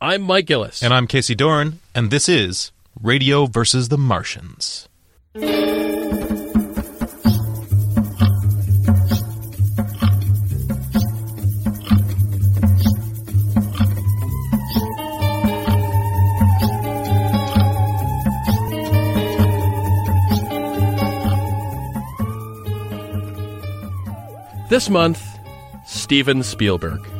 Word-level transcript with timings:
I'm 0.00 0.22
Mike 0.22 0.46
Gillis. 0.46 0.80
And 0.84 0.94
I'm 0.94 1.08
Casey 1.08 1.34
Doran, 1.34 1.80
and 1.92 2.12
this 2.12 2.28
is 2.28 2.70
Radio 3.02 3.46
versus 3.46 3.88
the 3.88 3.98
Martians. 3.98 4.88
This 24.68 24.88
month, 24.88 25.20
Steven 25.86 26.44
Spielberg. 26.44 27.17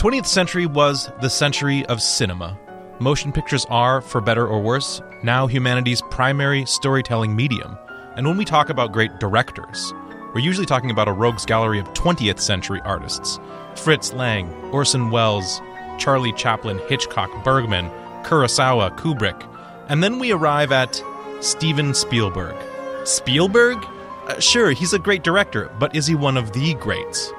20th 0.00 0.24
century 0.24 0.64
was 0.64 1.12
the 1.20 1.28
century 1.28 1.84
of 1.84 2.00
cinema. 2.00 2.58
Motion 3.00 3.32
pictures 3.32 3.66
are, 3.68 4.00
for 4.00 4.22
better 4.22 4.48
or 4.48 4.58
worse, 4.58 5.02
now 5.22 5.46
humanity's 5.46 6.00
primary 6.10 6.64
storytelling 6.64 7.36
medium. 7.36 7.76
And 8.16 8.26
when 8.26 8.38
we 8.38 8.46
talk 8.46 8.70
about 8.70 8.92
great 8.92 9.18
directors, 9.20 9.92
we're 10.32 10.40
usually 10.40 10.64
talking 10.64 10.90
about 10.90 11.08
a 11.08 11.12
rogues 11.12 11.44
gallery 11.44 11.78
of 11.78 11.86
20th 11.92 12.40
century 12.40 12.80
artists 12.82 13.38
Fritz 13.74 14.14
Lang, 14.14 14.50
Orson 14.72 15.10
Welles, 15.10 15.60
Charlie 15.98 16.32
Chaplin, 16.32 16.80
Hitchcock, 16.88 17.44
Bergman, 17.44 17.90
Kurosawa, 18.24 18.96
Kubrick. 18.96 19.46
And 19.90 20.02
then 20.02 20.18
we 20.18 20.32
arrive 20.32 20.72
at 20.72 21.02
Steven 21.42 21.92
Spielberg. 21.92 22.56
Spielberg? 23.04 23.84
Uh, 24.28 24.40
sure, 24.40 24.70
he's 24.70 24.94
a 24.94 24.98
great 24.98 25.24
director, 25.24 25.70
but 25.78 25.94
is 25.94 26.06
he 26.06 26.14
one 26.14 26.38
of 26.38 26.54
the 26.54 26.72
greats? 26.72 27.34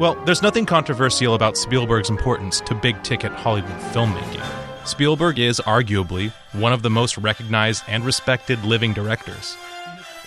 Well, 0.00 0.14
there's 0.24 0.40
nothing 0.40 0.64
controversial 0.64 1.34
about 1.34 1.58
Spielberg's 1.58 2.08
importance 2.08 2.62
to 2.62 2.74
big 2.74 3.02
ticket 3.02 3.32
Hollywood 3.32 3.78
filmmaking. 3.92 4.42
Spielberg 4.86 5.38
is 5.38 5.60
arguably 5.66 6.32
one 6.52 6.72
of 6.72 6.80
the 6.80 6.88
most 6.88 7.18
recognized 7.18 7.84
and 7.86 8.02
respected 8.02 8.64
living 8.64 8.94
directors. 8.94 9.58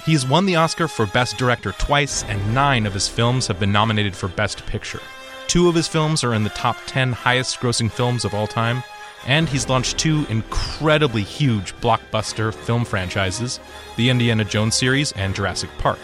He's 0.06 0.28
won 0.28 0.46
the 0.46 0.58
Oscar 0.58 0.88
for 0.88 1.08
Best 1.08 1.38
Director 1.40 1.72
twice, 1.72 2.24
and 2.26 2.54
nine 2.54 2.86
of 2.86 2.94
his 2.94 3.08
films 3.08 3.48
have 3.48 3.60
been 3.60 3.72
nominated 3.72 4.16
for 4.16 4.28
Best 4.28 4.64
Picture. 4.68 5.02
Two 5.48 5.68
of 5.68 5.74
his 5.74 5.88
films 5.88 6.24
are 6.24 6.36
in 6.36 6.44
the 6.44 6.52
top 6.52 6.78
10 6.86 7.12
highest 7.12 7.60
grossing 7.60 7.90
films 7.90 8.26
of 8.26 8.36
all 8.36 8.46
time, 8.46 8.84
and 9.26 9.50
he's 9.50 9.70
launched 9.70 9.98
two 9.98 10.24
incredibly 10.30 11.24
huge 11.24 11.76
blockbuster 11.78 12.54
film 12.54 12.86
franchises 12.86 13.60
the 13.98 14.12
Indiana 14.12 14.46
Jones 14.46 14.76
series 14.76 15.14
and 15.14 15.34
Jurassic 15.34 15.72
Park 15.80 15.98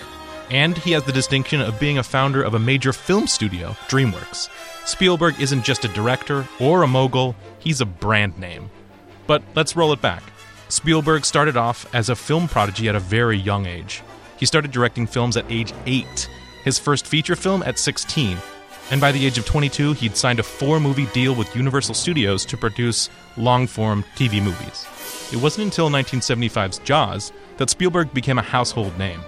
and 0.49 0.77
he 0.77 0.91
has 0.91 1.03
the 1.03 1.11
distinction 1.11 1.61
of 1.61 1.79
being 1.79 1.97
a 1.97 2.03
founder 2.03 2.41
of 2.41 2.53
a 2.53 2.59
major 2.59 2.93
film 2.93 3.27
studio, 3.27 3.69
DreamWorks. 3.87 4.49
Spielberg 4.87 5.39
isn't 5.39 5.63
just 5.63 5.85
a 5.85 5.89
director 5.89 6.47
or 6.59 6.83
a 6.83 6.87
mogul, 6.87 7.35
he's 7.59 7.81
a 7.81 7.85
brand 7.85 8.37
name. 8.39 8.69
But 9.27 9.43
let's 9.55 9.75
roll 9.75 9.93
it 9.93 10.01
back. 10.01 10.23
Spielberg 10.69 11.25
started 11.25 11.57
off 11.57 11.93
as 11.93 12.09
a 12.09 12.15
film 12.15 12.47
prodigy 12.47 12.89
at 12.89 12.95
a 12.95 12.99
very 12.99 13.37
young 13.37 13.65
age. 13.65 14.01
He 14.37 14.45
started 14.45 14.71
directing 14.71 15.07
films 15.07 15.37
at 15.37 15.45
age 15.49 15.73
8, 15.85 16.29
his 16.63 16.79
first 16.79 17.05
feature 17.05 17.35
film 17.35 17.61
at 17.63 17.77
16, 17.77 18.37
and 18.91 18.99
by 18.99 19.11
the 19.11 19.25
age 19.25 19.37
of 19.37 19.45
22, 19.45 19.93
he'd 19.93 20.17
signed 20.17 20.39
a 20.39 20.43
four 20.43 20.79
movie 20.79 21.05
deal 21.07 21.35
with 21.35 21.55
Universal 21.55 21.93
Studios 21.95 22.45
to 22.45 22.57
produce 22.57 23.09
long 23.37 23.67
form 23.67 24.03
TV 24.15 24.41
movies. 24.41 24.87
It 25.31 25.41
wasn't 25.41 25.65
until 25.65 25.89
1975's 25.89 26.79
Jaws 26.79 27.31
that 27.57 27.69
Spielberg 27.69 28.11
became 28.13 28.39
a 28.39 28.43
household 28.43 28.97
name 28.97 29.21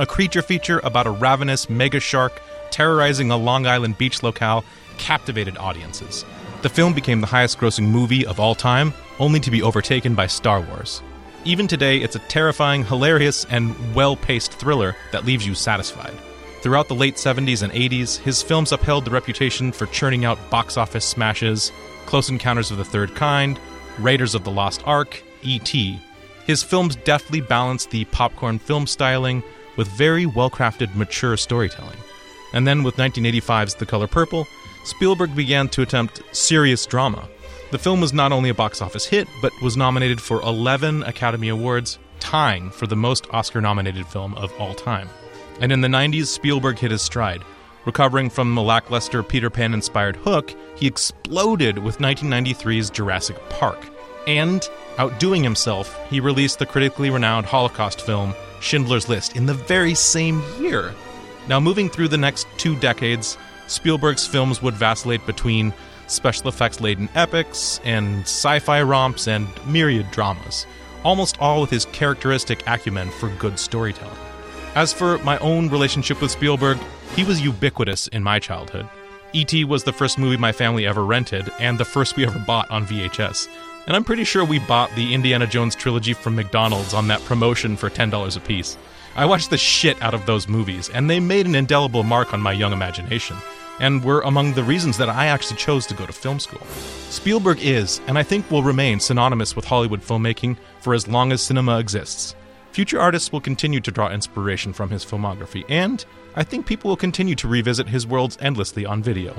a 0.00 0.06
creature 0.06 0.40
feature 0.40 0.80
about 0.82 1.06
a 1.06 1.10
ravenous 1.10 1.68
mega 1.68 2.00
shark 2.00 2.40
terrorizing 2.70 3.30
a 3.30 3.36
Long 3.36 3.66
Island 3.66 3.98
beach 3.98 4.22
locale 4.22 4.64
captivated 4.96 5.58
audiences. 5.58 6.24
The 6.62 6.70
film 6.70 6.94
became 6.94 7.20
the 7.20 7.26
highest 7.26 7.58
grossing 7.58 7.90
movie 7.90 8.24
of 8.24 8.40
all 8.40 8.54
time, 8.54 8.94
only 9.18 9.40
to 9.40 9.50
be 9.50 9.62
overtaken 9.62 10.14
by 10.14 10.26
Star 10.26 10.62
Wars. 10.62 11.02
Even 11.44 11.68
today, 11.68 11.98
it's 11.98 12.16
a 12.16 12.20
terrifying, 12.30 12.82
hilarious, 12.82 13.44
and 13.50 13.94
well 13.94 14.16
paced 14.16 14.54
thriller 14.54 14.96
that 15.12 15.26
leaves 15.26 15.46
you 15.46 15.54
satisfied. 15.54 16.14
Throughout 16.62 16.88
the 16.88 16.94
late 16.94 17.16
70s 17.16 17.62
and 17.62 17.72
80s, 17.72 18.18
his 18.18 18.42
films 18.42 18.72
upheld 18.72 19.04
the 19.04 19.10
reputation 19.10 19.70
for 19.70 19.84
churning 19.86 20.24
out 20.24 20.50
box 20.50 20.78
office 20.78 21.04
smashes 21.04 21.72
Close 22.06 22.30
Encounters 22.30 22.70
of 22.70 22.78
the 22.78 22.84
Third 22.84 23.14
Kind, 23.14 23.60
Raiders 23.98 24.34
of 24.34 24.44
the 24.44 24.50
Lost 24.50 24.82
Ark, 24.86 25.22
E.T. 25.42 26.00
His 26.46 26.62
films 26.62 26.96
deftly 26.96 27.42
balanced 27.42 27.90
the 27.90 28.06
popcorn 28.06 28.58
film 28.58 28.86
styling 28.86 29.42
with 29.80 29.88
very 29.88 30.26
well 30.26 30.50
crafted, 30.50 30.94
mature 30.94 31.38
storytelling. 31.38 31.96
And 32.52 32.66
then 32.66 32.82
with 32.82 32.96
1985's 32.96 33.76
The 33.76 33.86
Color 33.86 34.08
Purple, 34.08 34.46
Spielberg 34.84 35.34
began 35.34 35.70
to 35.70 35.80
attempt 35.80 36.20
serious 36.36 36.84
drama. 36.84 37.26
The 37.70 37.78
film 37.78 38.02
was 38.02 38.12
not 38.12 38.30
only 38.30 38.50
a 38.50 38.54
box 38.54 38.82
office 38.82 39.06
hit, 39.06 39.26
but 39.40 39.54
was 39.62 39.78
nominated 39.78 40.20
for 40.20 40.42
11 40.42 41.04
Academy 41.04 41.48
Awards, 41.48 41.98
tying 42.18 42.70
for 42.70 42.86
the 42.86 42.94
most 42.94 43.26
Oscar 43.30 43.62
nominated 43.62 44.06
film 44.06 44.34
of 44.34 44.52
all 44.60 44.74
time. 44.74 45.08
And 45.62 45.72
in 45.72 45.80
the 45.80 45.88
90s, 45.88 46.26
Spielberg 46.26 46.78
hit 46.78 46.90
his 46.90 47.00
stride. 47.00 47.42
Recovering 47.86 48.28
from 48.28 48.54
the 48.54 48.60
lackluster 48.60 49.22
Peter 49.22 49.48
Pan 49.48 49.72
inspired 49.72 50.16
Hook, 50.16 50.54
he 50.76 50.86
exploded 50.86 51.78
with 51.78 52.00
1993's 52.00 52.90
Jurassic 52.90 53.38
Park. 53.48 53.82
And, 54.26 54.62
outdoing 54.98 55.42
himself, 55.42 55.98
he 56.10 56.20
released 56.20 56.58
the 56.58 56.66
critically 56.66 57.08
renowned 57.08 57.46
Holocaust 57.46 58.02
film 58.02 58.34
Schindler's 58.60 59.08
List 59.08 59.36
in 59.36 59.46
the 59.46 59.54
very 59.54 59.94
same 59.94 60.42
year. 60.60 60.94
Now, 61.48 61.58
moving 61.58 61.88
through 61.88 62.08
the 62.08 62.18
next 62.18 62.46
two 62.58 62.76
decades, 62.76 63.36
Spielberg's 63.66 64.26
films 64.26 64.62
would 64.62 64.74
vacillate 64.74 65.24
between 65.26 65.72
special 66.06 66.48
effects 66.48 66.80
laden 66.80 67.08
epics 67.14 67.80
and 67.84 68.22
sci 68.22 68.58
fi 68.58 68.82
romps 68.82 69.26
and 69.26 69.48
myriad 69.66 70.10
dramas, 70.10 70.66
almost 71.04 71.40
all 71.40 71.60
with 71.60 71.70
his 71.70 71.86
characteristic 71.86 72.62
acumen 72.66 73.10
for 73.10 73.28
good 73.36 73.58
storytelling. 73.58 74.16
As 74.74 74.92
for 74.92 75.18
my 75.18 75.38
own 75.38 75.68
relationship 75.68 76.20
with 76.20 76.30
Spielberg, 76.30 76.78
he 77.16 77.24
was 77.24 77.40
ubiquitous 77.40 78.06
in 78.08 78.22
my 78.22 78.38
childhood. 78.38 78.88
E.T. 79.32 79.64
was 79.64 79.84
the 79.84 79.92
first 79.92 80.18
movie 80.18 80.36
my 80.36 80.52
family 80.52 80.86
ever 80.86 81.04
rented, 81.04 81.50
and 81.60 81.78
the 81.78 81.84
first 81.84 82.16
we 82.16 82.26
ever 82.26 82.38
bought 82.40 82.70
on 82.70 82.86
VHS 82.86 83.48
and 83.86 83.96
I'm 83.96 84.04
pretty 84.04 84.24
sure 84.24 84.44
we 84.44 84.58
bought 84.60 84.94
the 84.94 85.14
Indiana 85.14 85.46
Jones 85.46 85.74
trilogy 85.74 86.12
from 86.12 86.36
McDonald's 86.36 86.94
on 86.94 87.08
that 87.08 87.24
promotion 87.24 87.76
for 87.76 87.90
$10 87.90 88.36
a 88.36 88.40
piece. 88.40 88.76
I 89.16 89.26
watched 89.26 89.50
the 89.50 89.58
shit 89.58 90.00
out 90.02 90.14
of 90.14 90.26
those 90.26 90.48
movies, 90.48 90.88
and 90.90 91.10
they 91.10 91.20
made 91.20 91.46
an 91.46 91.54
indelible 91.54 92.02
mark 92.02 92.32
on 92.32 92.40
my 92.40 92.52
young 92.52 92.72
imagination, 92.72 93.36
and 93.80 94.04
were 94.04 94.20
among 94.20 94.52
the 94.52 94.62
reasons 94.62 94.96
that 94.98 95.08
I 95.08 95.26
actually 95.26 95.56
chose 95.56 95.86
to 95.86 95.94
go 95.94 96.06
to 96.06 96.12
film 96.12 96.38
school. 96.38 96.64
Spielberg 97.10 97.58
is, 97.60 98.00
and 98.06 98.16
I 98.16 98.22
think 98.22 98.48
will 98.50 98.62
remain, 98.62 99.00
synonymous 99.00 99.56
with 99.56 99.64
Hollywood 99.64 100.00
filmmaking 100.00 100.56
for 100.80 100.94
as 100.94 101.08
long 101.08 101.32
as 101.32 101.42
cinema 101.42 101.78
exists. 101.78 102.36
Future 102.72 103.00
artists 103.00 103.32
will 103.32 103.40
continue 103.40 103.80
to 103.80 103.90
draw 103.90 104.10
inspiration 104.10 104.72
from 104.72 104.90
his 104.90 105.04
filmography, 105.04 105.64
and 105.68 106.04
I 106.36 106.44
think 106.44 106.66
people 106.66 106.88
will 106.88 106.96
continue 106.96 107.34
to 107.34 107.48
revisit 107.48 107.88
his 107.88 108.06
worlds 108.06 108.38
endlessly 108.40 108.86
on 108.86 109.02
video. 109.02 109.34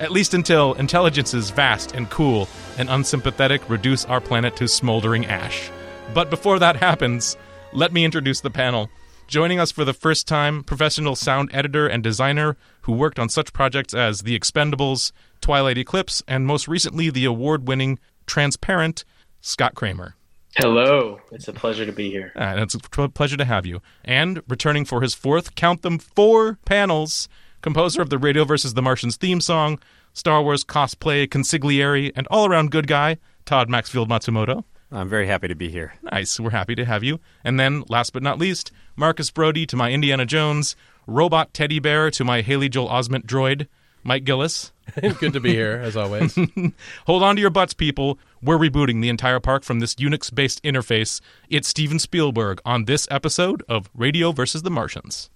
At 0.00 0.12
least 0.12 0.32
until 0.32 0.72
intelligences 0.74 1.50
vast 1.50 1.94
and 1.94 2.08
cool 2.08 2.48
and 2.78 2.88
unsympathetic 2.88 3.68
reduce 3.68 4.06
our 4.06 4.20
planet 4.20 4.56
to 4.56 4.66
smoldering 4.66 5.26
ash. 5.26 5.70
But 6.14 6.30
before 6.30 6.58
that 6.58 6.76
happens, 6.76 7.36
let 7.74 7.92
me 7.92 8.06
introduce 8.06 8.40
the 8.40 8.50
panel. 8.50 8.88
Joining 9.28 9.60
us 9.60 9.70
for 9.70 9.84
the 9.84 9.92
first 9.92 10.26
time, 10.26 10.64
professional 10.64 11.16
sound 11.16 11.50
editor 11.52 11.86
and 11.86 12.02
designer 12.02 12.56
who 12.80 12.92
worked 12.92 13.18
on 13.18 13.28
such 13.28 13.52
projects 13.52 13.92
as 13.92 14.22
The 14.22 14.36
Expendables, 14.36 15.12
Twilight 15.42 15.76
Eclipse, 15.76 16.22
and 16.26 16.46
most 16.46 16.66
recently 16.66 17.10
the 17.10 17.26
award 17.26 17.68
winning 17.68 17.98
Transparent, 18.26 19.04
Scott 19.42 19.74
Kramer. 19.74 20.16
Hello. 20.56 21.20
It's 21.30 21.46
a 21.46 21.52
pleasure 21.52 21.84
to 21.84 21.92
be 21.92 22.10
here. 22.10 22.32
Uh, 22.34 22.54
it's 22.58 22.74
a 22.74 23.08
pleasure 23.10 23.36
to 23.36 23.44
have 23.44 23.66
you. 23.66 23.82
And 24.02 24.42
returning 24.48 24.86
for 24.86 25.02
his 25.02 25.14
fourth, 25.14 25.54
count 25.54 25.82
them, 25.82 25.98
four 25.98 26.58
panels, 26.64 27.28
composer 27.60 28.02
of 28.02 28.10
the 28.10 28.18
Radio 28.18 28.44
versus 28.44 28.74
the 28.74 28.82
Martians 28.82 29.16
theme 29.16 29.40
song, 29.40 29.78
Star 30.12 30.42
Wars 30.42 30.64
cosplay 30.64 31.26
consigliere, 31.26 32.12
and 32.16 32.26
all 32.28 32.46
around 32.46 32.70
good 32.70 32.86
guy, 32.86 33.18
Todd 33.44 33.68
Maxfield 33.68 34.08
Matsumoto. 34.08 34.64
I'm 34.92 35.08
very 35.08 35.26
happy 35.26 35.46
to 35.48 35.54
be 35.54 35.68
here. 35.68 35.94
Nice. 36.02 36.40
We're 36.40 36.50
happy 36.50 36.74
to 36.74 36.84
have 36.84 37.04
you. 37.04 37.20
And 37.44 37.60
then, 37.60 37.84
last 37.88 38.12
but 38.12 38.22
not 38.22 38.38
least, 38.38 38.72
Marcus 38.96 39.30
Brody 39.30 39.64
to 39.66 39.76
my 39.76 39.92
Indiana 39.92 40.26
Jones, 40.26 40.74
robot 41.06 41.54
teddy 41.54 41.78
bear 41.78 42.10
to 42.10 42.24
my 42.24 42.40
Haley 42.40 42.68
Joel 42.68 42.88
Osment 42.88 43.24
droid, 43.24 43.68
Mike 44.02 44.24
Gillis. 44.24 44.72
Good 45.20 45.32
to 45.34 45.40
be 45.40 45.52
here, 45.54 45.80
as 45.82 45.96
always. 45.96 46.36
Hold 47.06 47.22
on 47.22 47.36
to 47.36 47.40
your 47.40 47.50
butts, 47.50 47.74
people. 47.74 48.18
We're 48.42 48.58
rebooting 48.58 49.00
the 49.00 49.08
entire 49.08 49.38
park 49.38 49.62
from 49.62 49.78
this 49.78 49.94
Unix 49.94 50.34
based 50.34 50.60
interface. 50.64 51.20
It's 51.48 51.68
Steven 51.68 52.00
Spielberg 52.00 52.60
on 52.64 52.86
this 52.86 53.06
episode 53.12 53.62
of 53.68 53.88
Radio 53.94 54.32
versus 54.32 54.62
the 54.62 54.70
Martians. 54.70 55.30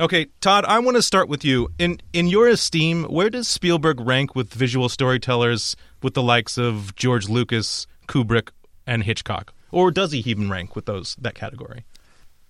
Okay, 0.00 0.28
Todd, 0.40 0.64
I 0.64 0.78
want 0.78 0.96
to 0.96 1.02
start 1.02 1.28
with 1.28 1.44
you. 1.44 1.68
In 1.78 2.00
in 2.14 2.26
your 2.26 2.48
esteem, 2.48 3.04
where 3.04 3.28
does 3.28 3.46
Spielberg 3.48 4.00
rank 4.00 4.34
with 4.34 4.50
visual 4.54 4.88
storytellers 4.88 5.76
with 6.02 6.14
the 6.14 6.22
likes 6.22 6.56
of 6.56 6.96
George 6.96 7.28
Lucas, 7.28 7.86
Kubrick, 8.08 8.48
and 8.86 9.02
Hitchcock? 9.02 9.52
Or 9.70 9.90
does 9.90 10.12
he 10.12 10.20
even 10.20 10.48
rank 10.48 10.74
with 10.74 10.86
those 10.86 11.16
that 11.20 11.34
category? 11.34 11.84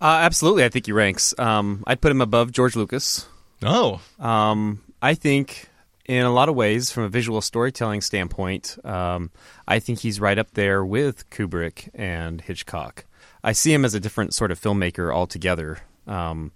Uh, 0.01 0.21
absolutely, 0.23 0.65
I 0.65 0.69
think 0.69 0.87
he 0.87 0.93
ranks. 0.93 1.35
Um, 1.41 1.83
I'd 1.89 2.01
put 2.01 2.13
him 2.13 2.21
above 2.21 2.53
George 2.53 2.77
Lucas. 2.77 3.27
Oh, 3.65 4.01
Um, 4.21 4.81
I 5.03 5.15
think, 5.15 5.69
in 6.07 6.25
a 6.25 6.33
lot 6.33 6.49
of 6.49 6.55
ways, 6.55 6.93
from 6.93 7.03
a 7.03 7.09
visual 7.09 7.41
storytelling 7.41 8.01
standpoint, 8.01 8.79
um, 8.85 9.31
I 9.67 9.81
think 9.81 9.99
he's 9.99 10.21
right 10.21 10.39
up 10.39 10.53
there 10.53 10.85
with 10.85 11.29
Kubrick 11.31 11.89
and 11.95 12.41
Hitchcock. 12.41 13.07
I 13.43 13.53
see 13.53 13.75
him 13.75 13.85
as 13.85 13.93
a 13.93 14.01
different 14.01 14.35
sort 14.35 14.53
of 14.53 14.61
filmmaker 14.61 15.13
altogether. 15.13 15.79
Um, 16.07 16.53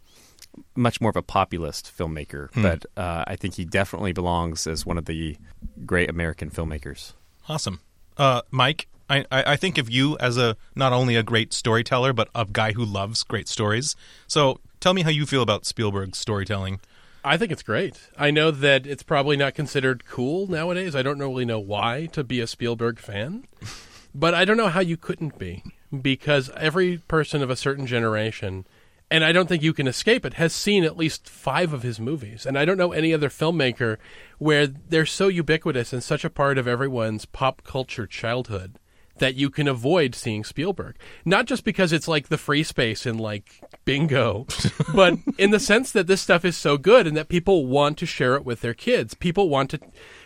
much 0.77 1.01
more 1.01 1.11
of 1.11 1.17
a 1.17 1.23
populist 1.23 1.93
filmmaker, 1.97 2.49
but 2.55 2.87
uh, 2.97 3.25
I 3.27 3.37
think 3.37 3.55
he 3.55 3.65
definitely 3.65 4.12
belongs 4.12 4.67
as 4.67 4.85
one 4.87 4.99
of 4.99 5.06
the 5.06 5.37
great 5.85 6.09
American 6.11 6.51
filmmakers. 6.51 7.12
awesome. 7.49 7.81
Uh, 8.17 8.43
Mike, 8.51 8.87
I, 9.11 9.25
I 9.31 9.53
I 9.53 9.56
think 9.56 9.77
of 9.79 9.91
you 9.91 10.17
as 10.19 10.39
a 10.39 10.56
not 10.75 10.93
only 10.93 11.17
a 11.17 11.23
great 11.23 11.53
storyteller, 11.53 12.12
but 12.12 12.29
a 12.35 12.47
guy 12.51 12.73
who 12.73 12.85
loves 12.85 13.23
great 13.23 13.49
stories. 13.49 13.97
So 14.27 14.61
tell 14.81 14.95
me 14.95 15.03
how 15.03 15.11
you 15.11 15.27
feel 15.27 15.43
about 15.43 15.67
Spielberg's 15.67 16.19
storytelling. 16.19 16.81
I 17.25 17.37
think 17.39 17.50
it's 17.50 17.62
great. 17.62 17.99
I 18.19 18.31
know 18.31 18.50
that 18.50 18.87
it's 18.87 19.03
probably 19.03 19.37
not 19.37 19.55
considered 19.55 20.05
cool 20.05 20.47
nowadays. 20.47 20.95
I 20.95 21.03
don't 21.03 21.19
really 21.19 21.47
know 21.47 21.59
why 21.59 22.07
to 22.12 22.23
be 22.23 22.39
a 22.41 22.47
Spielberg 22.47 22.99
fan, 22.99 23.47
but 24.15 24.35
I 24.35 24.45
don't 24.45 24.59
know 24.59 24.69
how 24.69 24.81
you 24.81 24.99
couldn't 24.99 25.39
be 25.39 25.62
because 26.03 26.50
every 26.57 26.99
person 26.99 27.43
of 27.43 27.49
a 27.49 27.57
certain 27.57 27.87
generation, 27.87 28.67
and 29.11 29.25
I 29.25 29.33
don't 29.33 29.49
think 29.49 29.62
you 29.62 29.73
can 29.73 29.87
escape 29.87 30.25
it, 30.25 30.35
has 30.35 30.53
seen 30.53 30.85
at 30.85 30.97
least 30.97 31.29
five 31.29 31.73
of 31.73 31.83
his 31.83 32.01
movies. 32.01 32.47
And 32.47 32.59
I 32.59 32.65
don't 32.65 32.79
know 32.79 32.93
any 32.93 33.12
other 33.12 33.29
filmmaker 33.29 33.99
where 34.39 34.67
they're 34.67 35.06
so 35.06 35.29
ubiquitous 35.29 35.93
and 35.93 36.03
such 36.03 36.25
a 36.25 36.31
part 36.31 36.59
of 36.59 36.67
everyone's 36.67 37.25
pop 37.25 37.62
culture 37.65 38.06
childhood 38.06 38.79
that 39.19 39.34
you 39.34 39.50
can 39.50 39.69
avoid 39.69 40.14
seeing 40.14 40.44
Spielberg. 40.44 40.96
Not 41.25 41.46
just 41.46 41.64
because 41.64 41.93
it's 41.93 42.08
like 42.08 42.28
the 42.28 42.38
free 42.38 42.62
space 42.62 43.06
in 43.06 43.19
like 43.19 43.61
bingo, 43.84 44.46
but 44.94 45.19
in 45.38 45.50
the 45.50 45.61
sense 45.61 45.93
that 45.93 46.06
this 46.06 46.20
stuff 46.20 46.44
is 46.44 46.56
so 46.56 46.76
good 46.76 47.06
and 47.06 47.16
that 47.16 47.28
people 47.28 47.66
want 47.66 47.99
to 47.99 48.06
share 48.06 48.34
it 48.34 48.44
with 48.44 48.61
their 48.61 48.75
kids. 48.75 49.14
People 49.14 49.49
want 49.49 49.70
to 49.70 49.81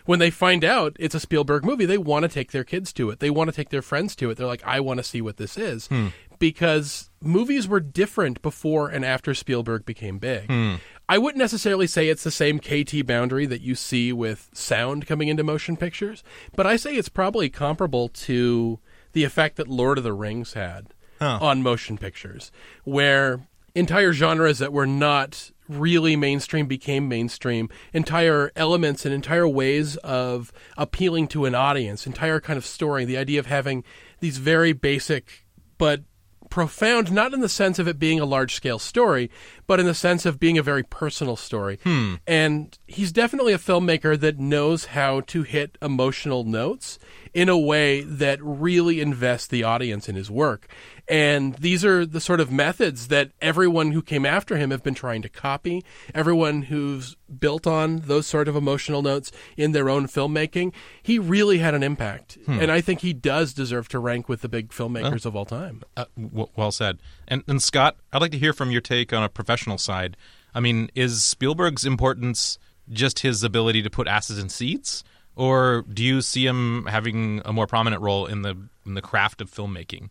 when 0.09 0.19
they 0.21 0.31
find 0.31 0.65
out 0.65 0.97
it's 0.99 1.15
a 1.15 1.21
Spielberg 1.21 1.67
movie, 1.67 1.85
they 1.85 1.99
want 1.99 2.23
to 2.23 2.31
take 2.31 2.51
their 2.51 2.65
kids 2.65 2.95
to 2.95 3.11
it. 3.11 3.21
They 3.21 3.29
want 3.29 3.51
to 3.51 3.55
take 3.55 3.69
their 3.69 3.83
friends 3.83 4.17
to 4.17 4.31
it. 4.31 4.39
They're 4.39 4.47
like, 4.47 4.65
I 4.65 4.81
want 4.81 4.97
to 4.99 5.05
see 5.05 5.21
what 5.21 5.37
this 5.37 5.59
is. 5.59 5.87
Hmm. 5.89 6.09
Because 6.39 7.11
movies 7.21 7.69
were 7.69 7.81
different 7.81 8.41
before 8.41 8.89
and 8.89 9.05
after 9.05 9.35
Spielberg 9.35 9.85
became 9.85 10.19
big. 10.19 10.47
Hmm. 10.47 10.77
I 11.09 11.19
wouldn't 11.19 11.39
necessarily 11.39 11.87
say 11.87 12.09
it's 12.09 12.25
the 12.25 12.31
same 12.31 12.59
KT 12.59 13.07
boundary 13.07 13.47
that 13.47 13.63
you 13.63 13.75
see 13.75 14.13
with 14.13 14.51
sound 14.53 15.07
coming 15.07 15.29
into 15.29 15.43
motion 15.43 15.77
pictures, 15.77 16.23
but 16.55 16.67
I 16.67 16.77
say 16.77 16.95
it's 16.95 17.09
probably 17.09 17.49
comparable 17.49 18.09
to 18.11 18.79
the 19.13 19.25
effect 19.25 19.57
that 19.57 19.69
Lord 19.69 19.99
of 19.99 20.05
the 20.05 20.13
Rings 20.13 20.53
had 20.53 20.89
Huh. 21.19 21.39
on 21.41 21.63
motion 21.65 21.99
pictures, 21.99 22.53
where 22.85 23.41
entire 23.75 24.13
genres 24.13 24.59
that 24.59 24.73
were 24.73 24.87
not 24.87 25.51
really 25.69 26.15
mainstream 26.15 26.67
became 26.67 27.09
mainstream, 27.09 27.69
entire 27.93 28.53
elements 28.55 29.05
and 29.05 29.13
entire 29.15 29.49
ways 29.49 29.97
of 29.99 30.53
appealing 30.77 31.27
to 31.29 31.45
an 31.45 31.55
audience, 31.55 32.07
entire 32.07 32.41
kind 32.41 32.57
of 32.57 32.65
story, 32.65 33.05
the 33.05 33.19
idea 33.19 33.41
of 33.41 33.47
having 33.47 33.83
these 34.21 34.39
very 34.39 34.73
basic 34.73 35.45
but 35.77 36.03
profound, 36.51 37.13
not 37.13 37.35
in 37.35 37.41
the 37.41 37.49
sense 37.49 37.79
of 37.79 37.89
it 37.89 37.99
being 37.99 38.21
a 38.21 38.25
large 38.25 38.55
scale 38.55 38.79
story, 38.79 39.31
but 39.67 39.81
in 39.81 39.87
the 39.87 39.95
sense 39.95 40.27
of 40.27 40.41
being 40.41 40.59
a 40.59 40.63
very 40.63 40.83
personal 40.83 41.37
story. 41.37 41.79
Hmm. 41.85 42.15
And 42.27 42.79
he's 42.87 43.13
definitely 43.13 43.53
a 43.53 43.59
filmmaker 43.59 44.19
that 44.19 44.39
knows 44.39 44.87
how 44.87 45.21
to 45.23 45.43
hit 45.43 45.79
emotional 45.83 46.45
notes 46.45 46.99
in 47.35 47.49
a 47.49 47.59
way 47.59 48.03
that 48.03 48.43
really 48.43 49.01
invests 49.01 49.47
the 49.47 49.63
audience 49.63 50.09
in 50.09 50.15
his 50.15 50.31
work. 50.31 50.69
And 51.09 51.55
these 51.55 51.85
are 51.85 52.05
the 52.05 52.21
sort 52.21 52.39
of 52.41 52.53
methods 52.53 53.09
that 53.09 53.31
everyone 53.41 53.93
who 53.93 54.03
came 54.03 54.27
after 54.27 54.57
him 54.59 54.71
have 54.71 54.83
been 54.83 54.95
trying 54.95 55.23
to 55.23 55.29
copy. 55.29 55.85
Everyone 56.15 56.63
who's 56.63 57.17
built 57.39 57.67
on 57.67 58.01
those 58.01 58.27
sort 58.27 58.47
of 58.47 58.57
emotional 58.57 59.01
notes 59.01 59.33
in 59.57 59.73
their 59.73 59.89
own 59.89 60.07
filmmaking. 60.07 60.73
He 61.03 61.19
really 61.19 61.59
had 61.59 61.75
an 61.75 61.83
impact. 61.83 62.37
And 62.47 62.71
I 62.71 62.81
think 62.81 63.01
he 63.01 63.13
does 63.13 63.55
deserve 63.55 63.89
to 63.89 63.99
rank 63.99 64.29
with 64.29 64.43
the 64.43 64.49
big 64.49 64.69
filmmakers 64.69 65.25
of 65.25 65.35
all 65.35 65.47
time. 65.47 65.83
Uh, 65.97 66.05
w- 66.21 66.49
well 66.57 66.73
said. 66.73 66.99
And, 67.27 67.43
and 67.49 67.63
Scott, 67.63 67.97
I'd 68.13 68.21
like 68.21 68.33
to 68.33 68.39
hear 68.39 68.53
from 68.53 68.71
your 68.71 68.81
take 68.81 69.13
on 69.13 69.23
a 69.23 69.29
professional 69.29 69.79
side. 69.79 70.17
I 70.55 70.61
mean, 70.61 70.91
is 70.95 71.25
Spielberg's 71.25 71.85
importance 71.85 72.59
just 72.91 73.21
his 73.21 73.43
ability 73.43 73.83
to 73.83 73.91
put 73.91 74.09
asses 74.09 74.39
in 74.39 74.49
seats, 74.49 75.05
or 75.37 75.85
do 75.93 76.03
you 76.03 76.21
see 76.21 76.47
him 76.47 76.87
having 76.87 77.43
a 77.45 77.53
more 77.53 77.67
prominent 77.67 78.03
role 78.03 78.27
in 78.27 78.43
the 78.43 78.57
in 78.87 78.95
the 78.95 79.03
craft 79.03 79.41
of 79.41 79.51
filmmaking? 79.51 80.09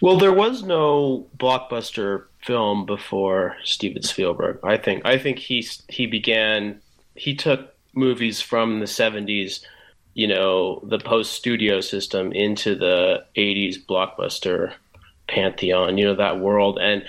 Well, 0.00 0.18
there 0.18 0.32
was 0.32 0.62
no 0.62 1.26
blockbuster 1.36 2.26
film 2.42 2.86
before 2.86 3.56
Steven 3.64 4.02
Spielberg. 4.02 4.60
I 4.62 4.76
think. 4.76 5.04
I 5.04 5.18
think 5.18 5.38
he 5.38 5.66
he 5.88 6.06
began. 6.06 6.80
He 7.14 7.34
took 7.34 7.74
movies 7.94 8.40
from 8.40 8.78
the 8.78 8.86
'70s, 8.86 9.64
you 10.14 10.28
know, 10.28 10.80
the 10.84 10.98
post 10.98 11.32
studio 11.32 11.80
system 11.80 12.32
into 12.32 12.76
the 12.76 13.24
'80s 13.36 13.76
blockbuster 13.84 14.72
pantheon. 15.26 15.98
You 15.98 16.06
know 16.06 16.14
that 16.14 16.38
world, 16.38 16.78
and 16.80 17.04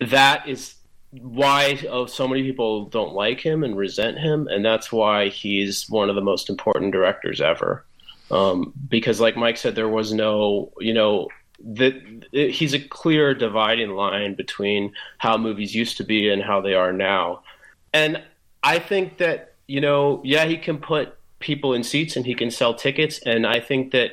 that 0.00 0.48
is 0.48 0.74
why 1.20 1.78
oh, 1.90 2.06
so 2.06 2.26
many 2.26 2.42
people 2.42 2.86
don't 2.86 3.12
like 3.12 3.40
him 3.40 3.62
and 3.62 3.76
resent 3.76 4.18
him, 4.18 4.48
and 4.48 4.64
that's 4.64 4.90
why 4.90 5.28
he's 5.28 5.88
one 5.90 6.08
of 6.08 6.14
the 6.14 6.22
most 6.22 6.48
important 6.48 6.92
directors 6.92 7.42
ever. 7.42 7.84
Um, 8.30 8.72
because, 8.88 9.20
like 9.20 9.36
Mike 9.36 9.58
said, 9.58 9.74
there 9.74 9.90
was 9.90 10.14
no, 10.14 10.72
you 10.80 10.94
know, 10.94 11.28
that 11.64 12.26
he's 12.32 12.74
a 12.74 12.80
clear 12.80 13.34
dividing 13.34 13.90
line 13.90 14.34
between 14.34 14.92
how 15.18 15.36
movies 15.36 15.74
used 15.74 15.96
to 15.98 16.04
be 16.04 16.28
and 16.28 16.42
how 16.42 16.60
they 16.60 16.74
are 16.74 16.92
now. 16.92 17.42
And 17.92 18.22
I 18.62 18.78
think 18.78 19.18
that, 19.18 19.54
you 19.66 19.80
know, 19.80 20.20
yeah, 20.24 20.44
he 20.44 20.56
can 20.56 20.78
put 20.78 21.16
people 21.38 21.74
in 21.74 21.82
seats 21.82 22.16
and 22.16 22.26
he 22.26 22.34
can 22.34 22.50
sell 22.50 22.74
tickets. 22.74 23.20
And 23.24 23.46
I 23.46 23.60
think 23.60 23.92
that, 23.92 24.12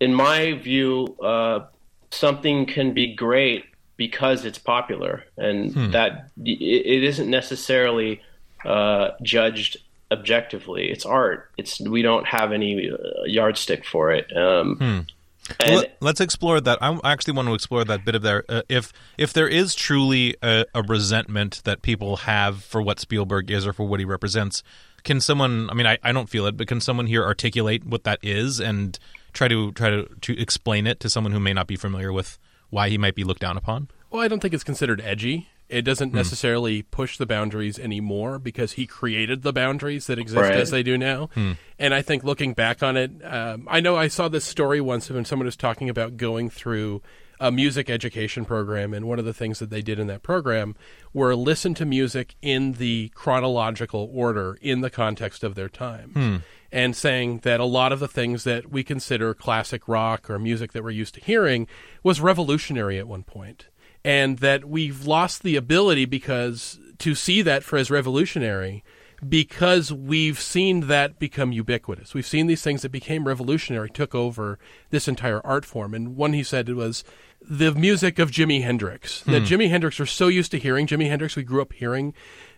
in 0.00 0.14
my 0.14 0.52
view, 0.52 1.16
uh, 1.22 1.66
something 2.10 2.66
can 2.66 2.92
be 2.92 3.14
great 3.14 3.64
because 3.96 4.44
it's 4.44 4.58
popular 4.58 5.24
and 5.36 5.72
that 5.92 6.30
it, 6.44 7.04
isn't 7.04 7.30
necessarily 7.30 8.20
uh, 8.64 9.10
judged 9.22 9.76
objectively. 10.10 10.90
It's 10.90 11.06
art. 11.06 11.50
It's 11.56 11.80
we 11.80 12.02
don't 12.02 12.26
have 12.26 12.52
any 12.52 12.90
uh, 12.90 12.96
yardstick 13.24 13.84
for 13.84 14.12
it. 14.12 14.36
Um, 14.36 14.78
and 14.80 15.12
Well, 15.60 15.84
let's 16.00 16.20
explore 16.20 16.60
that. 16.60 16.78
I 16.82 16.98
actually 17.04 17.34
want 17.34 17.48
to 17.48 17.54
explore 17.54 17.84
that 17.84 18.04
bit 18.04 18.14
of 18.14 18.22
there. 18.22 18.44
Uh, 18.48 18.62
if 18.68 18.92
if 19.18 19.32
there 19.32 19.48
is 19.48 19.74
truly 19.74 20.36
a, 20.42 20.64
a 20.74 20.82
resentment 20.82 21.60
that 21.64 21.82
people 21.82 22.16
have 22.18 22.62
for 22.62 22.80
what 22.80 22.98
Spielberg 22.98 23.50
is 23.50 23.66
or 23.66 23.72
for 23.72 23.84
what 23.84 24.00
he 24.00 24.06
represents, 24.06 24.62
can 25.02 25.20
someone? 25.20 25.68
I 25.70 25.74
mean, 25.74 25.86
I, 25.86 25.98
I 26.02 26.12
don't 26.12 26.28
feel 26.28 26.46
it, 26.46 26.56
but 26.56 26.66
can 26.66 26.80
someone 26.80 27.06
here 27.06 27.22
articulate 27.22 27.84
what 27.84 28.04
that 28.04 28.20
is 28.22 28.58
and 28.58 28.98
try 29.32 29.48
to 29.48 29.72
try 29.72 29.90
to 29.90 30.08
to 30.22 30.40
explain 30.40 30.86
it 30.86 31.00
to 31.00 31.10
someone 31.10 31.32
who 31.32 31.40
may 31.40 31.52
not 31.52 31.66
be 31.66 31.76
familiar 31.76 32.12
with 32.12 32.38
why 32.70 32.88
he 32.88 32.96
might 32.96 33.14
be 33.14 33.24
looked 33.24 33.40
down 33.40 33.56
upon? 33.56 33.88
Well, 34.10 34.22
I 34.22 34.28
don't 34.28 34.40
think 34.40 34.54
it's 34.54 34.64
considered 34.64 35.00
edgy. 35.00 35.48
It 35.68 35.82
doesn't 35.82 36.10
hmm. 36.10 36.16
necessarily 36.16 36.82
push 36.82 37.16
the 37.16 37.26
boundaries 37.26 37.78
anymore 37.78 38.38
because 38.38 38.72
he 38.72 38.86
created 38.86 39.42
the 39.42 39.52
boundaries 39.52 40.06
that 40.06 40.18
exist 40.18 40.42
Right. 40.42 40.52
as 40.56 40.70
they 40.70 40.82
do 40.82 40.98
now. 40.98 41.30
Hmm. 41.34 41.52
And 41.78 41.94
I 41.94 42.02
think 42.02 42.22
looking 42.22 42.52
back 42.52 42.82
on 42.82 42.96
it, 42.96 43.10
um, 43.24 43.66
I 43.70 43.80
know 43.80 43.96
I 43.96 44.08
saw 44.08 44.28
this 44.28 44.44
story 44.44 44.80
once 44.80 45.10
when 45.10 45.24
someone 45.24 45.46
was 45.46 45.56
talking 45.56 45.88
about 45.88 46.16
going 46.16 46.50
through 46.50 47.02
a 47.40 47.50
music 47.50 47.90
education 47.90 48.44
program, 48.44 48.94
and 48.94 49.06
one 49.06 49.18
of 49.18 49.24
the 49.24 49.34
things 49.34 49.58
that 49.58 49.70
they 49.70 49.82
did 49.82 49.98
in 49.98 50.06
that 50.06 50.22
program 50.22 50.76
were 51.12 51.34
listen 51.34 51.74
to 51.74 51.84
music 51.84 52.36
in 52.42 52.72
the 52.72 53.10
chronological 53.14 54.10
order 54.14 54.56
in 54.60 54.80
the 54.80 54.90
context 54.90 55.42
of 55.42 55.54
their 55.54 55.68
time. 55.68 56.10
Hmm. 56.10 56.36
And 56.70 56.96
saying 56.96 57.40
that 57.44 57.60
a 57.60 57.64
lot 57.64 57.92
of 57.92 58.00
the 58.00 58.08
things 58.08 58.44
that 58.44 58.70
we 58.70 58.82
consider 58.82 59.32
classic 59.32 59.86
rock 59.86 60.28
or 60.28 60.38
music 60.40 60.72
that 60.72 60.82
we're 60.82 60.90
used 60.90 61.14
to 61.14 61.20
hearing 61.20 61.68
was 62.02 62.20
revolutionary 62.20 62.98
at 62.98 63.06
one 63.06 63.22
point 63.22 63.66
and 64.04 64.38
that 64.38 64.64
we've 64.64 65.06
lost 65.06 65.42
the 65.42 65.56
ability 65.56 66.04
because 66.04 66.78
to 66.98 67.14
see 67.14 67.42
that 67.42 67.62
for 67.62 67.76
as 67.76 67.90
revolutionary 67.90 68.84
because 69.28 69.92
we've 69.92 70.38
seen 70.38 70.80
that 70.88 71.18
become 71.18 71.52
ubiquitous. 71.52 72.14
We've 72.14 72.26
seen 72.26 72.46
these 72.46 72.62
things 72.62 72.82
that 72.82 72.90
became 72.90 73.26
revolutionary 73.26 73.90
took 73.90 74.14
over 74.14 74.58
this 74.90 75.08
entire 75.08 75.44
art 75.46 75.64
form. 75.64 75.94
And 75.94 76.16
one 76.16 76.32
he 76.32 76.42
said 76.42 76.68
was 76.68 77.04
the 77.40 77.72
music 77.72 78.18
of 78.18 78.30
Jimi 78.30 78.62
Hendrix. 78.62 79.20
That 79.22 79.40
hmm. 79.40 79.54
Jimi 79.54 79.70
Hendrix 79.70 79.98
we're 79.98 80.06
so 80.06 80.28
used 80.28 80.50
to 80.52 80.58
hearing 80.58 80.86
Jimi 80.86 81.08
Hendrix 81.08 81.36
we 81.36 81.42
grew 81.42 81.62
up 81.62 81.72
hearing 81.72 82.14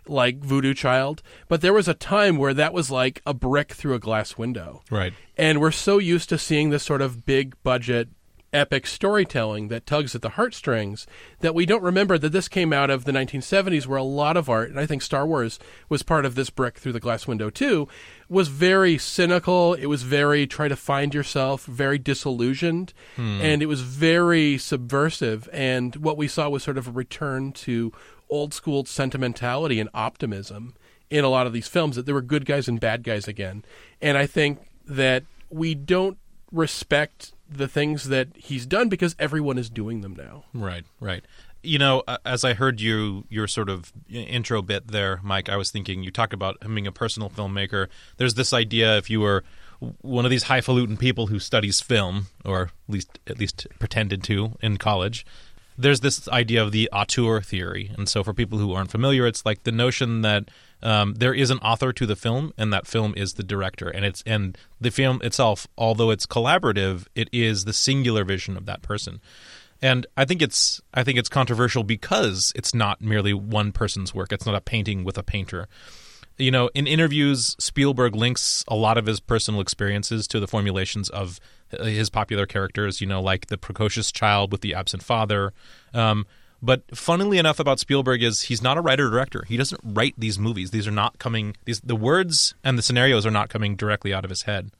like 0.09 0.39
Voodoo 0.39 0.75
Child, 0.75 1.23
but 1.49 1.61
there 1.61 1.73
was 1.73 1.89
a 1.89 1.95
time 1.95 2.37
where 2.37 2.55
that 2.55 2.73
was 2.73 2.91
like 2.91 3.21
a 3.27 3.35
brick 3.35 3.73
through 3.73 3.95
a 3.95 3.99
glass 3.99 4.39
window. 4.39 4.83
Right. 4.91 5.13
And 5.37 5.61
we're 5.61 5.73
so 5.73 5.99
used 5.99 6.29
to 6.29 6.39
seeing 6.39 6.71
this 6.71 6.85
sort 6.85 7.03
of 7.03 7.27
big 7.27 7.61
budget 7.65 8.09
epic 8.57 8.87
storytelling 8.87 9.69
that 9.69 9.87
tugs 9.87 10.15
at 10.15 10.23
the 10.23 10.31
heartstrings 10.31 11.07
that 11.41 11.55
we 11.55 11.67
don't 11.67 11.83
remember 11.83 12.17
that 12.17 12.33
this 12.33 12.49
came 12.49 12.73
out 12.73 12.89
of 12.89 13.05
the 13.05 13.13
1970s 13.13 13.87
where 13.87 13.99
a 13.99 14.03
lot 14.03 14.37
of 14.37 14.49
art 14.49 14.71
and 14.71 14.81
I 14.81 14.87
think 14.87 15.03
Star 15.03 15.27
Wars 15.27 15.59
was 15.89 16.03
part 16.03 16.25
of 16.25 16.35
this 16.35 16.49
brick 16.49 16.79
through 16.79 16.93
the 16.93 17.01
glass 17.01 17.27
window 17.27 17.51
too 17.51 17.87
was 18.29 18.49
very 18.49 18.99
cynical. 18.99 19.75
It 19.75 19.87
was 19.87 20.03
very 20.03 20.47
try 20.47 20.69
to 20.69 20.77
find 20.77 21.15
yourself 21.15 21.65
very 21.65 21.99
disillusioned. 21.99 22.93
Hmm. 23.17 23.41
And 23.41 23.63
it 23.63 23.67
was 23.67 23.83
very 23.83 24.59
subversive. 24.59 25.49
And 25.53 25.95
what 25.97 26.17
we 26.17 26.29
saw 26.29 26.49
was 26.49 26.63
sort 26.63 26.79
of 26.79 26.89
a 26.89 26.93
return 26.93 27.53
to 27.53 27.93
old 28.29 28.53
school 28.53 28.85
sentimentality 28.85 29.79
and 29.79 29.89
optimism 29.95 30.75
in 31.09 31.25
a 31.25 31.29
lot 31.29 31.47
of 31.47 31.53
these 31.53 31.69
films 31.69 31.95
that 31.97 32.07
there 32.07 32.15
were 32.15 32.23
good 32.23 32.45
guys 32.45 32.67
and 32.67 32.81
bad 32.81 33.05
guys 33.05 33.29
again. 33.29 33.65
And 34.03 34.19
I 34.19 34.27
think 34.27 34.69
that 34.87 35.25
we 35.49 35.75
don't 35.75 36.19
respect 36.51 37.33
the 37.49 37.69
things 37.69 38.09
that 38.09 38.29
he's 38.37 38.67
done 38.67 38.89
because 38.89 39.15
everyone 39.19 39.59
is 39.59 39.71
doing 39.71 40.01
them 40.01 40.15
now. 40.15 40.45
Right, 40.53 40.85
right. 41.01 41.25
You 41.63 41.79
know, 41.79 42.03
as 42.25 42.45
I 42.45 42.55
heard 42.55 42.81
you 42.81 43.25
your 43.29 43.49
sort 43.49 43.69
of 43.69 43.93
intro 44.09 44.63
bit 44.63 44.89
there, 44.89 45.21
Mike, 45.23 45.49
I 45.49 45.57
was 45.57 45.71
thinking 45.71 46.03
you 46.03 46.11
talk 46.11 46.33
about 46.33 46.63
him 46.63 46.75
being 46.75 46.87
a 46.87 46.93
personal 46.93 47.29
filmmaker. 47.29 47.89
There's 48.19 48.35
this 48.35 48.53
idea 48.53 48.97
if 48.97 49.11
you 49.11 49.21
were 49.21 49.43
one 50.01 50.25
of 50.25 50.31
these 50.31 50.45
highfalutin 50.45 50.97
people 50.97 51.27
who 51.27 51.39
studies 51.39 51.81
film, 51.81 52.27
or 52.45 52.63
at 52.63 52.93
least 52.93 53.19
at 53.27 53.39
least 53.39 53.67
pretended 53.79 54.23
to 54.25 54.57
in 54.61 54.77
college, 54.77 55.27
there's 55.77 56.01
this 56.01 56.29
idea 56.29 56.63
of 56.63 56.73
the 56.73 56.89
auteur 56.93 57.41
theory. 57.41 57.91
And 57.97 58.09
so, 58.09 58.23
for 58.23 58.33
people 58.33 58.59
who 58.59 58.73
aren't 58.73 58.91
familiar, 58.91 59.27
it's 59.27 59.45
like 59.45 59.65
the 59.65 59.73
notion 59.73 60.23
that 60.23 60.51
um, 60.83 61.15
there 61.15 61.35
is 61.35 61.51
an 61.51 61.59
author 61.59 61.93
to 61.93 62.07
the 62.07 62.17
film, 62.17 62.53
and 62.59 62.73
that 62.73 62.87
film 62.87 63.15
is 63.17 63.35
the 63.35 63.43
director. 63.43 63.89
And 63.89 64.05
it's 64.05 64.23
and 64.27 64.57
the 64.81 64.91
film 64.91 65.21
itself, 65.23 65.67
although 65.77 66.11
it's 66.11 66.27
collaborative, 66.27 67.07
it 67.15 67.29
is 67.33 67.65
the 67.65 67.73
singular 67.73 68.25
vision 68.25 68.57
of 68.57 68.67
that 68.67 68.83
person. 68.83 69.21
And 69.83 70.07
I 70.17 70.25
think 70.25 70.43
it's 70.43 70.81
I 70.95 71.05
think 71.05 71.19
it's 71.19 71.29
controversial 71.29 71.83
because 71.83 72.53
it's 72.55 72.75
not 72.75 73.01
merely 73.01 73.33
one 73.33 73.73
person's 73.73 74.15
work. 74.15 74.33
It's 74.33 74.47
not 74.47 74.55
a 74.55 74.61
painting 74.61 75.05
with 75.05 75.19
a 75.19 75.23
painter. 75.23 75.69
You 76.39 76.51
know, 76.51 76.69
in 76.75 76.87
interviews, 76.87 77.57
Spielberg 77.59 78.15
links 78.15 78.63
a 78.69 78.77
lot 78.77 78.99
of 78.99 79.07
his 79.07 79.21
personal 79.21 79.61
experiences 79.61 80.29
to 80.29 80.41
the 80.41 80.47
formulations 80.47 81.09
of 81.09 81.41
his 81.71 82.11
popular 82.11 82.47
characters. 82.47 83.01
You 83.01 83.07
know, 83.07 83.23
like 83.23 83.47
the 83.47 83.59
precocious 83.59 84.13
child 84.13 84.53
with 84.53 84.61
the 84.61 84.75
absent 84.75 85.03
father. 85.03 85.53
Um, 85.95 86.27
but 86.63 86.83
funnily 86.97 87.39
enough, 87.39 87.61
about 87.61 87.79
Spielberg 87.79 88.23
is 88.23 88.43
he's 88.43 88.63
not 88.63 88.79
a 88.79 88.81
writer 88.81 89.11
director. 89.11 89.45
He 89.47 89.57
doesn't 89.57 89.81
write 89.85 90.15
these 90.17 90.39
movies. 90.39 90.71
These 90.71 90.87
are 90.87 90.93
not 90.93 91.19
coming. 91.19 91.57
These 91.65 91.81
the 91.81 91.97
words 91.97 92.55
and 92.65 92.79
the 92.79 92.83
scenarios 92.83 93.27
are 93.27 93.31
not 93.31 93.49
coming 93.49 93.77
directly 93.77 94.13
out 94.13 94.25
of 94.25 94.31
his 94.31 94.43
head. 94.43 94.71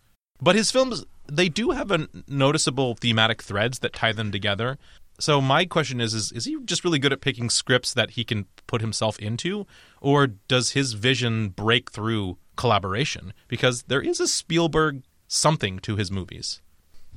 But 0.41 0.57
his 0.57 0.71
films 0.71 1.05
they 1.31 1.49
do 1.49 1.71
have 1.71 1.91
a 1.91 2.09
noticeable 2.29 2.95
thematic 2.95 3.43
threads 3.43 3.81
that 3.81 3.93
tie 3.93 4.13
them 4.13 4.31
together. 4.31 4.79
So 5.19 5.41
my 5.41 5.65
question 5.65 6.01
is, 6.01 6.15
is 6.15 6.31
is 6.33 6.45
he 6.45 6.59
just 6.65 6.85
really 6.85 6.99
good 6.99 7.13
at 7.13 7.21
picking 7.21 7.49
scripts 7.51 7.95
that 7.95 8.11
he 8.11 8.25
can 8.25 8.47
put 8.67 8.81
himself 8.81 9.19
into, 9.19 9.67
or 10.01 10.27
does 10.27 10.71
his 10.71 10.93
vision 10.93 11.49
break 11.49 11.91
through 11.91 12.39
collaboration? 12.57 13.33
Because 13.49 13.85
there 13.85 14.03
is 14.03 14.21
a 14.21 14.29
Spielberg 14.29 15.03
something 15.27 15.79
to 15.81 15.97
his 15.97 16.11
movies. 16.11 16.61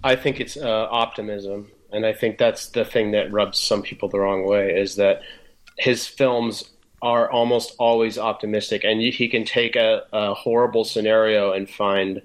I 0.03 0.15
think 0.15 0.39
it's 0.39 0.55
uh, 0.55 0.87
optimism, 0.89 1.71
and 1.91 2.05
I 2.05 2.13
think 2.13 2.37
that's 2.37 2.69
the 2.69 2.85
thing 2.85 3.11
that 3.11 3.31
rubs 3.31 3.59
some 3.59 3.81
people 3.81 4.09
the 4.09 4.19
wrong 4.19 4.45
way 4.47 4.71
is 4.75 4.95
that 4.97 5.21
his 5.77 6.05
films 6.07 6.69
are 7.01 7.31
almost 7.31 7.73
always 7.79 8.17
optimistic, 8.17 8.83
and 8.83 9.01
he 9.01 9.29
can 9.29 9.45
take 9.45 9.75
a, 9.75 10.03
a 10.11 10.33
horrible 10.33 10.83
scenario 10.83 11.53
and 11.53 11.69
find 11.69 12.21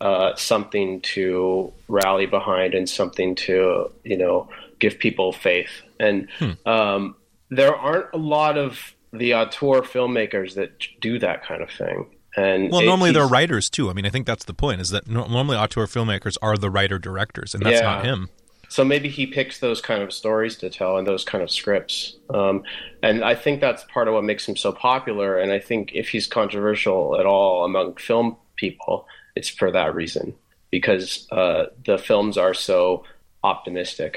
uh, 0.00 0.34
something 0.36 1.00
to 1.00 1.72
rally 1.88 2.26
behind 2.26 2.74
and 2.74 2.88
something 2.88 3.34
to 3.36 3.90
you 4.04 4.16
know 4.16 4.48
give 4.78 4.98
people 4.98 5.32
faith. 5.32 5.70
And 6.00 6.28
um, 6.66 7.14
there 7.50 7.74
aren't 7.76 8.06
a 8.12 8.18
lot 8.18 8.58
of 8.58 8.94
the 9.12 9.34
auteur 9.34 9.82
filmmakers 9.82 10.54
that 10.54 10.72
do 11.00 11.18
that 11.18 11.44
kind 11.44 11.62
of 11.62 11.70
thing. 11.70 12.06
And 12.34 12.70
Well, 12.72 12.80
it- 12.80 12.86
normally 12.86 13.12
they're 13.12 13.26
writers 13.28 13.68
too. 13.68 13.90
I 13.90 13.92
mean, 13.92 14.06
I 14.06 14.08
think 14.08 14.26
that's 14.26 14.44
the 14.46 14.54
point. 14.54 14.80
Is 14.80 14.90
that 14.90 15.06
no- 15.06 15.26
normally 15.26 15.56
auteur 15.56 15.86
filmmakers 15.86 16.36
are 16.40 16.56
the 16.56 16.70
writer 16.70 16.98
directors, 16.98 17.54
and 17.54 17.62
that's 17.64 17.80
Yeah. 17.80 17.82
not 17.86 18.04
him. 18.04 18.30
So 18.72 18.86
maybe 18.86 19.10
he 19.10 19.26
picks 19.26 19.58
those 19.58 19.82
kind 19.82 20.02
of 20.02 20.14
stories 20.14 20.56
to 20.56 20.70
tell 20.70 20.96
and 20.96 21.06
those 21.06 21.26
kind 21.26 21.44
of 21.44 21.50
scripts. 21.50 22.16
Um, 22.30 22.62
and 23.02 23.22
I 23.22 23.34
think 23.34 23.60
that's 23.60 23.84
part 23.84 24.08
of 24.08 24.14
what 24.14 24.24
makes 24.24 24.48
him 24.48 24.56
so 24.56 24.72
popular. 24.72 25.36
And 25.36 25.52
I 25.52 25.58
think 25.58 25.90
if 25.92 26.08
he's 26.08 26.26
controversial 26.26 27.20
at 27.20 27.26
all 27.26 27.66
among 27.66 27.96
film 27.96 28.38
people, 28.56 29.06
it's 29.36 29.50
for 29.50 29.70
that 29.72 29.94
reason 29.94 30.34
because 30.70 31.28
uh, 31.30 31.66
the 31.84 31.98
films 31.98 32.38
are 32.38 32.54
so 32.54 33.04
optimistic. 33.44 34.16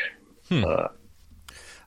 Uh, 0.50 0.88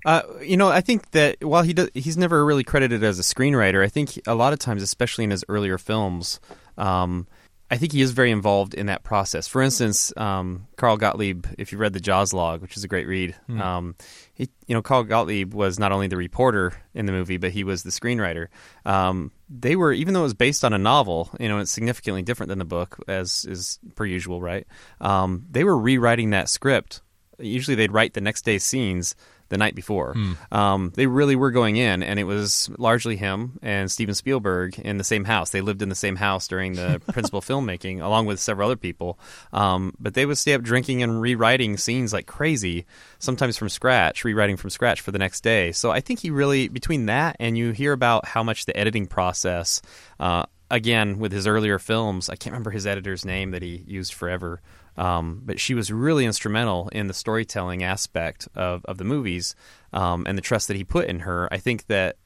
Uh, 0.04 0.22
you 0.42 0.56
know, 0.56 0.68
I 0.68 0.82
think 0.82 1.10
that 1.12 1.42
while 1.42 1.62
he 1.62 1.72
does, 1.72 1.88
he's 1.94 2.16
never 2.16 2.44
really 2.44 2.64
credited 2.64 3.02
as 3.02 3.18
a 3.18 3.22
screenwriter. 3.22 3.82
I 3.82 3.88
think 3.88 4.20
a 4.26 4.34
lot 4.34 4.52
of 4.52 4.58
times, 4.58 4.82
especially 4.82 5.24
in 5.24 5.30
his 5.30 5.44
earlier 5.48 5.78
films, 5.78 6.38
um, 6.76 7.26
I 7.70 7.76
think 7.76 7.92
he 7.92 8.00
is 8.00 8.12
very 8.12 8.30
involved 8.30 8.72
in 8.72 8.86
that 8.86 9.04
process. 9.04 9.46
For 9.46 9.60
instance, 9.60 10.10
um, 10.16 10.66
Carl 10.76 10.96
Gottlieb, 10.96 11.46
if 11.58 11.70
you 11.70 11.76
read 11.76 11.92
the 11.92 12.00
Jaws 12.00 12.32
log, 12.32 12.62
which 12.62 12.78
is 12.78 12.84
a 12.84 12.88
great 12.88 13.06
read, 13.06 13.36
um, 13.60 13.94
he, 14.32 14.48
you 14.66 14.74
know, 14.74 14.80
Carl 14.80 15.04
Gottlieb 15.04 15.52
was 15.52 15.78
not 15.78 15.92
only 15.92 16.06
the 16.06 16.16
reporter 16.16 16.72
in 16.94 17.04
the 17.04 17.12
movie, 17.12 17.36
but 17.36 17.50
he 17.50 17.64
was 17.64 17.82
the 17.82 17.90
screenwriter. 17.90 18.48
Um, 18.86 19.32
they 19.50 19.76
were, 19.76 19.92
even 19.92 20.14
though 20.14 20.20
it 20.20 20.24
was 20.24 20.34
based 20.34 20.64
on 20.64 20.72
a 20.72 20.78
novel, 20.78 21.30
you 21.38 21.48
know, 21.48 21.58
it's 21.58 21.70
significantly 21.70 22.22
different 22.22 22.48
than 22.48 22.58
the 22.58 22.64
book, 22.64 23.04
as 23.06 23.44
is 23.44 23.78
per 23.96 24.06
usual, 24.06 24.40
right? 24.40 24.66
Um, 25.00 25.44
they 25.50 25.64
were 25.64 25.76
rewriting 25.76 26.30
that 26.30 26.48
script. 26.48 27.02
Usually, 27.38 27.74
they'd 27.74 27.92
write 27.92 28.14
the 28.14 28.20
next 28.22 28.42
day's 28.42 28.64
scenes 28.64 29.14
the 29.48 29.58
night 29.58 29.74
before. 29.74 30.14
Um, 30.52 30.92
they 30.94 31.06
really 31.06 31.36
were 31.36 31.50
going 31.50 31.76
in, 31.76 32.02
and 32.02 32.18
it 32.18 32.24
was 32.24 32.70
largely 32.78 33.16
him 33.16 33.58
and 33.62 33.90
Steven 33.90 34.14
Spielberg 34.14 34.78
in 34.78 34.98
the 34.98 35.04
same 35.04 35.24
house. 35.24 35.50
They 35.50 35.60
lived 35.60 35.82
in 35.82 35.88
the 35.88 35.94
same 35.94 36.16
house 36.16 36.48
during 36.48 36.74
the 36.74 37.00
principal 37.12 37.40
filmmaking, 37.40 38.02
along 38.02 38.26
with 38.26 38.40
several 38.40 38.66
other 38.66 38.76
people. 38.76 39.18
Um, 39.52 39.94
but 39.98 40.14
they 40.14 40.26
would 40.26 40.38
stay 40.38 40.54
up 40.54 40.62
drinking 40.62 41.02
and 41.02 41.20
rewriting 41.20 41.76
scenes 41.76 42.12
like 42.12 42.26
crazy, 42.26 42.86
sometimes 43.18 43.56
from 43.56 43.68
scratch, 43.68 44.24
rewriting 44.24 44.56
from 44.56 44.70
scratch 44.70 45.00
for 45.00 45.12
the 45.12 45.18
next 45.18 45.42
day. 45.42 45.72
So 45.72 45.90
I 45.90 46.00
think 46.00 46.20
he 46.20 46.30
really, 46.30 46.68
between 46.68 47.06
that 47.06 47.36
and 47.40 47.56
you 47.56 47.72
hear 47.72 47.92
about 47.92 48.26
how 48.26 48.42
much 48.42 48.66
the 48.66 48.76
editing 48.76 49.06
process, 49.06 49.80
uh, 50.20 50.44
again, 50.70 51.18
with 51.18 51.32
his 51.32 51.46
earlier 51.46 51.78
films, 51.78 52.28
I 52.28 52.36
can't 52.36 52.52
remember 52.52 52.70
his 52.70 52.86
editor's 52.86 53.24
name 53.24 53.52
that 53.52 53.62
he 53.62 53.82
used 53.86 54.12
forever. 54.12 54.60
Um, 54.98 55.42
but 55.44 55.60
she 55.60 55.74
was 55.74 55.92
really 55.92 56.26
instrumental 56.26 56.88
in 56.88 57.06
the 57.06 57.14
storytelling 57.14 57.82
aspect 57.82 58.48
of, 58.54 58.84
of 58.84 58.98
the 58.98 59.04
movies 59.04 59.54
um, 59.92 60.26
and 60.26 60.36
the 60.36 60.42
trust 60.42 60.68
that 60.68 60.76
he 60.76 60.84
put 60.84 61.08
in 61.08 61.20
her. 61.20 61.48
I 61.52 61.58
think 61.58 61.86
that 61.86 62.16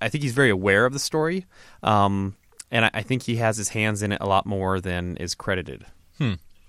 I 0.00 0.08
think 0.08 0.24
he's 0.24 0.34
very 0.34 0.50
aware 0.50 0.84
of 0.84 0.92
the 0.92 0.98
story, 0.98 1.46
um, 1.82 2.36
and 2.70 2.86
I, 2.86 2.90
I 2.94 3.02
think 3.02 3.22
he 3.22 3.36
has 3.36 3.56
his 3.56 3.68
hands 3.68 4.02
in 4.02 4.12
it 4.12 4.20
a 4.20 4.26
lot 4.26 4.46
more 4.46 4.80
than 4.80 5.16
is 5.18 5.34
credited. 5.34 5.84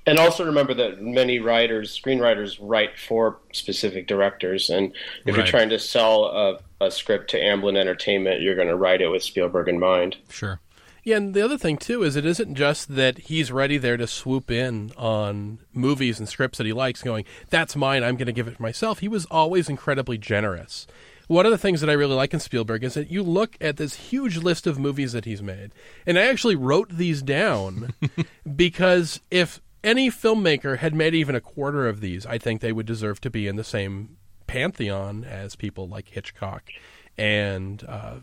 and 0.05 0.20
also 0.20 0.46
remember 0.46 0.74
that 0.74 1.01
many 1.01 1.39
writers, 1.39 1.98
screenwriters, 1.98 2.58
write 2.60 2.98
for 2.98 3.39
specific 3.53 4.08
directors. 4.08 4.70
And 4.70 4.93
if 5.25 5.36
you're 5.36 5.46
trying 5.46 5.70
to 5.70 5.79
sell 5.79 6.25
a, 6.25 6.60
a 6.82 6.91
script 6.91 7.29
to 7.32 7.39
Amblin 7.39 7.77
Entertainment, 7.77 8.41
you're 8.41 8.55
going 8.55 8.67
to 8.67 8.75
write 8.75 9.01
it 9.01 9.08
with 9.08 9.24
Spielberg 9.24 9.70
in 9.70 9.79
mind. 9.79 10.17
Sure. 10.29 10.60
Yeah, 11.03 11.17
and 11.17 11.33
the 11.33 11.43
other 11.43 11.57
thing 11.57 11.77
too 11.77 12.03
is 12.03 12.15
it 12.15 12.25
isn't 12.25 12.55
just 12.55 12.95
that 12.95 13.17
he's 13.17 13.51
ready 13.51 13.77
there 13.77 13.98
to 13.98 14.07
swoop 14.07 14.50
in 14.50 14.91
on 14.98 15.60
movies 15.74 16.17
and 16.17 16.29
scripts 16.29 16.57
that 16.57 16.67
he 16.67 16.74
likes, 16.74 17.01
going, 17.01 17.25
"That's 17.50 17.75
mine. 17.75 18.03
I'm 18.03 18.15
going 18.15 18.27
to 18.27 18.31
give 18.31 18.48
it 18.48 18.60
myself." 18.60 19.00
He 19.00 19.10
was 19.10 19.25
always 19.25 19.67
incredibly 19.67 20.17
generous. 20.17 20.88
One 21.27 21.45
of 21.45 21.51
the 21.51 21.57
things 21.57 21.81
that 21.81 21.89
I 21.89 21.93
really 21.93 22.15
like 22.15 22.33
in 22.33 22.39
Spielberg 22.39 22.83
is 22.83 22.93
that 22.93 23.12
you 23.12 23.24
look 23.24 23.57
at 23.60 23.77
this 23.77 23.95
huge 23.95 24.38
list 24.38 24.67
of 24.67 24.79
movies 24.79 25.13
that 25.13 25.25
he's 25.25 25.41
made, 25.41 25.72
and 26.05 26.17
I 26.17 26.27
actually 26.27 26.55
wrote 26.55 26.89
these 26.89 27.22
down 27.22 27.93
because 28.55 29.19
if 29.29 29.62
any 29.83 30.10
filmmaker 30.10 30.77
had 30.77 30.93
made 30.93 31.13
even 31.13 31.36
a 31.36 31.41
quarter 31.41 31.88
of 31.88 32.00
these, 32.00 32.25
I 32.25 32.38
think 32.38 32.62
they 32.62 32.72
would 32.72 32.86
deserve 32.86 33.19
to 33.22 33.29
be 33.29 33.48
in 33.48 33.57
the 33.57 33.63
same 33.63 34.17
pantheon 34.48 35.24
as 35.25 35.55
people 35.55 35.88
like 35.88 36.10
Hitchcock 36.10 36.69
and 37.17 37.83
uh, 37.88 38.15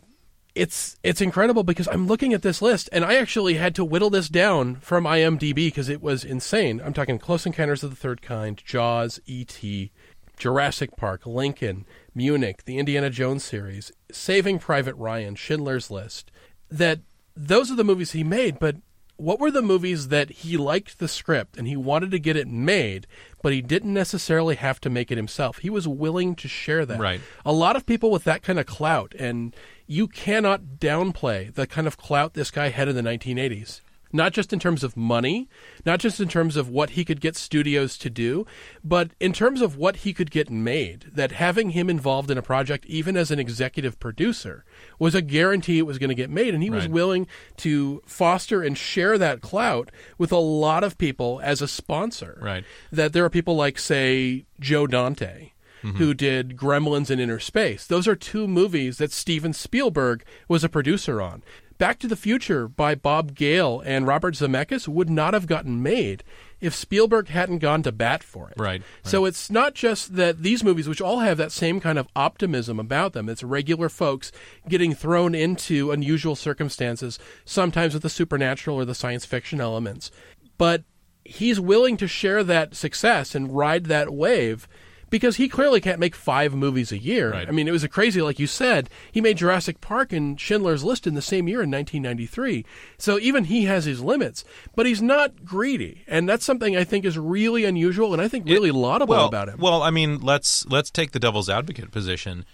it's 0.61 0.99
it's 1.03 1.23
incredible 1.23 1.63
because 1.63 1.89
I'm 1.89 2.07
looking 2.07 2.35
at 2.35 2.43
this 2.43 2.61
list 2.61 2.91
and 2.93 3.03
I 3.03 3.15
actually 3.15 3.55
had 3.55 3.75
to 3.77 3.85
whittle 3.85 4.11
this 4.11 4.29
down 4.29 4.77
from 4.77 5.05
IMDb 5.05 5.55
because 5.55 5.89
it 5.89 6.03
was 6.03 6.23
insane. 6.23 6.83
I'm 6.85 6.93
talking 6.93 7.19
Close 7.19 7.47
Encounters 7.47 7.83
of 7.83 7.89
the 7.89 7.97
Third 7.97 8.21
Kind, 8.21 8.63
Jaws, 8.63 9.21
E.T., 9.25 9.91
Jurassic 10.37 10.97
Park, 10.97 11.25
Lincoln, 11.25 11.87
Munich, 12.15 12.65
the 12.67 12.77
Indiana 12.77 13.09
Jones 13.09 13.43
series, 13.43 13.91
Saving 14.13 14.59
Private 14.59 14.97
Ryan, 14.97 15.35
Schindler's 15.35 15.91
List. 15.91 16.31
That 16.71 17.01
those 17.35 17.71
are 17.71 17.77
the 17.77 17.83
movies 17.83 18.13
he 18.13 18.23
made, 18.23 18.59
but 18.59 18.77
what 19.21 19.39
were 19.39 19.51
the 19.51 19.63
movies 19.63 20.09
that 20.09 20.31
he 20.31 20.57
liked 20.57 20.99
the 20.99 21.09
script 21.09 21.59
and 21.59 21.69
he 21.69 21.77
wanted 21.77 22.11
to 22.11 22.19
get 22.19 22.37
it 22.37 22.49
made, 22.49 23.07
but 23.43 23.53
he 23.53 23.61
didn't 23.61 23.93
necessarily 23.93 24.57
have 24.57 24.81
to 24.81 24.91
make 24.91 25.11
it 25.11 25.17
himself? 25.17 25.59
He 25.59 25.71
was 25.71 25.87
willing 25.87 26.35
to 26.37 26.49
share 26.49 26.87
that. 26.87 26.99
Right. 26.99 27.21
A 27.45 27.53
lot 27.53 27.77
of 27.77 27.87
people 27.87 28.11
with 28.11 28.25
that 28.25 28.43
kind 28.43 28.59
of 28.59 28.67
clout, 28.67 29.15
and 29.19 29.55
you 29.91 30.07
cannot 30.07 30.79
downplay 30.79 31.53
the 31.53 31.67
kind 31.67 31.89
of 31.89 31.97
clout 31.97 32.35
this 32.35 32.53
guy 32.53 32.69
had 32.69 32.87
in 32.87 32.95
the 32.95 33.03
1980s. 33.03 33.81
not 34.13 34.33
just 34.33 34.53
in 34.53 34.59
terms 34.59 34.83
of 34.83 34.97
money, 34.97 35.49
not 35.87 36.01
just 36.01 36.21
in 36.21 36.29
terms 36.29 36.57
of 36.57 36.69
what 36.69 36.91
he 36.91 37.05
could 37.05 37.21
get 37.21 37.37
studios 37.37 37.97
to 37.99 38.11
do, 38.11 38.47
but 38.83 39.11
in 39.21 39.33
terms 39.33 39.61
of 39.61 39.77
what 39.77 39.97
he 39.97 40.13
could 40.13 40.31
get 40.31 40.51
made. 40.51 41.07
That 41.13 41.33
having 41.33 41.71
him 41.71 41.89
involved 41.89 42.31
in 42.31 42.39
a 42.39 42.43
project, 42.43 42.85
even 42.87 43.17
as 43.17 43.31
an 43.31 43.39
executive 43.39 43.99
producer, 44.01 44.65
was 44.99 45.15
a 45.15 45.23
guarantee 45.23 45.79
it 45.79 45.87
was 45.87 45.99
going 45.99 46.09
to 46.09 46.15
get 46.15 46.31
made. 46.31 46.55
And 46.55 46.63
he 46.63 46.71
was 46.71 46.89
willing 46.89 47.27
to 47.59 48.03
foster 48.07 48.63
and 48.63 48.77
share 48.77 49.19
that 49.19 49.41
clout 49.41 49.91
with 50.19 50.33
a 50.33 50.39
lot 50.39 50.85
of 50.85 50.99
people 50.99 51.41
as 51.43 51.63
a 51.63 51.69
sponsor. 51.69 52.39
Right. 52.43 52.65
That 52.91 53.13
there 53.13 53.25
are 53.25 53.31
people 53.31 53.57
like, 53.57 53.79
say, 53.79 54.47
Joe 54.59 54.87
Dante. 54.87 55.53
Mm-hmm. 55.83 55.97
Who 55.97 56.15
did 56.15 56.57
Gremlins 56.57 57.11
and 57.11 57.21
Innerspace? 57.21 57.87
Those 57.87 58.07
are 58.07 58.17
two 58.17 58.47
movies 58.47 58.99
that 58.99 59.13
Steven 59.13 59.53
Spielberg 59.53 60.25
was 60.49 60.65
a 60.65 60.69
producer 60.69 61.21
on. 61.21 61.43
Back 61.79 61.99
to 62.01 62.09
the 62.09 62.17
Future 62.17 62.69
by 62.69 62.95
Bob 62.95 63.35
Gale 63.35 63.81
and 63.87 64.07
Robert 64.07 64.35
Zemeckis 64.35 64.87
would 64.87 65.09
not 65.09 65.33
have 65.33 65.47
gotten 65.47 65.83
made 65.83 66.23
if 66.61 66.75
Spielberg 66.75 67.29
hadn't 67.29 67.61
gone 67.61 67.83
to 67.85 67.91
bat 67.91 68.23
for 68.23 68.51
it. 68.51 68.61
Right, 68.61 68.83
So 69.03 69.25
it's 69.25 69.51
not 69.51 69.75
just 69.75 70.17
that 70.17 70.43
these 70.43 70.63
movies, 70.63 70.87
which 70.87 71.01
all 71.01 71.21
have 71.21 71.39
that 71.39 71.53
same 71.53 71.81
kind 71.81 71.99
of 71.99 72.07
optimism 72.15 72.79
about 72.79 73.15
them, 73.15 73.31
it's 73.31 73.43
regular 73.43 73.89
folks 73.89 74.31
getting 74.69 74.95
thrown 74.95 75.35
into 75.35 75.91
unusual 75.91 76.37
circumstances, 76.37 77.19
sometimes 77.47 77.95
with 77.95 78.03
the 78.03 78.11
supernatural 78.11 78.77
or 78.77 78.85
the 78.85 78.95
science 78.95 79.25
fiction 79.25 79.59
elements. 79.59 80.11
But 80.59 80.85
he's 81.25 81.59
willing 81.59 81.97
to 81.97 82.07
share 82.07 82.45
that 82.45 82.77
success 82.77 83.35
and 83.35 83.57
ride 83.57 83.87
that 83.87 84.13
wave 84.13 84.69
because 85.11 85.37
he 85.37 85.49
clearly 85.49 85.81
can't 85.81 85.99
make 85.99 86.15
five 86.15 86.55
movies 86.55 86.93
a 86.93 86.99
year. 86.99 87.33
Right. 87.33 87.49
I 87.49 87.51
mean, 87.51 87.69
it 87.69 87.73
was 87.73 87.85
a 87.85 87.89
crazy, 87.89 88.23
like 88.23 88.39
you 88.39 88.47
said, 88.47 88.89
he 89.13 89.21
made 89.21 89.37
Jurassic 89.37 89.81
Park 89.81 90.13
and 90.13 90.41
Schindler's 90.41 90.85
List 90.85 91.07
in 91.07 91.15
the 91.15 91.23
same 91.23 91.49
year 91.49 91.63
in 91.63 91.71
1993. 91.71 92.65
So 92.97 93.19
even 93.19 93.45
he 93.45 93.65
has 93.65 93.85
his 93.85 94.01
limits, 94.01 94.45
but 94.75 94.87
he's 94.87 95.03
not 95.03 95.45
greedy. 95.45 96.05
And 96.07 96.29
that's 96.29 96.45
something 96.45 96.77
I 96.77 96.85
think 96.85 97.05
is 97.05 97.19
really 97.19 97.65
unusual 97.65 98.13
and 98.13 98.23
I 98.23 98.29
think 98.29 98.47
really 98.47 98.71
laudable 98.71 99.15
well, 99.15 99.27
about 99.27 99.49
him. 99.49 99.59
Well, 99.59 99.83
I 99.83 99.91
mean, 99.91 100.21
let's 100.21 100.67
let's 100.67 100.91
take 100.91 101.13
the 101.13 101.21
devil's 101.21 101.51
advocate 101.51 101.91
position. 101.91 102.45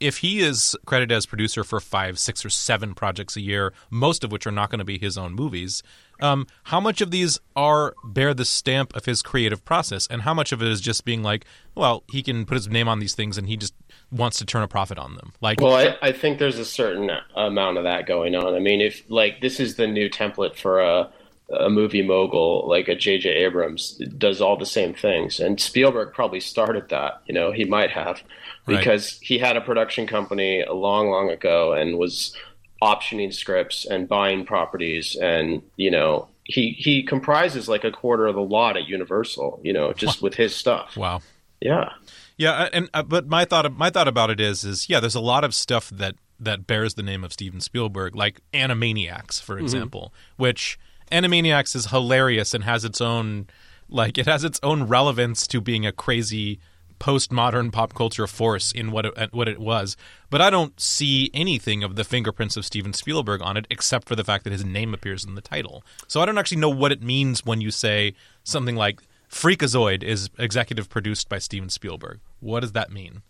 If 0.00 0.18
he 0.18 0.40
is 0.40 0.76
credited 0.86 1.14
as 1.14 1.26
producer 1.26 1.62
for 1.62 1.78
five, 1.78 2.18
six, 2.18 2.44
or 2.44 2.50
seven 2.50 2.94
projects 2.94 3.36
a 3.36 3.40
year, 3.40 3.72
most 3.90 4.24
of 4.24 4.32
which 4.32 4.46
are 4.46 4.52
not 4.52 4.70
going 4.70 4.78
to 4.78 4.84
be 4.84 4.98
his 4.98 5.18
own 5.18 5.34
movies, 5.34 5.82
um, 6.20 6.46
how 6.64 6.80
much 6.80 7.00
of 7.00 7.10
these 7.10 7.38
are 7.54 7.94
bear 8.04 8.34
the 8.34 8.44
stamp 8.44 8.94
of 8.96 9.04
his 9.04 9.22
creative 9.22 9.64
process, 9.64 10.06
and 10.06 10.22
how 10.22 10.34
much 10.34 10.52
of 10.52 10.62
it 10.62 10.68
is 10.68 10.80
just 10.80 11.04
being 11.04 11.22
like, 11.22 11.44
well, 11.74 12.02
he 12.10 12.22
can 12.22 12.44
put 12.46 12.54
his 12.54 12.68
name 12.68 12.88
on 12.88 12.98
these 12.98 13.14
things, 13.14 13.38
and 13.38 13.46
he 13.46 13.56
just 13.56 13.74
wants 14.10 14.38
to 14.38 14.44
turn 14.44 14.62
a 14.62 14.68
profit 14.68 14.98
on 14.98 15.14
them? 15.16 15.32
Like, 15.40 15.60
Well, 15.60 15.74
I, 15.74 15.96
I 16.08 16.12
think 16.12 16.38
there's 16.38 16.58
a 16.58 16.64
certain 16.64 17.10
amount 17.34 17.78
of 17.78 17.84
that 17.84 18.06
going 18.06 18.34
on. 18.34 18.54
I 18.54 18.58
mean, 18.58 18.80
if 18.80 19.02
like 19.08 19.40
this 19.40 19.60
is 19.60 19.76
the 19.76 19.86
new 19.86 20.08
template 20.08 20.56
for 20.56 20.80
a 20.80 21.10
a 21.52 21.68
movie 21.68 22.02
mogul 22.02 22.64
like 22.68 22.86
a 22.86 22.94
J.J. 22.94 23.28
Abrams 23.28 24.00
does 24.16 24.40
all 24.40 24.56
the 24.56 24.66
same 24.66 24.94
things, 24.94 25.40
and 25.40 25.60
Spielberg 25.60 26.14
probably 26.14 26.40
started 26.40 26.88
that. 26.90 27.22
You 27.26 27.34
know, 27.34 27.50
he 27.52 27.64
might 27.64 27.90
have 27.90 28.22
Right. 28.70 28.78
because 28.78 29.18
he 29.20 29.38
had 29.38 29.56
a 29.56 29.60
production 29.60 30.06
company 30.06 30.62
a 30.62 30.72
long, 30.72 31.10
long 31.10 31.30
ago 31.30 31.72
and 31.72 31.98
was 31.98 32.36
optioning 32.82 33.32
scripts 33.32 33.84
and 33.84 34.08
buying 34.08 34.44
properties, 34.44 35.16
and 35.16 35.62
you 35.76 35.90
know. 35.90 36.28
He, 36.42 36.70
he 36.72 37.04
comprises 37.04 37.68
like 37.68 37.84
a 37.84 37.92
quarter 37.92 38.26
of 38.26 38.34
the 38.34 38.42
lot 38.42 38.76
at 38.76 38.88
Universal, 38.88 39.60
you 39.62 39.72
know, 39.72 39.92
just 39.92 40.20
with 40.20 40.34
his 40.34 40.52
stuff. 40.52 40.96
wow. 40.96 41.20
Yeah. 41.60 41.90
Yeah, 42.36 42.68
and 42.72 42.88
uh, 42.94 43.02
but 43.02 43.28
my 43.28 43.44
thought 43.44 43.70
my 43.76 43.90
thought 43.90 44.08
about 44.08 44.30
it 44.30 44.40
is 44.40 44.64
is 44.64 44.88
yeah, 44.88 44.98
there's 44.98 45.14
a 45.14 45.20
lot 45.20 45.44
of 45.44 45.54
stuff 45.54 45.90
that 45.90 46.16
that 46.40 46.66
bears 46.66 46.94
the 46.94 47.02
name 47.02 47.22
of 47.22 47.34
Steven 47.34 47.60
Spielberg, 47.60 48.16
like 48.16 48.40
Animaniacs, 48.54 49.42
for 49.42 49.58
example, 49.58 50.12
which 50.38 50.78
Animaniacs 51.12 51.76
is 51.76 51.86
hilarious 51.86 52.54
and 52.54 52.64
has 52.64 52.84
its 52.84 53.00
own 53.00 53.46
like 53.90 54.16
it 54.16 54.24
has 54.26 54.42
its 54.42 54.58
own 54.62 54.84
relevance 54.84 55.46
to 55.48 55.60
being 55.60 55.84
a 55.84 55.92
crazy 55.92 56.58
postmodern 57.00 57.72
pop 57.72 57.94
culture 57.94 58.26
force 58.26 58.70
in 58.70 58.92
what 58.92 59.06
it, 59.06 59.32
what 59.32 59.48
it 59.48 59.58
was. 59.58 59.96
But 60.28 60.40
I 60.40 60.50
don't 60.50 60.78
see 60.78 61.30
anything 61.34 61.82
of 61.82 61.96
the 61.96 62.04
fingerprints 62.04 62.56
of 62.56 62.64
Steven 62.64 62.92
Spielberg 62.92 63.42
on 63.42 63.56
it 63.56 63.66
except 63.70 64.06
for 64.06 64.14
the 64.14 64.22
fact 64.22 64.44
that 64.44 64.52
his 64.52 64.64
name 64.64 64.94
appears 64.94 65.24
in 65.24 65.34
the 65.34 65.40
title. 65.40 65.82
So 66.06 66.20
I 66.20 66.26
don't 66.26 66.38
actually 66.38 66.58
know 66.58 66.70
what 66.70 66.92
it 66.92 67.02
means 67.02 67.44
when 67.44 67.60
you 67.60 67.70
say 67.70 68.14
something 68.44 68.76
like 68.76 69.00
Freakazoid 69.28 70.02
is 70.02 70.28
executive 70.38 70.88
produced 70.88 71.28
by 71.28 71.38
Steven 71.38 71.70
Spielberg. 71.70 72.20
What 72.40 72.60
does 72.60 72.72
that 72.72 72.92
mean? 72.92 73.22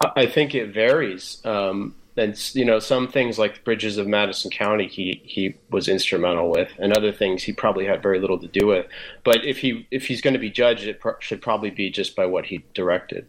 I 0.00 0.26
think 0.26 0.54
it 0.54 0.72
varies. 0.72 1.40
Um, 1.44 1.94
and 2.16 2.36
you 2.54 2.64
know, 2.64 2.78
some 2.78 3.08
things 3.08 3.38
like 3.38 3.54
the 3.54 3.60
bridges 3.60 3.96
of 3.96 4.06
Madison 4.06 4.50
County, 4.50 4.88
he 4.88 5.22
he 5.24 5.54
was 5.70 5.88
instrumental 5.88 6.50
with, 6.50 6.70
and 6.78 6.92
other 6.92 7.12
things 7.12 7.42
he 7.42 7.52
probably 7.52 7.86
had 7.86 8.02
very 8.02 8.18
little 8.18 8.38
to 8.38 8.48
do 8.48 8.66
with. 8.66 8.86
But 9.24 9.44
if 9.44 9.58
he 9.58 9.86
if 9.90 10.06
he's 10.06 10.20
going 10.20 10.34
to 10.34 10.40
be 10.40 10.50
judged, 10.50 10.84
it 10.84 11.00
pro- 11.00 11.18
should 11.20 11.40
probably 11.40 11.70
be 11.70 11.90
just 11.90 12.16
by 12.16 12.26
what 12.26 12.46
he 12.46 12.64
directed. 12.74 13.26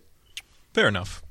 Fair 0.74 0.88
enough. 0.88 1.24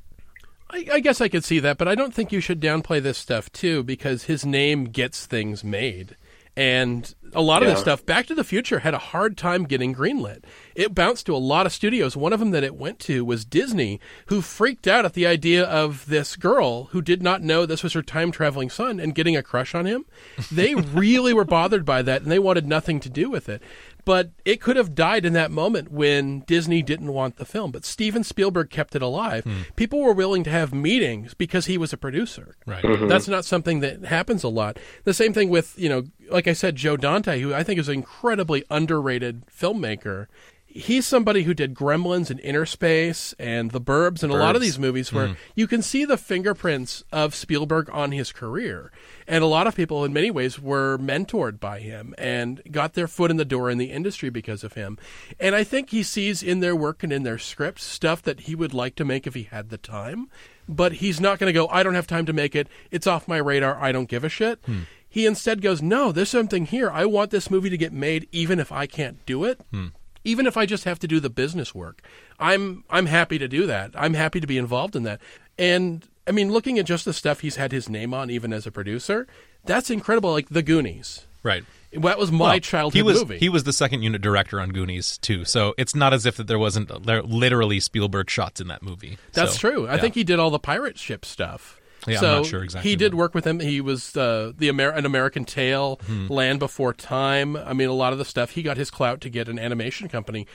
I, 0.71 0.87
I 0.93 1.01
guess 1.01 1.21
I 1.21 1.29
could 1.29 1.45
see 1.45 1.61
that, 1.61 1.79
but 1.79 1.89
I 1.89 1.95
don't 1.95 2.13
think 2.13 2.31
you 2.31 2.41
should 2.41 2.61
downplay 2.61 3.03
this 3.03 3.19
stuff 3.19 3.51
too, 3.53 3.83
because 3.83 4.25
his 4.25 4.45
name 4.45 4.85
gets 4.85 5.27
things 5.27 5.65
made. 5.65 6.17
And 6.57 7.15
a 7.35 7.41
lot 7.41 7.63
of 7.63 7.69
this 7.69 7.79
stuff, 7.79 8.05
Back 8.05 8.27
to 8.27 8.35
the 8.35 8.43
Future 8.43 8.81
had 8.81 8.93
a 8.93 8.99
hard 8.99 9.37
time 9.37 9.63
getting 9.63 9.95
greenlit. 9.95 10.43
It 10.79 10.95
bounced 10.95 11.27
to 11.27 11.35
a 11.35 11.39
lot 11.39 11.67
of 11.67 11.73
studios. 11.73 12.17
One 12.17 12.33
of 12.33 12.39
them 12.39 12.53
that 12.53 12.63
it 12.63 12.77
went 12.77 13.01
to 13.01 13.25
was 13.25 13.45
Disney, 13.45 13.99
who 14.27 14.41
freaked 14.41 14.87
out 14.87 15.05
at 15.05 15.15
the 15.15 15.27
idea 15.27 15.65
of 15.65 16.07
this 16.07 16.37
girl 16.37 16.85
who 16.93 17.03
did 17.03 17.21
not 17.21 17.43
know 17.43 17.67
this 17.67 17.83
was 17.83 17.95
her 17.95 18.03
time 18.03 18.31
traveling 18.31 18.71
son 18.71 19.01
and 19.01 19.13
getting 19.13 19.37
a 19.37 19.43
crush 19.43 19.75
on 19.75 19.87
him. 19.87 20.05
They 20.53 20.75
really 20.95 21.35
were 21.35 21.45
bothered 21.45 21.85
by 21.85 22.03
that 22.03 22.23
and 22.23 22.31
they 22.31 22.39
wanted 22.39 22.69
nothing 22.69 23.01
to 23.01 23.11
do 23.11 23.29
with 23.29 23.49
it. 23.49 23.61
But 24.05 24.31
it 24.45 24.61
could 24.61 24.77
have 24.77 24.95
died 24.95 25.25
in 25.25 25.33
that 25.33 25.51
moment 25.51 25.91
when 25.91 26.41
Disney 26.47 26.81
didn't 26.81 27.13
want 27.13 27.37
the 27.37 27.45
film. 27.45 27.73
But 27.73 27.85
Steven 27.85 28.23
Spielberg 28.23 28.71
kept 28.71 28.95
it 28.95 29.03
alive. 29.03 29.43
Hmm. 29.43 29.63
People 29.75 30.01
were 30.01 30.13
willing 30.13 30.45
to 30.45 30.51
have 30.51 30.73
meetings 30.73 31.35
because 31.35 31.67
he 31.67 31.77
was 31.77 31.93
a 31.93 31.97
producer. 31.97 32.55
Right. 32.67 32.85
Mm-hmm. 32.85 33.09
That's 33.09 33.27
not 33.27 33.45
something 33.45 33.81
that 33.81 34.05
happens 34.05 34.45
a 34.45 34.49
lot. 34.49 34.79
The 35.03 35.13
same 35.13 35.33
thing 35.33 35.51
with, 35.51 35.77
you 35.77 35.89
know, 35.89 36.05
like 36.31 36.47
I 36.47 36.53
said, 36.53 36.77
Joe 36.77 36.97
Dante, 36.97 37.41
who 37.41 37.53
I 37.53 37.65
think 37.65 37.81
is 37.81 37.89
an 37.89 37.95
incredibly 37.95 38.65
underrated 38.71 39.43
filmmaker. 39.49 40.29
He's 40.71 41.07
somebody 41.07 41.45
who 41.45 41.55
did 41.55 41.75
Gremlins 41.75 42.31
and 42.31 42.39
Innerspace 42.41 43.35
and 43.39 43.71
The 43.71 43.81
Burbs 43.81 44.23
and 44.23 44.31
a 44.31 44.37
lot 44.37 44.55
of 44.55 44.61
these 44.61 44.79
movies 44.79 45.13
where 45.13 45.29
hmm. 45.29 45.35
you 45.55 45.67
can 45.67 45.81
see 45.81 46.05
the 46.05 46.19
fingerprints 46.19 47.05
of 47.11 47.35
Spielberg 47.35 47.89
on 47.91 48.13
his 48.13 48.33
career. 48.33 48.93
And 49.27 49.43
a 49.43 49.47
lot 49.47 49.67
of 49.67 49.75
people, 49.75 50.05
in 50.05 50.13
many 50.13 50.31
ways, 50.31 50.61
were 50.61 50.99
mentored 50.99 51.59
by 51.59 51.81
him 51.81 52.15
and 52.19 52.63
got 52.71 52.93
their 52.93 53.09
foot 53.09 53.31
in 53.31 53.39
the 53.39 53.47
door 53.47 53.71
in 53.71 53.79
the 53.79 53.91
industry 53.91 54.29
because 54.29 54.63
of 54.63 54.75
him. 54.75 54.99
And 55.41 55.55
I 55.55 55.65
think 55.65 55.89
he 55.89 56.03
sees 56.03 56.43
in 56.43 56.61
their 56.61 56.77
work 56.77 57.03
and 57.03 57.13
in 57.13 57.23
their 57.23 57.39
scripts 57.39 57.85
stuff 57.85 58.23
that 58.23 58.41
he 58.41 58.55
would 58.55 58.75
like 58.75 58.95
to 58.97 59.05
make 59.07 59.27
if 59.27 59.35
he 59.35 59.45
had 59.45 59.71
the 59.71 59.79
time. 59.79 60.29
But 60.69 60.95
he's 60.95 61.19
not 61.19 61.39
going 61.39 61.49
to 61.49 61.59
go, 61.59 61.67
I 61.69 61.83
don't 61.83 61.95
have 61.95 62.07
time 62.07 62.27
to 62.27 62.33
make 62.35 62.55
it. 62.55 62.69
It's 62.91 63.07
off 63.07 63.27
my 63.27 63.39
radar. 63.39 63.77
I 63.81 63.91
don't 63.91 64.09
give 64.09 64.23
a 64.23 64.29
shit. 64.29 64.61
Hmm. 64.67 64.81
He 65.09 65.27
instead 65.27 65.63
goes, 65.63 65.81
No, 65.81 66.13
there's 66.13 66.29
something 66.29 66.67
here. 66.67 66.91
I 66.91 67.07
want 67.07 67.31
this 67.31 67.51
movie 67.51 67.71
to 67.71 67.79
get 67.79 67.93
made 67.93 68.29
even 68.31 68.61
if 68.61 68.71
I 68.71 68.87
can't 68.87 69.25
do 69.25 69.45
it. 69.45 69.61
Hmm. 69.71 69.89
Even 70.25 70.47
if 70.47 70.57
I 70.57 70.67
just 70.67 70.85
have 70.85 70.99
to 71.01 71.09
do 71.09 71.21
the 71.21 71.31
business 71.31 71.75
work. 71.75 72.03
I'm 72.39 72.85
I'm 72.91 73.07
happy 73.07 73.39
to 73.39 73.49
do 73.49 73.67
that. 73.67 73.91
I'm 73.95 74.15
happy 74.15 74.41
to 74.41 74.47
be 74.47 74.59
involved 74.59 74.95
in 74.97 75.03
that. 75.05 75.21
And 75.59 76.07
I 76.27 76.31
mean, 76.33 76.53
looking 76.53 76.79
at 76.79 76.87
just 76.87 77.05
the 77.05 77.13
stuff 77.13 77.41
he's 77.41 77.57
had 77.57 77.73
his 77.73 77.89
name 77.89 78.13
on 78.15 78.31
even 78.31 78.53
as 78.53 78.67
a 78.67 78.71
producer, 78.71 79.27
that's 79.65 79.91
incredible 79.91 80.31
like 80.33 80.49
The 80.51 80.63
Goonies. 80.63 81.27
Right. 81.43 81.65
That 81.93 82.19
was 82.19 82.31
my 82.31 82.51
Well, 82.55 82.61
childhood 82.61 82.97
he 82.97 83.03
was, 83.03 83.19
movie. 83.21 83.39
He 83.39 83.49
was 83.49 83.65
the 83.65 83.73
second 83.73 84.03
unit 84.03 84.21
director 84.21 84.61
on 84.61 84.71
Goonies 84.73 85.17
too, 85.17 85.47
so 85.47 85.73
it's 85.79 85.95
not 85.95 86.13
as 86.13 86.27
if 86.27 86.37
that 86.37 86.47
there 86.47 86.59
wasn't 86.59 87.07
there 87.07 87.23
literally 87.23 87.81
Spielberg 87.81 88.29
shots 88.29 88.61
in 88.61 88.69
that 88.69 88.83
movie. 88.83 89.17
That's 89.33 89.53
So, 89.55 89.59
true. 89.71 89.89
I 89.89 89.95
yeah. 89.95 90.01
think 90.03 90.15
he 90.15 90.23
did 90.25 90.39
all 90.39 90.51
the 90.51 90.59
pirate 90.59 90.99
ship 90.99 91.25
stuff. 91.25 91.78
Yeah, 92.07 92.15
I'm 92.15 92.21
so 92.21 92.37
not 92.39 92.47
sure 92.47 92.63
exactly, 92.63 92.91
He 92.91 92.97
did 92.97 93.15
work 93.15 93.35
with 93.35 93.47
him. 93.47 93.61
He 93.61 93.81
was 93.81 94.17
uh, 94.17 94.53
the 94.57 94.69
Amer- 94.69 94.91
an 94.91 95.05
American 95.05 95.45
Tale, 95.45 96.01
Hmm. 96.07 96.27
Land 96.29 96.59
Before 96.61 96.93
Time. 96.95 97.57
I 97.57 97.73
mean, 97.73 97.89
a 97.89 97.93
lot 97.95 98.13
of 98.13 98.19
the 98.19 98.25
stuff 98.25 98.51
he 98.53 98.63
got 98.63 98.77
his 98.77 98.91
clout 98.91 99.21
to 99.23 99.29
get 99.31 99.49
an 99.49 99.59
animation 99.59 100.09
company 100.09 100.47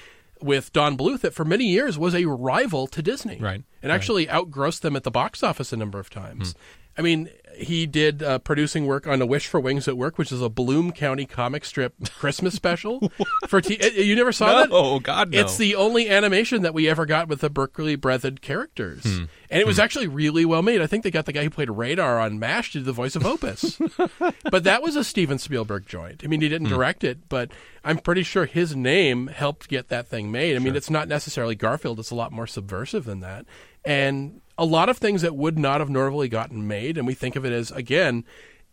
with 0.42 0.74
Don 0.74 0.98
Bluth 0.98 1.22
that 1.22 1.34
for 1.34 1.46
many 1.46 1.66
years 1.66 1.98
was 1.98 2.14
a 2.16 2.26
rival 2.26 2.88
to 2.88 3.02
Disney, 3.02 3.38
Right, 3.40 3.64
And 3.82 3.92
actually 3.92 4.30
outgrossed 4.30 4.82
them 4.82 4.96
at 4.96 5.04
the 5.04 5.12
box 5.12 5.42
office 5.44 5.72
a 5.72 5.78
number 5.78 6.00
of 6.00 6.10
times. 6.10 6.52
Hmm. 6.54 6.58
I 6.98 7.02
mean, 7.02 7.30
he 7.56 7.86
did 7.86 8.22
uh, 8.24 8.40
producing 8.40 8.86
work 8.88 9.06
on 9.08 9.22
A 9.22 9.26
Wish 9.26 9.48
for 9.48 9.60
Wings 9.60 9.86
That 9.86 9.96
Work, 9.96 10.18
which 10.18 10.32
is 10.32 10.42
a 10.42 10.50
Bloom 10.50 10.92
County 10.92 11.26
comic 11.26 11.66
strip 11.66 11.94
Christmas 12.16 12.54
special 12.56 13.12
for 13.48 13.62
T- 13.62 13.80
uh, 13.80 13.88
you 14.02 14.16
never 14.16 14.32
saw 14.32 14.60
that? 14.62 14.70
Oh 14.72 15.00
God, 15.00 15.32
no. 15.32 15.40
It's 15.40 15.58
the 15.58 15.76
only 15.76 16.10
animation 16.10 16.64
that 16.64 16.74
we 16.74 16.90
ever 16.90 17.06
got 17.06 17.28
with 17.28 17.42
the 17.42 17.50
Berkeley 17.52 17.96
Breathed 17.96 18.42
characters. 18.42 19.04
Hmm. 19.04 19.26
And 19.52 19.62
it 19.62 19.68
was 19.68 19.78
actually 19.78 20.08
really 20.08 20.46
well 20.46 20.64
made. 20.64 20.82
I 20.82 20.88
think 20.88 21.04
they 21.04 21.12
got 21.12 21.26
the 21.28 21.32
guy 21.34 21.44
who 21.44 21.52
played 21.52 21.70
Radar 21.70 22.20
on 22.20 22.40
MASH 22.40 22.72
to 22.72 22.80
do 22.80 22.84
the 22.86 22.92
voice 22.92 23.16
of 23.16 23.24
Opus. 23.24 23.80
but 24.50 24.64
that 24.64 24.82
was 24.82 24.96
a 24.96 25.04
Steven 25.04 25.38
Spielberg 25.38 25.86
joint. 25.86 26.22
I 26.24 26.28
mean, 26.28 26.42
he 26.42 26.48
Hmm. 26.48 26.54
didn't 26.54 26.70
direct 26.70 27.04
it, 27.04 27.30
but 27.30 27.52
I'm 27.84 28.00
pretty 28.00 28.24
sure 28.24 28.46
his 28.46 28.76
name 28.76 29.28
helped 29.28 29.68
get 29.68 29.90
that 29.90 30.08
thing 30.08 30.32
made. 30.32 30.56
I 30.56 30.60
mean, 30.60 30.76
it's 30.76 30.90
not 30.90 31.08
necessarily 31.08 31.54
Garfield, 31.56 32.00
it's 32.00 32.10
a 32.12 32.16
lot 32.16 32.32
more 32.32 32.48
subversive 32.48 33.06
than 33.06 33.20
that. 33.20 33.46
And 33.86 34.42
a 34.58 34.66
lot 34.66 34.90
of 34.90 34.98
things 34.98 35.22
that 35.22 35.36
would 35.36 35.58
not 35.58 35.80
have 35.80 35.90
normally 35.90 36.28
gotten 36.30 36.68
made, 36.68 36.98
and 36.98 37.08
we 37.08 37.14
think 37.14 37.36
of 37.36 37.46
it 37.46 37.52
as, 37.52 37.72
again, 37.72 38.24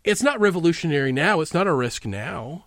it's 0.03 0.23
not 0.23 0.39
revolutionary 0.39 1.11
now, 1.11 1.41
it's 1.41 1.53
not 1.53 1.67
a 1.67 1.73
risk 1.73 2.05
now. 2.05 2.65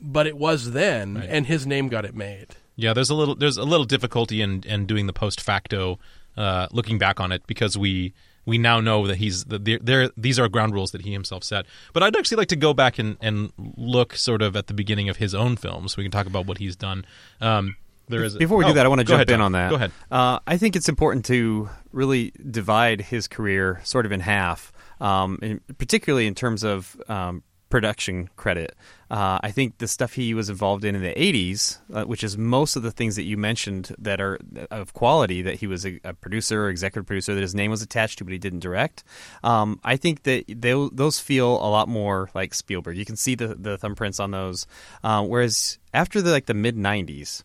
but 0.00 0.26
it 0.26 0.36
was 0.36 0.72
then, 0.72 1.16
and 1.16 1.46
his 1.46 1.66
name 1.66 1.88
got 1.88 2.04
it 2.04 2.14
made. 2.14 2.48
Yeah, 2.76 2.92
there's 2.92 3.08
a 3.10 3.14
little 3.14 3.34
there's 3.34 3.56
a 3.56 3.64
little 3.64 3.86
difficulty 3.86 4.42
in 4.42 4.62
in 4.64 4.86
doing 4.86 5.06
the 5.06 5.12
post 5.12 5.40
facto 5.40 5.98
uh, 6.36 6.68
looking 6.72 6.98
back 6.98 7.20
on 7.20 7.32
it 7.32 7.46
because 7.46 7.76
we 7.78 8.12
we 8.44 8.58
now 8.58 8.80
know 8.80 9.06
that 9.06 9.16
he's 9.16 9.44
the, 9.44 9.78
there. 9.82 10.10
These 10.16 10.38
are 10.38 10.48
ground 10.48 10.74
rules 10.74 10.90
that 10.92 11.02
he 11.02 11.12
himself 11.12 11.44
set. 11.44 11.66
But 11.92 12.02
I'd 12.02 12.16
actually 12.16 12.38
like 12.38 12.48
to 12.48 12.56
go 12.56 12.74
back 12.74 12.98
and 12.98 13.16
and 13.20 13.52
look 13.76 14.14
sort 14.14 14.42
of 14.42 14.56
at 14.56 14.66
the 14.66 14.74
beginning 14.74 15.08
of 15.08 15.18
his 15.18 15.34
own 15.34 15.56
films. 15.56 15.92
So 15.92 15.98
we 15.98 16.04
can 16.04 16.10
talk 16.10 16.26
about 16.26 16.46
what 16.46 16.58
he's 16.58 16.76
done. 16.76 17.04
Um, 17.40 17.76
there 18.08 18.24
is 18.24 18.36
Before 18.36 18.58
we 18.58 18.64
oh, 18.64 18.68
do 18.68 18.74
that, 18.74 18.86
I 18.86 18.88
want 18.88 19.00
to 19.00 19.04
jump 19.04 19.18
ahead, 19.18 19.30
in 19.30 19.38
Tom. 19.38 19.46
on 19.46 19.52
that. 19.52 19.70
Go 19.70 19.76
ahead. 19.76 19.92
Uh, 20.10 20.38
I 20.46 20.56
think 20.56 20.76
it's 20.76 20.88
important 20.88 21.24
to 21.26 21.68
really 21.92 22.32
divide 22.50 23.00
his 23.00 23.28
career 23.28 23.80
sort 23.84 24.06
of 24.06 24.12
in 24.12 24.20
half, 24.20 24.72
um, 25.00 25.38
and 25.42 25.60
particularly 25.78 26.26
in 26.26 26.34
terms 26.34 26.62
of 26.62 26.96
um, 27.08 27.42
production 27.72 28.28
credit. 28.36 28.76
Uh, 29.10 29.38
I 29.42 29.50
think 29.50 29.78
the 29.78 29.88
stuff 29.88 30.12
he 30.12 30.34
was 30.34 30.50
involved 30.50 30.84
in 30.84 30.94
in 30.94 31.02
the 31.02 31.14
80s, 31.14 31.78
uh, 31.92 32.04
which 32.04 32.22
is 32.22 32.36
most 32.36 32.76
of 32.76 32.82
the 32.82 32.90
things 32.90 33.16
that 33.16 33.22
you 33.22 33.38
mentioned 33.38 33.94
that 33.98 34.20
are 34.20 34.38
of 34.70 34.92
quality, 34.92 35.40
that 35.40 35.54
he 35.54 35.66
was 35.66 35.86
a, 35.86 35.98
a 36.04 36.12
producer, 36.12 36.68
executive 36.68 37.06
producer, 37.06 37.34
that 37.34 37.40
his 37.40 37.54
name 37.54 37.70
was 37.70 37.80
attached 37.80 38.18
to, 38.18 38.24
but 38.24 38.32
he 38.32 38.38
didn't 38.38 38.60
direct. 38.60 39.04
Um, 39.42 39.80
I 39.82 39.96
think 39.96 40.24
that 40.24 40.44
they, 40.48 40.88
those 40.92 41.18
feel 41.18 41.48
a 41.48 41.70
lot 41.70 41.88
more 41.88 42.28
like 42.34 42.52
Spielberg. 42.52 42.98
You 42.98 43.06
can 43.06 43.16
see 43.16 43.34
the, 43.34 43.48
the 43.54 43.78
thumbprints 43.78 44.22
on 44.22 44.32
those. 44.32 44.66
Uh, 45.02 45.24
whereas 45.24 45.78
after 45.94 46.20
the 46.20 46.30
like 46.30 46.44
the 46.44 46.54
mid 46.54 46.76
90s, 46.76 47.42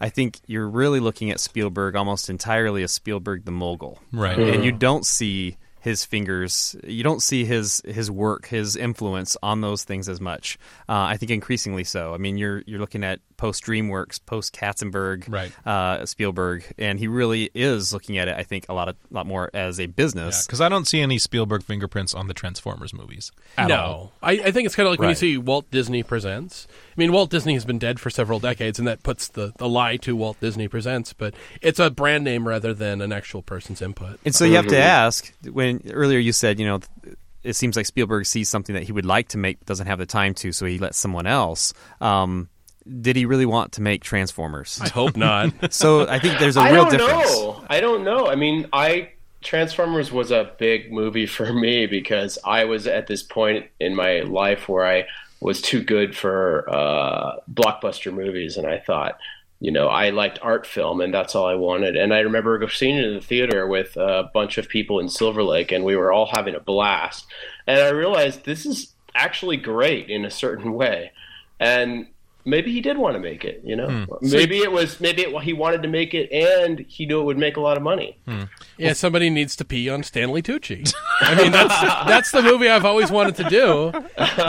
I 0.00 0.08
think 0.08 0.40
you're 0.46 0.68
really 0.68 1.00
looking 1.00 1.30
at 1.30 1.40
Spielberg 1.40 1.94
almost 1.96 2.30
entirely 2.30 2.82
as 2.82 2.92
Spielberg 2.92 3.44
the 3.44 3.52
mogul, 3.52 3.98
Right. 4.12 4.38
And 4.38 4.64
you 4.64 4.72
don't 4.72 5.04
see 5.04 5.56
his 5.82 6.04
fingers, 6.04 6.76
you 6.84 7.02
don't 7.02 7.22
see 7.22 7.46
his 7.46 7.80
his 7.86 8.10
work, 8.10 8.46
his 8.46 8.76
influence 8.76 9.34
on 9.42 9.62
those 9.62 9.82
things 9.82 10.10
as 10.10 10.20
much. 10.20 10.58
Uh, 10.86 10.92
I 10.92 11.16
think 11.16 11.30
increasingly 11.30 11.84
so. 11.84 12.12
I 12.12 12.18
mean, 12.18 12.36
you're 12.36 12.62
you're 12.66 12.78
looking 12.80 13.02
at 13.02 13.20
post 13.38 13.64
DreamWorks, 13.64 14.20
post 14.26 14.54
Katzenberg, 14.54 15.24
Right. 15.26 15.50
uh, 15.66 16.04
Spielberg, 16.04 16.70
and 16.76 16.98
he 16.98 17.08
really 17.08 17.50
is 17.54 17.94
looking 17.94 18.18
at 18.18 18.28
it. 18.28 18.36
I 18.36 18.42
think 18.42 18.66
a 18.68 18.74
lot 18.74 18.90
of 18.90 18.96
lot 19.10 19.26
more 19.26 19.48
as 19.54 19.80
a 19.80 19.86
business. 19.86 20.46
Because 20.46 20.60
I 20.60 20.68
don't 20.68 20.86
see 20.86 21.00
any 21.00 21.16
Spielberg 21.18 21.62
fingerprints 21.62 22.12
on 22.12 22.26
the 22.28 22.34
Transformers 22.34 22.92
movies 22.92 23.32
at 23.56 23.68
no, 23.68 23.76
all. 23.76 24.12
I, 24.22 24.32
I 24.32 24.50
think 24.50 24.66
it's 24.66 24.76
kind 24.76 24.86
of 24.86 24.92
like 24.92 25.00
when 25.00 25.08
you 25.08 25.14
see 25.14 25.38
Walt 25.38 25.70
Disney 25.70 26.02
Presents. 26.02 26.68
I 26.90 26.94
mean, 26.96 27.12
Walt 27.12 27.30
Disney 27.30 27.54
has 27.54 27.64
been 27.64 27.78
dead 27.78 28.00
for 28.00 28.10
several 28.10 28.40
decades, 28.40 28.78
and 28.78 28.88
that 28.88 29.02
puts 29.02 29.28
the, 29.28 29.52
the 29.58 29.68
lie 29.68 29.96
to 29.98 30.16
Walt 30.16 30.40
Disney 30.40 30.68
Presents, 30.68 31.12
but 31.12 31.34
it's 31.62 31.78
a 31.78 31.90
brand 31.90 32.24
name 32.24 32.46
rather 32.46 32.74
than 32.74 33.00
an 33.00 33.12
actual 33.12 33.42
person's 33.42 33.80
input. 33.80 34.18
And 34.24 34.34
so 34.34 34.44
you 34.44 34.56
have 34.56 34.66
to 34.68 34.78
ask 34.78 35.32
when 35.44 35.82
earlier 35.92 36.18
you 36.18 36.32
said, 36.32 36.58
you 36.58 36.66
know, 36.66 36.80
it 37.42 37.54
seems 37.54 37.76
like 37.76 37.86
Spielberg 37.86 38.26
sees 38.26 38.48
something 38.48 38.74
that 38.74 38.82
he 38.82 38.92
would 38.92 39.06
like 39.06 39.28
to 39.28 39.38
make 39.38 39.58
but 39.60 39.66
doesn't 39.66 39.86
have 39.86 39.98
the 39.98 40.06
time 40.06 40.34
to, 40.34 40.52
so 40.52 40.66
he 40.66 40.78
lets 40.78 40.98
someone 40.98 41.26
else. 41.26 41.72
Um, 42.00 42.48
did 43.00 43.16
he 43.16 43.24
really 43.26 43.46
want 43.46 43.72
to 43.72 43.82
make 43.82 44.02
Transformers? 44.02 44.80
I 44.82 44.88
hope 44.88 45.16
not. 45.16 45.52
so 45.72 46.08
I 46.08 46.18
think 46.18 46.38
there's 46.38 46.56
a 46.56 46.60
I 46.60 46.72
real 46.72 46.84
don't 46.84 46.98
difference. 46.98 47.36
know. 47.36 47.64
I 47.68 47.80
don't 47.80 48.04
know. 48.04 48.26
I 48.26 48.34
mean, 48.34 48.68
I 48.72 49.10
Transformers 49.42 50.12
was 50.12 50.30
a 50.30 50.52
big 50.58 50.92
movie 50.92 51.26
for 51.26 51.52
me 51.52 51.86
because 51.86 52.38
I 52.44 52.64
was 52.64 52.86
at 52.86 53.06
this 53.06 53.22
point 53.22 53.66
in 53.78 53.94
my 53.94 54.20
life 54.20 54.68
where 54.68 54.86
I 54.86 55.06
was 55.40 55.62
too 55.62 55.82
good 55.82 56.16
for 56.16 56.68
uh, 56.68 57.36
blockbuster 57.52 58.12
movies, 58.12 58.56
and 58.56 58.66
I 58.66 58.78
thought, 58.78 59.18
you 59.58 59.70
know, 59.70 59.88
I 59.88 60.10
liked 60.10 60.38
art 60.42 60.66
film, 60.66 61.00
and 61.00 61.12
that's 61.12 61.34
all 61.34 61.46
I 61.46 61.54
wanted. 61.54 61.96
And 61.96 62.14
I 62.14 62.20
remember 62.20 62.66
seeing 62.68 62.96
it 62.96 63.04
in 63.04 63.14
the 63.14 63.20
theater 63.20 63.66
with 63.66 63.96
a 63.96 64.30
bunch 64.32 64.58
of 64.58 64.68
people 64.68 65.00
in 65.00 65.08
Silver 65.08 65.42
Lake, 65.42 65.72
and 65.72 65.84
we 65.84 65.96
were 65.96 66.12
all 66.12 66.26
having 66.26 66.54
a 66.54 66.60
blast. 66.60 67.26
And 67.66 67.80
I 67.80 67.88
realized 67.90 68.44
this 68.44 68.64
is 68.64 68.94
actually 69.14 69.56
great 69.56 70.08
in 70.08 70.24
a 70.24 70.30
certain 70.30 70.72
way, 70.72 71.12
and 71.58 72.06
maybe 72.44 72.72
he 72.72 72.80
did 72.80 72.98
want 72.98 73.14
to 73.14 73.20
make 73.20 73.44
it. 73.44 73.60
You 73.64 73.76
know, 73.76 74.06
maybe 74.20 74.58
it 74.58 74.72
was 74.72 75.00
maybe 75.00 75.22
it, 75.22 75.42
he 75.42 75.52
wanted 75.52 75.82
to 75.82 75.88
make 75.88 76.14
it, 76.14 76.30
and 76.32 76.80
he 76.88 77.06
knew 77.06 77.20
it 77.20 77.24
would 77.24 77.38
make 77.38 77.56
a 77.56 77.60
lot 77.60 77.76
of 77.76 77.82
money. 77.82 78.18
yeah, 78.78 78.92
somebody 78.92 79.30
needs 79.30 79.56
to 79.56 79.64
pee 79.64 79.88
on 79.88 80.02
Stanley 80.02 80.42
Tucci. 80.42 80.92
I 81.20 81.34
mean, 81.34 81.52
that's 81.52 81.80
that's 82.08 82.30
the 82.32 82.42
movie 82.42 82.68
I've 82.68 82.84
always 82.84 83.10
wanted 83.10 83.36
to 83.36 83.44
do. 83.44 83.92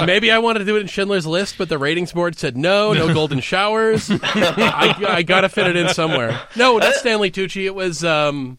Maybe 0.06 0.32
I 0.32 0.39
wanted 0.39 0.60
to 0.60 0.65
do 0.65 0.77
it 0.77 0.82
in 0.82 0.88
Schindler's 0.88 1.25
List, 1.25 1.58
but 1.58 1.69
the 1.69 1.77
ratings 1.77 2.12
board 2.13 2.38
said 2.38 2.58
no, 2.58 2.93
no 2.93 3.13
golden 3.13 3.39
showers. 3.39 4.10
I, 4.12 4.95
I 5.08 5.23
got 5.23 5.41
to 5.41 5.49
fit 5.49 5.67
it 5.67 5.75
in 5.75 5.89
somewhere. 5.89 6.39
No, 6.56 6.77
not 6.77 6.93
Stanley 6.95 7.32
Tucci. 7.32 7.65
It 7.65 7.75
was 7.75 8.04
um, 8.04 8.58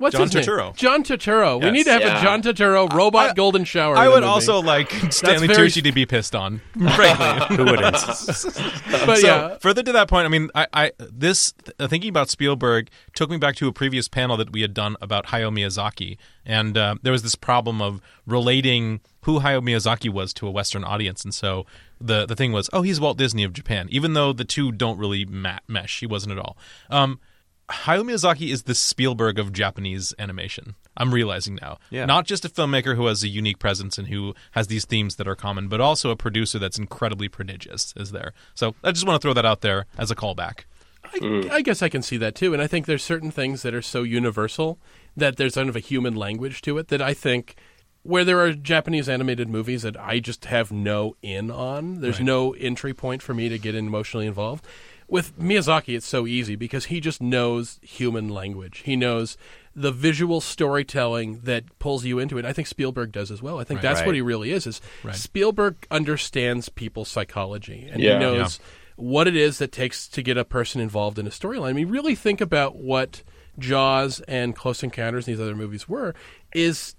what's 0.00 0.16
John 0.16 0.22
his 0.26 0.34
name? 0.34 0.44
Turturro. 0.44 0.76
John 0.76 1.04
Turturro. 1.04 1.58
We 1.60 1.66
Yes. 1.66 1.72
need 1.74 1.84
to 1.84 1.92
have 1.92 2.00
Yeah. 2.02 2.18
a 2.18 2.22
John 2.22 2.42
Turturro 2.42 2.92
robot 2.92 3.30
I- 3.30 3.34
golden 3.34 3.64
shower. 3.64 3.96
I 3.96 4.00
in 4.00 4.04
the 4.06 4.10
would 4.14 4.20
movie. 4.22 4.30
also 4.32 4.60
like 4.60 4.90
Stanley 5.10 5.46
very- 5.46 5.68
Tucci 5.68 5.82
to 5.84 5.92
be 5.92 6.04
pissed 6.06 6.34
on. 6.34 6.60
Frankly, 6.96 7.56
Who 7.56 7.64
wouldn't? 7.64 7.92
but 7.94 9.18
so 9.18 9.26
yeah, 9.26 9.56
further 9.58 9.82
to 9.82 9.92
that 9.92 10.08
point, 10.08 10.24
I 10.26 10.28
mean, 10.28 10.50
I, 10.54 10.66
I 10.72 10.92
this 10.98 11.54
uh, 11.78 11.86
thinking 11.86 12.08
about 12.10 12.28
Spielberg 12.30 12.88
took 13.14 13.30
me 13.30 13.36
back 13.36 13.56
to 13.56 13.68
a 13.68 13.72
previous 13.72 14.08
panel 14.08 14.36
that 14.38 14.50
we 14.52 14.62
had 14.62 14.74
done 14.74 14.96
about 15.00 15.26
Hayao 15.26 15.52
Miyazaki, 15.52 16.16
and 16.44 16.76
uh, 16.76 16.96
there 17.02 17.12
was 17.12 17.22
this 17.22 17.34
problem 17.34 17.80
of 17.80 18.00
relating 18.26 19.00
who 19.24 19.40
Hayao 19.40 19.60
Miyazaki 19.62 20.10
was 20.10 20.32
to 20.34 20.46
a 20.46 20.50
Western 20.50 20.82
audience, 20.84 21.24
and 21.24 21.34
so 21.34 21.66
the 22.00 22.24
the 22.26 22.34
thing 22.34 22.52
was, 22.52 22.70
oh, 22.72 22.82
he's 22.82 22.98
Walt 23.00 23.18
Disney 23.18 23.44
of 23.44 23.52
Japan, 23.52 23.86
even 23.90 24.14
though 24.14 24.32
the 24.32 24.44
two 24.44 24.72
don't 24.72 24.98
really 24.98 25.24
ma- 25.26 25.58
mesh. 25.68 26.00
He 26.00 26.06
wasn't 26.06 26.32
at 26.32 26.38
all. 26.38 26.56
Um, 26.88 27.20
Hayao 27.70 28.02
Miyazaki 28.02 28.52
is 28.52 28.64
the 28.64 28.74
Spielberg 28.74 29.38
of 29.38 29.52
Japanese 29.52 30.12
animation. 30.18 30.74
I'm 30.96 31.14
realizing 31.14 31.58
now. 31.60 31.78
Yeah. 31.90 32.04
Not 32.04 32.26
just 32.26 32.44
a 32.44 32.48
filmmaker 32.48 32.96
who 32.96 33.06
has 33.06 33.22
a 33.22 33.28
unique 33.28 33.58
presence 33.58 33.96
and 33.96 34.08
who 34.08 34.34
has 34.52 34.66
these 34.66 34.84
themes 34.84 35.16
that 35.16 35.28
are 35.28 35.36
common, 35.36 35.68
but 35.68 35.80
also 35.80 36.10
a 36.10 36.16
producer 36.16 36.58
that's 36.58 36.78
incredibly 36.78 37.28
prodigious 37.28 37.94
is 37.96 38.10
there. 38.10 38.32
So 38.54 38.74
I 38.82 38.92
just 38.92 39.06
want 39.06 39.20
to 39.20 39.24
throw 39.24 39.34
that 39.34 39.46
out 39.46 39.60
there 39.60 39.86
as 39.96 40.10
a 40.10 40.16
callback. 40.16 40.64
I, 41.04 41.48
I 41.50 41.60
guess 41.62 41.82
I 41.82 41.88
can 41.88 42.02
see 42.02 42.16
that 42.18 42.34
too. 42.34 42.52
And 42.52 42.62
I 42.62 42.66
think 42.66 42.86
there's 42.86 43.04
certain 43.04 43.30
things 43.30 43.62
that 43.62 43.74
are 43.74 43.82
so 43.82 44.02
universal 44.02 44.78
that 45.16 45.36
there's 45.36 45.54
kind 45.54 45.68
of 45.68 45.76
a 45.76 45.80
human 45.80 46.14
language 46.14 46.62
to 46.62 46.78
it 46.78 46.88
that 46.88 47.00
I 47.00 47.14
think 47.14 47.56
where 48.02 48.24
there 48.24 48.40
are 48.40 48.52
Japanese 48.52 49.08
animated 49.08 49.48
movies 49.48 49.82
that 49.82 49.98
I 49.98 50.20
just 50.20 50.46
have 50.46 50.72
no 50.72 51.16
in 51.22 51.50
on, 51.50 52.00
there's 52.00 52.20
no 52.20 52.52
entry 52.54 52.94
point 52.94 53.20
for 53.22 53.34
me 53.34 53.50
to 53.50 53.58
get 53.58 53.74
emotionally 53.74 54.26
involved. 54.26 54.66
With 55.10 55.36
Miyazaki, 55.38 55.96
it's 55.96 56.06
so 56.06 56.26
easy 56.26 56.54
because 56.56 56.86
he 56.86 57.00
just 57.00 57.20
knows 57.20 57.80
human 57.82 58.28
language. 58.28 58.82
He 58.84 58.94
knows 58.96 59.36
the 59.74 59.90
visual 59.92 60.40
storytelling 60.40 61.40
that 61.44 61.64
pulls 61.78 62.04
you 62.04 62.18
into 62.18 62.38
it. 62.38 62.44
I 62.44 62.52
think 62.52 62.68
Spielberg 62.68 63.10
does 63.12 63.30
as 63.30 63.42
well. 63.42 63.58
I 63.58 63.64
think 63.64 63.78
Right. 63.82 63.94
that's 63.94 64.06
what 64.06 64.14
he 64.14 64.20
really 64.20 64.52
is. 64.52 64.66
Is 64.66 64.80
Spielberg 65.12 65.86
understands 65.90 66.68
people's 66.68 67.08
psychology 67.08 67.88
and 67.90 68.00
Yeah. 68.02 68.14
he 68.14 68.18
knows 68.20 68.60
what 68.96 69.26
it 69.26 69.34
is 69.36 69.58
that 69.58 69.72
takes 69.72 70.06
to 70.08 70.22
get 70.22 70.36
a 70.36 70.44
person 70.44 70.80
involved 70.80 71.18
in 71.18 71.26
a 71.26 71.30
storyline. 71.30 71.70
I 71.70 71.72
mean, 71.72 71.88
really 71.88 72.14
think 72.14 72.40
about 72.40 72.76
what 72.76 73.22
Jaws 73.58 74.20
and 74.28 74.54
Close 74.54 74.82
Encounters 74.82 75.26
and 75.26 75.36
these 75.36 75.40
other 75.42 75.56
movies 75.56 75.88
were. 75.88 76.14
Is 76.54 76.94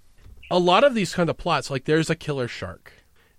a 0.50 0.58
lot 0.58 0.84
of 0.84 0.94
these 0.94 1.14
kind 1.14 1.30
of 1.30 1.36
plots 1.38 1.70
like 1.70 1.84
there's 1.84 2.10
a 2.10 2.14
killer 2.16 2.48
shark, 2.48 2.92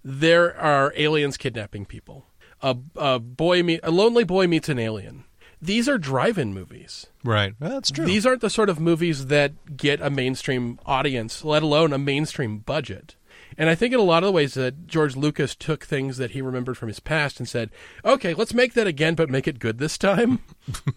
there 0.03 0.57
are 0.59 0.93
aliens 0.95 1.37
kidnapping 1.37 1.85
people, 1.85 2.25
a, 2.63 2.77
a 2.95 3.19
boy 3.19 3.61
meet, 3.61 3.81
a 3.83 3.91
lonely 3.91 4.23
boy 4.23 4.47
meets 4.47 4.69
an 4.69 4.79
alien. 4.79 5.25
These 5.61 5.87
are 5.87 5.97
drive-in 5.97 6.53
movies. 6.53 7.07
Right. 7.23 7.53
that's 7.59 7.91
true. 7.91 8.05
These 8.05 8.25
aren't 8.25 8.41
the 8.41 8.49
sort 8.49 8.69
of 8.69 8.79
movies 8.79 9.27
that 9.27 9.77
get 9.77 10.01
a 10.01 10.09
mainstream 10.09 10.79
audience, 10.85 11.45
let 11.45 11.63
alone 11.63 11.93
a 11.93 11.97
mainstream 11.97 12.57
budget. 12.57 13.15
And 13.57 13.69
I 13.69 13.75
think 13.75 13.93
in 13.93 13.99
a 13.99 14.03
lot 14.03 14.23
of 14.23 14.27
the 14.27 14.31
ways 14.31 14.55
that 14.55 14.87
George 14.87 15.15
Lucas 15.15 15.55
took 15.55 15.85
things 15.85 16.17
that 16.17 16.31
he 16.31 16.41
remembered 16.41 16.77
from 16.77 16.87
his 16.87 16.99
past 16.99 17.39
and 17.39 17.47
said, 17.47 17.69
okay, 18.03 18.33
let's 18.33 18.53
make 18.53 18.73
that 18.73 18.87
again, 18.87 19.15
but 19.15 19.29
make 19.29 19.47
it 19.47 19.59
good 19.59 19.77
this 19.77 19.97
time. 19.97 20.39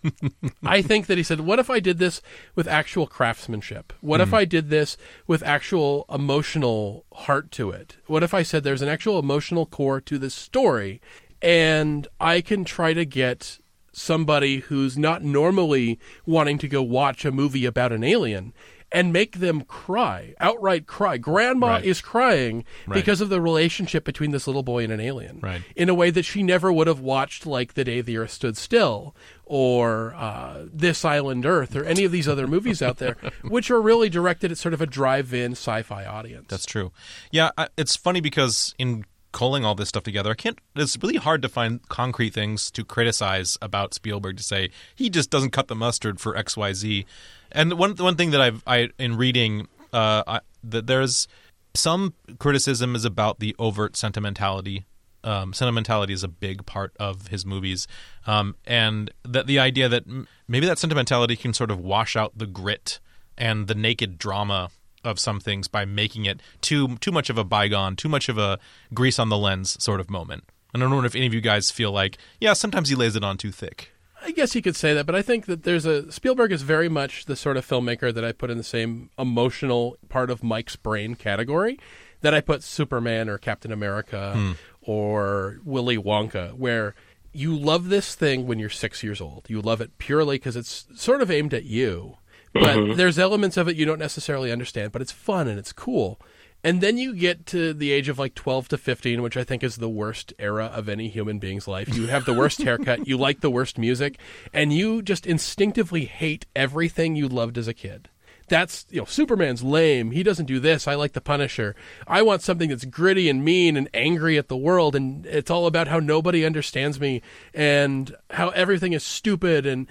I 0.65 0.83
think 0.83 1.07
that 1.07 1.19
he 1.19 1.23
said, 1.23 1.41
what 1.41 1.59
if 1.59 1.71
I 1.71 1.81
did 1.81 1.99
this 1.99 2.23
with 2.55 2.67
actual 2.67 3.07
craftsmanship? 3.07 3.93
What 4.01 4.21
if 4.21 4.31
hmm. 4.31 4.37
I 4.37 4.45
did 4.45 4.71
this 4.71 4.97
with 5.27 5.43
actual 5.43 6.07
emotional 6.09 7.05
heart 7.13 7.51
to 7.53 7.71
it? 7.71 7.97
What 8.07 8.23
if 8.23 8.33
I 8.33 8.43
said 8.43 8.65
there's 8.65 8.83
an 8.83 8.89
actual 8.89 9.19
emotional 9.19 9.67
core 9.67 10.01
to 10.03 10.19
this 10.19 10.35
story 10.35 11.01
and 11.43 12.07
I 12.21 12.41
can 12.41 12.65
try 12.65 12.93
to 12.95 13.05
get 13.05 13.59
somebody 13.93 14.59
who's 14.61 14.99
not 14.99 15.23
normally 15.23 15.99
wanting 16.27 16.59
to 16.59 16.69
go 16.69 16.83
watch 16.83 17.25
a 17.25 17.33
movie 17.33 17.65
about 17.65 17.93
an 17.93 18.05
alien 18.05 18.53
and 18.93 19.13
make 19.13 19.39
them 19.41 19.63
cry, 19.63 20.33
outright 20.39 20.87
cry. 20.87 21.17
Grandma 21.17 21.67
Right. 21.69 21.85
is 21.85 22.01
crying 22.01 22.65
because 22.93 23.21
of 23.21 23.31
the 23.31 23.41
relationship 23.41 24.05
between 24.05 24.31
this 24.31 24.47
little 24.47 24.63
boy 24.63 24.85
and 24.85 24.93
an 24.93 25.01
alien 25.01 25.41
Right. 25.43 25.63
in 25.75 25.89
a 25.89 25.95
way 25.95 26.11
that 26.11 26.25
she 26.25 26.43
never 26.43 26.73
would 26.73 26.87
have 26.87 27.01
watched, 27.01 27.47
like 27.47 27.75
The 27.75 27.83
Day 27.85 28.01
the 28.01 28.17
Earth 28.19 28.31
Stood 28.31 28.57
Still 28.57 29.17
or 29.45 30.15
uh, 30.15 30.67
This 30.73 31.05
Island 31.05 31.45
Earth 31.47 31.75
or 31.75 31.85
any 31.85 32.05
of 32.05 32.13
these 32.13 32.29
other 32.29 32.47
movies 32.47 32.81
out 32.81 32.99
there, 32.99 33.17
which 33.43 33.71
are 33.73 33.81
really 33.83 34.09
directed 34.09 34.53
at 34.53 34.59
sort 34.59 34.73
of 34.75 34.81
a 34.81 34.87
drive 34.87 35.35
in 35.35 35.53
sci 35.53 35.83
fi 35.83 36.05
audience. 36.05 36.47
That's 36.49 36.67
true. 36.67 36.93
Yeah, 37.33 37.51
I, 37.59 37.69
it's 37.77 37.97
funny 37.97 38.21
because 38.21 38.73
in 38.79 39.05
culling 39.37 39.67
all 39.67 39.75
this 39.75 39.91
stuff 39.91 40.03
together, 40.03 40.31
I 40.31 40.35
can't. 40.35 40.59
It's 40.75 40.97
really 41.03 41.17
hard 41.17 41.43
to 41.43 41.49
find 41.51 41.87
concrete 41.91 42.33
things 42.33 42.71
to 42.71 42.83
criticize 42.83 43.59
about 43.61 43.93
Spielberg 43.93 44.39
to 44.39 44.43
say 44.43 44.71
he 44.95 45.11
just 45.11 45.29
doesn't 45.29 45.51
cut 45.51 45.69
the 45.69 45.75
mustard 45.75 46.19
for 46.19 46.35
X, 46.35 46.57
Y, 46.57 46.73
Z. 46.73 47.05
And 47.53 47.75
one 47.75 47.97
one 47.97 48.17
thing 48.17 48.31
that 48.31 48.41
I've 48.41 48.63
I 48.67 48.89
in 48.99 49.19
reading 49.19 49.69
uh, 49.93 50.23
I, 50.27 50.41
that 50.65 50.87
there's 50.87 51.29
some 51.75 52.15
criticism 52.39 52.97
is 52.97 53.05
about 53.05 53.39
the 53.39 53.55
overt 53.59 53.95
sentimentality 53.95 54.87
um, 55.23 55.53
sentimentality 55.53 56.15
is 56.15 56.25
a 56.25 56.29
big 56.29 56.65
part 56.65 56.97
of 56.99 57.29
his 57.29 57.45
movies, 57.45 57.87
um, 58.27 58.55
and 58.65 59.11
that 59.23 59.47
the 59.47 59.59
idea 59.59 59.87
that 59.87 60.05
maybe 60.49 60.67
that 60.67 60.79
sentimentality 60.79 61.37
can 61.37 61.53
sort 61.53 61.71
of 61.71 61.79
wash 61.79 62.17
out 62.17 62.39
the 62.39 62.47
grit 62.47 63.01
and 63.37 63.67
the 63.67 63.75
naked 63.75 64.17
drama 64.17 64.71
of 65.07 65.19
some 65.19 65.41
things 65.41 65.69
by 65.69 65.85
making 65.85 66.25
it 66.25 66.41
too 66.61 66.97
too 66.97 67.13
much 67.13 67.31
of 67.31 67.39
a 67.39 67.45
bygone, 67.45 67.97
too 67.97 68.09
much 68.09 68.29
of 68.29 68.39
a 68.39 68.59
grease 68.93 69.19
on 69.19 69.29
the 69.29 69.39
lens 69.39 69.83
sort 69.83 70.01
of 70.01 70.11
moment. 70.11 70.45
And 70.75 70.83
I 70.83 70.89
don't 70.89 70.99
know 70.99 71.07
if 71.07 71.15
any 71.15 71.27
of 71.27 71.33
you 71.33 71.41
guys 71.41 71.71
feel 71.71 71.93
like, 71.93 72.19
yeah, 72.41 72.53
sometimes 72.53 72.89
he 72.89 72.95
lays 72.95 73.17
it 73.17 73.25
on 73.25 73.39
too 73.39 73.51
thick. 73.51 73.93
I 74.23 74.33
guess 74.33 74.55
you 74.55 74.63
could 74.63 74.77
say 74.77 74.93
that, 74.95 75.07
but 75.07 75.15
I 75.15 75.23
think 75.23 75.47
that 75.47 75.63
there's 75.63 75.87
a 75.87 76.11
Spielberg 76.11 76.51
is 76.51 76.63
very 76.63 76.89
much 76.89 77.27
the 77.27 77.37
sort 77.37 77.57
of 77.57 77.67
filmmaker 77.67 78.13
that 78.13 78.25
I 78.25 78.33
put 78.33 78.51
in 78.51 78.59
the 78.59 78.65
same 78.65 79.11
emotional 79.19 79.97
part 80.09 80.31
of 80.31 80.43
Mike's 80.43 80.77
brain 80.77 81.15
category 81.15 81.79
that 82.23 82.35
I 82.35 82.41
put 82.41 82.63
Superman 82.63 83.29
or 83.29 83.39
Captain 83.39 83.73
America 83.73 84.33
hmm. 84.35 84.53
or 84.83 85.61
Willy 85.65 85.97
Wonka, 85.97 86.55
where 86.55 86.95
you 87.33 87.57
love 87.57 87.89
this 87.89 88.15
thing 88.15 88.47
when 88.47 88.59
you're 88.59 88.71
six 88.71 89.03
years 89.03 89.21
old. 89.21 89.47
You 89.49 89.61
love 89.61 89.81
it 89.81 89.99
purely 89.99 90.37
because 90.37 90.57
it's 90.57 90.87
sort 90.95 91.21
of 91.21 91.31
aimed 91.31 91.53
at 91.53 91.65
you, 91.65 92.17
but 92.61 92.77
mm-hmm. 92.77 92.97
there's 92.97 93.19
elements 93.19 93.57
of 93.57 93.69
it 93.69 93.77
you 93.77 93.85
don't 93.85 93.99
necessarily 93.99 94.53
understand, 94.53 94.93
but 94.93 95.03
it's 95.03 95.13
fun 95.13 95.49
and 95.49 95.59
it's 95.59 95.73
cool. 95.73 96.21
And 96.65 96.81
then 96.81 96.99
you 96.99 97.15
get 97.15 97.47
to 97.47 97.73
the 97.73 97.93
age 97.93 98.09
of 98.09 98.19
like 98.19 98.35
12 98.35 98.69
to 98.69 98.79
15, 98.79 99.23
which 99.23 99.37
I 99.37 99.45
think 99.45 99.63
is 99.63 99.77
the 99.77 99.89
worst 99.89 100.33
era 100.39 100.67
of 100.67 100.89
any 100.89 101.09
human 101.09 101.39
being's 101.39 101.69
life. 101.69 101.95
You 101.95 102.09
have 102.09 102.25
the 102.25 102.35
worst 102.35 102.63
haircut, 102.63 103.07
you 103.07 103.17
like 103.17 103.41
the 103.41 103.51
worst 103.51 103.79
music, 103.79 104.19
and 104.53 104.73
you 104.73 105.01
just 105.01 105.27
instinctively 105.27 106.07
hate 106.07 106.47
everything 106.57 107.15
you 107.15 107.29
loved 107.29 107.57
as 107.57 107.69
a 107.69 107.75
kid. 107.75 108.09
That's, 108.49 108.87
you 108.91 109.01
know, 109.01 109.05
Superman's 109.05 109.63
lame. 109.63 110.13
He 110.13 110.23
doesn't 110.23 110.47
do 110.47 110.61
this. 110.61 110.87
I 110.87 110.95
like 110.95 111.13
the 111.13 111.21
Punisher. 111.21 111.75
I 112.07 112.23
want 112.23 112.43
something 112.43 112.69
that's 112.69 112.85
gritty 112.85 113.29
and 113.29 113.45
mean 113.45 113.77
and 113.77 113.89
angry 113.93 114.39
at 114.39 114.49
the 114.49 114.57
world. 114.57 114.95
And 114.95 115.27
it's 115.27 115.51
all 115.51 115.67
about 115.67 115.89
how 115.89 115.99
nobody 115.99 116.45
understands 116.45 117.01
me 117.01 117.23
and 117.55 118.15
how 118.31 118.51
everything 118.51 118.93
is 118.93 119.03
stupid. 119.03 119.67
And 119.67 119.89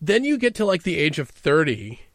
then 0.00 0.24
you 0.24 0.38
get 0.38 0.54
to 0.56 0.64
like 0.64 0.84
the 0.84 0.98
age 0.98 1.18
of 1.18 1.28
30 1.28 1.88
and 1.88 2.05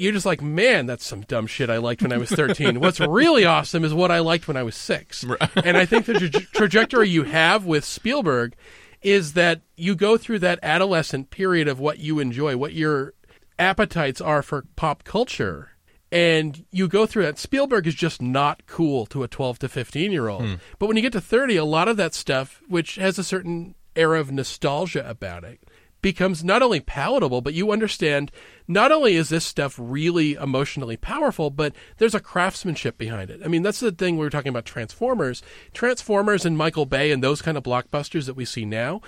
you're 0.00 0.12
just 0.12 0.26
like, 0.26 0.40
man, 0.40 0.86
that's 0.86 1.04
some 1.04 1.20
dumb 1.20 1.46
shit 1.46 1.68
I 1.68 1.76
liked 1.76 2.00
when 2.00 2.12
I 2.12 2.16
was 2.16 2.30
13. 2.30 2.80
What's 2.80 3.00
really 3.00 3.44
awesome 3.44 3.84
is 3.84 3.92
what 3.92 4.10
I 4.10 4.20
liked 4.20 4.48
when 4.48 4.56
I 4.56 4.62
was 4.62 4.74
six. 4.74 5.24
and 5.56 5.76
I 5.76 5.84
think 5.84 6.06
the 6.06 6.14
tra- 6.14 6.40
trajectory 6.40 7.08
you 7.08 7.24
have 7.24 7.66
with 7.66 7.84
Spielberg 7.84 8.54
is 9.02 9.34
that 9.34 9.60
you 9.76 9.94
go 9.94 10.16
through 10.16 10.38
that 10.38 10.58
adolescent 10.62 11.30
period 11.30 11.68
of 11.68 11.78
what 11.78 11.98
you 11.98 12.18
enjoy, 12.18 12.56
what 12.56 12.72
your 12.72 13.12
appetites 13.58 14.22
are 14.22 14.42
for 14.42 14.64
pop 14.74 15.04
culture. 15.04 15.72
And 16.10 16.64
you 16.72 16.88
go 16.88 17.04
through 17.04 17.24
that. 17.24 17.38
Spielberg 17.38 17.86
is 17.86 17.94
just 17.94 18.22
not 18.22 18.66
cool 18.66 19.04
to 19.06 19.22
a 19.22 19.28
12 19.28 19.60
to 19.60 19.68
15 19.68 20.10
year 20.10 20.28
old. 20.28 20.42
Hmm. 20.42 20.54
But 20.78 20.86
when 20.86 20.96
you 20.96 21.02
get 21.02 21.12
to 21.12 21.20
30, 21.20 21.56
a 21.56 21.64
lot 21.64 21.88
of 21.88 21.98
that 21.98 22.14
stuff, 22.14 22.62
which 22.68 22.96
has 22.96 23.18
a 23.18 23.24
certain 23.24 23.74
era 23.94 24.18
of 24.18 24.32
nostalgia 24.32 25.08
about 25.08 25.44
it, 25.44 25.60
becomes 26.02 26.42
not 26.42 26.62
only 26.62 26.80
palatable, 26.80 27.40
but 27.40 27.54
you 27.54 27.72
understand 27.72 28.30
not 28.66 28.92
only 28.92 29.16
is 29.16 29.28
this 29.28 29.44
stuff 29.44 29.74
really 29.78 30.34
emotionally 30.34 30.96
powerful, 30.96 31.50
but 31.50 31.74
there's 31.98 32.14
a 32.14 32.20
craftsmanship 32.20 32.96
behind 32.96 33.30
it. 33.30 33.40
I 33.44 33.48
mean, 33.48 33.62
that's 33.62 33.80
the 33.80 33.92
thing 33.92 34.16
we 34.16 34.24
were 34.24 34.30
talking 34.30 34.50
about 34.50 34.64
Transformers. 34.64 35.42
Transformers 35.74 36.46
and 36.46 36.56
Michael 36.56 36.86
Bay 36.86 37.10
and 37.10 37.22
those 37.22 37.42
kind 37.42 37.56
of 37.56 37.64
blockbusters 37.64 38.26
that 38.26 38.36
we 38.36 38.44
see 38.44 38.64
now, 38.64 39.00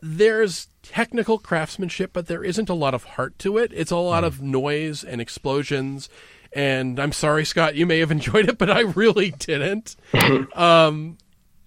there's 0.00 0.68
technical 0.82 1.38
craftsmanship, 1.38 2.12
but 2.12 2.26
there 2.26 2.44
isn't 2.44 2.68
a 2.68 2.74
lot 2.74 2.94
of 2.94 3.04
heart 3.04 3.38
to 3.40 3.58
it. 3.58 3.72
It's 3.74 3.90
a 3.90 3.96
lot 3.96 4.24
of 4.24 4.40
noise 4.40 5.02
and 5.02 5.20
explosions. 5.20 6.08
And 6.52 6.98
I'm 6.98 7.12
sorry, 7.12 7.44
Scott, 7.44 7.74
you 7.74 7.86
may 7.86 7.98
have 7.98 8.10
enjoyed 8.12 8.48
it, 8.48 8.58
but 8.58 8.70
I 8.70 8.80
really 8.80 9.32
didn't. 9.32 9.96
um, 10.54 11.18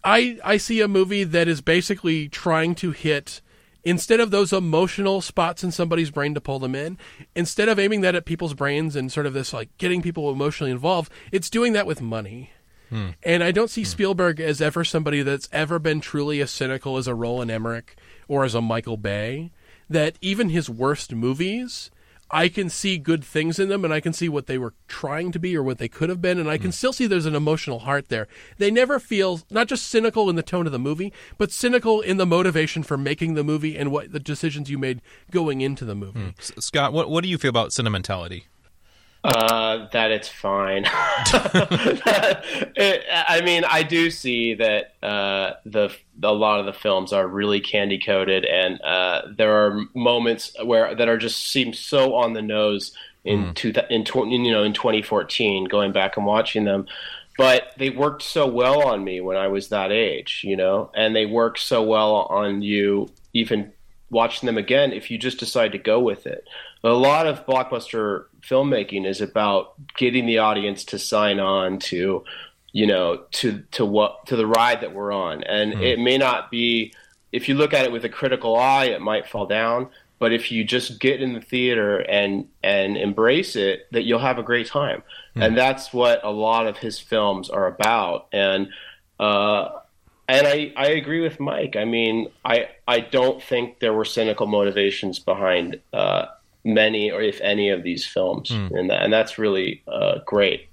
I 0.03 0.39
I 0.43 0.57
see 0.57 0.81
a 0.81 0.87
movie 0.87 1.23
that 1.23 1.47
is 1.47 1.61
basically 1.61 2.27
trying 2.27 2.75
to 2.75 2.91
hit 2.91 3.41
instead 3.83 4.19
of 4.19 4.31
those 4.31 4.53
emotional 4.53 5.21
spots 5.21 5.63
in 5.63 5.71
somebody's 5.71 6.11
brain 6.11 6.33
to 6.33 6.41
pull 6.41 6.59
them 6.59 6.75
in, 6.75 6.97
instead 7.35 7.69
of 7.69 7.79
aiming 7.79 8.01
that 8.01 8.15
at 8.15 8.25
people's 8.25 8.53
brains 8.53 8.95
and 8.95 9.11
sort 9.11 9.25
of 9.25 9.33
this 9.33 9.53
like 9.53 9.75
getting 9.77 10.01
people 10.01 10.31
emotionally 10.31 10.71
involved, 10.71 11.11
it's 11.31 11.49
doing 11.49 11.73
that 11.73 11.87
with 11.87 12.01
money. 12.01 12.51
Hmm. 12.89 13.09
And 13.23 13.43
I 13.43 13.51
don't 13.51 13.69
see 13.69 13.83
hmm. 13.83 13.87
Spielberg 13.87 14.39
as 14.39 14.61
ever 14.61 14.83
somebody 14.83 15.23
that's 15.23 15.49
ever 15.51 15.79
been 15.79 16.01
truly 16.01 16.41
as 16.41 16.51
cynical 16.51 16.97
as 16.97 17.07
a 17.07 17.15
Roland 17.15 17.49
Emmerich 17.49 17.95
or 18.27 18.43
as 18.43 18.55
a 18.55 18.61
Michael 18.61 18.97
Bay. 18.97 19.51
That 19.89 20.15
even 20.21 20.49
his 20.49 20.69
worst 20.69 21.13
movies, 21.13 21.91
I 22.31 22.47
can 22.47 22.69
see 22.69 22.97
good 22.97 23.23
things 23.23 23.59
in 23.59 23.69
them 23.69 23.83
and 23.83 23.93
I 23.93 23.99
can 23.99 24.13
see 24.13 24.29
what 24.29 24.47
they 24.47 24.57
were 24.57 24.73
trying 24.87 25.31
to 25.33 25.39
be 25.39 25.55
or 25.55 25.63
what 25.63 25.77
they 25.77 25.89
could 25.89 26.09
have 26.09 26.21
been. 26.21 26.39
And 26.39 26.49
I 26.49 26.57
can 26.57 26.69
mm. 26.71 26.73
still 26.73 26.93
see 26.93 27.05
there's 27.05 27.25
an 27.25 27.35
emotional 27.35 27.79
heart 27.79 28.07
there. 28.07 28.27
They 28.57 28.71
never 28.71 28.99
feel 28.99 29.41
not 29.49 29.67
just 29.67 29.87
cynical 29.87 30.29
in 30.29 30.35
the 30.35 30.43
tone 30.43 30.65
of 30.65 30.71
the 30.71 30.79
movie, 30.79 31.11
but 31.37 31.51
cynical 31.51 31.99
in 31.99 32.17
the 32.17 32.25
motivation 32.25 32.83
for 32.83 32.97
making 32.97 33.33
the 33.33 33.43
movie 33.43 33.77
and 33.77 33.91
what 33.91 34.11
the 34.13 34.19
decisions 34.19 34.69
you 34.69 34.77
made 34.77 35.01
going 35.29 35.61
into 35.61 35.83
the 35.83 35.95
movie. 35.95 36.19
Mm. 36.19 36.39
S- 36.39 36.53
Scott, 36.59 36.93
what 36.93 37.09
what 37.09 37.23
do 37.23 37.29
you 37.29 37.37
feel 37.37 37.49
about 37.49 37.73
sentimentality? 37.73 38.45
Uh, 39.23 39.87
that 39.93 40.09
it's 40.11 40.27
fine. 40.27 40.83
It- 42.75 43.03
I 43.27 43.41
mean, 43.41 43.63
I 43.63 43.83
do 43.83 44.09
see 44.11 44.55
that 44.55 44.93
uh, 45.03 45.53
the 45.65 45.89
a 46.23 46.31
lot 46.33 46.59
of 46.59 46.65
the 46.65 46.73
films 46.73 47.13
are 47.13 47.27
really 47.27 47.59
candy 47.61 47.99
coated, 47.99 48.45
and 48.45 48.81
uh, 48.81 49.21
there 49.35 49.53
are 49.65 49.81
moments 49.95 50.55
where 50.63 50.93
that 50.95 51.07
are 51.07 51.17
just 51.17 51.47
seem 51.51 51.73
so 51.73 52.15
on 52.15 52.33
the 52.33 52.41
nose 52.41 52.95
in 53.23 53.53
two 53.53 53.73
in 53.89 54.03
tw- 54.03 54.27
you 54.27 54.51
know 54.51 54.63
in 54.63 54.73
2014. 54.73 55.65
Going 55.65 55.91
back 55.91 56.17
and 56.17 56.25
watching 56.25 56.63
them, 56.65 56.87
but 57.37 57.73
they 57.77 57.89
worked 57.89 58.23
so 58.23 58.47
well 58.47 58.87
on 58.87 59.03
me 59.03 59.21
when 59.21 59.37
I 59.37 59.47
was 59.47 59.69
that 59.69 59.91
age, 59.91 60.41
you 60.43 60.55
know, 60.57 60.91
and 60.95 61.15
they 61.15 61.25
work 61.25 61.57
so 61.57 61.83
well 61.83 62.15
on 62.29 62.61
you 62.61 63.09
even 63.33 63.71
watching 64.09 64.45
them 64.47 64.57
again 64.57 64.91
if 64.91 65.09
you 65.09 65.17
just 65.17 65.39
decide 65.39 65.71
to 65.71 65.77
go 65.77 65.99
with 65.99 66.25
it. 66.27 66.45
A 66.83 66.89
lot 66.89 67.27
of 67.27 67.45
blockbuster 67.45 68.25
filmmaking 68.47 69.05
is 69.05 69.21
about 69.21 69.73
getting 69.97 70.25
the 70.25 70.39
audience 70.39 70.85
to 70.85 70.99
sign 70.99 71.39
on 71.39 71.79
to, 71.79 72.23
you 72.71 72.87
know, 72.87 73.23
to 73.31 73.63
to 73.71 73.85
what 73.85 74.25
to 74.27 74.35
the 74.35 74.47
ride 74.47 74.81
that 74.81 74.93
we're 74.93 75.11
on, 75.11 75.43
and 75.43 75.73
it 75.81 75.99
may 75.99 76.17
not 76.17 76.51
be. 76.51 76.93
If 77.31 77.47
you 77.47 77.55
look 77.55 77.73
at 77.73 77.85
it 77.85 77.93
with 77.93 78.03
a 78.03 78.09
critical 78.09 78.57
eye, 78.57 78.85
it 78.85 78.99
might 78.99 79.27
fall 79.27 79.45
down. 79.45 79.89
But 80.19 80.33
if 80.33 80.51
you 80.51 80.63
just 80.63 80.99
get 80.99 81.21
in 81.21 81.33
the 81.33 81.41
theater 81.41 81.97
and 81.97 82.47
and 82.61 82.97
embrace 82.97 83.55
it, 83.55 83.87
that 83.91 84.03
you'll 84.03 84.19
have 84.19 84.37
a 84.37 84.43
great 84.43 84.67
time, 84.67 85.01
and 85.35 85.57
that's 85.57 85.91
what 85.91 86.23
a 86.23 86.29
lot 86.29 86.67
of 86.67 86.77
his 86.77 86.99
films 86.99 87.49
are 87.49 87.65
about. 87.65 88.27
And 88.31 88.69
uh, 89.19 89.79
and 90.27 90.47
I, 90.47 90.73
I 90.77 90.87
agree 90.91 91.21
with 91.21 91.39
Mike. 91.39 91.75
I 91.75 91.85
mean, 91.85 92.31
I 92.45 92.69
I 92.87 92.99
don't 92.99 93.41
think 93.41 93.79
there 93.79 93.93
were 93.93 94.05
cynical 94.05 94.47
motivations 94.47 95.19
behind 95.19 95.79
uh, 95.91 96.27
many 96.63 97.11
or 97.11 97.21
if 97.21 97.39
any 97.41 97.69
of 97.69 97.83
these 97.83 98.05
films, 98.05 98.51
and 98.51 98.89
that, 98.89 99.01
and 99.01 99.11
that's 99.11 99.37
really 99.37 99.83
uh, 99.87 100.19
great 100.25 100.69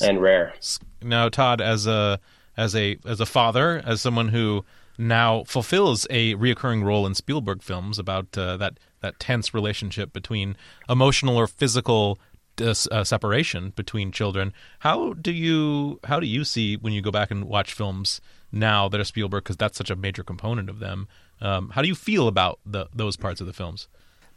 and 0.00 0.22
rare. 0.22 0.54
Now, 1.02 1.28
Todd, 1.28 1.60
as 1.60 1.86
a 1.86 2.20
as 2.56 2.74
a 2.74 2.98
as 3.06 3.20
a 3.20 3.26
father, 3.26 3.82
as 3.84 4.00
someone 4.00 4.28
who 4.28 4.64
now 4.98 5.44
fulfills 5.44 6.06
a 6.10 6.34
reoccurring 6.34 6.84
role 6.84 7.06
in 7.06 7.14
Spielberg 7.14 7.62
films 7.62 7.98
about 7.98 8.36
uh, 8.36 8.56
that 8.58 8.78
that 9.00 9.18
tense 9.18 9.54
relationship 9.54 10.12
between 10.12 10.56
emotional 10.88 11.36
or 11.36 11.46
physical 11.46 12.18
dis, 12.56 12.86
uh, 12.90 13.04
separation 13.04 13.70
between 13.70 14.12
children. 14.12 14.52
How 14.80 15.14
do 15.14 15.32
you 15.32 16.00
how 16.04 16.20
do 16.20 16.26
you 16.26 16.44
see 16.44 16.76
when 16.76 16.92
you 16.92 17.02
go 17.02 17.10
back 17.10 17.30
and 17.30 17.44
watch 17.44 17.72
films 17.72 18.20
now 18.52 18.88
that 18.88 19.00
are 19.00 19.04
Spielberg 19.04 19.44
because 19.44 19.56
that's 19.56 19.78
such 19.78 19.90
a 19.90 19.96
major 19.96 20.22
component 20.22 20.68
of 20.68 20.78
them? 20.78 21.08
Um, 21.40 21.70
how 21.70 21.82
do 21.82 21.88
you 21.88 21.94
feel 21.94 22.28
about 22.28 22.60
the, 22.66 22.86
those 22.94 23.16
parts 23.16 23.40
of 23.40 23.46
the 23.46 23.54
films? 23.54 23.88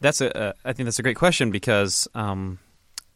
That's 0.03 0.19
a. 0.19 0.37
Uh, 0.37 0.53
I 0.65 0.73
think 0.73 0.85
that's 0.85 0.99
a 0.99 1.03
great 1.03 1.15
question 1.15 1.49
because 1.49 2.09
um, 2.13 2.59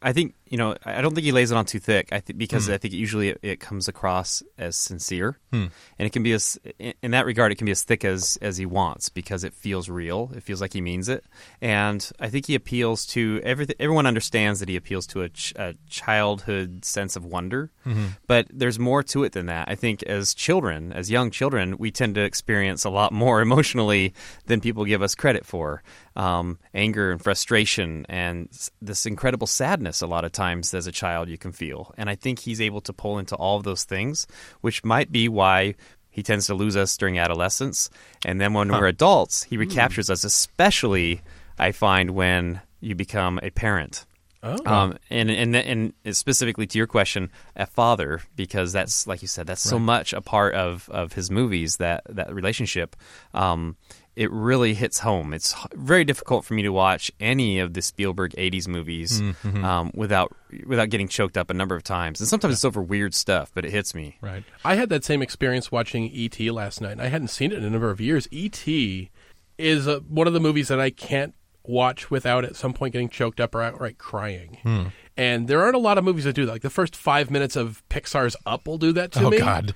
I 0.01 0.13
think 0.13 0.35
you 0.49 0.57
know 0.57 0.75
I 0.85 1.01
don't 1.01 1.13
think 1.13 1.25
he 1.25 1.31
lays 1.31 1.51
it 1.51 1.57
on 1.57 1.65
too 1.65 1.79
thick. 1.79 2.09
I 2.11 2.19
think 2.19 2.37
because 2.37 2.67
hmm. 2.67 2.73
I 2.73 2.77
think 2.77 2.93
usually 2.93 3.29
it, 3.29 3.39
it 3.41 3.59
comes 3.59 3.87
across 3.87 4.43
as 4.57 4.75
sincere, 4.75 5.37
hmm. 5.51 5.67
and 5.97 6.05
it 6.05 6.11
can 6.11 6.23
be 6.23 6.33
as 6.33 6.59
in 7.01 7.11
that 7.11 7.25
regard 7.25 7.51
it 7.51 7.55
can 7.55 7.65
be 7.65 7.71
as 7.71 7.83
thick 7.83 8.05
as 8.05 8.37
as 8.41 8.57
he 8.57 8.65
wants 8.65 9.09
because 9.09 9.43
it 9.43 9.53
feels 9.53 9.89
real. 9.89 10.31
It 10.35 10.43
feels 10.43 10.61
like 10.61 10.73
he 10.73 10.81
means 10.81 11.09
it, 11.09 11.25
and 11.61 12.09
I 12.19 12.29
think 12.29 12.47
he 12.47 12.55
appeals 12.55 13.05
to 13.07 13.41
everything. 13.43 13.75
Everyone 13.79 14.05
understands 14.05 14.59
that 14.59 14.69
he 14.69 14.75
appeals 14.75 15.07
to 15.07 15.21
a, 15.21 15.29
ch- 15.29 15.53
a 15.55 15.75
childhood 15.89 16.85
sense 16.85 17.15
of 17.15 17.25
wonder, 17.25 17.71
mm-hmm. 17.85 18.07
but 18.27 18.47
there's 18.51 18.79
more 18.79 19.03
to 19.03 19.23
it 19.23 19.33
than 19.33 19.47
that. 19.47 19.67
I 19.69 19.75
think 19.75 20.03
as 20.03 20.33
children, 20.33 20.93
as 20.93 21.11
young 21.11 21.31
children, 21.31 21.77
we 21.77 21.91
tend 21.91 22.15
to 22.15 22.21
experience 22.21 22.83
a 22.83 22.89
lot 22.89 23.11
more 23.11 23.41
emotionally 23.47 24.13
than 24.45 24.61
people 24.61 24.85
give 24.85 25.01
us 25.01 25.15
credit 25.15 25.45
for. 25.45 25.83
Um, 26.15 26.57
anger 26.73 27.11
and 27.11 27.21
frustration 27.21 28.03
and 28.09 28.49
this 28.81 29.05
incredible 29.05 29.45
sadness 29.45 30.01
a 30.01 30.07
lot 30.07 30.25
of 30.25 30.31
times 30.37 30.73
as 30.73 30.87
a 30.87 30.91
child 30.91 31.29
you 31.29 31.37
can 31.37 31.51
feel. 31.51 31.93
And 31.97 32.09
I 32.09 32.15
think 32.15 32.39
he's 32.39 32.61
able 32.61 32.81
to 32.81 32.93
pull 32.93 33.19
into 33.19 33.35
all 33.35 33.57
of 33.57 33.63
those 33.63 33.83
things, 33.83 34.27
which 34.61 34.83
might 34.83 35.11
be 35.11 35.27
why 35.27 35.75
he 36.09 36.23
tends 36.23 36.47
to 36.47 36.55
lose 36.55 36.77
us 36.77 36.97
during 36.97 37.19
adolescence. 37.19 37.89
And 38.25 38.39
then 38.39 38.53
when 38.53 38.69
we're 38.69 38.87
adults, 38.87 39.43
he 39.43 39.57
recaptures 39.57 40.09
us, 40.09 40.23
especially, 40.23 41.21
I 41.59 41.71
find, 41.71 42.11
when 42.11 42.61
you 42.79 42.95
become 42.95 43.39
a 43.43 43.49
parent. 43.49 44.05
Oh. 44.43 44.57
Um, 44.65 44.97
and, 45.09 45.29
and 45.29 45.55
and 45.55 45.93
specifically 46.15 46.67
to 46.67 46.77
your 46.77 46.87
question, 46.87 47.31
a 47.55 47.65
father, 47.65 48.21
because 48.35 48.71
that's 48.71 49.07
like 49.07 49.21
you 49.21 49.27
said, 49.27 49.47
that's 49.47 49.61
so 49.61 49.79
much 49.79 50.13
a 50.13 50.21
part 50.21 50.53
of, 50.53 50.89
of 50.89 51.13
his 51.13 51.29
movies 51.29 51.77
that 51.77 52.03
that 52.09 52.33
relationship. 52.33 52.95
Um, 53.33 53.75
it 54.17 54.31
really 54.31 54.73
hits 54.73 54.99
home. 54.99 55.31
It's 55.33 55.55
very 55.75 56.03
difficult 56.03 56.43
for 56.43 56.53
me 56.55 56.63
to 56.63 56.69
watch 56.69 57.11
any 57.19 57.59
of 57.59 57.73
the 57.73 57.81
Spielberg 57.81 58.31
'80s 58.37 58.67
movies 58.67 59.21
um, 59.43 59.91
without 59.93 60.35
without 60.65 60.89
getting 60.89 61.07
choked 61.07 61.37
up 61.37 61.49
a 61.49 61.53
number 61.53 61.75
of 61.75 61.83
times. 61.83 62.19
And 62.19 62.27
sometimes 62.27 62.55
it's 62.55 62.65
over 62.65 62.81
weird 62.81 63.13
stuff, 63.13 63.51
but 63.53 63.63
it 63.63 63.71
hits 63.71 63.93
me. 63.95 64.17
Right. 64.21 64.43
I 64.65 64.75
had 64.75 64.89
that 64.89 65.03
same 65.05 65.21
experience 65.21 65.71
watching 65.71 66.05
E.T. 66.05 66.49
last 66.51 66.81
night. 66.81 66.93
and 66.93 67.01
I 67.01 67.07
hadn't 67.07 67.27
seen 67.29 67.51
it 67.51 67.59
in 67.59 67.63
a 67.63 67.69
number 67.69 67.89
of 67.91 68.01
years. 68.01 68.27
E.T. 68.31 69.09
is 69.57 69.87
uh 69.87 69.99
one 70.09 70.25
of 70.27 70.33
the 70.33 70.39
movies 70.39 70.67
that 70.69 70.79
I 70.79 70.89
can't 70.89 71.33
watch 71.63 72.09
without 72.09 72.43
at 72.45 72.55
some 72.55 72.73
point 72.73 72.93
getting 72.93 73.09
choked 73.09 73.39
up 73.39 73.53
or 73.53 73.61
outright 73.61 73.97
crying. 73.97 74.57
Hmm. 74.63 74.83
And 75.15 75.47
there 75.47 75.61
aren't 75.61 75.75
a 75.75 75.79
lot 75.79 75.97
of 75.97 76.03
movies 76.03 76.23
that 76.25 76.33
do 76.33 76.45
that. 76.45 76.51
Like 76.53 76.61
the 76.61 76.69
first 76.69 76.95
five 76.95 77.29
minutes 77.29 77.55
of 77.55 77.83
Pixar's 77.89 78.35
Up 78.45 78.67
will 78.67 78.77
do 78.77 78.91
that 78.93 79.11
to 79.13 79.25
Oh 79.25 79.29
me. 79.29 79.39
God. 79.39 79.75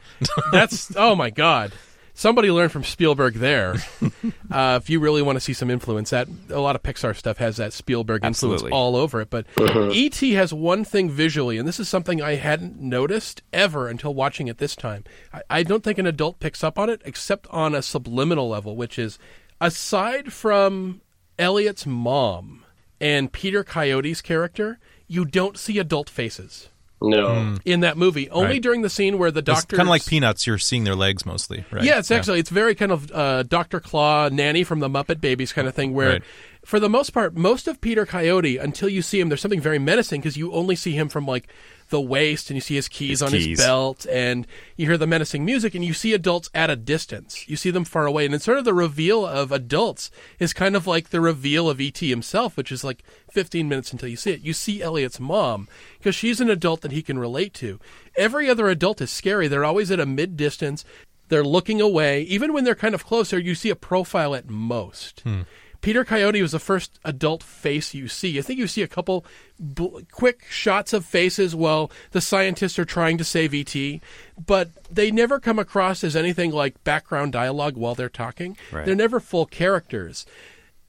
That's 0.52 0.92
oh 0.96 1.16
my 1.16 1.30
god. 1.30 1.74
Somebody 2.22 2.52
learned 2.52 2.72
from 2.72 2.84
Spielberg 2.84 3.34
there. 3.34 3.78
uh, 4.52 4.80
if 4.80 4.92
you 4.92 5.00
really 5.00 5.24
want 5.24 5.38
to 5.38 5.40
see 5.40 5.54
some 5.54 5.72
influence, 5.72 6.12
that 6.12 6.28
a 6.52 6.60
lot 6.60 6.76
of 6.76 6.84
Pixar 6.84 7.16
stuff 7.16 7.38
has 7.38 7.58
that 7.58 7.74
Spielberg 7.74 8.24
influence 8.24 8.62
Absolutely. 8.62 8.78
all 8.78 8.96
over 8.96 9.22
it. 9.22 9.32
But 9.32 9.48
E.T. 9.92 10.34
has 10.34 10.54
one 10.54 10.86
thing 10.86 11.10
visually, 11.10 11.58
and 11.58 11.68
this 11.68 11.80
is 11.80 11.90
something 11.90 12.22
I 12.22 12.36
hadn't 12.36 12.80
noticed 12.80 13.42
ever 13.52 13.88
until 13.88 14.14
watching 14.14 14.48
it 14.48 14.60
this 14.60 14.76
time. 14.76 15.04
I, 15.34 15.42
I 15.50 15.64
don't 15.64 15.84
think 15.84 15.98
an 15.98 16.06
adult 16.06 16.40
picks 16.40 16.64
up 16.64 16.78
on 16.78 16.92
it, 16.92 17.02
except 17.06 17.48
on 17.48 17.74
a 17.74 17.82
subliminal 17.82 18.48
level, 18.48 18.76
which 18.76 19.00
is 19.00 19.18
aside 19.60 20.32
from 20.32 21.02
Elliot's 21.40 21.88
mom 21.88 22.64
and 23.00 23.34
Peter 23.34 23.64
Coyote's 23.64 24.22
character, 24.22 24.78
you 25.08 25.26
don't 25.26 25.58
see 25.58 25.80
adult 25.80 26.08
faces 26.08 26.70
No. 27.02 27.56
in 27.66 27.80
that 27.82 27.98
movie. 27.98 28.30
Only 28.30 28.54
Right. 28.54 28.62
during 28.62 28.82
the 28.84 28.90
scene 28.90 29.18
where 29.18 29.32
the 29.32 29.42
doctor 29.42 29.76
kind 29.76 29.88
of 29.88 29.92
like 29.92 30.06
Peanuts. 30.06 30.46
You're 30.46 30.58
seeing 30.60 30.84
their 30.84 30.96
legs 30.96 31.26
mostly, 31.26 31.66
right? 31.72 31.84
yeah, 31.84 31.98
it's 32.00 32.12
actually 32.12 32.40
it's 32.40 32.50
very 32.52 32.76
kind 32.76 32.92
of 32.92 33.12
uh, 33.12 33.44
Doctor 33.44 33.80
Claw, 33.80 34.30
Nanny 34.30 34.64
from 34.64 34.80
the 34.80 34.90
Muppet 34.90 35.20
Babies 35.20 35.52
kind 35.54 35.68
of 35.68 35.74
thing. 35.74 35.94
Where, 35.94 36.10
Right. 36.14 36.24
for 36.64 36.80
the 36.80 36.90
most 36.90 37.10
part, 37.12 37.36
most 37.36 37.68
of 37.68 37.82
Peter 37.82 38.06
Coyote, 38.06 38.58
until 38.58 38.88
you 38.90 39.02
see 39.02 39.20
him, 39.20 39.30
there's 39.30 39.42
something 39.42 39.62
very 39.62 39.80
menacing 39.80 40.22
because 40.22 40.38
you 40.38 40.52
only 40.54 40.76
see 40.76 40.92
him 40.92 41.10
from 41.10 41.26
like 41.26 41.48
the 41.92 42.02
waist, 42.02 42.50
and 42.50 42.58
you 42.58 42.62
see 42.62 42.76
his 42.76 42.88
keys 42.88 43.20
His 43.20 43.22
on 43.22 43.30
keys. 43.30 43.46
his 43.46 43.60
belt, 43.60 44.06
and 44.10 44.48
you 44.76 44.88
hear 44.88 44.98
the 44.98 45.06
menacing 45.06 45.46
music, 45.46 45.76
and 45.76 45.86
you 45.86 45.94
see 45.94 46.14
adults 46.14 46.50
at 46.56 46.70
a 46.72 46.76
distance. 46.76 47.48
You 47.48 47.56
see 47.56 47.70
them 47.70 47.86
far 47.86 48.08
away, 48.08 48.26
and 48.26 48.34
it's 48.34 48.46
sort 48.46 48.58
of 48.58 48.66
the 48.66 48.74
reveal 48.74 49.26
of 49.26 49.52
adults 49.52 50.10
is 50.40 50.54
kind 50.54 50.76
of 50.76 50.88
like 50.88 51.10
the 51.10 51.22
reveal 51.22 51.70
of 51.70 51.80
ET 51.80 51.98
himself, 52.00 52.58
which 52.58 52.72
is 52.72 52.84
like 52.84 53.04
15 53.32 53.70
minutes 53.70 53.92
until 53.92 54.10
you 54.10 54.18
see 54.18 54.32
it. 54.32 54.42
You 54.42 54.54
see 54.54 54.82
Elliot's 54.82 55.20
mom 55.20 55.68
because 56.00 56.16
she's 56.16 56.42
an 56.42 56.50
adult 56.50 56.82
that 56.82 56.92
he 56.92 57.04
can 57.04 57.20
relate 57.20 57.54
to. 57.56 57.80
Every 58.18 58.50
other 58.50 58.68
adult 58.68 59.00
is 59.02 59.12
scary. 59.12 59.48
They're 59.48 59.64
always 59.64 59.92
at 59.92 60.00
a 60.00 60.06
mid 60.08 60.36
distance. 60.36 60.84
They're 61.28 61.44
looking 61.46 61.80
away. 61.80 62.24
Even 62.24 62.52
when 62.52 62.64
they're 62.66 62.76
kind 62.76 62.96
of 62.96 63.06
closer, 63.06 63.40
you 63.40 63.56
see 63.56 63.70
a 63.70 63.76
profile 63.76 64.36
at 64.36 64.50
most. 64.50 65.22
Hmm. 65.22 65.42
Peter 65.82 66.06
Coyote 66.06 66.42
was 66.42 66.52
the 66.52 66.60
first 66.60 67.00
adult 67.04 67.42
face 67.42 67.94
you 67.94 68.08
see. 68.08 68.38
I 68.38 68.42
think 68.44 68.60
you 68.60 68.68
see 68.68 68.84
a 68.84 68.88
couple 68.88 69.26
bl- 69.60 70.00
quick 70.12 70.46
shots 70.50 70.94
of 70.94 71.06
faces 71.06 71.56
while 71.56 71.92
the 72.12 72.22
scientists 72.22 72.78
are 72.78 72.86
trying 72.86 73.18
to 73.18 73.24
save 73.24 73.54
ET, 73.54 74.00
but 74.46 74.70
they 74.94 75.10
never 75.10 75.40
come 75.40 75.58
across 75.58 76.04
as 76.04 76.16
anything 76.16 76.52
like 76.52 76.84
background 76.84 77.34
dialogue 77.34 77.76
while 77.76 77.96
they're 77.96 78.10
talking. 78.10 78.58
Right. 78.72 78.86
They're 78.86 78.96
never 78.96 79.20
full 79.20 79.48
characters. 79.48 80.26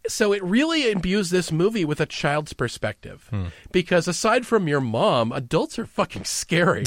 So 0.08 0.32
it 0.32 0.42
really 0.42 0.90
imbues 0.90 1.30
this 1.30 1.52
movie 1.52 1.84
with 1.84 2.00
a 2.00 2.06
child's 2.06 2.52
perspective. 2.52 3.28
Hmm. 3.30 3.46
Because 3.70 4.08
aside 4.08 4.46
from 4.46 4.68
your 4.68 4.80
mom, 4.80 5.32
adults 5.32 5.78
are 5.78 5.86
fucking 5.86 6.24
scary. 6.24 6.84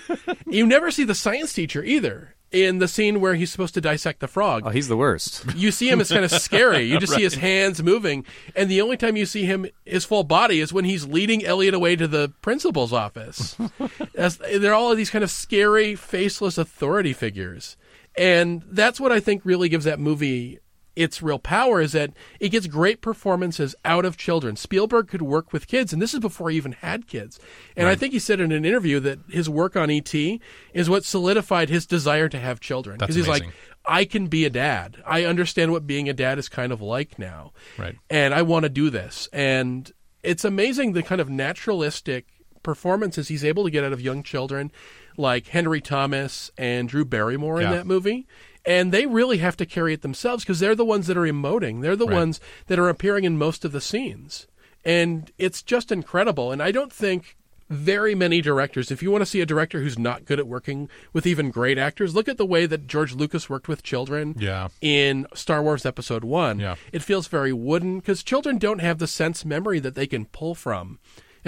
you 0.46 0.66
never 0.66 0.90
see 0.90 1.04
the 1.04 1.14
science 1.14 1.52
teacher 1.52 1.82
either 1.82 2.34
in 2.50 2.78
the 2.78 2.88
scene 2.88 3.20
where 3.20 3.34
he's 3.34 3.50
supposed 3.50 3.74
to 3.74 3.80
dissect 3.80 4.20
the 4.20 4.28
frog 4.28 4.62
Oh, 4.64 4.70
he's 4.70 4.88
the 4.88 4.96
worst. 4.96 5.44
you 5.56 5.70
see 5.70 5.88
him 5.90 6.00
as 6.00 6.10
kind 6.10 6.24
of 6.24 6.30
scary. 6.30 6.82
You 6.82 6.98
just 6.98 7.14
see 7.14 7.22
his 7.22 7.34
hands 7.48 7.82
moving, 7.82 8.24
and 8.56 8.70
the 8.70 8.80
only 8.80 8.96
time 8.96 9.16
you 9.16 9.26
see 9.26 9.44
him 9.44 9.66
his 9.84 10.04
full 10.04 10.24
body 10.24 10.60
is 10.60 10.72
when 10.72 10.84
he's 10.84 11.06
leading 11.06 11.44
Elliot 11.44 11.74
away 11.74 11.96
to 11.96 12.08
the 12.08 12.32
principal's 12.42 12.92
office. 12.92 13.56
As, 14.14 14.38
they're 14.38 14.74
all 14.74 14.90
of 14.90 14.96
these 14.96 15.10
kind 15.10 15.24
of 15.24 15.30
scary, 15.30 15.94
faceless 15.94 16.58
authority 16.58 17.12
figures, 17.12 17.76
and 18.16 18.62
that's 18.68 19.00
what 19.00 19.12
I 19.12 19.20
think 19.20 19.42
really 19.44 19.68
gives 19.68 19.84
that 19.84 20.00
movie 20.00 20.58
its 20.98 21.22
real 21.22 21.38
power 21.38 21.80
is 21.80 21.92
that 21.92 22.12
it 22.40 22.48
gets 22.48 22.66
great 22.66 23.00
performances 23.00 23.74
out 23.84 24.04
of 24.04 24.16
children. 24.16 24.56
Spielberg 24.56 25.06
could 25.08 25.22
work 25.22 25.52
with 25.52 25.68
kids, 25.68 25.92
and 25.92 26.02
this 26.02 26.12
is 26.12 26.20
before 26.20 26.50
he 26.50 26.56
even 26.56 26.72
had 26.72 27.06
kids. 27.06 27.38
And 27.76 27.86
I 27.86 27.94
think 27.94 28.12
he 28.12 28.18
said 28.18 28.40
in 28.40 28.50
an 28.50 28.64
interview 28.64 28.98
that 29.00 29.20
his 29.30 29.48
work 29.48 29.76
on 29.76 29.90
ET 29.90 30.12
is 30.74 30.90
what 30.90 31.04
solidified 31.04 31.68
his 31.68 31.86
desire 31.86 32.28
to 32.28 32.38
have 32.38 32.58
children. 32.60 32.98
That's 32.98 33.14
he's 33.14 33.28
like. 33.28 33.44
I 33.90 34.04
can 34.04 34.26
be 34.26 34.44
a 34.44 34.50
dad. 34.50 35.02
I 35.06 35.24
understand 35.24 35.72
what 35.72 35.86
being 35.86 36.10
a 36.10 36.12
dad 36.12 36.38
is 36.38 36.50
kind 36.50 36.72
of 36.72 36.82
like 36.82 37.18
now. 37.18 37.52
Right. 37.78 37.96
And 38.10 38.34
I 38.34 38.42
want 38.42 38.64
to 38.64 38.68
do 38.68 38.90
this. 38.90 39.30
And 39.32 39.90
it's 40.22 40.44
amazing 40.44 40.92
the 40.92 41.02
kind 41.02 41.22
of 41.22 41.30
naturalistic 41.30 42.26
performances 42.62 43.28
he's 43.28 43.44
able 43.44 43.64
to 43.64 43.70
get 43.70 43.84
out 43.84 43.94
of 43.94 44.00
young 44.02 44.22
children 44.22 44.70
like 45.16 45.46
Henry 45.46 45.80
Thomas 45.80 46.50
and 46.58 46.86
Drew 46.88 47.04
Barrymore 47.06 47.62
in 47.62 47.70
Yeah. 47.70 47.76
that 47.76 47.86
movie. 47.86 48.26
And 48.68 48.92
they 48.92 49.06
really 49.06 49.38
have 49.38 49.56
to 49.56 49.66
carry 49.66 49.94
it 49.94 50.02
themselves 50.02 50.44
because 50.44 50.60
they're 50.60 50.74
the 50.74 50.84
ones 50.84 51.06
that 51.06 51.16
are 51.16 51.22
emoting. 51.22 51.80
They're 51.80 51.96
the 51.96 52.06
Right. 52.06 52.14
ones 52.16 52.40
that 52.66 52.78
are 52.78 52.88
appearing 52.88 53.24
in 53.24 53.38
most 53.38 53.64
of 53.64 53.72
the 53.72 53.80
scenes. 53.80 54.46
And 54.84 55.32
it's 55.38 55.62
just 55.62 55.90
incredible. 55.90 56.52
And 56.52 56.62
I 56.62 56.70
don't 56.70 56.92
think 56.92 57.36
very 57.70 58.14
many 58.14 58.40
directors, 58.40 58.90
if 58.90 59.02
you 59.02 59.10
want 59.10 59.20
to 59.22 59.26
see 59.26 59.40
a 59.42 59.46
director 59.46 59.80
who's 59.80 59.98
not 59.98 60.24
good 60.24 60.38
at 60.38 60.46
working 60.46 60.88
with 61.12 61.26
even 61.26 61.50
great 61.50 61.76
actors, 61.76 62.14
look 62.14 62.28
at 62.28 62.38
the 62.38 62.46
way 62.46 62.64
that 62.66 62.86
George 62.86 63.14
Lucas 63.14 63.50
worked 63.50 63.68
with 63.68 63.82
children 63.82 64.34
Yeah. 64.38 64.68
in 64.80 65.26
Star 65.34 65.62
Wars 65.62 65.84
Episode 65.84 66.24
1. 66.24 66.58
Yeah. 66.60 66.76
It 66.92 67.02
feels 67.02 67.26
very 67.28 67.52
wooden 67.52 67.98
because 67.98 68.22
children 68.22 68.56
don't 68.58 68.80
have 68.80 68.98
the 68.98 69.06
sense 69.06 69.44
memory 69.44 69.80
that 69.80 69.94
they 69.94 70.06
can 70.06 70.24
pull 70.26 70.54
from 70.54 70.98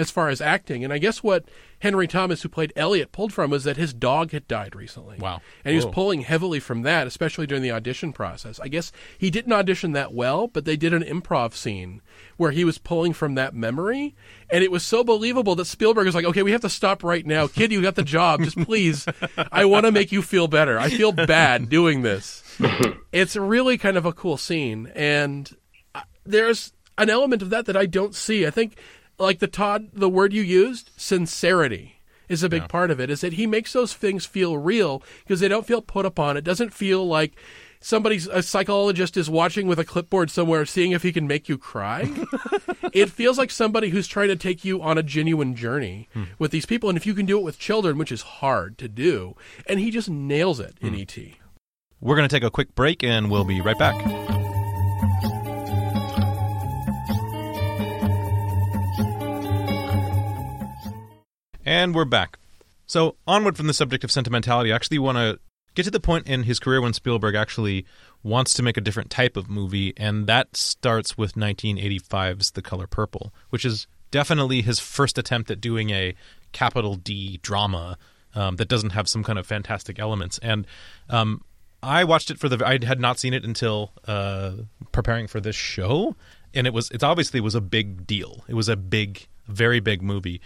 as 0.01 0.11
far 0.11 0.29
as 0.29 0.41
acting. 0.41 0.83
And 0.83 0.91
I 0.91 0.97
guess 0.97 1.23
what 1.23 1.45
Henry 1.79 2.07
Thomas, 2.07 2.41
who 2.41 2.49
played 2.49 2.73
Elliot, 2.75 3.11
pulled 3.11 3.31
from 3.31 3.49
was 3.51 3.63
that 3.63 3.77
his 3.77 3.93
dog 3.93 4.31
had 4.31 4.47
died 4.47 4.75
recently. 4.75 5.17
Wow. 5.17 5.41
And 5.63 5.71
he 5.71 5.75
was 5.75 5.85
Whoa. 5.85 5.91
pulling 5.91 6.21
heavily 6.21 6.59
from 6.59 6.81
that, 6.81 7.07
especially 7.07 7.47
during 7.47 7.63
the 7.63 7.71
audition 7.71 8.11
process. 8.11 8.59
I 8.59 8.67
guess 8.67 8.91
he 9.17 9.29
didn't 9.29 9.53
audition 9.53 9.93
that 9.93 10.13
well, 10.13 10.47
but 10.47 10.65
they 10.65 10.75
did 10.75 10.93
an 10.93 11.03
improv 11.03 11.53
scene 11.53 12.01
where 12.37 12.51
he 12.51 12.65
was 12.65 12.77
pulling 12.77 13.13
from 13.13 13.35
that 13.35 13.53
memory. 13.55 14.15
And 14.49 14.63
it 14.63 14.71
was 14.71 14.83
so 14.83 15.03
believable 15.03 15.55
that 15.55 15.65
Spielberg 15.65 16.05
was 16.05 16.15
like, 16.15 16.25
okay, 16.25 16.43
we 16.43 16.51
have 16.51 16.61
to 16.61 16.69
stop 16.69 17.03
right 17.03 17.25
now. 17.25 17.47
Kid, 17.47 17.71
you 17.71 17.81
got 17.81 17.95
the 17.95 18.03
job. 18.03 18.41
Just 18.41 18.57
please, 18.57 19.05
I 19.51 19.65
want 19.65 19.85
to 19.85 19.91
make 19.91 20.11
you 20.11 20.21
feel 20.21 20.47
better. 20.47 20.77
I 20.77 20.89
feel 20.89 21.11
bad 21.11 21.69
doing 21.69 22.01
this. 22.01 22.43
it's 23.11 23.35
really 23.35 23.77
kind 23.77 23.97
of 23.97 24.05
a 24.05 24.13
cool 24.13 24.37
scene. 24.37 24.91
And 24.95 25.49
uh, 25.95 26.01
there's 26.25 26.73
an 26.97 27.09
element 27.09 27.41
of 27.41 27.49
that 27.49 27.65
that 27.65 27.77
I 27.77 27.85
don't 27.85 28.15
see. 28.15 28.45
I 28.45 28.51
think, 28.51 28.77
like 29.21 29.39
the 29.39 29.47
Todd, 29.47 29.89
the 29.93 30.09
word 30.09 30.33
you 30.33 30.41
used, 30.41 30.91
sincerity 30.97 32.01
is 32.27 32.43
a 32.43 32.49
big 32.49 32.67
part 32.69 32.91
of 32.91 32.99
it. 32.99 33.09
Is 33.09 33.21
that 33.21 33.33
he 33.33 33.45
makes 33.45 33.73
those 33.73 33.93
things 33.93 34.25
feel 34.25 34.57
real 34.57 35.03
because 35.23 35.39
they 35.39 35.47
don't 35.47 35.67
feel 35.67 35.81
put 35.81 36.05
upon. 36.05 36.37
It 36.37 36.43
doesn't 36.43 36.73
feel 36.73 37.05
like 37.05 37.35
somebody's 37.81 38.27
a 38.27 38.41
psychologist 38.41 39.17
is 39.17 39.29
watching 39.29 39.67
with 39.67 39.79
a 39.79 39.85
clipboard 39.85 40.31
somewhere, 40.31 40.65
seeing 40.65 40.91
if 40.91 41.03
he 41.03 41.11
can 41.11 41.27
make 41.27 41.49
you 41.49 41.57
cry. 41.57 42.09
it 42.93 43.09
feels 43.09 43.37
like 43.37 43.51
somebody 43.51 43.89
who's 43.89 44.07
trying 44.07 44.29
to 44.29 44.35
take 44.35 44.63
you 44.63 44.81
on 44.81 44.97
a 44.97 45.03
genuine 45.03 45.55
journey 45.55 46.07
hmm. 46.13 46.23
with 46.39 46.51
these 46.51 46.65
people, 46.65 46.89
and 46.89 46.97
if 46.97 47.05
you 47.05 47.13
can 47.13 47.25
do 47.25 47.37
it 47.37 47.43
with 47.43 47.59
children, 47.59 47.97
which 47.97 48.11
is 48.11 48.21
hard 48.21 48.77
to 48.77 48.87
do, 48.87 49.35
and 49.67 49.79
he 49.79 49.91
just 49.91 50.09
nails 50.09 50.59
it 50.59 50.77
in 50.79 50.89
hmm. 50.89 50.95
E 50.95 51.01
ET. 51.01 51.17
We're 51.99 52.15
going 52.15 52.27
to 52.27 52.35
take 52.35 52.43
a 52.43 52.49
quick 52.49 52.73
break 52.73 53.03
and 53.03 53.29
we'll 53.29 53.43
be 53.43 53.61
right 53.61 53.77
back. 53.77 54.40
And 61.71 61.95
we're 61.95 62.03
back. 62.03 62.37
So, 62.85 63.15
onward 63.25 63.55
from 63.55 63.67
the 63.67 63.73
subject 63.73 64.03
of 64.03 64.11
sentimentality, 64.11 64.73
I 64.73 64.75
actually 64.75 64.99
want 64.99 65.17
to 65.19 65.39
get 65.73 65.83
to 65.83 65.89
the 65.89 66.01
point 66.01 66.27
in 66.27 66.43
his 66.43 66.59
career 66.59 66.81
when 66.81 66.91
Spielberg 66.91 67.33
actually 67.33 67.85
wants 68.23 68.53
to 68.55 68.61
make 68.61 68.75
a 68.75 68.81
different 68.81 69.09
type 69.09 69.37
of 69.37 69.49
movie, 69.49 69.93
and 69.95 70.27
that 70.27 70.57
starts 70.57 71.17
with 71.17 71.35
1985's 71.35 72.51
The 72.51 72.61
Color 72.61 72.87
Purple, 72.87 73.33
which 73.51 73.63
is 73.63 73.87
definitely 74.11 74.61
his 74.61 74.81
first 74.81 75.17
attempt 75.17 75.49
at 75.49 75.61
doing 75.61 75.91
a 75.91 76.13
capital 76.51 76.95
D 76.95 77.39
drama 77.41 77.97
um, 78.35 78.57
that 78.57 78.67
doesn't 78.67 78.89
have 78.89 79.07
some 79.07 79.23
kind 79.23 79.39
of 79.39 79.47
fantastic 79.47 79.97
elements. 79.97 80.39
And 80.39 80.67
um, 81.09 81.41
I 81.81 82.03
watched 82.03 82.31
it 82.31 82.37
for 82.37 82.49
the. 82.49 82.67
I 82.67 82.83
had 82.85 82.99
not 82.99 83.17
seen 83.17 83.33
it 83.33 83.45
until 83.45 83.93
uh, 84.05 84.55
preparing 84.91 85.27
for 85.27 85.39
this 85.39 85.55
show, 85.55 86.17
and 86.53 86.67
it 86.67 86.73
was. 86.73 86.91
It 86.91 87.01
obviously 87.01 87.39
was 87.39 87.55
a 87.55 87.61
big 87.61 88.05
deal. 88.05 88.43
It 88.49 88.55
was 88.55 88.67
a 88.67 88.75
big, 88.75 89.25
very 89.47 89.79
big 89.79 90.01
movie. 90.01 90.41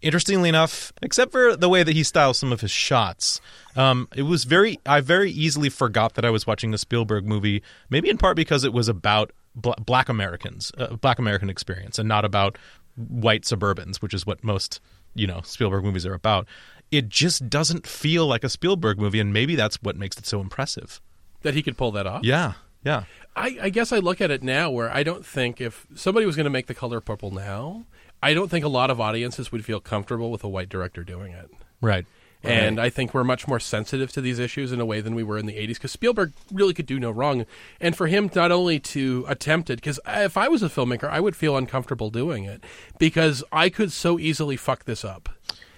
Interestingly 0.00 0.48
enough, 0.48 0.92
except 1.02 1.32
for 1.32 1.56
the 1.56 1.68
way 1.68 1.82
that 1.82 1.92
he 1.92 2.04
styles 2.04 2.38
some 2.38 2.52
of 2.52 2.60
his 2.60 2.70
shots, 2.70 3.40
um, 3.74 4.08
it 4.14 4.22
was 4.22 4.44
very. 4.44 4.78
I 4.86 5.00
very 5.00 5.30
easily 5.30 5.70
forgot 5.70 6.14
that 6.14 6.24
I 6.24 6.30
was 6.30 6.46
watching 6.46 6.72
a 6.72 6.78
Spielberg 6.78 7.26
movie. 7.26 7.62
Maybe 7.90 8.08
in 8.08 8.16
part 8.16 8.36
because 8.36 8.62
it 8.62 8.72
was 8.72 8.88
about 8.88 9.32
bl- 9.56 9.72
Black 9.84 10.08
Americans, 10.08 10.70
uh, 10.78 10.94
Black 10.96 11.18
American 11.18 11.50
experience, 11.50 11.98
and 11.98 12.08
not 12.08 12.24
about 12.24 12.56
white 12.96 13.42
suburbans, 13.42 13.96
which 13.96 14.14
is 14.14 14.24
what 14.24 14.44
most 14.44 14.80
you 15.14 15.26
know 15.26 15.40
Spielberg 15.42 15.82
movies 15.84 16.06
are 16.06 16.14
about. 16.14 16.46
It 16.90 17.08
just 17.08 17.50
doesn't 17.50 17.86
feel 17.86 18.26
like 18.26 18.44
a 18.44 18.48
Spielberg 18.48 18.98
movie, 18.98 19.20
and 19.20 19.32
maybe 19.32 19.56
that's 19.56 19.82
what 19.82 19.96
makes 19.96 20.16
it 20.16 20.26
so 20.26 20.40
impressive. 20.40 21.00
That 21.42 21.54
he 21.54 21.62
could 21.62 21.76
pull 21.76 21.90
that 21.92 22.06
off. 22.06 22.24
Yeah, 22.24 22.52
yeah. 22.84 23.04
I, 23.36 23.58
I 23.62 23.68
guess 23.68 23.92
I 23.92 23.98
look 23.98 24.20
at 24.20 24.30
it 24.30 24.42
now 24.42 24.70
where 24.70 24.90
I 24.90 25.02
don't 25.02 25.24
think 25.24 25.60
if 25.60 25.86
somebody 25.94 26.26
was 26.26 26.34
going 26.34 26.44
to 26.44 26.50
make 26.50 26.66
the 26.66 26.74
color 26.74 27.00
purple 27.00 27.30
now, 27.30 27.84
I 28.22 28.34
don't 28.34 28.48
think 28.48 28.64
a 28.64 28.68
lot 28.68 28.90
of 28.90 29.00
audiences 29.00 29.52
would 29.52 29.64
feel 29.64 29.80
comfortable 29.80 30.30
with 30.30 30.42
a 30.44 30.48
white 30.48 30.68
director 30.68 31.04
doing 31.04 31.32
it. 31.32 31.50
Right. 31.80 32.06
And 32.42 32.80
I 32.80 32.88
think 32.88 33.14
we're 33.14 33.24
much 33.24 33.48
more 33.48 33.58
sensitive 33.58 34.12
to 34.12 34.20
these 34.20 34.38
issues 34.38 34.70
in 34.70 34.80
a 34.80 34.86
way 34.86 35.00
than 35.00 35.14
we 35.16 35.24
were 35.24 35.38
in 35.38 35.46
the 35.46 35.54
80s 35.54 35.74
because 35.74 35.92
Spielberg 35.92 36.32
really 36.52 36.72
could 36.72 36.86
do 36.86 37.00
no 37.00 37.10
wrong. 37.10 37.46
And 37.80 37.96
for 37.96 38.06
him 38.06 38.30
not 38.34 38.52
only 38.52 38.78
to 38.80 39.24
attempt 39.28 39.70
it, 39.70 39.76
because 39.76 39.98
if 40.06 40.36
I 40.36 40.48
was 40.48 40.62
a 40.62 40.68
filmmaker, 40.68 41.08
I 41.10 41.18
would 41.20 41.34
feel 41.34 41.56
uncomfortable 41.56 42.10
doing 42.10 42.44
it 42.44 42.62
because 42.98 43.42
I 43.50 43.70
could 43.70 43.90
so 43.90 44.18
easily 44.18 44.56
fuck 44.56 44.84
this 44.84 45.04
up. 45.04 45.28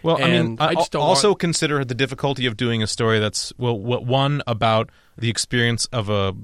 Well, 0.02 0.22
I 0.22 0.28
mean, 0.28 0.56
I 0.60 0.68
I 0.68 0.74
just 0.74 0.92
don't 0.92 1.02
also 1.02 1.30
want- 1.30 1.40
consider 1.40 1.84
the 1.84 1.94
difficulty 1.94 2.46
of 2.46 2.56
doing 2.56 2.82
a 2.82 2.86
story 2.86 3.18
that's 3.18 3.52
well, 3.58 3.78
one 3.78 4.42
about 4.46 4.90
the 5.16 5.28
experience 5.28 5.86
of 5.86 6.08
a 6.08 6.34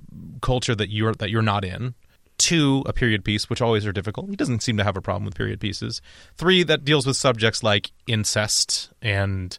culture 0.42 0.74
that 0.74 0.90
you're 0.90 1.14
that 1.14 1.30
you're 1.30 1.42
not 1.42 1.64
in. 1.64 1.94
Two, 2.38 2.82
a 2.86 2.92
period 2.92 3.24
piece, 3.24 3.48
which 3.48 3.62
always 3.62 3.86
are 3.86 3.92
difficult. 3.92 4.28
He 4.28 4.36
doesn't 4.36 4.62
seem 4.62 4.76
to 4.76 4.84
have 4.84 4.96
a 4.96 5.00
problem 5.00 5.24
with 5.24 5.34
period 5.34 5.58
pieces. 5.58 6.02
Three, 6.34 6.62
that 6.64 6.84
deals 6.84 7.06
with 7.06 7.16
subjects 7.16 7.62
like 7.62 7.92
incest 8.06 8.90
and 9.00 9.58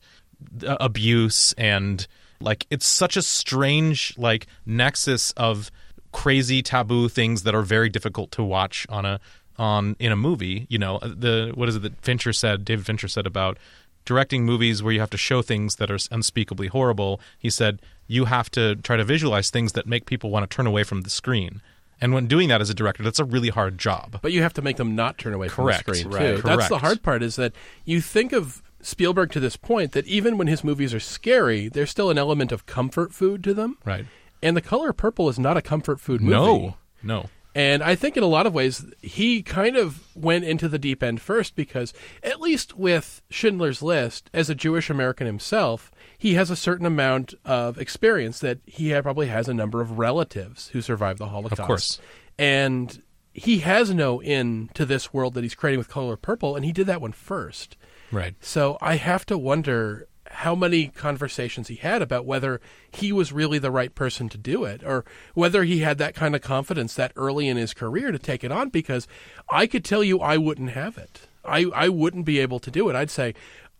uh, 0.65 0.77
abuse 0.79 1.53
and 1.53 2.07
like 2.39 2.67
it's 2.69 2.85
such 2.85 3.17
a 3.17 3.21
strange 3.21 4.13
like 4.17 4.45
nexus 4.65 5.31
of 5.31 5.71
crazy 6.11 6.61
taboo 6.61 7.09
things 7.09 7.43
that 7.43 7.55
are 7.55 7.63
very 7.63 7.89
difficult 7.89 8.31
to 8.31 8.43
watch 8.43 8.85
on 8.89 9.05
a 9.05 9.19
on 9.57 9.95
in 9.99 10.11
a 10.11 10.15
movie 10.15 10.67
you 10.69 10.77
know 10.77 10.99
the 10.99 11.51
what 11.55 11.67
is 11.67 11.75
it 11.75 11.81
that 11.81 11.99
fincher 12.01 12.31
said 12.31 12.63
david 12.63 12.85
fincher 12.85 13.07
said 13.07 13.25
about 13.25 13.57
directing 14.05 14.45
movies 14.45 14.83
where 14.83 14.93
you 14.93 14.99
have 14.99 15.09
to 15.09 15.17
show 15.17 15.41
things 15.41 15.77
that 15.77 15.89
are 15.89 15.97
unspeakably 16.11 16.67
horrible 16.67 17.19
he 17.39 17.49
said 17.49 17.81
you 18.05 18.25
have 18.25 18.49
to 18.51 18.75
try 18.77 18.95
to 18.95 19.03
visualize 19.03 19.49
things 19.49 19.73
that 19.73 19.87
make 19.87 20.05
people 20.05 20.29
want 20.29 20.47
to 20.49 20.55
turn 20.55 20.67
away 20.67 20.83
from 20.83 21.01
the 21.01 21.09
screen 21.09 21.61
and 22.01 22.13
when 22.13 22.27
doing 22.27 22.47
that 22.49 22.61
as 22.61 22.69
a 22.69 22.73
director 22.73 23.03
that's 23.03 23.19
a 23.19 23.25
really 23.25 23.49
hard 23.49 23.77
job 23.77 24.19
But 24.21 24.31
you 24.31 24.41
have 24.41 24.53
to 24.53 24.61
make 24.61 24.77
them 24.77 24.95
not 24.95 25.17
turn 25.17 25.33
away 25.33 25.47
Correct. 25.49 25.85
from 25.85 25.93
the 25.93 25.99
screen, 25.99 26.13
Right. 26.13 26.35
too. 26.37 26.41
That's 26.41 26.69
the 26.69 26.79
hard 26.79 27.01
part 27.03 27.23
is 27.23 27.35
that 27.37 27.53
you 27.85 28.01
think 28.01 28.33
of 28.33 28.61
Spielberg 28.81 29.31
to 29.31 29.39
this 29.39 29.57
point 29.57 29.91
that 29.93 30.05
even 30.07 30.37
when 30.37 30.47
his 30.47 30.63
movies 30.63 30.93
are 30.93 30.99
scary, 30.99 31.67
there's 31.67 31.89
still 31.89 32.09
an 32.09 32.17
element 32.17 32.51
of 32.51 32.65
comfort 32.65 33.13
food 33.13 33.43
to 33.43 33.53
them. 33.53 33.77
right 33.85 34.05
And 34.43 34.55
The 34.55 34.61
Color 34.61 34.93
Purple 34.93 35.27
is 35.29 35.39
not 35.39 35.57
a 35.57 35.61
comfort 35.61 35.99
food 35.99 36.21
movie. 36.21 36.33
no 36.35 36.77
no 37.03 37.29
And 37.55 37.81
I 37.81 37.95
think 37.95 38.15
in 38.15 38.21
a 38.21 38.27
lot 38.27 38.45
of 38.45 38.53
ways, 38.53 38.85
he 39.01 39.41
kind 39.41 39.75
of 39.75 40.15
went 40.15 40.45
into 40.45 40.69
the 40.69 40.77
deep 40.77 41.01
end 41.01 41.19
first 41.21 41.55
because, 41.55 41.91
at 42.21 42.39
least 42.39 42.77
with 42.77 43.23
Schindler's 43.31 43.81
List, 43.81 44.29
as 44.31 44.47
a 44.47 44.53
Jewish 44.55 44.91
American 44.91 45.25
himself, 45.25 45.89
he 46.17 46.33
has 46.33 46.49
a 46.49 46.55
certain 46.55 46.85
amount 46.85 47.33
of 47.45 47.77
experience 47.77 48.39
that 48.39 48.59
he 48.65 48.89
had, 48.89 49.03
probably 49.03 49.27
has 49.27 49.47
a 49.47 49.53
number 49.53 49.81
of 49.81 49.99
relatives 49.99 50.69
who 50.69 50.81
survived 50.81 51.19
the 51.19 51.27
Holocaust. 51.27 51.59
Of 51.59 51.67
course. 51.67 51.99
And 52.39 53.01
he 53.33 53.59
has 53.59 53.93
no 53.93 54.21
in 54.21 54.69
to 54.73 54.85
this 54.85 55.13
world 55.13 55.35
that 55.35 55.43
he's 55.43 55.55
creating 55.55 55.77
with 55.77 55.89
Color 55.89 56.17
Purple, 56.17 56.55
and 56.55 56.65
he 56.65 56.71
did 56.71 56.87
that 56.87 57.01
one 57.01 57.11
first. 57.11 57.77
right 58.11 58.33
So 58.41 58.77
I 58.81 58.95
have 58.95 59.25
to 59.27 59.37
wonder 59.37 60.07
how 60.29 60.55
many 60.55 60.87
conversations 60.87 61.67
he 61.67 61.75
had 61.75 62.01
about 62.01 62.25
whether 62.25 62.59
he 62.91 63.11
was 63.11 63.31
really 63.31 63.59
the 63.59 63.71
right 63.71 63.93
person 63.95 64.27
to 64.29 64.37
do 64.37 64.65
it 64.65 64.83
or 64.83 65.05
whether 65.33 65.63
he 65.63 65.79
had 65.79 65.97
that 65.99 66.15
kind 66.15 66.35
of 66.35 66.41
confidence 66.41 66.95
that 66.95 67.13
early 67.15 67.47
in 67.47 67.57
his 67.57 67.73
career 67.73 68.11
to 68.11 68.19
take 68.19 68.43
it 68.43 68.51
on 68.51 68.69
because 68.69 69.07
I 69.49 69.67
could 69.67 69.85
tell 69.85 70.03
you 70.03 70.19
I 70.19 70.37
wouldn't 70.37 70.71
have 70.71 70.97
it. 70.97 71.27
I, 71.45 71.65
I 71.73 71.89
wouldn't 71.89 72.25
be 72.25 72.39
able 72.39 72.59
to 72.59 72.69
do 72.69 72.89
it. 72.89 72.95
I'd 72.95 73.09
say, 73.09 73.33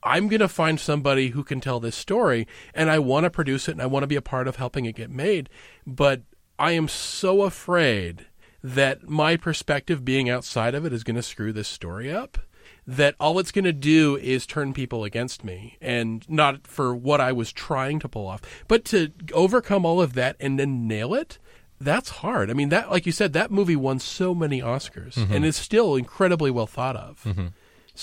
I'm 0.03 0.27
going 0.27 0.39
to 0.39 0.47
find 0.47 0.79
somebody 0.79 1.29
who 1.29 1.43
can 1.43 1.59
tell 1.59 1.79
this 1.79 1.95
story 1.95 2.47
and 2.73 2.89
I 2.89 2.99
want 2.99 3.23
to 3.25 3.29
produce 3.29 3.67
it 3.67 3.73
and 3.73 3.81
I 3.81 3.87
want 3.87 4.03
to 4.03 4.07
be 4.07 4.15
a 4.15 4.21
part 4.21 4.47
of 4.47 4.57
helping 4.57 4.85
it 4.85 4.95
get 4.95 5.09
made. 5.09 5.49
But 5.85 6.21
I 6.59 6.71
am 6.71 6.87
so 6.87 7.43
afraid 7.43 8.27
that 8.63 9.07
my 9.07 9.37
perspective 9.37 10.03
being 10.03 10.29
outside 10.29 10.75
of 10.75 10.85
it 10.85 10.93
is 10.93 11.03
going 11.03 11.15
to 11.15 11.23
screw 11.23 11.53
this 11.53 11.67
story 11.67 12.11
up 12.11 12.37
that 12.85 13.15
all 13.19 13.37
it's 13.37 13.51
going 13.51 13.65
to 13.65 13.73
do 13.73 14.15
is 14.15 14.45
turn 14.45 14.73
people 14.73 15.03
against 15.03 15.43
me 15.43 15.77
and 15.81 16.27
not 16.29 16.65
for 16.65 16.95
what 16.95 17.19
I 17.19 17.33
was 17.33 17.51
trying 17.51 17.99
to 17.99 18.09
pull 18.09 18.27
off. 18.27 18.41
But 18.67 18.85
to 18.85 19.11
overcome 19.33 19.85
all 19.85 20.01
of 20.01 20.13
that 20.13 20.37
and 20.39 20.57
then 20.57 20.87
nail 20.87 21.13
it, 21.13 21.37
that's 21.79 22.09
hard. 22.09 22.49
I 22.49 22.53
mean, 22.53 22.69
that, 22.69 22.89
like 22.89 23.05
you 23.05 23.11
said, 23.11 23.33
that 23.33 23.51
movie 23.51 23.75
won 23.75 23.99
so 23.99 24.33
many 24.33 24.61
Oscars 24.61 25.15
mm-hmm. 25.15 25.33
and 25.33 25.45
is 25.45 25.57
still 25.57 25.95
incredibly 25.95 26.49
well 26.49 26.65
thought 26.65 26.95
of. 26.95 27.23
Mm-hmm. 27.23 27.47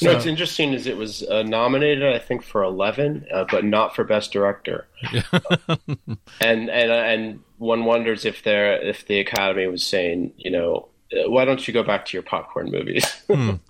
You 0.01 0.09
know, 0.09 0.15
what's 0.15 0.27
interesting 0.27 0.73
is 0.73 0.87
it 0.87 0.97
was 0.97 1.23
uh, 1.23 1.43
nominated, 1.43 2.15
I 2.15 2.19
think, 2.19 2.43
for 2.43 2.63
eleven, 2.63 3.27
uh, 3.33 3.45
but 3.51 3.65
not 3.65 3.95
for 3.95 4.05
best 4.05 4.33
director. 4.33 4.89
and 6.41 6.69
and 6.69 6.71
and 6.71 7.41
one 7.59 7.85
wonders 7.85 8.25
if 8.25 8.43
there 8.43 8.81
if 8.83 9.07
the 9.07 9.21
Academy 9.21 9.67
was 9.67 9.85
saying, 9.85 10.33
you 10.37 10.51
know, 10.51 10.89
uh, 11.13 11.31
why 11.31 11.45
don't 11.45 11.67
you 11.67 11.75
go 11.75 11.83
back 11.83 12.07
to 12.07 12.17
your 12.17 12.23
popcorn 12.23 12.71
movies? 12.71 13.05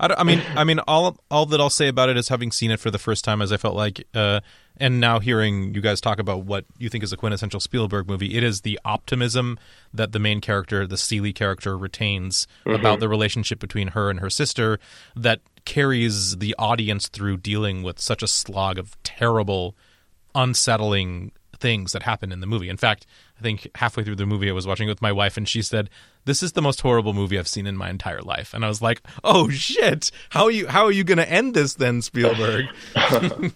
I, 0.00 0.14
I 0.18 0.24
mean, 0.24 0.42
I 0.56 0.64
mean, 0.64 0.80
all 0.80 1.16
all 1.30 1.46
that 1.46 1.60
I'll 1.60 1.70
say 1.70 1.88
about 1.88 2.08
it 2.08 2.16
is 2.16 2.28
having 2.28 2.50
seen 2.50 2.70
it 2.70 2.80
for 2.80 2.90
the 2.90 2.98
first 2.98 3.24
time, 3.24 3.40
as 3.40 3.52
I 3.52 3.56
felt 3.56 3.76
like, 3.76 4.06
uh, 4.14 4.40
and 4.76 5.00
now 5.00 5.20
hearing 5.20 5.74
you 5.74 5.80
guys 5.80 6.00
talk 6.00 6.18
about 6.18 6.44
what 6.44 6.64
you 6.78 6.88
think 6.88 7.04
is 7.04 7.12
a 7.12 7.16
quintessential 7.16 7.60
Spielberg 7.60 8.08
movie. 8.08 8.36
It 8.36 8.42
is 8.42 8.62
the 8.62 8.80
optimism 8.84 9.58
that 9.92 10.12
the 10.12 10.18
main 10.18 10.40
character, 10.40 10.86
the 10.86 10.96
Celie 10.96 11.32
character, 11.32 11.78
retains 11.78 12.46
about 12.66 13.00
the 13.00 13.08
relationship 13.08 13.60
between 13.60 13.88
her 13.88 14.10
and 14.10 14.20
her 14.20 14.30
sister 14.30 14.80
that 15.14 15.40
carries 15.64 16.36
the 16.38 16.54
audience 16.58 17.08
through 17.08 17.38
dealing 17.38 17.82
with 17.82 17.98
such 18.00 18.22
a 18.22 18.26
slog 18.28 18.78
of 18.78 18.96
terrible, 19.02 19.76
unsettling 20.34 21.32
things 21.58 21.92
that 21.92 22.02
happen 22.02 22.32
in 22.32 22.40
the 22.40 22.46
movie. 22.46 22.68
In 22.68 22.76
fact, 22.76 23.06
I 23.38 23.42
think 23.42 23.68
halfway 23.76 24.04
through 24.04 24.16
the 24.16 24.26
movie, 24.26 24.50
I 24.50 24.52
was 24.52 24.66
watching 24.66 24.88
it 24.88 24.90
with 24.90 25.00
my 25.02 25.12
wife, 25.12 25.36
and 25.36 25.48
she 25.48 25.62
said, 25.62 25.88
"This 26.24 26.42
is 26.42 26.52
the 26.52 26.62
most 26.62 26.80
horrible 26.80 27.14
movie 27.14 27.38
I've 27.38 27.48
seen 27.48 27.66
in 27.66 27.76
my 27.76 27.88
entire 27.90 28.20
life." 28.20 28.52
And 28.54 28.64
I 28.64 28.68
was 28.68 28.82
like, 28.82 29.00
"Oh 29.22 29.48
shit! 29.50 30.10
How 30.30 30.44
are 30.44 30.50
you? 30.50 30.66
How 30.66 30.84
are 30.84 30.92
you 30.92 31.04
going 31.04 31.18
to 31.18 31.28
end 31.30 31.54
this 31.54 31.74
then, 31.74 32.02
Spielberg?" 32.02 32.66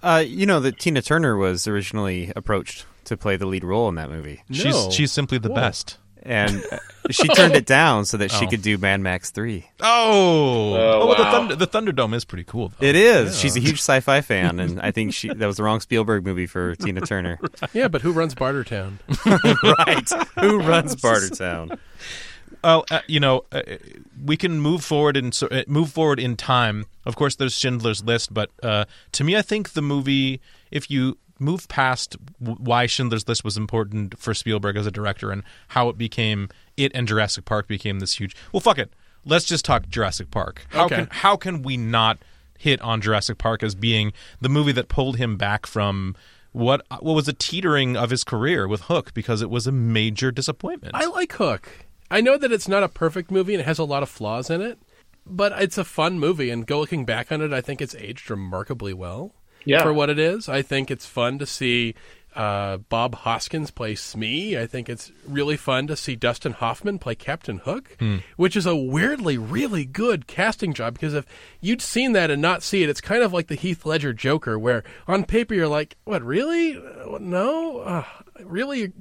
Uh, 0.00 0.22
you 0.24 0.46
know 0.46 0.60
that 0.60 0.78
Tina 0.78 1.02
Turner 1.02 1.36
was 1.36 1.66
originally 1.66 2.32
approached 2.36 2.86
to 3.04 3.16
play 3.16 3.36
the 3.36 3.46
lead 3.46 3.64
role 3.64 3.88
in 3.88 3.96
that 3.96 4.08
movie, 4.08 4.44
No. 4.48 4.54
She's 4.54 4.94
she's 4.94 5.12
simply 5.12 5.38
the 5.38 5.48
Whoa. 5.48 5.56
best. 5.56 5.98
And 6.22 6.64
she 7.10 7.26
turned 7.28 7.54
it 7.54 7.66
down 7.66 8.04
so 8.04 8.16
that 8.18 8.30
she 8.30 8.46
Oh. 8.46 8.48
could 8.48 8.62
do 8.62 8.78
Mad 8.78 9.00
Max 9.00 9.30
Three. 9.30 9.66
Oh, 9.80 10.74
Oh, 10.74 11.06
well, 11.06 11.16
the. 11.16 11.24
Thunder, 11.24 11.56
the 11.56 11.66
Thunderdome 11.66 12.14
is 12.14 12.24
pretty 12.24 12.44
cool. 12.44 12.72
Though. 12.78 12.86
It 12.86 12.96
is. 12.96 13.38
She's 13.38 13.56
a 13.56 13.60
huge 13.60 13.78
sci-fi 13.80 14.20
fan, 14.22 14.60
and 14.60 14.80
I 14.80 14.90
think 14.90 15.14
she 15.14 15.28
that 15.28 15.46
was 15.46 15.56
the 15.56 15.62
wrong 15.62 15.80
Spielberg 15.80 16.24
movie 16.24 16.46
for 16.46 16.74
Tina 16.76 17.00
Turner. 17.00 17.38
Yeah, 17.72 17.88
but 17.88 18.02
who 18.02 18.12
runs 18.12 18.34
Bartertown? 18.34 18.98
right? 19.86 20.08
Who 20.40 20.60
runs 20.60 20.96
Bartertown? 20.96 21.78
Well, 22.64 22.84
uh, 22.90 23.00
you 23.06 23.20
know, 23.20 23.44
uh, 23.52 23.62
we 24.24 24.36
can 24.36 24.60
move 24.60 24.82
forward 24.84 25.16
and 25.16 25.38
uh, 25.50 25.62
move 25.68 25.90
forward 25.92 26.18
in 26.18 26.36
time. 26.36 26.86
Of 27.04 27.14
course, 27.14 27.36
there's 27.36 27.54
Schindler's 27.54 28.02
List, 28.02 28.34
but 28.34 28.50
uh, 28.62 28.84
to 29.12 29.22
me, 29.24 29.36
I 29.36 29.42
think 29.42 29.72
the 29.74 29.82
movie, 29.82 30.40
if 30.70 30.90
you 30.90 31.18
move 31.38 31.68
past 31.68 32.16
why 32.38 32.86
Schindler's 32.86 33.26
List 33.28 33.44
was 33.44 33.56
important 33.56 34.18
for 34.18 34.34
Spielberg 34.34 34.76
as 34.76 34.86
a 34.86 34.90
director 34.90 35.30
and 35.30 35.42
how 35.68 35.88
it 35.88 35.96
became 35.98 36.48
it 36.76 36.92
and 36.94 37.06
Jurassic 37.08 37.44
Park 37.44 37.68
became 37.68 38.00
this 38.00 38.14
huge. 38.18 38.34
Well, 38.52 38.60
fuck 38.60 38.78
it. 38.78 38.92
Let's 39.24 39.44
just 39.44 39.64
talk 39.64 39.88
Jurassic 39.88 40.30
Park. 40.30 40.66
How 40.70 40.86
Okay. 40.86 40.94
can 40.96 41.08
how 41.10 41.36
can 41.36 41.62
we 41.62 41.76
not 41.76 42.18
hit 42.58 42.80
on 42.80 43.00
Jurassic 43.00 43.38
Park 43.38 43.62
as 43.62 43.74
being 43.74 44.12
the 44.40 44.48
movie 44.48 44.72
that 44.72 44.88
pulled 44.88 45.16
him 45.16 45.36
back 45.36 45.66
from 45.66 46.16
what 46.52 46.84
what 47.00 47.14
was 47.14 47.28
a 47.28 47.32
teetering 47.32 47.96
of 47.96 48.10
his 48.10 48.24
career 48.24 48.66
with 48.66 48.82
Hook 48.82 49.12
because 49.14 49.42
it 49.42 49.50
was 49.50 49.66
a 49.66 49.72
major 49.72 50.30
disappointment. 50.30 50.94
I 50.94 51.06
like 51.06 51.32
Hook. 51.34 51.68
I 52.10 52.20
know 52.20 52.38
that 52.38 52.50
it's 52.52 52.68
not 52.68 52.82
a 52.82 52.88
perfect 52.88 53.30
movie 53.30 53.54
and 53.54 53.60
it 53.60 53.66
has 53.66 53.78
a 53.78 53.84
lot 53.84 54.02
of 54.02 54.08
flaws 54.08 54.48
in 54.50 54.62
it, 54.62 54.78
but 55.26 55.52
it's 55.60 55.76
a 55.76 55.84
fun 55.84 56.18
movie. 56.18 56.48
And 56.48 56.66
go 56.66 56.80
looking 56.80 57.04
back 57.04 57.30
on 57.30 57.42
it, 57.42 57.52
I 57.52 57.60
think 57.60 57.82
it's 57.82 57.94
aged 57.96 58.30
remarkably 58.30 58.94
well 58.94 59.34
Yeah. 59.64 59.82
for 59.82 59.92
what 59.92 60.10
it 60.10 60.18
is. 60.18 60.48
I 60.48 60.62
think 60.62 60.90
it's 60.90 61.06
fun 61.06 61.38
to 61.38 61.46
see 61.46 61.94
uh, 62.34 62.76
Bob 62.76 63.16
Hoskins 63.16 63.70
play 63.70 63.94
Smee. 63.96 64.56
I 64.56 64.66
think 64.66 64.88
it's 64.88 65.10
really 65.26 65.56
fun 65.56 65.86
to 65.88 65.96
see 65.96 66.14
Dustin 66.14 66.52
Hoffman 66.52 66.98
play 66.98 67.14
Captain 67.16 67.58
Hook, 67.58 67.96
which 68.36 68.54
is 68.56 68.64
a 68.64 68.76
weirdly 68.76 69.36
really 69.36 69.84
good 69.84 70.26
casting 70.26 70.72
job. 70.72 70.94
Because 70.94 71.14
if 71.14 71.26
you'd 71.60 71.82
seen 71.82 72.12
that 72.12 72.30
and 72.30 72.40
not 72.40 72.62
see 72.62 72.82
it, 72.82 72.88
it's 72.88 73.00
kind 73.00 73.22
of 73.22 73.32
like 73.32 73.48
the 73.48 73.56
Heath 73.56 73.84
Ledger 73.84 74.12
Joker, 74.12 74.58
where 74.58 74.84
on 75.08 75.24
paper 75.24 75.52
you're 75.54 75.66
like, 75.68 75.96
"What 76.04 76.22
really? 76.22 76.76
Uh, 76.76 77.18
No, 77.20 77.78
uh, 77.80 78.04
really." 78.42 78.92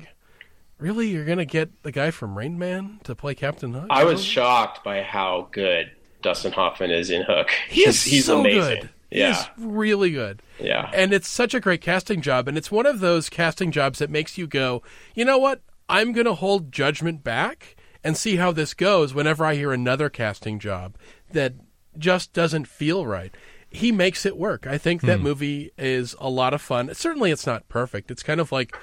Really, 0.79 1.07
you're 1.07 1.25
gonna 1.25 1.43
get 1.43 1.81
the 1.81 1.91
guy 1.91 2.11
from 2.11 2.37
Rain 2.37 2.59
Man 2.59 2.99
to 3.05 3.15
play 3.15 3.33
Captain 3.33 3.73
Hook? 3.73 3.87
I 3.89 4.03
was 4.03 4.23
shocked 4.23 4.83
by 4.83 5.01
how 5.01 5.47
good 5.51 5.89
Dustin 6.21 6.51
Hoffman 6.51 6.91
is 6.91 7.09
in 7.09 7.23
Hook. 7.23 7.49
He 7.67 7.81
is 7.81 8.03
he's, 8.03 8.11
he's 8.13 8.25
so 8.25 8.41
amazing. 8.41 8.81
good. 8.81 8.89
Yeah, 9.09 9.33
He 9.33 9.39
is 9.39 9.47
really 9.57 10.11
good. 10.11 10.41
yeah. 10.59 10.89
And 10.93 11.13
it's 11.13 11.27
such 11.27 11.53
a 11.53 11.59
great 11.59 11.81
casting 11.81 12.21
job. 12.21 12.47
And 12.47 12.57
it's 12.57 12.71
one 12.71 12.85
of 12.85 12.99
those 12.99 13.29
casting 13.29 13.71
jobs 13.71 13.99
that 13.99 14.09
makes 14.09 14.37
you 14.37 14.47
go, 14.47 14.81
you 15.15 15.23
know 15.25 15.37
what? 15.37 15.61
I'm 15.89 16.11
going 16.11 16.25
to 16.25 16.33
hold 16.33 16.71
judgment 16.71 17.23
back 17.23 17.75
and 18.03 18.17
see 18.17 18.35
how 18.35 18.51
this 18.51 18.73
goes 18.73 19.13
whenever 19.13 19.45
I 19.45 19.55
hear 19.55 19.71
another 19.71 20.09
casting 20.09 20.59
job 20.59 20.97
that 21.31 21.53
just 21.97 22.33
doesn't 22.33 22.67
feel 22.67 23.05
right. 23.07 23.33
He 23.69 23.91
makes 23.91 24.25
it 24.25 24.37
work. 24.37 24.65
I 24.67 24.77
think 24.77 25.01
that 25.01 25.19
movie 25.19 25.71
is 25.77 26.15
a 26.19 26.29
lot 26.29 26.53
of 26.53 26.61
fun. 26.61 26.93
Certainly, 26.93 27.31
it's 27.31 27.45
not 27.47 27.67
perfect. 27.69 28.09
It's 28.11 28.23
kind 28.23 28.39
of 28.39 28.51
like, 28.51 28.75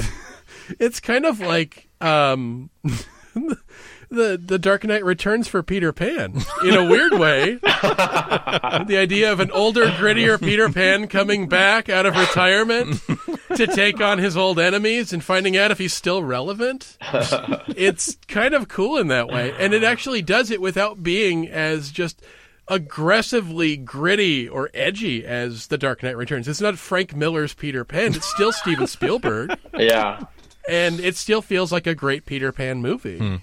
it's 0.78 1.00
kind 1.00 1.26
of 1.26 1.40
like 1.40 1.88
um, 2.00 2.70
the 4.10 4.40
the 4.42 4.58
Dark 4.58 4.84
Knight 4.84 5.04
Returns 5.04 5.48
for 5.48 5.62
Peter 5.62 5.92
Pan 5.92 6.40
in 6.64 6.74
a 6.74 6.84
weird 6.84 7.12
way. 7.18 7.54
the 7.62 8.96
idea 8.98 9.32
of 9.32 9.40
an 9.40 9.50
older, 9.52 9.86
grittier 9.86 10.38
Peter 10.40 10.68
Pan 10.68 11.06
coming 11.08 11.48
back 11.48 11.88
out 11.88 12.06
of 12.06 12.16
retirement 12.16 13.00
to 13.56 13.66
take 13.66 14.00
on 14.00 14.18
his 14.18 14.36
old 14.36 14.58
enemies 14.58 15.12
and 15.12 15.22
finding 15.24 15.56
out 15.56 15.70
if 15.70 15.78
he's 15.78 15.94
still 15.94 16.22
relevant. 16.22 16.96
It's 17.68 18.16
kind 18.28 18.54
of 18.54 18.68
cool 18.68 18.96
in 18.98 19.08
that 19.08 19.28
way, 19.28 19.52
and 19.58 19.72
it 19.72 19.84
actually 19.84 20.22
does 20.22 20.50
it 20.50 20.60
without 20.60 21.02
being 21.02 21.48
as 21.48 21.90
just 21.90 22.20
aggressively 22.68 23.76
gritty 23.76 24.48
or 24.48 24.70
edgy 24.74 25.24
as 25.26 25.66
The 25.68 25.78
Dark 25.78 26.02
Knight 26.02 26.16
Returns. 26.16 26.46
It's 26.48 26.60
not 26.60 26.78
Frank 26.78 27.14
Miller's 27.16 27.52
Peter 27.54 27.84
Pan. 27.84 28.14
It's 28.14 28.26
still 28.26 28.52
Steven 28.52 28.86
Spielberg, 28.86 29.56
Yeah. 29.78 30.24
and 30.68 31.00
it 31.00 31.16
still 31.16 31.42
feels 31.42 31.72
like 31.72 31.86
a 31.86 31.94
great 31.94 32.26
Peter 32.26 32.52
Pan 32.52 32.80
movie. 32.80 33.18
Hmm. 33.18 33.36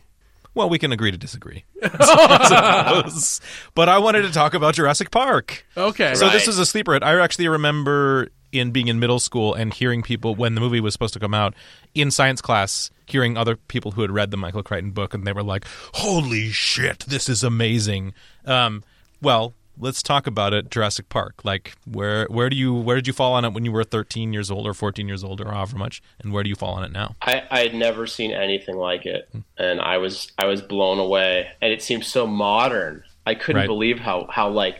Well, 0.57 0.69
we 0.69 0.79
can 0.79 0.91
agree 0.91 1.11
to 1.11 1.17
disagree. 1.17 1.63
I 1.83 3.01
suppose. 3.03 3.41
but 3.75 3.87
I 3.89 3.99
wanted 3.99 4.23
to 4.23 4.31
talk 4.31 4.53
about 4.53 4.75
Jurassic 4.75 5.11
Park. 5.11 5.65
Okay. 5.77 6.15
So 6.15 6.25
this 6.29 6.43
Right. 6.43 6.47
is 6.49 6.59
a 6.59 6.65
sleeper 6.65 6.93
hit. 6.93 7.03
I 7.03 7.19
actually 7.21 7.47
remember 7.47 8.29
in 8.51 8.71
being 8.71 8.87
in 8.87 8.99
middle 8.99 9.19
school 9.19 9.53
and 9.53 9.73
hearing 9.73 10.01
people 10.01 10.33
when 10.33 10.55
the 10.55 10.61
movie 10.61 10.79
was 10.79 10.93
supposed 10.93 11.13
to 11.13 11.19
come 11.19 11.33
out 11.33 11.53
in 11.93 12.09
science 12.11 12.41
class, 12.41 12.89
hearing 13.05 13.37
other 13.37 13.55
people 13.55 13.91
who 13.91 14.01
had 14.01 14.09
read 14.11 14.31
the 14.31 14.37
Michael 14.37 14.63
Crichton 14.63 14.91
book, 14.91 15.13
and 15.13 15.27
they 15.27 15.33
were 15.33 15.43
like, 15.43 15.65
"Holy 15.93 16.49
shit, 16.49 16.99
this 17.07 17.27
is 17.29 17.43
amazing!" 17.43 18.13
Um, 18.45 18.83
well, 19.21 19.53
let's 19.79 20.01
talk 20.01 20.27
about 20.27 20.53
it. 20.53 20.69
Jurassic 20.69 21.09
Park. 21.09 21.43
Like, 21.43 21.73
where 21.85 22.25
where 22.27 22.49
do 22.49 22.55
you 22.55 22.73
where 22.73 22.95
did 22.95 23.07
you 23.07 23.13
fall 23.13 23.33
on 23.33 23.45
it 23.45 23.53
when 23.53 23.65
you 23.65 23.71
were 23.71 23.83
13 23.83 24.33
years 24.33 24.49
old 24.51 24.65
or 24.67 24.73
14 24.73 25.07
years 25.07 25.23
old 25.23 25.41
or 25.41 25.51
however 25.51 25.77
much, 25.77 26.01
and 26.21 26.33
where 26.33 26.43
do 26.43 26.49
you 26.49 26.55
fall 26.55 26.73
on 26.73 26.83
it 26.83 26.91
now? 26.91 27.15
I, 27.21 27.43
I 27.51 27.59
had 27.61 27.73
never 27.75 28.07
seen 28.07 28.31
anything 28.31 28.75
like 28.77 29.05
it, 29.05 29.29
and 29.57 29.79
I 29.81 29.97
was 29.97 30.31
I 30.37 30.45
was 30.45 30.61
blown 30.61 30.99
away. 30.99 31.47
And 31.61 31.71
it 31.71 31.81
seemed 31.81 32.05
so 32.05 32.25
modern. 32.27 33.03
I 33.25 33.35
couldn't 33.35 33.61
Right. 33.61 33.67
believe 33.67 33.99
how 33.99 34.27
how 34.29 34.49
like 34.49 34.77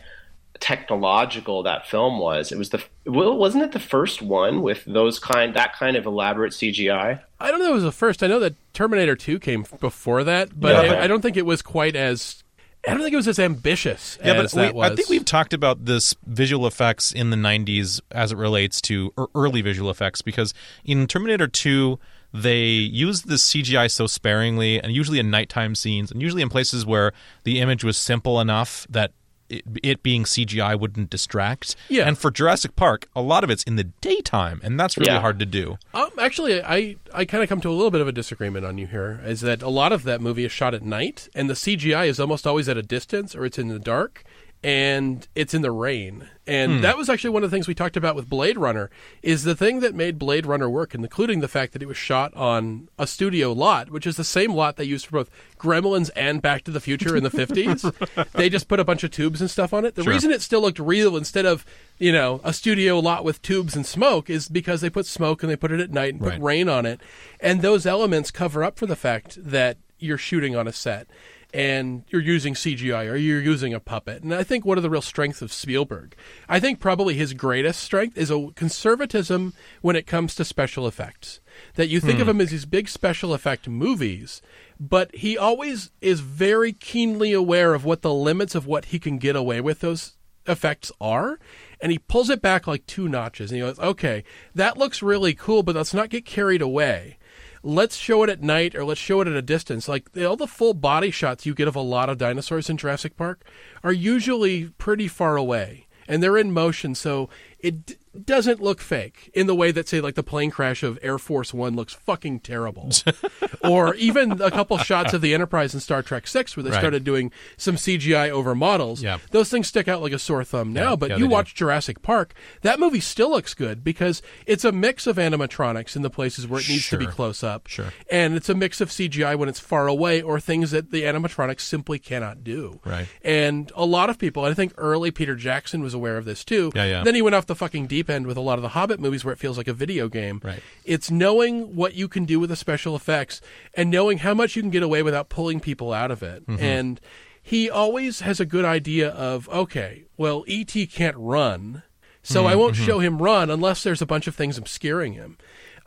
technological 0.60 1.64
that 1.64 1.88
film 1.88 2.20
was. 2.20 2.52
It 2.52 2.58
was 2.58 2.70
the 2.70 2.84
well, 3.06 3.38
wasn't 3.38 3.64
it 3.64 3.72
the 3.72 3.80
first 3.80 4.22
one 4.22 4.62
with 4.62 4.84
those 4.86 5.20
kind 5.20 5.54
that 5.56 5.74
kind 5.74 5.96
of 5.96 6.06
elaborate 6.06 6.54
CGI? 6.54 7.22
I 7.40 7.52
don't 7.52 7.60
know 7.60 7.66
if 7.66 7.72
it 7.72 7.76
was 7.76 7.84
the 7.84 7.92
first. 7.92 8.24
I 8.24 8.28
know 8.28 8.40
that 8.40 8.56
Terminator 8.74 9.16
2 9.16 9.40
came 9.40 9.66
before 9.80 10.24
that, 10.24 10.60
but 10.60 10.86
Yeah. 10.86 10.94
I, 10.94 11.04
I 11.04 11.08
don't 11.08 11.22
think 11.22 11.38
it 11.38 11.46
was 11.46 11.62
quite 11.62 11.96
as. 11.96 12.44
I 12.88 12.92
don't 12.92 13.02
think 13.02 13.14
it 13.14 13.18
was 13.18 13.28
as 13.28 13.40
ambitious 13.40 14.18
Yeah, 14.24 14.34
as 14.34 14.54
but 14.54 14.74
we, 14.74 14.80
was. 14.80 14.92
I 14.92 14.96
think 14.96 15.10
we've 15.10 15.26
talked 15.26 15.54
about 15.54 15.86
this 15.86 16.16
visual 16.26 16.66
effects 16.66 17.12
in 17.12 17.30
the 17.30 17.38
90s 17.38 18.00
as 18.12 18.32
it 18.32 18.38
relates 18.38 18.80
to 18.82 19.14
early 19.36 19.62
visual 19.62 19.90
effects 19.90 20.22
because 20.22 20.54
in 20.86 21.06
Terminator 21.08 21.48
2 21.48 22.00
they 22.34 22.64
use 22.64 23.24
the 23.24 23.36
CGI 23.36 23.90
so 23.90 24.08
sparingly 24.08 24.82
and 24.82 24.92
usually 24.92 25.20
in 25.20 25.30
nighttime 25.30 25.76
scenes 25.76 26.12
and 26.12 26.22
usually 26.22 26.42
in 26.42 26.50
places 26.50 26.86
where 26.86 27.14
the 27.44 27.60
image 27.60 27.84
was 27.84 27.98
simple 27.98 28.40
enough 28.40 28.86
that 28.90 29.12
it, 29.50 29.64
it 29.84 30.04
being 30.04 30.24
CGI 30.24 30.80
wouldn't 30.80 31.10
distract. 31.10 31.76
Yeah. 31.90 32.08
And 32.08 32.18
for 32.18 32.32
Jurassic 32.32 32.76
Park, 32.76 33.08
a 33.16 33.22
lot 33.22 33.44
of 33.44 33.50
it's 33.50 33.64
in 33.64 33.76
the 33.76 33.86
daytime 34.02 34.60
and 34.64 34.80
that's 34.80 34.98
really 34.98 35.12
Yeah. 35.12 35.22
hard 35.22 35.40
to 35.40 35.46
do. 35.46 35.78
Um, 35.94 36.10
actually, 36.20 36.62
I, 36.64 36.96
I 37.14 37.26
kind 37.26 37.44
of 37.44 37.50
come 37.50 37.62
to 37.62 37.70
a 37.70 37.72
little 37.72 37.92
bit 37.92 38.02
of 38.02 38.08
a 38.08 38.12
disagreement 38.12 38.66
on 38.66 38.78
you 38.78 38.88
here. 38.88 39.22
Is 39.26 39.42
that 39.42 39.62
a 39.62 39.70
lot 39.70 39.92
of 39.92 40.04
that 40.04 40.22
movie 40.22 40.46
is 40.46 40.52
shot 40.52 40.74
at 40.74 40.84
night, 40.84 41.30
and 41.36 41.50
the 41.50 41.54
CGI 41.56 42.08
is 42.08 42.20
almost 42.20 42.46
always 42.46 42.68
at 42.70 42.78
a 42.78 42.84
distance, 42.84 43.36
or 43.36 43.46
it's 43.46 43.58
in 43.58 43.68
the 43.70 43.80
dark, 43.80 44.24
and 44.64 45.28
it's 45.36 45.54
in 45.54 45.62
the 45.62 45.72
rain. 45.72 46.28
And 46.48 46.76
hmm. 46.76 46.82
that 46.82 46.98
was 46.98 47.10
actually 47.10 47.30
one 47.32 47.44
of 47.44 47.52
the 47.52 47.56
things 47.56 47.68
we 47.68 47.76
talked 47.76 47.98
about 47.98 48.16
with 48.16 48.30
Blade 48.30 48.58
Runner. 48.58 48.90
Is 49.22 49.44
the 49.44 49.56
thing 49.56 49.82
that 49.82 49.94
made 49.94 50.18
Blade 50.18 50.46
Runner 50.46 50.70
work, 50.70 50.96
including 50.96 51.42
the 51.42 51.48
fact 51.48 51.74
that 51.74 51.82
it 51.82 51.88
was 51.88 51.98
shot 51.98 52.34
on 52.36 52.90
a 52.98 53.06
studio 53.06 53.52
lot, 53.52 53.92
which 53.92 54.08
is 54.08 54.18
the 54.18 54.24
same 54.24 54.54
lot 54.54 54.78
they 54.78 54.84
used 54.84 55.06
for 55.06 55.20
both 55.20 55.30
Gremlins 55.60 56.10
and 56.16 56.42
Back 56.42 56.64
to 56.64 56.72
the 56.72 56.80
Future 56.80 57.16
in 57.16 57.24
the 57.24 57.30
fifties. 57.32 57.86
they 58.34 58.50
just 58.50 58.68
put 58.68 58.80
a 58.80 58.86
bunch 58.86 59.04
of 59.04 59.12
tubes 59.12 59.42
and 59.42 59.52
stuff 59.52 59.74
on 59.74 59.86
it. 59.86 59.96
The 59.96 60.04
Sure. 60.04 60.14
reason 60.14 60.32
it 60.32 60.42
still 60.42 60.62
looked 60.62 60.80
real 60.80 61.18
instead 61.18 61.46
of 61.46 61.66
you 62.00 62.12
know 62.12 62.42
a 62.44 62.54
studio 62.54 63.00
lot 63.00 63.24
with 63.24 63.42
tubes 63.42 63.76
and 63.76 63.86
smoke 63.86 64.30
is 64.30 64.48
because 64.50 64.82
they 64.82 64.90
put 64.90 65.06
smoke 65.06 65.44
and 65.44 65.52
they 65.52 65.58
put 65.58 65.72
it 65.72 65.80
at 65.80 65.92
night 65.92 66.14
and 66.14 66.22
put 66.22 66.40
rain 66.40 66.70
on 66.70 66.86
it, 66.86 67.02
and 67.40 67.62
those 67.62 67.86
elements 67.86 68.32
cover 68.32 68.64
up 68.64 68.78
for 68.78 68.86
the 68.86 68.96
fact 68.96 69.38
that 69.42 69.78
you're 70.00 70.18
shooting 70.18 70.56
on 70.56 70.68
a 70.68 70.74
set 70.74 71.08
and 71.54 72.04
you're 72.10 72.22
using 72.22 72.54
CGI 72.54 73.10
or 73.10 73.16
you're 73.16 73.42
using 73.42 73.74
a 73.74 73.80
puppet. 73.80 74.24
And 74.24 74.34
I 74.34 74.44
think 74.44 74.66
one 74.66 74.78
of 74.78 74.84
the 74.84 74.90
real 74.90 75.02
strengths 75.02 75.42
of 75.42 75.54
Spielberg, 75.54 76.16
I 76.50 76.60
think 76.60 76.80
probably 76.80 77.16
his 77.16 77.34
greatest 77.34 77.82
strength 77.82 78.18
is 78.18 78.30
a 78.30 78.50
conservatism 78.56 79.54
when 79.82 79.96
it 79.96 80.08
comes 80.08 80.36
to 80.36 80.46
special 80.46 80.88
effects. 80.88 81.40
That 81.76 81.88
you 81.88 82.00
think 82.00 82.20
of 82.20 82.28
hmm. 82.28 82.32
him 82.32 82.42
as 82.42 82.52
these 82.52 82.66
big 82.66 82.88
special 82.90 83.34
effect 83.34 83.68
movies, 83.68 84.42
but 84.80 85.16
he 85.16 85.38
always 85.38 85.92
is 86.02 86.20
very 86.20 86.74
keenly 86.74 87.34
aware 87.34 87.74
of 87.74 87.86
what 87.86 88.02
the 88.02 88.14
limits 88.14 88.54
of 88.54 88.68
what 88.68 88.86
he 88.86 89.00
can 89.00 89.18
get 89.18 89.36
away 89.36 89.62
with 89.62 89.80
those 89.80 90.18
effects 90.48 90.92
are 91.02 91.40
and 91.82 91.92
he 91.92 92.00
pulls 92.00 92.30
it 92.30 92.42
back 92.42 92.68
like 92.68 92.86
two 92.86 93.10
notches 93.10 93.52
and 93.52 93.58
he 93.58 93.62
goes 93.62 93.78
okay 93.80 94.24
that 94.56 94.78
looks 94.78 95.04
really 95.04 95.34
cool 95.34 95.62
but 95.62 95.76
let's 95.76 95.94
not 95.94 96.10
get 96.10 96.26
carried 96.26 96.62
away 96.62 97.18
let's 97.64 97.96
show 97.96 98.24
it 98.24 98.30
at 98.30 98.42
night 98.42 98.76
or 98.76 98.86
let's 98.86 99.00
show 99.00 99.22
it 99.22 99.28
at 99.28 99.36
a 99.36 99.42
distance. 99.42 99.88
Like 99.88 100.10
all 100.18 100.36
the 100.36 100.48
full 100.48 100.74
body 100.74 101.12
shots 101.12 101.46
you 101.46 101.54
get 101.54 101.68
of 101.68 101.76
a 101.76 101.82
lot 101.82 102.10
of 102.10 102.18
dinosaurs 102.18 102.70
in 102.70 102.78
Jurassic 102.78 103.18
Park 103.18 103.44
are 103.84 103.94
usually 103.94 104.70
pretty 104.78 105.08
far 105.08 105.38
away 105.38 105.88
and 106.08 106.24
they're 106.24 106.38
in 106.38 106.52
motion 106.52 106.96
so 106.96 107.30
it 107.60 107.98
doesn't 108.26 108.62
look 108.62 108.80
fake 108.82 109.30
in 109.34 109.48
the 109.48 109.56
way 109.56 109.72
that 109.72 109.88
say 109.88 110.02
like 110.02 110.16
the 110.16 110.24
plane 110.24 110.52
crash 110.52 110.84
of 110.84 110.98
Air 111.02 111.18
Force 111.18 111.54
1 111.54 111.76
looks 111.76 111.94
fucking 111.94 112.40
terrible 112.42 112.90
or 113.64 113.96
even 113.96 114.42
a 114.42 114.52
couple 114.52 114.78
shots 114.78 115.14
of 115.14 115.22
the 115.22 115.34
Enterprise 115.34 115.74
in 115.74 115.80
Star 115.80 116.02
Trek 116.02 116.28
6 116.28 116.56
where 116.56 116.64
they 116.64 116.70
Right. 116.72 116.80
started 116.80 117.04
doing 117.04 117.32
some 117.58 117.76
CGI 117.78 118.30
over 118.30 118.54
models 118.56 119.02
Yeah. 119.04 119.18
those 119.32 119.50
things 119.50 119.68
stick 119.68 119.88
out 119.88 120.02
like 120.02 120.14
a 120.14 120.20
sore 120.20 120.44
thumb 120.44 120.74
now, 120.74 120.92
Yeah, 120.92 120.96
but 120.96 121.10
yeah, 121.10 121.16
you 121.18 121.24
they 121.24 121.28
do. 121.30 121.34
watch 121.34 121.56
Jurassic 121.56 122.02
Park, 122.02 122.34
that 122.62 122.80
movie 122.80 123.00
still 123.00 123.32
looks 123.32 123.54
good 123.54 123.84
because 123.84 124.22
it's 124.46 124.64
a 124.66 124.72
mix 124.72 125.08
of 125.08 125.18
animatronics 125.18 125.96
in 125.96 126.02
the 126.02 126.10
places 126.10 126.48
where 126.48 126.60
it 126.60 126.70
needs 126.70 126.90
to 126.90 126.98
be 126.98 127.06
close 127.08 127.44
up. 127.44 127.68
Sure. 127.68 127.94
And 128.12 128.36
it's 128.36 128.50
a 128.50 128.56
mix 128.56 128.82
of 128.82 128.90
CGI 128.90 129.36
when 129.36 129.50
it's 129.50 129.60
far 129.60 129.88
away 129.88 130.22
or 130.22 130.40
things 130.40 130.72
that 130.72 130.92
the 130.92 131.04
animatronics 131.04 131.62
simply 131.62 132.00
cannot 132.00 132.44
do. 132.44 132.80
Right. 132.86 133.08
And 133.24 133.72
a 133.76 133.86
lot 133.86 134.10
of 134.10 134.18
people, 134.18 134.46
and 134.46 134.52
I 134.52 134.56
think 134.56 134.74
early 134.78 135.12
Peter 135.12 135.36
Jackson 135.36 135.82
was 135.82 135.94
aware 135.94 136.18
of 136.18 136.26
this 136.26 136.44
too. 136.44 136.72
Yeah, 136.76 136.86
yeah. 136.86 137.04
Then 137.04 137.16
he 137.16 137.22
went 137.22 137.36
off 137.36 137.46
the 137.46 137.56
fucking 137.56 137.88
deep 137.88 138.07
end 138.10 138.28
with 138.28 138.38
a 138.38 138.42
lot 138.42 138.58
of 138.58 138.62
the 138.62 138.70
Hobbit 138.70 139.00
movies 139.00 139.24
where 139.26 139.34
it 139.34 139.40
feels 139.40 139.58
like 139.58 139.68
a 139.68 139.74
video 139.74 140.08
game. 140.08 140.42
Right. 140.44 140.62
It's 140.86 141.10
knowing 141.12 141.76
what 141.76 141.94
you 141.96 142.08
can 142.08 142.26
do 142.26 142.40
with 142.40 142.50
the 142.50 142.56
special 142.56 142.96
effects 142.96 143.42
and 143.74 143.90
knowing 143.90 144.20
how 144.20 144.34
much 144.34 144.56
you 144.56 144.62
can 144.62 144.72
get 144.72 144.84
away 144.84 145.04
without 145.04 145.30
pulling 145.30 145.60
people 145.60 145.94
out 145.94 146.12
of 146.12 146.24
it. 146.24 146.46
Mm-hmm. 146.48 146.64
And 146.64 147.02
he 147.42 147.70
always 147.70 148.20
has 148.22 148.40
a 148.40 148.46
good 148.46 148.66
idea 148.66 149.10
of, 149.10 149.48
okay, 149.50 150.04
well, 150.18 150.44
ET 150.48 150.74
can't 150.92 151.16
run, 151.18 151.84
so 152.22 152.46
I 152.46 152.52
Mm-hmm. 152.52 152.60
won't 152.60 152.76
show 152.76 153.00
him 153.00 153.22
run 153.22 153.50
unless 153.50 153.84
there's 153.84 154.02
a 154.02 154.06
bunch 154.06 154.28
of 154.28 154.36
things 154.36 154.58
obscuring 154.58 155.14
him. 155.14 155.38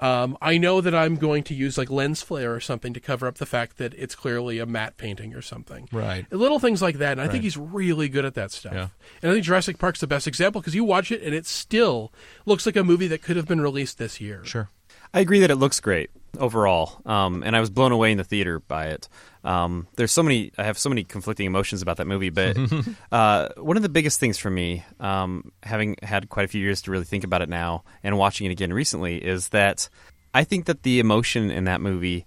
Um, 0.00 0.38
I 0.40 0.56
know 0.56 0.80
that 0.80 0.94
I'm 0.94 1.16
going 1.16 1.42
to 1.44 1.54
use 1.54 1.76
like 1.76 1.90
lens 1.90 2.22
flare 2.22 2.54
or 2.54 2.60
something 2.60 2.94
to 2.94 3.00
cover 3.00 3.26
up 3.26 3.36
the 3.36 3.46
fact 3.46 3.76
that 3.76 3.92
it's 3.94 4.14
clearly 4.14 4.58
a 4.58 4.66
matte 4.66 4.96
painting 4.96 5.34
or 5.34 5.42
something. 5.42 5.88
Right. 5.92 6.26
Little 6.32 6.58
things 6.58 6.80
like 6.80 6.98
that. 6.98 7.12
And 7.12 7.20
I 7.20 7.28
think 7.28 7.44
he's 7.44 7.56
really 7.56 8.08
good 8.08 8.24
at 8.24 8.34
that 8.34 8.50
stuff. 8.50 8.72
Yeah. 8.72 8.88
And 9.22 9.30
I 9.30 9.34
think 9.34 9.44
Jurassic 9.44 9.78
Park's 9.78 10.00
the 10.00 10.06
best 10.06 10.26
example 10.26 10.60
because 10.60 10.74
you 10.74 10.84
watch 10.84 11.12
it 11.12 11.22
and 11.22 11.34
it 11.34 11.46
still 11.46 12.12
looks 12.46 12.64
like 12.64 12.76
a 12.76 12.84
movie 12.84 13.08
that 13.08 13.22
could 13.22 13.36
have 13.36 13.46
been 13.46 13.60
released 13.60 13.98
this 13.98 14.20
year. 14.20 14.42
Sure. 14.44 14.70
I 15.12 15.20
agree 15.20 15.40
that 15.40 15.50
it 15.50 15.56
looks 15.56 15.80
great 15.80 16.10
overall, 16.38 17.00
um, 17.04 17.42
and 17.42 17.56
I 17.56 17.60
was 17.60 17.70
blown 17.70 17.92
away 17.92 18.12
in 18.12 18.18
the 18.18 18.24
theater 18.24 18.60
by 18.60 18.86
it. 18.86 19.08
Um, 19.42 19.88
there's 19.96 20.12
so 20.12 20.22
many, 20.22 20.52
I 20.56 20.64
have 20.64 20.78
so 20.78 20.88
many 20.88 21.02
conflicting 21.02 21.46
emotions 21.46 21.82
about 21.82 21.96
that 21.96 22.06
movie, 22.06 22.30
but 22.30 22.56
uh, 23.12 23.48
one 23.56 23.76
of 23.76 23.82
the 23.82 23.88
biggest 23.88 24.20
things 24.20 24.38
for 24.38 24.50
me, 24.50 24.84
um, 25.00 25.52
having 25.62 25.96
had 26.02 26.28
quite 26.28 26.44
a 26.44 26.48
few 26.48 26.60
years 26.60 26.82
to 26.82 26.90
really 26.90 27.04
think 27.04 27.24
about 27.24 27.42
it 27.42 27.48
now 27.48 27.82
and 28.02 28.16
watching 28.16 28.46
it 28.46 28.52
again 28.52 28.72
recently, 28.72 29.16
is 29.16 29.48
that 29.48 29.88
I 30.34 30.44
think 30.44 30.66
that 30.66 30.82
the 30.82 31.00
emotion 31.00 31.50
in 31.50 31.64
that 31.64 31.80
movie 31.80 32.26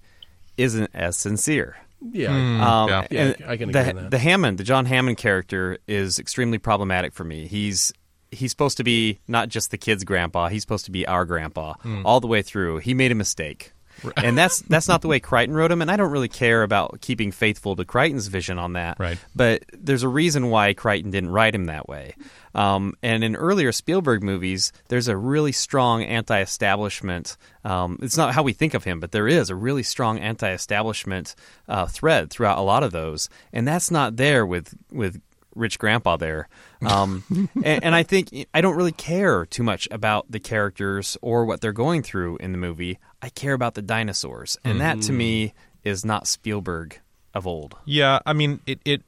isn't 0.57 0.89
as 0.93 1.15
sincere. 1.15 1.77
Yeah. 2.11 2.31
Um, 2.31 2.89
Yeah. 2.89 3.07
Yeah, 3.09 3.33
I 3.47 3.57
can 3.57 3.71
the, 3.71 3.79
agree 3.79 3.89
on 3.89 3.95
that. 3.95 4.11
The 4.11 4.17
Hammond, 4.17 4.57
the 4.57 4.63
John 4.63 4.85
Hammond 4.85 5.17
character, 5.17 5.77
is 5.87 6.19
extremely 6.19 6.57
problematic 6.57 7.13
for 7.13 7.23
me. 7.23 7.47
He's 7.47 7.93
he's 8.33 8.51
supposed 8.51 8.77
to 8.77 8.83
be 8.83 9.19
not 9.27 9.49
just 9.49 9.71
the 9.71 9.77
kid's 9.77 10.03
grandpa; 10.03 10.49
he's 10.49 10.61
supposed 10.61 10.85
to 10.85 10.91
be 10.91 11.05
our 11.07 11.25
grandpa 11.25 11.73
Hmm. 11.81 12.05
all 12.05 12.19
the 12.19 12.27
way 12.27 12.41
through. 12.41 12.79
He 12.79 12.93
made 12.93 13.11
a 13.11 13.15
mistake, 13.15 13.71
and 14.17 14.37
that's 14.37 14.59
that's 14.61 14.87
not 14.87 15.01
the 15.01 15.07
way 15.07 15.19
Crichton 15.29 15.55
wrote 15.55 15.71
him. 15.71 15.81
And 15.81 15.89
I 15.91 15.95
don't 15.95 16.11
really 16.11 16.27
care 16.29 16.63
about 16.63 16.99
keeping 17.01 17.31
faithful 17.31 17.75
to 17.75 17.85
Crichton's 17.85 18.27
vision 18.27 18.57
on 18.59 18.73
that. 18.73 18.99
Right. 18.99 19.17
But 19.35 19.63
there's 19.71 20.03
a 20.03 20.09
reason 20.09 20.49
why 20.49 20.73
Crichton 20.73 21.11
didn't 21.11 21.29
write 21.31 21.55
him 21.55 21.65
that 21.65 21.87
way. 21.87 22.15
Um, 22.55 22.93
and 23.01 23.23
in 23.23 23.35
earlier 23.35 23.71
Spielberg 23.71 24.21
movies, 24.21 24.71
there's 24.89 25.07
a 25.07 25.17
really 25.17 25.51
strong 25.51 26.03
anti-establishment. 26.03 27.35
Um, 27.65 27.97
it's 28.01 28.15
not 28.17 28.33
how 28.33 28.43
we 28.43 28.53
think 28.53 28.73
of 28.75 28.83
him, 28.83 28.99
but 28.99 29.11
there 29.11 29.27
is 29.27 29.49
a 29.49 29.55
really 29.55 29.81
strong 29.83 30.19
anti-establishment 30.19 31.35
uh, 31.67 31.87
thread 31.87 32.29
throughout 32.29 32.57
a 32.59 32.61
lot 32.61 32.83
of 32.83 32.91
those, 32.91 33.27
and 33.51 33.67
that's 33.67 33.89
not 33.89 34.17
there 34.17 34.45
with 34.45 34.75
with 34.91 35.19
rich 35.55 35.79
grandpa 35.79 36.17
there. 36.17 36.47
Um, 36.85 37.23
and, 37.63 37.83
and 37.83 37.95
I 37.95 38.03
think 38.03 38.29
I 38.53 38.61
don't 38.61 38.75
really 38.75 38.91
care 38.91 39.45
too 39.45 39.63
much 39.63 39.87
about 39.91 40.31
the 40.31 40.39
characters 40.39 41.17
or 41.21 41.45
what 41.45 41.61
they're 41.61 41.71
going 41.71 42.03
through 42.03 42.37
in 42.37 42.51
the 42.51 42.57
movie. 42.57 42.99
I 43.21 43.29
care 43.29 43.53
about 43.53 43.75
the 43.75 43.81
dinosaurs, 43.81 44.57
and 44.63 44.81
that 44.81 45.01
to 45.03 45.13
me 45.13 45.53
is 45.83 46.03
not 46.03 46.27
Spielberg 46.27 46.99
of 47.33 47.47
old. 47.47 47.75
Yeah, 47.85 48.19
I 48.25 48.33
mean, 48.33 48.59
it. 48.65 48.79
it 48.85 49.03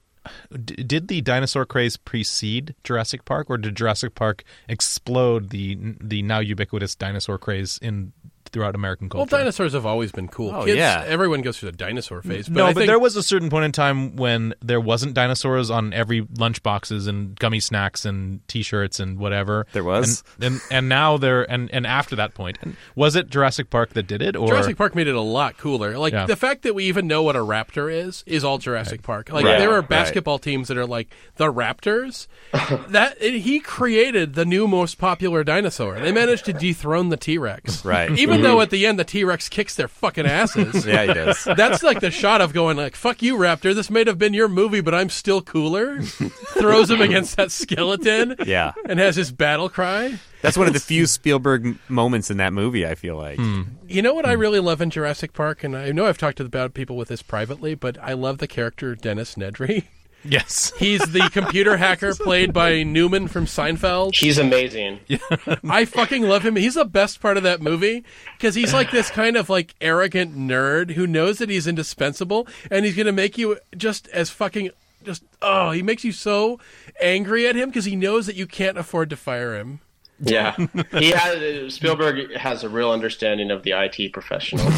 d- 0.51 0.83
did 0.83 1.07
the 1.07 1.21
dinosaur 1.21 1.65
craze 1.65 1.97
precede 1.97 2.75
Jurassic 2.83 3.25
Park, 3.25 3.49
or 3.49 3.57
did 3.57 3.75
Jurassic 3.75 4.15
Park 4.15 4.43
explode 4.67 5.49
the 5.49 5.77
the 6.01 6.21
now 6.21 6.39
ubiquitous 6.39 6.95
dinosaur 6.95 7.37
craze 7.37 7.79
in 7.81 8.13
throughout 8.55 8.73
American 8.73 9.09
culture. 9.09 9.29
Well, 9.35 9.41
dinosaurs 9.41 9.73
have 9.73 9.85
always 9.85 10.13
been 10.13 10.29
cool. 10.29 10.55
Oh, 10.55 10.63
Kids, 10.63 10.77
yeah. 10.77 11.03
everyone 11.05 11.41
goes 11.41 11.59
through 11.59 11.71
the 11.71 11.77
dinosaur 11.77 12.21
phase. 12.21 12.47
Mm. 12.47 12.53
But 12.53 12.59
no, 12.59 12.65
I 12.67 12.73
but 12.73 12.79
think, 12.79 12.87
there 12.87 12.99
was 12.99 13.17
a 13.17 13.21
certain 13.21 13.49
point 13.49 13.65
in 13.65 13.73
time 13.73 14.15
when 14.15 14.53
there 14.61 14.79
wasn't 14.79 15.13
dinosaurs 15.13 15.69
on 15.69 15.91
every 15.91 16.21
lunchboxes 16.21 17.05
and 17.09 17.37
gummy 17.37 17.59
snacks 17.59 18.05
and 18.05 18.47
T-shirts 18.47 19.01
and 19.01 19.19
whatever. 19.19 19.67
There 19.73 19.83
was? 19.83 20.23
and 20.39 20.45
and, 20.53 20.61
and 20.71 20.87
now 20.87 21.17
there 21.17 21.43
and 21.51 21.69
and 21.73 21.85
after 21.85 22.15
that 22.15 22.33
point, 22.33 22.61
point, 22.61 22.77
was 22.95 23.17
it 23.17 23.29
Jurassic 23.29 23.69
Park 23.69 23.89
that 23.93 24.07
did 24.07 24.21
it, 24.21 24.37
or 24.37 24.47
Jurassic 24.47 24.77
Park 24.77 24.95
made 24.95 25.07
it 25.07 25.15
a 25.15 25.19
lot 25.21 25.57
cooler. 25.57 25.97
Like 25.97 26.13
Yeah. 26.13 26.25
the 26.27 26.37
fact 26.37 26.61
that 26.63 26.73
we 26.73 26.85
even 26.85 27.07
know 27.07 27.23
what 27.23 27.35
a 27.35 27.39
raptor 27.39 27.91
is 27.93 28.23
is 28.25 28.45
all 28.45 28.57
Jurassic 28.57 29.01
Park. 29.01 29.31
Like 29.33 29.43
Right. 29.43 29.57
there 29.59 29.71
are 29.73 29.81
Right. 29.81 29.89
basketball 29.89 30.39
teams 30.39 30.69
that 30.69 30.77
are 30.77 30.85
like 30.85 31.09
the 31.35 31.51
Raptors. 31.51 32.27
that 32.89 33.17
it, 33.19 33.39
he 33.41 33.59
created 33.59 34.35
the 34.35 34.45
new 34.45 34.65
most 34.65 34.97
popular 34.97 35.43
dinosaur. 35.43 35.99
They 35.99 36.13
managed 36.13 36.45
to 36.45 36.53
dethrone 36.53 37.09
the 37.09 37.17
T 37.17 37.37
Rex. 37.37 37.83
Right. 37.83 38.11
Even 38.17 38.41
though 38.45 38.61
at 38.61 38.69
the 38.69 38.85
end 38.85 38.99
the 38.99 39.03
T 39.03 39.23
Rex 39.23 39.49
kicks 39.49 39.75
their 39.75 39.87
fucking 39.87 40.25
asses. 40.25 40.85
Yeah, 40.95 41.05
he 41.05 41.13
does. 41.13 41.43
That's 41.43 41.81
like 41.83 41.99
the 41.99 42.11
shot 42.11 42.41
of 42.41 42.53
going 42.53 42.77
like, 42.77 42.95
"Fuck 42.95 43.21
you, 43.21 43.37
Raptor. 43.37 43.73
This 43.73 43.89
may 43.89 44.03
have 44.05 44.17
been 44.17 44.33
your 44.33 44.47
movie, 44.47 44.81
but 44.81 44.93
I'm 44.93 45.09
still 45.09 45.41
cooler." 45.41 46.01
Throws 46.01 46.91
him 46.91 47.01
against 47.01 47.37
that 47.37 47.51
skeleton. 47.51 48.35
Yeah. 48.45 48.73
and 48.87 48.99
has 48.99 49.15
his 49.15 49.31
battle 49.31 49.69
cry. 49.69 50.19
That's 50.41 50.57
one 50.57 50.67
of 50.67 50.73
the 50.73 50.79
few 50.79 51.07
Spielberg 51.07 51.65
m- 51.65 51.79
moments 51.89 52.29
in 52.29 52.37
that 52.37 52.53
movie. 52.53 52.85
I 52.85 52.95
feel 52.95 53.17
like. 53.17 53.39
Hmm. 53.39 53.63
You 53.87 54.01
know 54.01 54.13
what 54.13 54.25
I 54.25 54.35
hmm. 54.35 54.41
really 54.41 54.59
love 54.59 54.81
in 54.81 54.89
Jurassic 54.91 55.33
Park, 55.33 55.63
and 55.63 55.75
I 55.75 55.91
know 55.91 56.05
I've 56.05 56.17
talked 56.17 56.39
about 56.39 56.73
people 56.73 56.97
with 56.97 57.07
this 57.07 57.21
privately, 57.21 57.73
but 57.73 57.97
I 58.01 58.13
love 58.13 58.37
the 58.37 58.47
character 58.47 58.95
Dennis 58.95 59.35
Nedry. 59.35 59.85
yes, 60.27 60.73
He's 60.79 61.01
the 61.01 61.29
computer 61.31 61.77
hacker 61.85 62.13
played 62.15 62.53
by 62.53 62.83
Newman 62.83 63.27
from 63.27 63.45
Seinfeld. 63.45 64.15
He's 64.15 64.37
amazing. 64.37 64.99
I 65.69 65.85
fucking 65.85 66.23
love 66.23 66.45
him. 66.45 66.55
He's 66.55 66.75
the 66.75 66.85
best 66.85 67.21
part 67.21 67.37
of 67.37 67.43
that 67.43 67.61
movie 67.61 68.03
because 68.37 68.55
he's 68.55 68.73
like 68.73 68.91
this 68.91 69.09
kind 69.11 69.37
of 69.37 69.49
like 69.49 69.75
arrogant 69.81 70.37
nerd 70.37 70.91
who 70.91 71.07
knows 71.07 71.37
that 71.39 71.49
he's 71.49 71.67
indispensable, 71.67 72.47
and 72.69 72.85
he's 72.85 72.95
gonna 72.95 73.11
make 73.11 73.37
you 73.37 73.57
just 73.75 74.07
as 74.09 74.29
fucking 74.29 74.71
just 75.03 75.23
oh, 75.41 75.71
he 75.71 75.81
makes 75.81 76.03
you 76.03 76.11
so 76.11 76.59
angry 77.01 77.47
at 77.47 77.55
him 77.55 77.69
because 77.69 77.85
he 77.85 77.95
knows 77.95 78.25
that 78.25 78.35
you 78.35 78.47
can't 78.47 78.77
afford 78.77 79.09
to 79.11 79.15
fire 79.15 79.55
him. 79.55 79.79
Yeah, 80.19 80.55
he 80.97 81.11
has 81.11 81.73
Spielberg 81.73 82.33
has 82.35 82.63
a 82.63 82.69
real 82.69 82.91
understanding 82.91 83.51
of 83.51 83.63
the 83.63 83.71
IT 83.71 84.13
professional. 84.13 84.65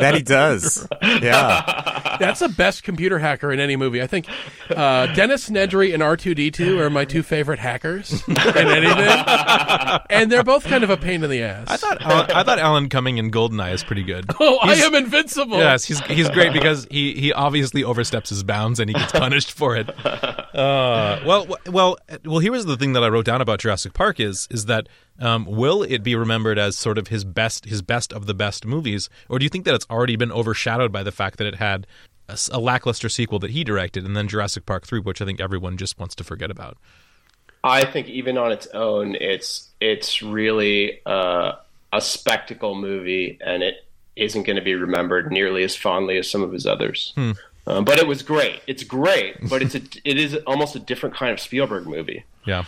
That 0.00 0.14
he 0.14 0.22
does. 0.22 0.86
Yeah. 1.02 2.16
That's 2.20 2.40
the 2.40 2.48
best 2.48 2.82
computer 2.82 3.18
hacker 3.18 3.52
in 3.52 3.60
any 3.60 3.76
movie. 3.76 4.00
I 4.02 4.06
think 4.06 4.26
uh, 4.70 5.06
Dennis 5.14 5.50
Nedry 5.50 5.92
and 5.92 6.02
R2D2 6.02 6.78
are 6.80 6.90
my 6.90 7.04
two 7.04 7.22
favorite 7.22 7.58
hackers 7.58 8.26
in 8.28 8.36
anything. 8.38 9.24
And 10.10 10.30
they're 10.32 10.42
both 10.44 10.64
kind 10.64 10.84
of 10.84 10.90
a 10.90 10.96
pain 10.96 11.22
in 11.24 11.30
the 11.30 11.42
ass. 11.42 11.68
I 11.68 11.76
thought 11.76 12.00
Alan, 12.02 12.30
I 12.30 12.42
thought 12.42 12.58
Alan 12.58 12.88
Cumming 12.88 13.18
in 13.18 13.30
Goldeneye 13.30 13.72
is 13.72 13.84
pretty 13.84 14.02
good. 14.02 14.26
oh, 14.40 14.58
I 14.62 14.74
am 14.74 14.94
invincible. 14.94 15.58
Yes, 15.58 15.84
he's 15.84 16.00
he's 16.06 16.28
great 16.30 16.52
because 16.52 16.86
he, 16.90 17.14
he 17.14 17.32
obviously 17.32 17.84
oversteps 17.84 18.30
his 18.30 18.42
bounds 18.42 18.80
and 18.80 18.88
he 18.88 18.94
gets 18.94 19.12
punished 19.12 19.52
for 19.52 19.76
it. 19.76 19.88
Uh, 20.06 21.20
well, 21.26 21.44
w- 21.46 21.56
well, 21.70 21.98
well. 22.24 22.38
Here 22.40 22.52
was 22.52 22.66
the 22.66 22.76
thing 22.76 22.92
that 22.94 23.04
I 23.04 23.08
wrote 23.08 23.24
down 23.24 23.40
about 23.40 23.60
Jurassic 23.60 23.92
Park 23.94 24.20
is 24.20 24.48
is 24.50 24.59
that 24.66 24.88
um, 25.18 25.44
will 25.44 25.82
it 25.82 26.02
be 26.02 26.14
remembered 26.14 26.58
as 26.58 26.76
sort 26.76 26.98
of 26.98 27.08
his 27.08 27.24
best 27.24 27.66
his 27.66 27.82
best 27.82 28.12
of 28.12 28.26
the 28.26 28.34
best 28.34 28.64
movies, 28.64 29.08
or 29.28 29.38
do 29.38 29.44
you 29.44 29.48
think 29.48 29.64
that 29.64 29.74
it's 29.74 29.86
already 29.90 30.16
been 30.16 30.32
overshadowed 30.32 30.92
by 30.92 31.02
the 31.02 31.12
fact 31.12 31.38
that 31.38 31.46
it 31.46 31.56
had 31.56 31.86
a 32.52 32.60
lackluster 32.60 33.08
sequel 33.08 33.38
that 33.40 33.50
he 33.50 33.64
directed 33.64 34.04
and 34.04 34.16
then 34.16 34.28
Jurassic 34.28 34.64
Park 34.64 34.86
three, 34.86 35.00
which 35.00 35.20
I 35.20 35.24
think 35.24 35.40
everyone 35.40 35.76
just 35.76 35.98
wants 35.98 36.14
to 36.16 36.24
forget 36.24 36.50
about? 36.50 36.76
I 37.62 37.84
think 37.84 38.08
even 38.08 38.38
on 38.38 38.52
its 38.52 38.66
own, 38.68 39.16
it's 39.16 39.68
it's 39.80 40.22
really 40.22 41.00
uh, 41.04 41.52
a 41.92 42.00
spectacle 42.00 42.74
movie, 42.74 43.38
and 43.44 43.62
it 43.62 43.84
isn't 44.16 44.44
going 44.44 44.56
to 44.56 44.62
be 44.62 44.74
remembered 44.74 45.30
nearly 45.32 45.62
as 45.64 45.76
fondly 45.76 46.18
as 46.18 46.30
some 46.30 46.42
of 46.42 46.52
his 46.52 46.66
others. 46.66 47.12
Um, 47.66 47.84
but 47.84 47.98
it 47.98 48.06
was 48.06 48.22
great. 48.22 48.60
It's 48.66 48.82
great, 48.82 49.36
but 49.48 49.62
it's 49.62 49.74
a, 49.74 49.82
it 50.04 50.18
is 50.18 50.34
almost 50.46 50.74
a 50.74 50.78
different 50.78 51.14
kind 51.14 51.32
of 51.32 51.40
Spielberg 51.40 51.86
movie. 51.86 52.24
Yeah, 52.46 52.64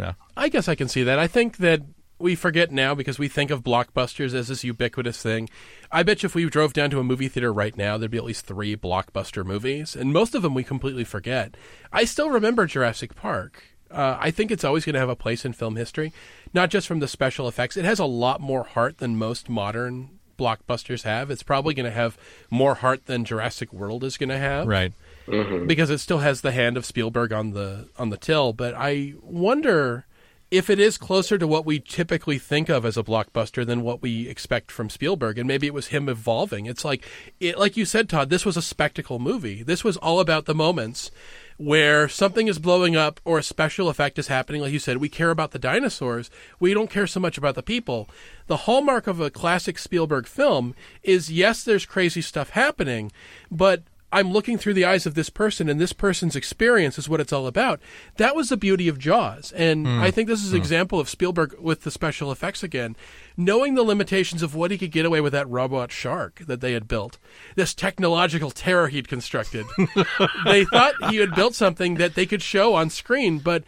yeah. 0.00 0.12
I 0.36 0.48
guess 0.48 0.68
I 0.68 0.74
can 0.74 0.88
see 0.88 1.02
that. 1.04 1.18
I 1.18 1.26
think 1.26 1.58
that 1.58 1.82
we 2.18 2.34
forget 2.34 2.70
now 2.70 2.94
because 2.94 3.18
we 3.18 3.28
think 3.28 3.50
of 3.50 3.64
blockbusters 3.64 4.34
as 4.34 4.48
this 4.48 4.62
ubiquitous 4.62 5.22
thing. 5.22 5.48
I 5.90 6.02
bet 6.02 6.22
you 6.22 6.26
if 6.26 6.34
we 6.34 6.44
drove 6.48 6.72
down 6.72 6.90
to 6.90 7.00
a 7.00 7.04
movie 7.04 7.28
theater 7.28 7.52
right 7.52 7.76
now, 7.76 7.96
there'd 7.96 8.10
be 8.10 8.18
at 8.18 8.24
least 8.24 8.46
three 8.46 8.76
blockbuster 8.76 9.44
movies, 9.44 9.96
and 9.96 10.12
most 10.12 10.34
of 10.34 10.42
them 10.42 10.54
we 10.54 10.62
completely 10.62 11.04
forget. 11.04 11.56
I 11.92 12.04
still 12.04 12.30
remember 12.30 12.66
Jurassic 12.66 13.14
Park. 13.14 13.64
Uh, 13.90 14.16
I 14.20 14.30
think 14.30 14.50
it's 14.50 14.64
always 14.64 14.84
going 14.84 14.94
to 14.94 15.00
have 15.00 15.08
a 15.08 15.16
place 15.16 15.44
in 15.44 15.52
film 15.52 15.76
history, 15.76 16.12
not 16.54 16.70
just 16.70 16.86
from 16.86 17.00
the 17.00 17.08
special 17.08 17.48
effects. 17.48 17.76
It 17.76 17.84
has 17.84 17.98
a 17.98 18.04
lot 18.04 18.40
more 18.40 18.62
heart 18.64 18.98
than 18.98 19.16
most 19.16 19.48
modern 19.48 20.20
blockbusters 20.38 21.02
have. 21.02 21.30
It's 21.30 21.42
probably 21.42 21.74
going 21.74 21.86
to 21.86 21.90
have 21.90 22.16
more 22.50 22.76
heart 22.76 23.06
than 23.06 23.24
Jurassic 23.24 23.72
World 23.72 24.04
is 24.04 24.16
going 24.16 24.30
to 24.30 24.38
have 24.38 24.66
Right. 24.66 24.92
Mm-hmm. 25.30 25.66
because 25.66 25.90
it 25.90 25.98
still 25.98 26.18
has 26.18 26.40
the 26.40 26.52
hand 26.52 26.76
of 26.76 26.84
Spielberg 26.84 27.32
on 27.32 27.52
the 27.52 27.88
on 27.98 28.10
the 28.10 28.16
till. 28.16 28.52
But 28.52 28.74
I 28.76 29.14
wonder 29.22 30.06
if 30.50 30.68
it 30.68 30.80
is 30.80 30.98
closer 30.98 31.38
to 31.38 31.46
what 31.46 31.64
we 31.64 31.78
typically 31.78 32.36
think 32.36 32.68
of 32.68 32.84
as 32.84 32.96
a 32.96 33.04
blockbuster 33.04 33.64
than 33.64 33.82
what 33.82 34.02
we 34.02 34.28
expect 34.28 34.72
from 34.72 34.90
Spielberg, 34.90 35.38
and 35.38 35.46
maybe 35.46 35.68
it 35.68 35.74
was 35.74 35.88
him 35.88 36.08
evolving. 36.08 36.66
It's 36.66 36.84
like, 36.84 37.06
it, 37.38 37.56
like 37.56 37.76
you 37.76 37.84
said, 37.84 38.08
Todd. 38.08 38.30
This 38.30 38.44
was 38.44 38.56
a 38.56 38.62
spectacle 38.62 39.20
movie. 39.20 39.62
This 39.62 39.84
was 39.84 39.96
all 39.96 40.18
about 40.18 40.46
the 40.46 40.54
moments 40.54 41.12
where 41.56 42.08
something 42.08 42.48
is 42.48 42.58
blowing 42.58 42.96
up 42.96 43.20
or 43.24 43.38
a 43.38 43.42
special 43.42 43.88
effect 43.88 44.18
is 44.18 44.28
happening. 44.28 44.62
Like 44.62 44.72
you 44.72 44.78
said, 44.78 44.96
we 44.96 45.10
care 45.10 45.30
about 45.30 45.52
the 45.52 45.58
dinosaurs. 45.58 46.30
We 46.58 46.74
don't 46.74 46.90
care 46.90 47.06
so 47.06 47.20
much 47.20 47.36
about 47.38 47.54
the 47.54 47.62
people. 47.62 48.08
The 48.46 48.56
hallmark 48.56 49.06
of 49.06 49.20
a 49.20 49.30
classic 49.30 49.78
Spielberg 49.78 50.26
film 50.26 50.74
is 51.02 51.30
yes, 51.30 51.62
there's 51.62 51.86
crazy 51.86 52.22
stuff 52.22 52.50
happening, 52.50 53.12
but 53.50 53.82
I'm 54.12 54.32
looking 54.32 54.58
through 54.58 54.74
the 54.74 54.84
eyes 54.84 55.06
of 55.06 55.14
this 55.14 55.30
person, 55.30 55.68
and 55.68 55.80
this 55.80 55.92
person's 55.92 56.34
experience 56.34 56.98
is 56.98 57.08
what 57.08 57.20
it's 57.20 57.32
all 57.32 57.46
about. 57.46 57.80
That 58.16 58.34
was 58.34 58.48
the 58.48 58.56
beauty 58.56 58.88
of 58.88 58.98
Jaws, 58.98 59.52
and 59.52 59.86
hmm. 59.86 60.00
I 60.00 60.10
think 60.10 60.28
this 60.28 60.42
is 60.42 60.52
an 60.52 60.58
hmm. 60.58 60.62
example 60.62 60.98
of 60.98 61.08
Spielberg 61.08 61.54
with 61.60 61.82
the 61.82 61.90
special 61.90 62.32
effects 62.32 62.62
again, 62.62 62.96
knowing 63.36 63.74
the 63.74 63.82
limitations 63.82 64.42
of 64.42 64.54
what 64.54 64.70
he 64.70 64.78
could 64.78 64.90
get 64.90 65.06
away 65.06 65.20
with 65.20 65.32
that 65.32 65.48
robot 65.48 65.92
shark 65.92 66.40
that 66.46 66.60
they 66.60 66.72
had 66.72 66.88
built, 66.88 67.18
this 67.54 67.74
technological 67.74 68.50
terror 68.50 68.88
he'd 68.88 69.08
constructed. 69.08 69.66
they 70.44 70.64
thought 70.64 70.94
he 71.10 71.16
had 71.16 71.34
built 71.34 71.54
something 71.54 71.94
that 71.94 72.14
they 72.14 72.26
could 72.26 72.42
show 72.42 72.74
on 72.74 72.90
screen, 72.90 73.38
but 73.38 73.64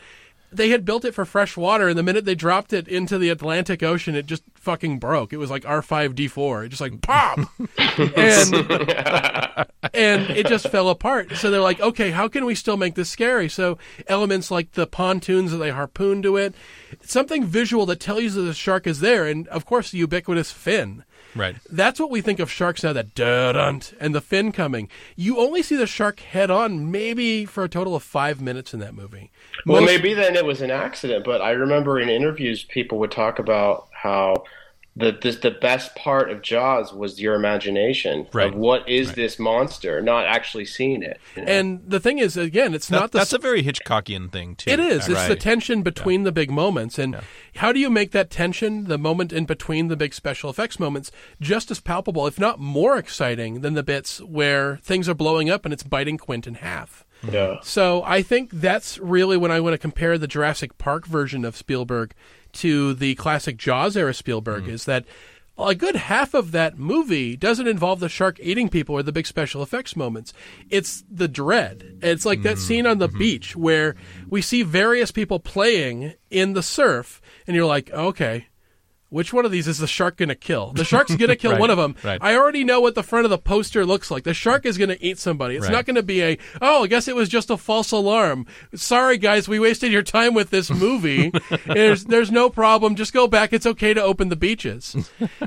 they 0.52 0.68
had 0.68 0.84
built 0.84 1.04
it 1.04 1.14
for 1.14 1.24
fresh 1.24 1.56
water, 1.56 1.88
and 1.88 1.98
the 1.98 2.02
minute 2.02 2.24
they 2.24 2.34
dropped 2.34 2.72
it 2.72 2.86
into 2.86 3.18
the 3.18 3.30
Atlantic 3.30 3.82
Ocean, 3.82 4.14
it 4.14 4.26
just 4.26 4.42
fucking 4.54 4.98
broke. 4.98 5.32
It 5.32 5.38
was 5.38 5.50
like 5.50 5.62
R5D4. 5.62 6.66
It 6.66 6.68
just 6.68 6.80
like 6.80 7.00
pop, 7.00 7.38
and 7.78 8.54
and 9.94 10.30
it 10.30 10.46
just 10.46 10.68
fell 10.68 10.88
apart. 10.88 11.32
So 11.36 11.50
they're 11.50 11.60
like, 11.60 11.80
okay, 11.80 12.10
how 12.10 12.28
can 12.28 12.44
we 12.44 12.54
still 12.54 12.76
make 12.76 12.94
this 12.94 13.10
scary? 13.10 13.48
So 13.48 13.78
elements 14.06 14.50
like 14.50 14.72
the 14.72 14.86
pontoons 14.86 15.50
that 15.52 15.58
they 15.58 15.70
harpoon 15.70 16.22
to 16.22 16.36
it, 16.36 16.54
something 17.02 17.44
visual 17.44 17.86
that 17.86 18.00
tells 18.00 18.22
you 18.22 18.30
that 18.30 18.42
the 18.42 18.54
shark 18.54 18.86
is 18.86 19.00
there, 19.00 19.26
and 19.26 19.48
of 19.48 19.64
course 19.64 19.90
the 19.90 19.98
ubiquitous 19.98 20.50
fin. 20.52 21.04
Right. 21.34 21.56
That's 21.70 21.98
what 21.98 22.10
we 22.10 22.20
think 22.20 22.40
of 22.40 22.50
sharks 22.50 22.82
now. 22.82 22.92
That 22.92 23.14
dunt 23.14 23.94
and 23.98 24.14
the 24.14 24.20
fin 24.20 24.52
coming. 24.52 24.88
You 25.16 25.38
only 25.38 25.62
see 25.62 25.76
the 25.76 25.86
shark 25.86 26.20
head 26.20 26.50
on, 26.50 26.90
maybe 26.90 27.46
for 27.46 27.64
a 27.64 27.68
total 27.68 27.94
of 27.94 28.02
five 28.02 28.40
minutes 28.40 28.74
in 28.74 28.80
that 28.80 28.94
movie. 28.94 29.30
Well, 29.66 29.82
maybe 29.82 30.14
then 30.14 30.36
it 30.36 30.44
was 30.44 30.60
an 30.60 30.70
accident, 30.70 31.24
but 31.24 31.40
I 31.40 31.50
remember 31.52 32.00
in 32.00 32.08
interviews 32.08 32.64
people 32.64 32.98
would 32.98 33.10
talk 33.10 33.38
about 33.38 33.88
how 33.92 34.44
the 34.94 35.10
this, 35.22 35.36
the 35.36 35.50
best 35.50 35.94
part 35.94 36.30
of 36.30 36.42
Jaws 36.42 36.92
was 36.92 37.18
your 37.18 37.34
imagination 37.34 38.26
Right. 38.32 38.48
of 38.48 38.54
what 38.54 38.86
is 38.86 39.14
this 39.14 39.38
monster, 39.38 40.02
not 40.02 40.26
actually 40.26 40.66
seeing 40.66 41.02
it. 41.02 41.18
you 41.34 41.42
know? 41.42 41.48
And 41.50 41.80
the 41.86 41.98
thing 41.98 42.18
is, 42.18 42.36
again, 42.36 42.74
it's 42.74 42.88
That- 42.88 43.00
not 43.00 43.10
the 43.12 43.18
that's 43.18 43.32
a 43.32 43.38
very 43.38 43.62
Hitchcockian 43.62 44.30
thing 44.30 44.54
too. 44.54 44.70
It 44.70 44.78
is. 44.78 45.08
It's 45.08 45.26
the 45.28 45.36
tension 45.36 45.82
between 45.82 46.24
the 46.24 46.32
big 46.32 46.50
moments. 46.50 46.98
And 46.98 47.16
how 47.56 47.72
do 47.72 47.80
you 47.80 47.88
make 47.88 48.10
that 48.10 48.28
tension, 48.28 48.84
the 48.84 48.98
moment 48.98 49.32
in 49.32 49.46
between 49.46 49.88
the 49.88 49.96
big 49.96 50.12
special 50.12 50.50
effects 50.50 50.78
moments, 50.78 51.10
just 51.40 51.70
as 51.70 51.80
palpable, 51.80 52.26
if 52.26 52.38
not 52.38 52.60
more 52.60 52.98
exciting 52.98 53.62
than 53.62 53.72
the 53.72 53.82
bits 53.82 54.20
where 54.20 54.76
things 54.82 55.08
are 55.08 55.14
blowing 55.14 55.48
up 55.48 55.64
and 55.64 55.72
it's 55.72 55.82
biting 55.82 56.18
Quint 56.18 56.46
in 56.46 56.54
half? 56.56 57.04
yeah. 57.30 57.56
So 57.62 58.02
I 58.04 58.20
think 58.20 58.50
that's 58.52 58.98
really 58.98 59.36
when 59.36 59.50
I 59.52 59.60
want 59.60 59.72
to 59.74 59.78
compare 59.78 60.18
the 60.18 60.26
Jurassic 60.26 60.76
Park 60.76 61.06
version 61.06 61.44
of 61.44 61.56
Spielberg 61.56 62.12
to 62.52 62.94
the 62.94 63.14
classic 63.14 63.56
Jaws 63.56 63.96
era 63.96 64.14
Spielberg 64.14 64.64
mm. 64.64 64.68
is 64.68 64.84
that 64.84 65.04
a 65.58 65.74
good 65.74 65.96
half 65.96 66.34
of 66.34 66.52
that 66.52 66.78
movie 66.78 67.36
doesn't 67.36 67.66
involve 67.66 68.00
the 68.00 68.08
shark 68.08 68.38
eating 68.40 68.68
people 68.68 68.94
or 68.94 69.02
the 69.02 69.12
big 69.12 69.26
special 69.26 69.62
effects 69.62 69.94
moments. 69.94 70.32
It's 70.70 71.04
the 71.10 71.28
dread. 71.28 71.98
It's 72.02 72.24
like 72.24 72.42
that 72.42 72.56
mm. 72.56 72.60
scene 72.60 72.86
on 72.86 72.98
the 72.98 73.08
mm-hmm. 73.08 73.18
beach 73.18 73.56
where 73.56 73.94
we 74.28 74.40
see 74.42 74.62
various 74.62 75.10
people 75.10 75.38
playing 75.38 76.14
in 76.30 76.54
the 76.54 76.62
surf, 76.62 77.20
and 77.46 77.54
you're 77.54 77.66
like, 77.66 77.90
okay. 77.90 78.46
Which 79.12 79.30
one 79.32 79.44
of 79.44 79.50
these 79.52 79.68
is 79.68 79.76
the 79.76 79.86
shark 79.86 80.16
going 80.16 80.30
to 80.30 80.34
kill? 80.34 80.72
The 80.72 80.84
shark's 80.84 81.14
going 81.14 81.28
to 81.28 81.36
kill 81.36 81.52
Right, 81.52 81.60
one 81.60 81.68
of 81.68 81.76
them. 81.76 81.94
right. 82.02 82.18
I 82.22 82.34
already 82.34 82.64
know 82.64 82.80
what 82.80 82.94
the 82.94 83.02
front 83.02 83.26
of 83.26 83.30
the 83.30 83.36
poster 83.36 83.84
looks 83.84 84.10
like. 84.10 84.24
The 84.24 84.32
shark 84.32 84.64
is 84.64 84.78
going 84.78 84.88
to 84.88 85.04
eat 85.04 85.18
somebody. 85.18 85.54
It's 85.56 85.66
Right. 85.66 85.72
not 85.72 85.84
going 85.84 85.96
to 85.96 86.02
be 86.02 86.22
a, 86.22 86.38
oh, 86.62 86.84
I 86.84 86.86
guess 86.86 87.08
it 87.08 87.14
was 87.14 87.28
just 87.28 87.50
a 87.50 87.58
false 87.58 87.92
alarm. 87.92 88.46
Sorry, 88.74 89.18
guys, 89.18 89.48
we 89.48 89.60
wasted 89.60 89.92
your 89.92 90.02
time 90.02 90.32
with 90.32 90.48
this 90.48 90.70
movie. 90.70 91.30
there's, 91.66 92.04
there's 92.06 92.30
no 92.30 92.48
problem. 92.48 92.94
Just 92.96 93.12
go 93.12 93.28
back. 93.28 93.52
It's 93.52 93.66
okay 93.66 93.92
to 93.92 94.02
open 94.02 94.30
the 94.30 94.36
beaches. 94.36 94.96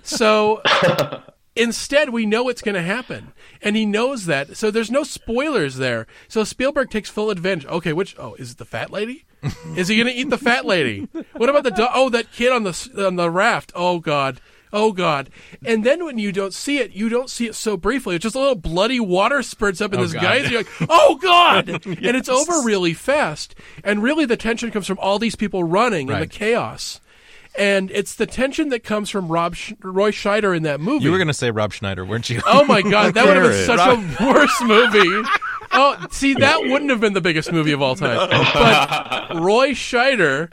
So 0.04 0.62
instead, 1.56 2.10
we 2.10 2.26
know 2.26 2.50
it's 2.50 2.62
going 2.62 2.76
to 2.76 2.82
happen. 2.82 3.32
And 3.62 3.76
he 3.76 3.86
knows 3.86 4.26
that. 4.26 4.58
So 4.58 4.72
there's 4.72 4.92
no 4.92 5.04
spoilers 5.04 5.78
there. 5.78 6.08
So 6.28 6.44
Spielberg 6.44 6.90
takes 6.90 7.10
full 7.10 7.30
advantage. 7.30 7.66
Okay, 7.68 7.94
which, 7.94 8.16
oh, 8.20 8.36
is 8.36 8.52
it 8.52 8.58
the 8.58 8.66
fat 8.66 8.92
lady? 8.92 9.26
Is 9.76 9.90
he 9.90 9.96
going 9.96 10.08
to 10.08 10.14
eat 10.20 10.32
the 10.32 10.40
fat 10.40 10.66
lady? 10.66 11.08
What 11.38 11.50
about 11.50 11.64
the, 11.64 11.70
do- 11.70 11.88
oh, 11.94 12.10
that 12.10 12.32
kid 12.32 12.52
on 12.52 12.64
the, 12.64 13.06
on 13.06 13.16
the 13.16 13.30
raft? 13.30 13.72
Oh, 13.76 14.00
God. 14.00 14.42
Oh 14.74 14.92
God! 14.92 15.30
And 15.64 15.86
then 15.86 16.04
when 16.04 16.18
you 16.18 16.34
don't 16.34 16.54
see 16.54 16.80
it, 16.80 16.92
you 16.92 17.08
don't 17.08 17.30
see 17.30 17.48
it 17.48 17.56
so 17.56 17.78
briefly. 17.78 18.16
It's 18.16 18.24
just 18.24 18.36
a 18.36 18.40
little 18.40 18.56
bloody 18.56 19.00
water 19.00 19.42
spurts 19.42 19.80
up 19.80 19.94
in 19.94 20.00
Oh, 20.00 20.04
this 20.04 20.12
God. 20.12 20.22
geyser. 20.22 20.50
You're 20.50 20.64
like, 20.64 20.90
"Oh 20.90 21.16
God!" 21.16 21.70
And 21.86 22.18
it's 22.18 22.28
over 22.28 22.62
really 22.66 22.94
fast. 22.94 23.56
And 23.86 24.04
really, 24.04 24.26
the 24.26 24.36
tension 24.36 24.72
comes 24.72 24.86
from 24.86 25.00
all 25.00 25.18
these 25.18 25.36
people 25.38 25.64
running 25.64 26.10
and 26.12 26.22
the 26.22 26.28
chaos. 26.28 27.00
And 27.58 27.90
it's 27.92 28.16
the 28.16 28.26
tension 28.26 28.70
that 28.70 28.84
comes 28.84 29.10
from 29.10 29.30
Rob 29.30 29.56
Sch- 29.56 29.74
Roy 29.82 30.12
Scheider 30.12 30.56
in 30.56 30.64
that 30.64 30.82
movie. 30.82 31.06
You 31.06 31.12
were 31.12 31.18
going 31.18 31.28
to 31.30 31.34
say 31.34 31.52
Rob 31.52 31.72
Schneider, 31.74 32.06
weren't 32.06 32.30
you? 32.30 32.42
Oh 32.46 32.66
my 32.66 32.82
god, 32.82 33.14
that 33.14 33.26
would 33.28 33.38
have 33.38 33.52
been 33.52 33.66
such 33.66 33.80
a 33.80 34.26
worse 34.34 34.62
movie. 34.62 35.30
Oh, 35.78 36.08
see, 36.12 36.34
that 36.36 36.62
wouldn't 36.62 36.90
have 36.90 37.02
been 37.02 37.14
the 37.14 37.22
biggest 37.22 37.52
movie 37.52 37.72
of 37.74 37.82
all 37.82 37.96
time. 37.96 38.30
But 38.30 39.36
Roy 39.42 39.72
Scheider 39.72 40.50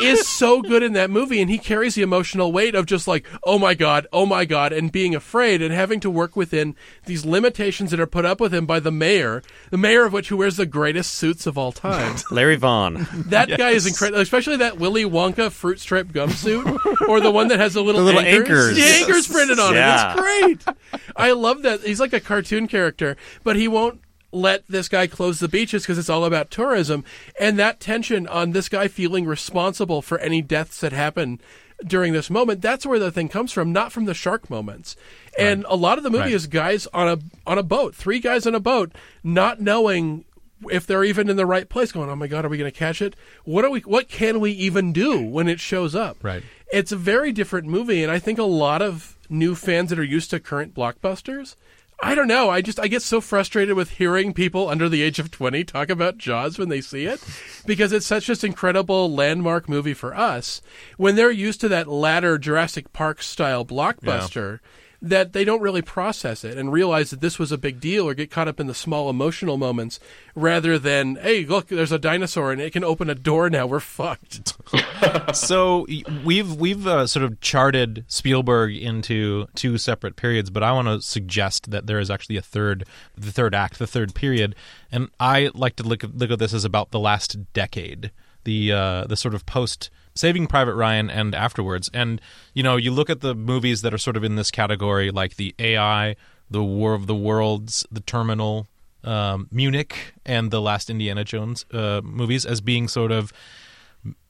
is 0.00 0.26
so 0.26 0.62
good 0.62 0.82
in 0.82 0.92
that 0.94 1.10
movie, 1.10 1.40
and 1.40 1.50
he 1.50 1.58
carries 1.58 1.94
the 1.94 2.02
emotional 2.02 2.52
weight 2.52 2.74
of 2.74 2.86
just 2.86 3.06
like, 3.06 3.26
oh 3.44 3.58
my 3.58 3.74
god, 3.74 4.06
oh 4.12 4.24
my 4.26 4.44
god, 4.44 4.72
and 4.72 4.90
being 4.90 5.14
afraid 5.14 5.60
and 5.62 5.72
having 5.74 6.00
to 6.00 6.10
work 6.10 6.36
within 6.36 6.74
these 7.04 7.24
limitations 7.24 7.90
that 7.90 8.00
are 8.00 8.06
put 8.06 8.24
up 8.24 8.40
with 8.40 8.52
him 8.54 8.66
by 8.66 8.80
the 8.80 8.90
mayor, 8.90 9.42
the 9.70 9.76
mayor 9.78 10.04
of 10.04 10.12
which 10.12 10.28
who 10.28 10.36
wears 10.38 10.56
the 10.56 10.66
greatest 10.66 11.14
suits 11.14 11.46
of 11.46 11.58
all 11.58 11.72
time. 11.72 12.16
Larry 12.30 12.56
Vaughn. 12.56 13.06
That 13.26 13.48
guy 13.58 13.70
is 13.70 13.86
incredible, 13.86 14.20
especially 14.20 14.56
that 14.58 14.78
Willy 14.78 15.04
Wonka 15.04 15.50
fruit 15.50 15.80
stripe 15.80 16.12
gum 16.12 16.30
suit, 16.30 16.66
or 17.08 17.20
the 17.20 17.30
one 17.30 17.48
that 17.48 17.58
has 17.58 17.74
the 17.74 17.82
little, 17.82 18.00
The 18.00 18.06
little 18.06 18.20
anchors. 18.20 18.48
anchors. 18.48 18.76
The 18.76 18.84
anchors 19.00 19.28
printed 19.28 19.58
on 19.58 19.74
Yeah. 19.74 20.12
it. 20.14 20.50
It's 20.50 20.64
great. 20.64 20.76
I 21.16 21.32
love 21.32 21.62
that. 21.62 21.80
He's 21.82 22.00
like 22.00 22.12
a 22.12 22.20
cartoon 22.20 22.66
character, 22.68 23.16
but 23.44 23.56
he 23.56 23.68
won't 23.68 24.00
let 24.32 24.66
this 24.68 24.88
guy 24.88 25.06
close 25.06 25.38
the 25.38 25.48
beaches 25.48 25.82
because 25.82 25.98
it's 25.98 26.10
all 26.10 26.24
about 26.24 26.50
tourism. 26.50 27.04
And 27.40 27.58
that 27.58 27.80
tension 27.80 28.26
on 28.26 28.50
this 28.52 28.68
guy 28.68 28.88
feeling 28.88 29.24
responsible 29.26 30.02
for 30.02 30.18
any 30.18 30.42
deaths 30.42 30.80
that 30.80 30.92
happen 30.92 31.40
during 31.86 32.12
this 32.14 32.30
moment, 32.30 32.62
that's 32.62 32.86
where 32.86 32.98
the 32.98 33.10
thing 33.12 33.28
comes 33.28 33.52
from, 33.52 33.72
not 33.72 33.92
from 33.92 34.06
the 34.06 34.14
shark 34.14 34.48
moments. 34.48 34.96
And 35.38 35.64
a 35.68 35.76
lot 35.76 35.98
of 35.98 36.04
the 36.04 36.10
movie 36.10 36.24
Right. 36.24 36.32
is 36.32 36.46
guys 36.46 36.86
on 36.94 37.06
a 37.08 37.18
on 37.46 37.58
a 37.58 37.62
boat, 37.62 37.94
three 37.94 38.18
guys 38.18 38.46
on 38.46 38.54
a 38.54 38.60
boat, 38.60 38.92
not 39.22 39.60
knowing 39.60 40.24
if 40.70 40.86
they're 40.86 41.04
even 41.04 41.28
in 41.28 41.36
the 41.36 41.44
right 41.44 41.68
place 41.68 41.92
going 41.92 42.08
oh 42.08 42.16
my 42.16 42.26
god 42.26 42.42
are 42.46 42.48
we 42.48 42.56
going 42.56 42.70
to 42.70 42.76
catch 42.76 43.02
it 43.02 43.14
what 43.44 43.62
are 43.62 43.70
we 43.70 43.80
what 43.80 44.08
can 44.08 44.40
we 44.40 44.50
even 44.52 44.90
do 44.90 45.20
when 45.20 45.48
it 45.48 45.60
shows 45.60 45.94
up 45.94 46.16
Right. 46.22 46.42
it's 46.72 46.90
a 46.90 46.96
very 46.96 47.30
different 47.30 47.66
movie 47.66 48.02
and 48.02 48.10
i 48.10 48.18
think 48.18 48.38
a 48.38 48.42
lot 48.42 48.80
of 48.80 49.18
new 49.28 49.54
fans 49.54 49.90
that 49.90 49.98
are 49.98 50.02
used 50.02 50.30
to 50.30 50.40
current 50.40 50.72
blockbusters 50.74 51.56
i 52.00 52.14
don't 52.14 52.28
know. 52.28 52.50
I 52.50 52.60
just 52.60 52.78
i 52.78 52.88
get 52.88 53.02
so 53.02 53.20
frustrated 53.20 53.76
with 53.76 53.90
hearing 53.90 54.32
people 54.32 54.68
under 54.68 54.88
the 54.88 55.02
age 55.02 55.18
of 55.18 55.30
20 55.30 55.64
talk 55.64 55.88
about 55.88 56.18
jaws 56.18 56.58
when 56.58 56.68
they 56.68 56.80
see 56.80 57.06
it 57.06 57.22
because 57.66 57.92
it's 57.92 58.06
such 58.06 58.26
this 58.26 58.44
incredible 58.44 59.12
landmark 59.12 59.68
movie 59.68 59.94
for 59.94 60.14
us. 60.14 60.60
When 60.96 61.16
they're 61.16 61.30
used 61.30 61.60
to 61.62 61.68
that 61.68 61.88
latter 61.88 62.38
jurassic 62.38 62.92
park 62.92 63.22
style 63.22 63.64
blockbuster 63.64 64.60
that 65.02 65.32
they 65.32 65.44
don't 65.44 65.60
really 65.60 65.82
process 65.82 66.44
it 66.44 66.56
and 66.56 66.72
realize 66.72 67.10
that 67.10 67.20
this 67.20 67.38
was 67.38 67.52
a 67.52 67.58
big 67.58 67.80
deal 67.80 68.08
or 68.08 68.14
get 68.14 68.30
caught 68.30 68.48
up 68.48 68.60
in 68.60 68.66
the 68.66 68.74
small 68.74 69.10
emotional 69.10 69.56
moments 69.56 70.00
rather 70.34 70.78
than, 70.78 71.16
hey, 71.16 71.44
look, 71.44 71.68
there's 71.68 71.92
a 71.92 71.98
dinosaur 71.98 72.52
and 72.52 72.60
it 72.60 72.72
can 72.72 72.84
open 72.84 73.10
a 73.10 73.14
door 73.14 73.50
now. 73.50 73.66
We're 73.66 73.80
fucked. 73.80 74.54
so 75.34 75.86
we've 76.24 76.54
we've 76.54 76.86
uh, 76.86 77.06
sort 77.06 77.24
of 77.24 77.40
charted 77.40 78.04
Spielberg 78.08 78.76
into 78.76 79.46
two 79.54 79.78
separate 79.78 80.16
periods, 80.16 80.50
but 80.50 80.62
I 80.62 80.72
want 80.72 80.88
to 80.88 81.00
suggest 81.00 81.70
that 81.70 81.86
there 81.86 81.98
is 81.98 82.10
actually 82.10 82.36
a 82.36 82.42
third, 82.42 82.84
the 83.16 83.32
third 83.32 83.54
act, 83.54 83.78
the 83.78 83.86
third 83.86 84.14
period, 84.14 84.54
and 84.90 85.08
I 85.20 85.50
like 85.54 85.76
to 85.76 85.82
look 85.82 86.04
at, 86.04 86.16
look 86.16 86.30
at 86.30 86.38
this 86.38 86.54
as 86.54 86.64
about 86.64 86.90
the 86.90 87.00
last 87.00 87.52
decade, 87.52 88.10
the 88.44 88.72
uh, 88.72 89.04
the 89.04 89.16
sort 89.16 89.34
of 89.34 89.46
post 89.46 89.90
Saving 90.16 90.46
Private 90.46 90.74
Ryan 90.74 91.08
and 91.08 91.34
afterwards, 91.34 91.90
and 91.94 92.20
you 92.54 92.62
know 92.62 92.76
you 92.76 92.90
look 92.90 93.08
at 93.08 93.20
the 93.20 93.34
movies 93.34 93.82
that 93.82 93.94
are 93.94 93.98
sort 93.98 94.16
of 94.16 94.24
in 94.24 94.36
this 94.36 94.50
category, 94.50 95.10
like 95.10 95.36
the 95.36 95.54
AI, 95.58 96.16
the 96.50 96.64
War 96.64 96.94
of 96.94 97.06
the 97.06 97.14
Worlds, 97.14 97.86
the 97.90 98.00
Terminal. 98.00 98.66
Um, 99.04 99.46
Munich 99.52 100.14
and 100.24 100.50
the 100.50 100.60
last 100.60 100.90
Indiana 100.90 101.22
Jones 101.22 101.64
uh, 101.72 102.00
movies 102.02 102.44
as 102.44 102.60
being 102.60 102.88
sort 102.88 103.12
of 103.12 103.32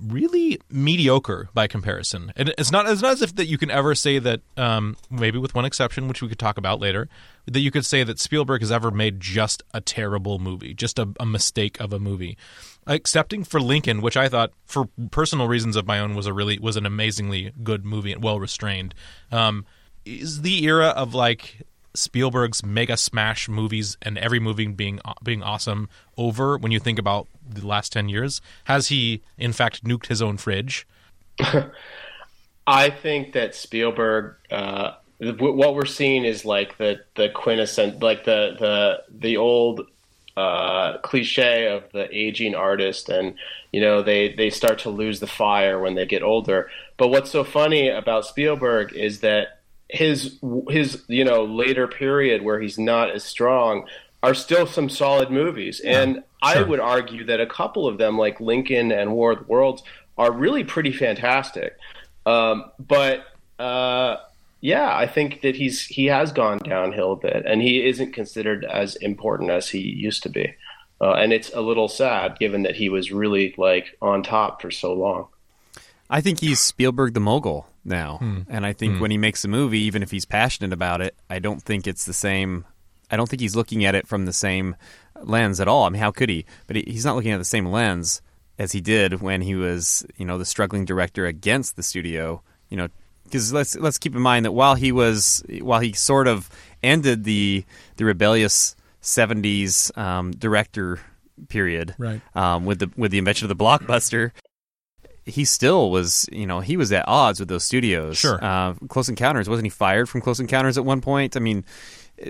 really 0.01 0.61
mediocre 0.71 1.49
by 1.55 1.67
comparison. 1.67 2.33
And 2.37 2.53
it's 2.59 2.71
not 2.71 2.89
it's 2.89 3.03
not 3.03 3.13
as 3.13 3.23
if 3.23 3.35
that 3.37 3.47
you 3.47 3.59
can 3.59 3.71
ever 3.71 3.95
say 3.95 4.19
that 4.19 4.41
um, 4.57 4.97
maybe 5.11 5.39
with 5.39 5.55
one 5.55 5.65
exception, 5.65 6.09
which 6.09 6.23
we 6.23 6.29
could 6.29 6.39
talk 6.39 6.59
about 6.59 6.81
later, 6.81 7.09
that 7.47 7.61
you 7.61 7.71
could 7.71 7.87
say 7.87 8.03
that 8.05 8.19
Spielberg 8.19 8.61
has 8.61 8.73
ever 8.73 8.91
made 8.91 9.21
just 9.21 9.63
a 9.73 9.81
terrible 9.81 10.39
movie, 10.39 10.75
just 10.75 10.99
a, 10.99 11.09
a 11.19 11.27
mistake 11.27 11.81
of 11.81 11.93
a 11.93 11.99
movie. 11.99 12.37
Excepting 12.87 13.45
for 13.45 13.61
Lincoln, 13.61 14.01
which 14.01 14.17
I 14.17 14.29
thought, 14.29 14.53
for 14.65 14.89
personal 15.11 15.49
reasons 15.49 15.77
of 15.77 15.87
my 15.87 15.99
own, 15.99 16.15
was 16.15 16.27
a 16.27 16.33
really 16.33 16.59
was 16.59 16.77
an 16.77 16.87
amazingly 16.87 17.53
good 17.63 17.85
movie 17.85 18.13
and 18.13 18.23
well 18.23 18.39
restrained. 18.39 18.95
Um, 19.33 19.67
is 20.05 20.43
the 20.43 20.65
era 20.65 20.89
of 20.89 21.15
like 21.15 21.63
Spielberg's 21.97 22.65
mega 22.65 22.97
smash 22.97 23.49
movies 23.49 23.97
and 24.03 24.19
every 24.19 24.41
movie 24.41 24.67
being 24.67 25.01
being 25.23 25.43
awesome 25.43 25.89
over 26.17 26.57
when 26.57 26.73
you 26.73 26.79
think 26.79 26.99
about 26.99 27.27
the 27.49 27.67
last 27.67 27.93
10 27.93 28.09
years 28.09 28.41
has 28.65 28.89
he 28.89 29.23
in 29.39 29.53
fact 29.53 29.85
nuked 29.85 30.07
his 30.07 30.21
own 30.21 30.37
fridge 30.37 30.87
I 32.67 32.91
think 32.91 33.33
that 33.33 33.55
Spielberg, 33.55 34.35
uh, 34.51 34.93
what 35.21 35.75
we're 35.75 35.87
seeing 35.87 36.25
is 36.25 36.45
like 36.45 36.77
the 36.79 37.01
the 37.15 37.29
quintessence, 37.29 38.03
like 38.03 38.25
the 38.25 38.57
the 38.59 39.03
the 39.09 39.37
old 39.37 39.87
uh, 40.37 40.99
cliche 40.99 41.69
of 41.69 41.85
the 41.93 42.09
aging 42.15 42.55
artist, 42.55 43.09
and 43.09 43.35
you 43.73 43.81
know 43.81 44.03
they 44.03 44.35
they 44.35 44.51
start 44.51 44.81
to 44.81 44.91
lose 44.91 45.21
the 45.21 45.27
fire 45.27 45.79
when 45.79 45.95
they 45.95 46.07
get 46.07 46.23
older. 46.23 46.69
But 46.97 47.09
what's 47.09 47.31
so 47.31 47.45
funny 47.45 47.89
about 47.89 48.27
Spielberg 48.27 48.93
is 48.95 49.21
that 49.21 49.56
his 49.89 50.39
his 50.69 51.05
you 51.09 51.25
know 51.25 51.45
later 51.45 51.87
period 51.87 52.43
where 52.43 52.61
he's 52.61 52.79
not 52.79 53.11
as 53.11 53.25
strong 53.25 53.87
are 54.23 54.35
still 54.35 54.67
some 54.67 54.89
solid 54.89 55.31
movies, 55.31 55.81
and 55.81 56.23
I 56.43 56.63
would 56.63 56.81
argue 56.81 57.25
that 57.27 57.41
a 57.41 57.47
couple 57.47 57.87
of 57.87 57.99
them, 57.99 58.19
like 58.19 58.41
Lincoln 58.41 58.91
and 58.91 59.13
War 59.13 59.33
of 59.33 59.39
the 59.41 59.45
Worlds, 59.45 59.83
are 60.19 60.33
really 60.33 60.65
pretty 60.65 60.93
fantastic. 60.93 61.77
Um, 62.25 62.71
but 62.79 63.25
uh, 63.59 64.17
yeah, 64.61 64.97
I 64.97 65.07
think 65.07 65.43
that 65.43 65.55
he's 65.57 65.83
he 65.83 66.07
has 66.07 66.33
gone 66.33 66.59
downhill 66.59 67.13
a 67.13 67.17
bit, 67.17 67.45
and 67.47 67.63
he 67.63 67.87
isn't 67.87 68.13
considered 68.13 68.65
as 68.65 68.97
important 68.97 69.51
as 69.51 69.69
he 69.69 69.79
used 69.79 70.23
to 70.25 70.29
be. 70.29 70.55
Uh, 71.01 71.13
and 71.13 71.33
it's 71.33 71.53
a 71.55 71.61
little 71.61 71.89
sad, 71.89 72.39
given 72.39 72.63
that 72.63 72.75
he 72.75 72.89
was 72.89 73.13
really 73.13 73.55
like 73.59 73.97
on 74.01 74.23
top 74.23 74.63
for 74.63 74.71
so 74.71 74.95
long. 74.95 75.29
I 76.09 76.21
think 76.21 76.41
he's 76.41 76.61
Spielberg 76.61 77.15
the 77.15 77.21
mogul 77.21 77.69
now, 77.85 78.19
Hmm. 78.19 78.41
and 78.49 78.65
I 78.67 78.73
think 78.73 79.01
when 79.01 79.11
he 79.11 79.19
makes 79.19 79.45
a 79.45 79.49
movie, 79.49 79.81
even 79.81 80.03
if 80.03 80.11
he's 80.11 80.25
passionate 80.25 80.73
about 80.73 81.01
it, 81.01 81.15
I 81.31 81.39
don't 81.39 81.63
think 81.63 81.87
it's 81.87 82.05
the 82.05 82.13
same. 82.13 82.65
I 83.11 83.17
don't 83.17 83.29
think 83.29 83.41
he's 83.41 83.55
looking 83.57 83.85
at 83.85 83.95
it 83.95 84.07
from 84.09 84.25
the 84.27 84.33
same 84.33 84.77
lens 85.23 85.61
at 85.61 85.69
all. 85.69 85.85
I 85.85 85.89
mean, 85.91 86.01
how 86.01 86.11
could 86.11 86.29
he? 86.29 86.45
But 86.67 86.77
he, 86.77 86.85
he's 86.87 87.05
not 87.05 87.15
looking 87.17 87.33
at 87.33 87.39
the 87.39 87.45
same 87.45 87.67
lens 87.67 88.21
as 88.59 88.73
he 88.73 88.81
did 88.81 89.21
when 89.21 89.43
he 89.43 89.55
was, 89.55 90.05
you 90.17 90.25
know, 90.25 90.39
the 90.39 90.45
struggling 90.45 90.85
director 90.85 91.27
against 91.27 91.77
the 91.77 91.83
studio. 91.83 92.43
You 92.71 92.77
know, 92.79 92.89
because 93.25 93.53
let's 93.53 93.77
let's 93.77 93.99
keep 93.99 94.15
in 94.17 94.23
mind 94.23 94.45
that 94.45 94.53
while 94.53 94.75
he 94.75 94.91
was 94.93 95.45
while 95.61 95.81
he 95.81 95.93
sort 95.93 96.27
of 96.29 96.49
ended 96.83 97.23
the 97.25 97.65
the 97.97 98.05
rebellious 98.05 98.75
'70s 99.03 99.97
um, 99.97 100.33
director 100.33 101.01
period, 101.49 101.95
Right. 101.99 102.21
um, 102.35 102.65
with 102.65 102.79
the 102.81 102.91
with 102.97 103.11
the 103.13 103.19
invention 103.19 103.49
of 103.51 103.57
the 103.57 103.65
blockbuster 103.65 104.33
he 105.27 105.45
still 105.45 105.91
was, 105.91 106.29
you 106.31 106.47
know, 106.47 106.61
he 106.61 106.77
was 106.77 106.93
at 106.93 107.07
odds 107.09 107.41
with 107.41 107.49
those 107.49 107.65
studios. 107.65 108.17
Sure. 108.17 108.43
Uh, 108.43 108.75
Close 108.89 109.09
Encounters 109.09 109.49
wasn't 109.49 109.67
he 109.67 109.71
fired 109.71 110.09
from 110.09 110.21
Close 110.21 110.41
Encounters 110.41 110.79
at 110.79 110.85
one 110.85 111.01
point? 111.01 111.37
I 111.37 111.41
mean, 111.41 111.65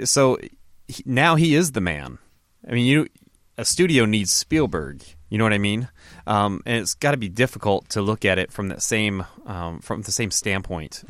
so 0.04 0.38
he, 0.88 1.02
now 1.04 1.34
he 1.36 1.54
is 1.54 1.72
the 1.72 1.82
man. 1.82 2.18
I 2.66 2.72
mean, 2.72 2.86
you 2.86 3.06
a 3.58 3.64
studio 3.64 4.06
needs 4.06 4.32
Spielberg. 4.32 5.02
You 5.28 5.38
know 5.38 5.44
what 5.44 5.52
I 5.52 5.58
mean? 5.58 5.88
Um, 6.26 6.62
and 6.66 6.78
it's 6.78 6.94
got 6.94 7.10
to 7.10 7.16
be 7.16 7.28
difficult 7.28 7.88
to 7.90 8.02
look 8.02 8.24
at 8.24 8.38
it 8.38 8.52
from 8.52 8.68
that 8.68 8.82
same 8.82 9.24
um, 9.44 9.80
from 9.80 10.02
the 10.02 10.12
same 10.12 10.30
standpoint. 10.30 11.04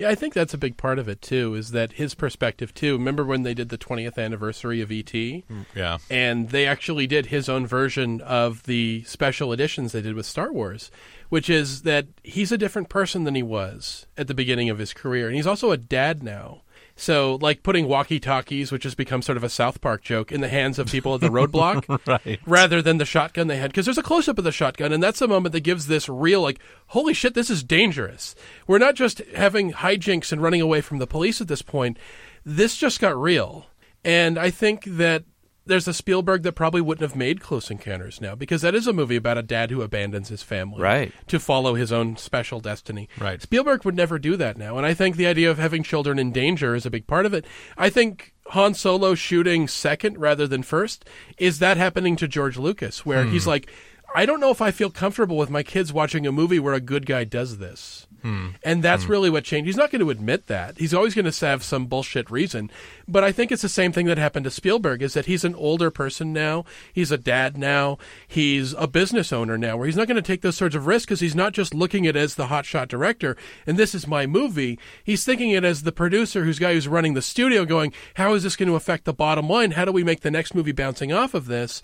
Yeah, 0.00 0.08
I 0.08 0.14
think 0.14 0.32
that's 0.32 0.54
a 0.54 0.58
big 0.58 0.78
part 0.78 0.98
of 0.98 1.08
it 1.10 1.20
too. 1.20 1.54
Is 1.54 1.72
that 1.72 1.92
his 1.92 2.14
perspective 2.14 2.72
too? 2.72 2.94
Remember 2.96 3.22
when 3.22 3.42
they 3.42 3.52
did 3.52 3.68
the 3.68 3.76
20th 3.76 4.16
anniversary 4.16 4.80
of 4.80 4.90
ET, 4.90 5.12
mm, 5.12 5.42
Yeah. 5.76 5.98
and 6.08 6.48
they 6.48 6.66
actually 6.66 7.06
did 7.06 7.26
his 7.26 7.50
own 7.50 7.66
version 7.66 8.22
of 8.22 8.62
the 8.62 9.04
special 9.04 9.52
editions 9.52 9.92
they 9.92 10.00
did 10.00 10.14
with 10.14 10.24
Star 10.24 10.50
Wars, 10.54 10.90
which 11.28 11.50
is 11.50 11.82
that 11.82 12.06
he's 12.24 12.50
a 12.50 12.56
different 12.56 12.88
person 12.88 13.24
than 13.24 13.34
he 13.34 13.42
was 13.42 14.06
at 14.16 14.26
the 14.26 14.32
beginning 14.32 14.70
of 14.70 14.78
his 14.78 14.94
career, 14.94 15.26
and 15.26 15.36
he's 15.36 15.46
also 15.46 15.70
a 15.70 15.76
dad 15.76 16.22
now. 16.22 16.62
So, 17.00 17.38
like 17.40 17.62
putting 17.62 17.88
walkie-talkies, 17.88 18.70
which 18.70 18.82
has 18.84 18.94
become 18.94 19.22
sort 19.22 19.38
of 19.38 19.42
a 19.42 19.48
South 19.48 19.80
Park 19.80 20.02
joke, 20.02 20.30
in 20.30 20.42
the 20.42 20.48
hands 20.48 20.78
of 20.78 20.86
people 20.88 21.14
at 21.14 21.22
the 21.22 21.30
roadblock, 21.30 21.86
Right. 22.06 22.38
rather 22.44 22.82
than 22.82 22.98
the 22.98 23.06
shotgun 23.06 23.46
they 23.46 23.56
had. 23.56 23.70
Because 23.70 23.86
there's 23.86 23.96
a 23.96 24.02
close 24.02 24.28
up 24.28 24.36
of 24.36 24.44
the 24.44 24.52
shotgun 24.52 24.92
and 24.92 25.02
that's 25.02 25.18
the 25.20 25.26
moment 25.26 25.54
that 25.54 25.60
gives 25.60 25.86
this 25.86 26.10
real 26.10 26.42
like 26.42 26.60
holy 26.88 27.14
shit 27.14 27.32
this 27.32 27.48
is 27.48 27.62
dangerous. 27.62 28.34
We're 28.66 28.76
not 28.78 28.96
just 28.96 29.20
having 29.34 29.72
hijinks 29.72 30.30
and 30.30 30.42
running 30.42 30.60
away 30.60 30.82
from 30.82 30.98
the 30.98 31.06
police 31.06 31.40
at 31.40 31.48
this 31.48 31.62
point. 31.62 31.96
This 32.44 32.76
just 32.76 33.00
got 33.00 33.16
real. 33.18 33.66
And 34.04 34.38
i 34.38 34.50
think 34.50 34.84
that 34.84 35.24
there's 35.66 35.88
a 35.88 35.94
Spielberg 35.94 36.42
that 36.42 36.52
probably 36.52 36.80
wouldn't 36.80 37.08
have 37.08 37.16
made 37.16 37.40
Close 37.40 37.70
Encounters 37.70 38.20
now 38.20 38.34
because 38.34 38.62
that 38.62 38.74
is 38.74 38.86
a 38.86 38.92
movie 38.92 39.16
about 39.16 39.38
a 39.38 39.42
dad 39.42 39.70
who 39.70 39.82
abandons 39.82 40.28
his 40.28 40.42
family 40.42 40.80
Right. 40.80 41.12
to 41.28 41.38
follow 41.38 41.74
his 41.74 41.92
own 41.92 42.16
special 42.16 42.60
destiny. 42.60 43.08
Right. 43.18 43.40
Spielberg 43.40 43.84
would 43.84 43.96
never 43.96 44.18
do 44.18 44.36
that 44.36 44.56
now, 44.56 44.76
and 44.76 44.86
I 44.86 44.94
think 44.94 45.16
the 45.16 45.26
idea 45.26 45.50
of 45.50 45.58
having 45.58 45.82
children 45.82 46.18
in 46.18 46.32
danger 46.32 46.74
is 46.74 46.86
a 46.86 46.90
big 46.90 47.06
part 47.06 47.26
of 47.26 47.34
it. 47.34 47.44
I 47.76 47.90
think 47.90 48.32
Han 48.48 48.74
Solo 48.74 49.14
shooting 49.14 49.68
second 49.68 50.18
rather 50.18 50.46
than 50.46 50.62
first 50.62 51.04
is 51.38 51.58
that 51.60 51.76
happening 51.76 52.16
to 52.16 52.28
George 52.28 52.56
Lucas, 52.56 53.06
where 53.06 53.24
hmm. 53.24 53.30
he's 53.30 53.46
like, 53.46 53.70
I 54.14 54.26
don't 54.26 54.40
know 54.40 54.50
if 54.50 54.60
I 54.60 54.70
feel 54.70 54.90
comfortable 54.90 55.36
with 55.36 55.50
my 55.50 55.62
kids 55.62 55.92
watching 55.92 56.26
a 56.26 56.32
movie 56.32 56.58
where 56.58 56.74
a 56.74 56.80
good 56.80 57.06
guy 57.06 57.24
does 57.24 57.58
this. 57.58 58.06
Hmm. 58.22 58.48
And 58.62 58.82
that's 58.82 59.04
hmm. 59.04 59.12
really 59.12 59.30
what 59.30 59.44
changed. 59.44 59.66
He's 59.66 59.76
not 59.76 59.90
going 59.90 60.00
to 60.00 60.10
admit 60.10 60.46
that. 60.48 60.78
He's 60.78 60.92
always 60.92 61.14
going 61.14 61.30
to 61.30 61.46
have 61.46 61.62
some 61.62 61.86
bullshit 61.86 62.30
reason. 62.30 62.70
But 63.08 63.24
I 63.24 63.32
think 63.32 63.50
it's 63.50 63.62
the 63.62 63.68
same 63.68 63.92
thing 63.92 64.06
that 64.06 64.18
happened 64.18 64.44
to 64.44 64.50
Spielberg 64.50 65.02
is 65.02 65.14
that 65.14 65.26
he's 65.26 65.44
an 65.44 65.54
older 65.54 65.90
person 65.90 66.32
now. 66.32 66.64
He's 66.92 67.10
a 67.10 67.16
dad 67.16 67.56
now. 67.56 67.98
He's 68.28 68.74
a 68.74 68.86
business 68.86 69.32
owner 69.32 69.56
now 69.56 69.76
where 69.76 69.86
he's 69.86 69.96
not 69.96 70.06
going 70.06 70.16
to 70.16 70.22
take 70.22 70.42
those 70.42 70.56
sorts 70.56 70.74
of 70.74 70.86
risks 70.86 71.06
because 71.06 71.20
he's 71.20 71.34
not 71.34 71.54
just 71.54 71.74
looking 71.74 72.06
at 72.06 72.16
it 72.16 72.20
as 72.20 72.34
the 72.34 72.46
hotshot 72.46 72.88
director 72.88 73.36
and 73.66 73.78
this 73.78 73.94
is 73.94 74.06
my 74.06 74.26
movie. 74.26 74.78
He's 75.02 75.24
thinking 75.24 75.50
it 75.50 75.64
as 75.64 75.82
the 75.82 75.92
producer 75.92 76.44
who's 76.44 76.58
guy 76.58 76.74
who's 76.74 76.88
running 76.88 77.14
the 77.14 77.22
studio 77.22 77.64
going, 77.64 77.92
how 78.14 78.34
is 78.34 78.42
this 78.42 78.56
going 78.56 78.68
to 78.68 78.74
affect 78.74 79.04
the 79.04 79.14
bottom 79.14 79.48
line? 79.48 79.72
How 79.72 79.84
do 79.84 79.92
we 79.92 80.04
make 80.04 80.20
the 80.20 80.30
next 80.30 80.54
movie 80.54 80.72
bouncing 80.72 81.12
off 81.12 81.32
of 81.32 81.46
this? 81.46 81.82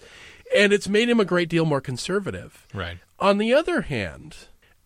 And 0.54 0.72
it's 0.72 0.88
made 0.88 1.08
him 1.08 1.20
a 1.20 1.24
great 1.24 1.48
deal 1.48 1.64
more 1.64 1.80
conservative. 1.80 2.66
Right. 2.72 2.98
On 3.18 3.38
the 3.38 3.52
other 3.52 3.82
hand, 3.82 4.36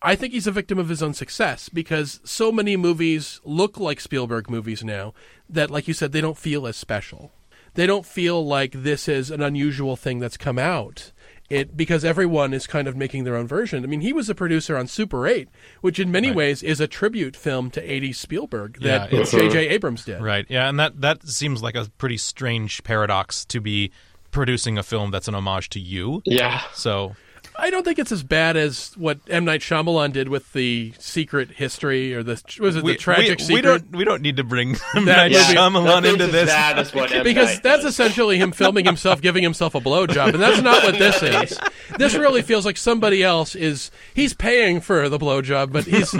I 0.01 0.15
think 0.15 0.33
he's 0.33 0.47
a 0.47 0.51
victim 0.51 0.79
of 0.79 0.89
his 0.89 1.03
own 1.03 1.13
success 1.13 1.69
because 1.69 2.19
so 2.23 2.51
many 2.51 2.75
movies 2.75 3.39
look 3.43 3.77
like 3.79 3.99
Spielberg 3.99 4.49
movies 4.49 4.83
now 4.83 5.13
that, 5.49 5.69
like 5.69 5.87
you 5.87 5.93
said, 5.93 6.11
they 6.11 6.21
don't 6.21 6.37
feel 6.37 6.65
as 6.65 6.75
special. 6.75 7.31
They 7.75 7.85
don't 7.87 8.05
feel 8.05 8.45
like 8.45 8.71
this 8.73 9.07
is 9.07 9.29
an 9.31 9.41
unusual 9.41 9.95
thing 9.95 10.19
that's 10.19 10.37
come 10.37 10.57
out. 10.59 11.11
It 11.49 11.75
because 11.75 12.05
everyone 12.05 12.53
is 12.53 12.65
kind 12.65 12.87
of 12.87 12.95
making 12.95 13.25
their 13.25 13.35
own 13.35 13.45
version. 13.45 13.83
I 13.83 13.87
mean, 13.87 13.99
he 14.01 14.13
was 14.13 14.29
a 14.29 14.35
producer 14.35 14.77
on 14.77 14.87
Super 14.87 15.27
8, 15.27 15.49
which 15.81 15.99
in 15.99 16.09
many 16.09 16.29
Right. 16.29 16.37
ways 16.37 16.63
is 16.63 16.79
a 16.79 16.87
tribute 16.87 17.35
film 17.35 17.69
to 17.71 17.81
80s 17.81 18.15
Spielberg 18.15 18.79
that 18.81 19.11
Yeah, 19.11 19.19
uh-huh. 19.19 19.37
J.J. 19.39 19.67
Abrams 19.67 20.05
did. 20.05 20.21
Right. 20.21 20.45
Yeah, 20.49 20.69
and 20.69 20.79
that 20.79 21.01
that 21.01 21.27
seems 21.27 21.61
like 21.61 21.75
a 21.75 21.89
pretty 21.97 22.15
strange 22.17 22.83
paradox 22.83 23.43
to 23.45 23.59
be 23.59 23.91
producing 24.31 24.77
a 24.77 24.83
film 24.83 25.11
that's 25.11 25.27
an 25.27 25.35
homage 25.35 25.69
to 25.69 25.79
you. 25.79 26.21
Yeah. 26.25 26.61
So 26.73 27.15
I 27.57 27.69
don't 27.69 27.83
think 27.83 27.99
it's 27.99 28.11
as 28.11 28.23
bad 28.23 28.57
as 28.57 28.93
what 28.97 29.19
M 29.29 29.45
Night 29.45 29.61
Shyamalan 29.61 30.13
did 30.13 30.29
with 30.29 30.51
the 30.53 30.93
secret 30.97 31.51
history 31.51 32.13
or 32.15 32.23
the 32.23 32.41
was 32.59 32.75
it 32.75 32.83
the 32.85 32.95
tragic 32.95 33.39
we, 33.39 33.43
secret? 33.45 33.55
we 33.55 33.61
don't 33.61 33.95
we 33.97 34.03
don't 34.03 34.21
need 34.21 34.37
to 34.37 34.43
bring 34.43 34.69
M. 34.95 35.05
That 35.05 35.17
Night 35.17 35.31
movie- 35.31 35.43
Shyamalan 35.55 35.85
Nothing's 35.85 36.13
into 36.13 36.25
as 36.25 36.31
this. 36.31 36.49
bad 36.49 36.79
as 36.79 36.93
what 36.93 37.11
M. 37.11 37.23
because 37.23 37.47
Night 37.55 37.63
that's 37.63 37.83
does. 37.83 37.93
essentially 37.93 38.37
him 38.37 38.51
filming 38.51 38.85
himself 38.85 39.21
giving 39.21 39.43
himself 39.43 39.75
a 39.75 39.79
blowjob, 39.79 40.33
and 40.33 40.41
that's 40.41 40.61
not 40.61 40.83
what 40.83 40.97
this 40.97 41.21
is. 41.21 41.59
This 41.97 42.15
really 42.15 42.41
feels 42.41 42.65
like 42.65 42.77
somebody 42.77 43.23
else 43.23 43.53
is 43.55 43.91
he's 44.13 44.33
paying 44.33 44.79
for 44.81 45.09
the 45.09 45.17
blowjob, 45.19 45.71
but 45.71 45.83
he's 45.85 46.11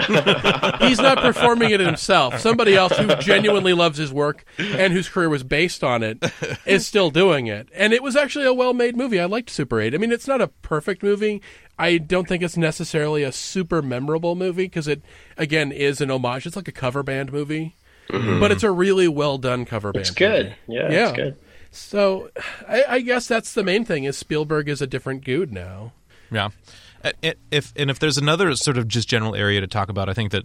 he's 0.88 0.98
not 1.00 1.18
performing 1.18 1.70
it 1.70 1.80
himself. 1.80 2.38
Somebody 2.40 2.74
else 2.76 2.96
who 2.96 3.14
genuinely 3.16 3.72
loves 3.72 3.98
his 3.98 4.12
work 4.12 4.44
and 4.58 4.92
whose 4.92 5.08
career 5.08 5.28
was 5.28 5.42
based 5.42 5.82
on 5.82 6.02
it 6.02 6.22
is 6.66 6.86
still 6.86 7.10
doing 7.10 7.46
it. 7.46 7.68
And 7.74 7.92
it 7.92 8.02
was 8.02 8.16
actually 8.16 8.44
a 8.46 8.52
well-made 8.54 8.96
movie. 8.96 9.18
I 9.20 9.24
liked 9.24 9.50
Super 9.50 9.80
8. 9.80 9.94
I 9.94 9.98
mean, 9.98 10.12
it's 10.12 10.28
not 10.28 10.40
a 10.40 10.48
perfect 10.48 11.02
movie. 11.02 11.21
I 11.78 11.98
don't 11.98 12.28
think 12.28 12.42
it's 12.42 12.56
necessarily 12.56 13.22
a 13.22 13.32
super 13.32 13.82
memorable 13.82 14.34
movie 14.34 14.64
because 14.64 14.86
it 14.88 15.02
again 15.36 15.72
is 15.72 16.00
an 16.00 16.10
homage. 16.10 16.46
It's 16.46 16.56
like 16.56 16.68
a 16.68 16.72
cover 16.72 17.02
band 17.02 17.32
movie. 17.32 17.76
Mm-hmm. 18.08 18.40
But 18.40 18.50
it's 18.52 18.62
a 18.62 18.70
really 18.70 19.08
well 19.08 19.38
done 19.38 19.64
cover 19.64 19.92
band. 19.92 20.00
It's 20.02 20.10
good. 20.10 20.46
movie. 20.68 20.80
Yeah, 20.80 20.90
Yeah. 20.90 21.08
it's 21.08 21.16
good. 21.16 21.36
So, 21.70 22.28
I, 22.68 22.84
I 22.86 23.00
guess 23.00 23.26
that's 23.26 23.54
the 23.54 23.64
main 23.64 23.84
thing 23.86 24.04
is 24.04 24.18
Spielberg 24.18 24.68
is 24.68 24.82
a 24.82 24.86
different 24.86 25.24
dude 25.24 25.52
now. 25.52 25.92
Yeah. 26.30 26.50
It- 27.22 27.38
If 27.50 27.72
and 27.76 27.90
if 27.90 27.98
there's 27.98 28.18
another 28.18 28.54
sort 28.56 28.76
of 28.76 28.86
just 28.88 29.08
general 29.08 29.34
area 29.34 29.60
to 29.60 29.66
talk 29.66 29.88
about, 29.88 30.08
I 30.08 30.12
think 30.14 30.32
that 30.32 30.44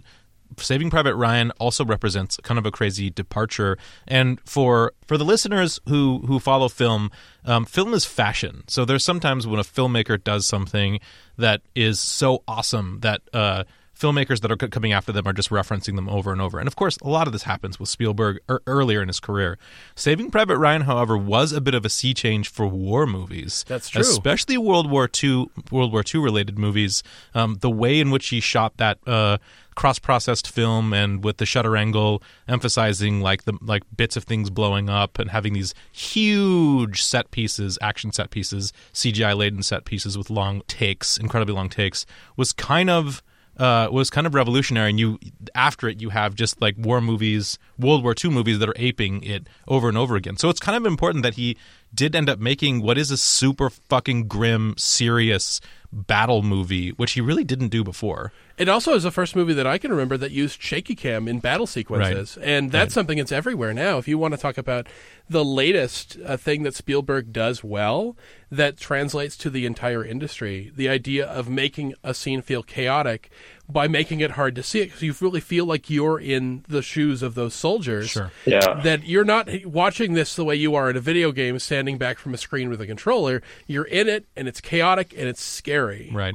Saving 0.56 0.90
Private 0.90 1.14
Ryan 1.14 1.50
also 1.52 1.84
represents 1.84 2.38
kind 2.42 2.58
of 2.58 2.66
a 2.66 2.70
crazy 2.70 3.10
departure. 3.10 3.76
And 4.06 4.40
for 4.44 4.92
for 5.06 5.18
the 5.18 5.24
listeners 5.24 5.80
who 5.88 6.22
who 6.26 6.38
follow 6.38 6.68
film, 6.68 7.10
um, 7.44 7.64
film 7.64 7.94
is 7.94 8.04
fashion. 8.04 8.64
So 8.66 8.84
there's 8.84 9.04
sometimes 9.04 9.46
when 9.46 9.60
a 9.60 9.64
filmmaker 9.64 10.22
does 10.22 10.46
something 10.46 11.00
that 11.36 11.62
is 11.74 12.00
so 12.00 12.42
awesome 12.48 12.98
that 13.00 13.22
uh, 13.32 13.64
filmmakers 13.98 14.40
that 14.40 14.52
are 14.52 14.56
coming 14.56 14.92
after 14.92 15.12
them 15.12 15.26
are 15.26 15.32
just 15.32 15.50
referencing 15.50 15.96
them 15.96 16.08
over 16.08 16.30
and 16.30 16.40
over. 16.40 16.58
And 16.58 16.68
of 16.68 16.76
course, 16.76 16.96
a 16.98 17.08
lot 17.08 17.26
of 17.26 17.32
this 17.32 17.42
happens 17.42 17.80
with 17.80 17.88
Spielberg 17.88 18.38
er- 18.48 18.62
earlier 18.66 19.02
in 19.02 19.08
his 19.08 19.18
career. 19.18 19.58
Saving 19.96 20.30
Private 20.30 20.58
Ryan, 20.58 20.82
however, 20.82 21.16
was 21.16 21.52
a 21.52 21.60
bit 21.60 21.74
of 21.74 21.84
a 21.84 21.88
sea 21.88 22.14
change 22.14 22.48
for 22.48 22.66
war 22.66 23.06
movies. 23.06 23.64
That's 23.66 23.88
true. 23.88 24.00
Especially 24.00 24.56
World 24.56 24.90
War 24.90 25.08
II, 25.22 25.46
World 25.72 25.92
War 25.92 26.04
II 26.14 26.20
related 26.20 26.58
movies. 26.58 27.02
Um, 27.34 27.56
the 27.60 27.70
way 27.70 27.98
in 27.98 28.10
which 28.10 28.28
he 28.28 28.40
shot 28.40 28.76
that 28.76 28.98
uh, 29.06 29.38
cross-processed 29.78 30.50
film 30.50 30.92
and 30.92 31.22
with 31.22 31.36
the 31.36 31.46
shutter 31.46 31.76
angle 31.76 32.20
emphasizing 32.48 33.20
like 33.20 33.44
the 33.44 33.56
like 33.62 33.84
bits 33.96 34.16
of 34.16 34.24
things 34.24 34.50
blowing 34.50 34.90
up 34.90 35.20
and 35.20 35.30
having 35.30 35.52
these 35.52 35.72
huge 35.92 37.00
set 37.00 37.30
pieces, 37.30 37.78
action 37.80 38.10
set 38.10 38.30
pieces, 38.30 38.72
CGI 38.92 39.36
laden 39.36 39.62
set 39.62 39.84
pieces 39.84 40.18
with 40.18 40.30
long 40.30 40.62
takes, 40.66 41.16
incredibly 41.16 41.54
long 41.54 41.68
takes, 41.68 42.06
was 42.36 42.52
kind 42.52 42.90
of 42.90 43.22
uh, 43.56 43.88
was 43.92 44.10
kind 44.10 44.26
of 44.26 44.34
revolutionary. 44.34 44.90
And 44.90 44.98
you, 44.98 45.18
after 45.54 45.88
it, 45.88 46.00
you 46.00 46.10
have 46.10 46.34
just 46.34 46.60
like 46.60 46.74
war 46.76 47.00
movies, 47.00 47.56
World 47.78 48.02
War 48.02 48.16
II 48.22 48.30
movies 48.30 48.58
that 48.58 48.68
are 48.68 48.76
aping 48.76 49.22
it 49.22 49.46
over 49.68 49.88
and 49.88 49.96
over 49.96 50.16
again. 50.16 50.36
So 50.36 50.48
it's 50.48 50.60
kind 50.60 50.76
of 50.76 50.86
important 50.86 51.22
that 51.22 51.34
he 51.34 51.56
did 51.94 52.16
end 52.16 52.28
up 52.28 52.38
making 52.38 52.82
what 52.82 52.98
is 52.98 53.10
a 53.10 53.16
super 53.16 53.70
fucking 53.70 54.28
grim, 54.28 54.74
serious 54.76 55.60
battle 55.92 56.42
movie, 56.42 56.90
which 56.90 57.12
he 57.12 57.20
really 57.20 57.44
didn't 57.44 57.68
do 57.68 57.82
before. 57.82 58.32
It 58.58 58.68
also 58.68 58.94
is 58.94 59.04
the 59.04 59.10
first 59.10 59.36
movie 59.36 59.54
that 59.54 59.66
I 59.66 59.78
can 59.78 59.90
remember 59.90 60.16
that 60.16 60.32
used 60.32 60.60
shaky 60.60 60.94
cam 60.94 61.28
in 61.28 61.38
battle 61.38 61.66
sequences, 61.66 62.36
and 62.38 62.72
that's 62.72 62.92
something 62.92 63.18
that's 63.18 63.32
everywhere 63.32 63.72
now. 63.72 63.98
If 63.98 64.08
you 64.08 64.18
want 64.18 64.34
to 64.34 64.38
talk 64.38 64.58
about 64.58 64.88
the 65.30 65.44
latest 65.44 66.16
uh, 66.26 66.36
thing 66.36 66.64
that 66.64 66.74
Spielberg 66.74 67.32
does 67.32 67.62
well, 67.62 68.16
that 68.50 68.76
translates 68.78 69.36
to 69.38 69.50
the 69.50 69.64
entire 69.64 70.04
industry, 70.04 70.72
the 70.74 70.88
idea 70.88 71.26
of 71.26 71.48
making 71.48 71.94
a 72.02 72.14
scene 72.14 72.42
feel 72.42 72.62
chaotic 72.62 73.30
by 73.68 73.86
making 73.86 74.20
it 74.20 74.32
hard 74.32 74.54
to 74.56 74.62
see 74.62 74.80
it, 74.80 74.86
because 74.86 75.02
you 75.02 75.14
really 75.20 75.40
feel 75.40 75.66
like 75.66 75.90
you're 75.90 76.18
in 76.18 76.64
the 76.68 76.80
shoes 76.80 77.22
of 77.22 77.34
those 77.34 77.54
soldiers. 77.54 78.08
Sure. 78.08 78.32
Yeah. 78.46 78.80
that 78.82 79.06
you're 79.06 79.24
not 79.24 79.48
watching 79.66 80.14
this 80.14 80.34
the 80.34 80.44
way 80.44 80.56
you 80.56 80.74
are 80.74 80.88
in 80.88 80.96
a 80.96 81.00
video 81.00 81.30
game, 81.30 81.58
standing 81.58 81.98
back 81.98 82.18
from 82.18 82.34
a 82.34 82.38
screen 82.38 82.70
with 82.70 82.80
a 82.80 82.86
controller. 82.86 83.42
You're 83.66 83.84
in 83.84 84.08
it, 84.08 84.26
and 84.34 84.48
it's 84.48 84.60
chaotic 84.60 85.12
and 85.16 85.28
it's 85.28 85.42
scary. 85.42 86.10
Right. 86.12 86.34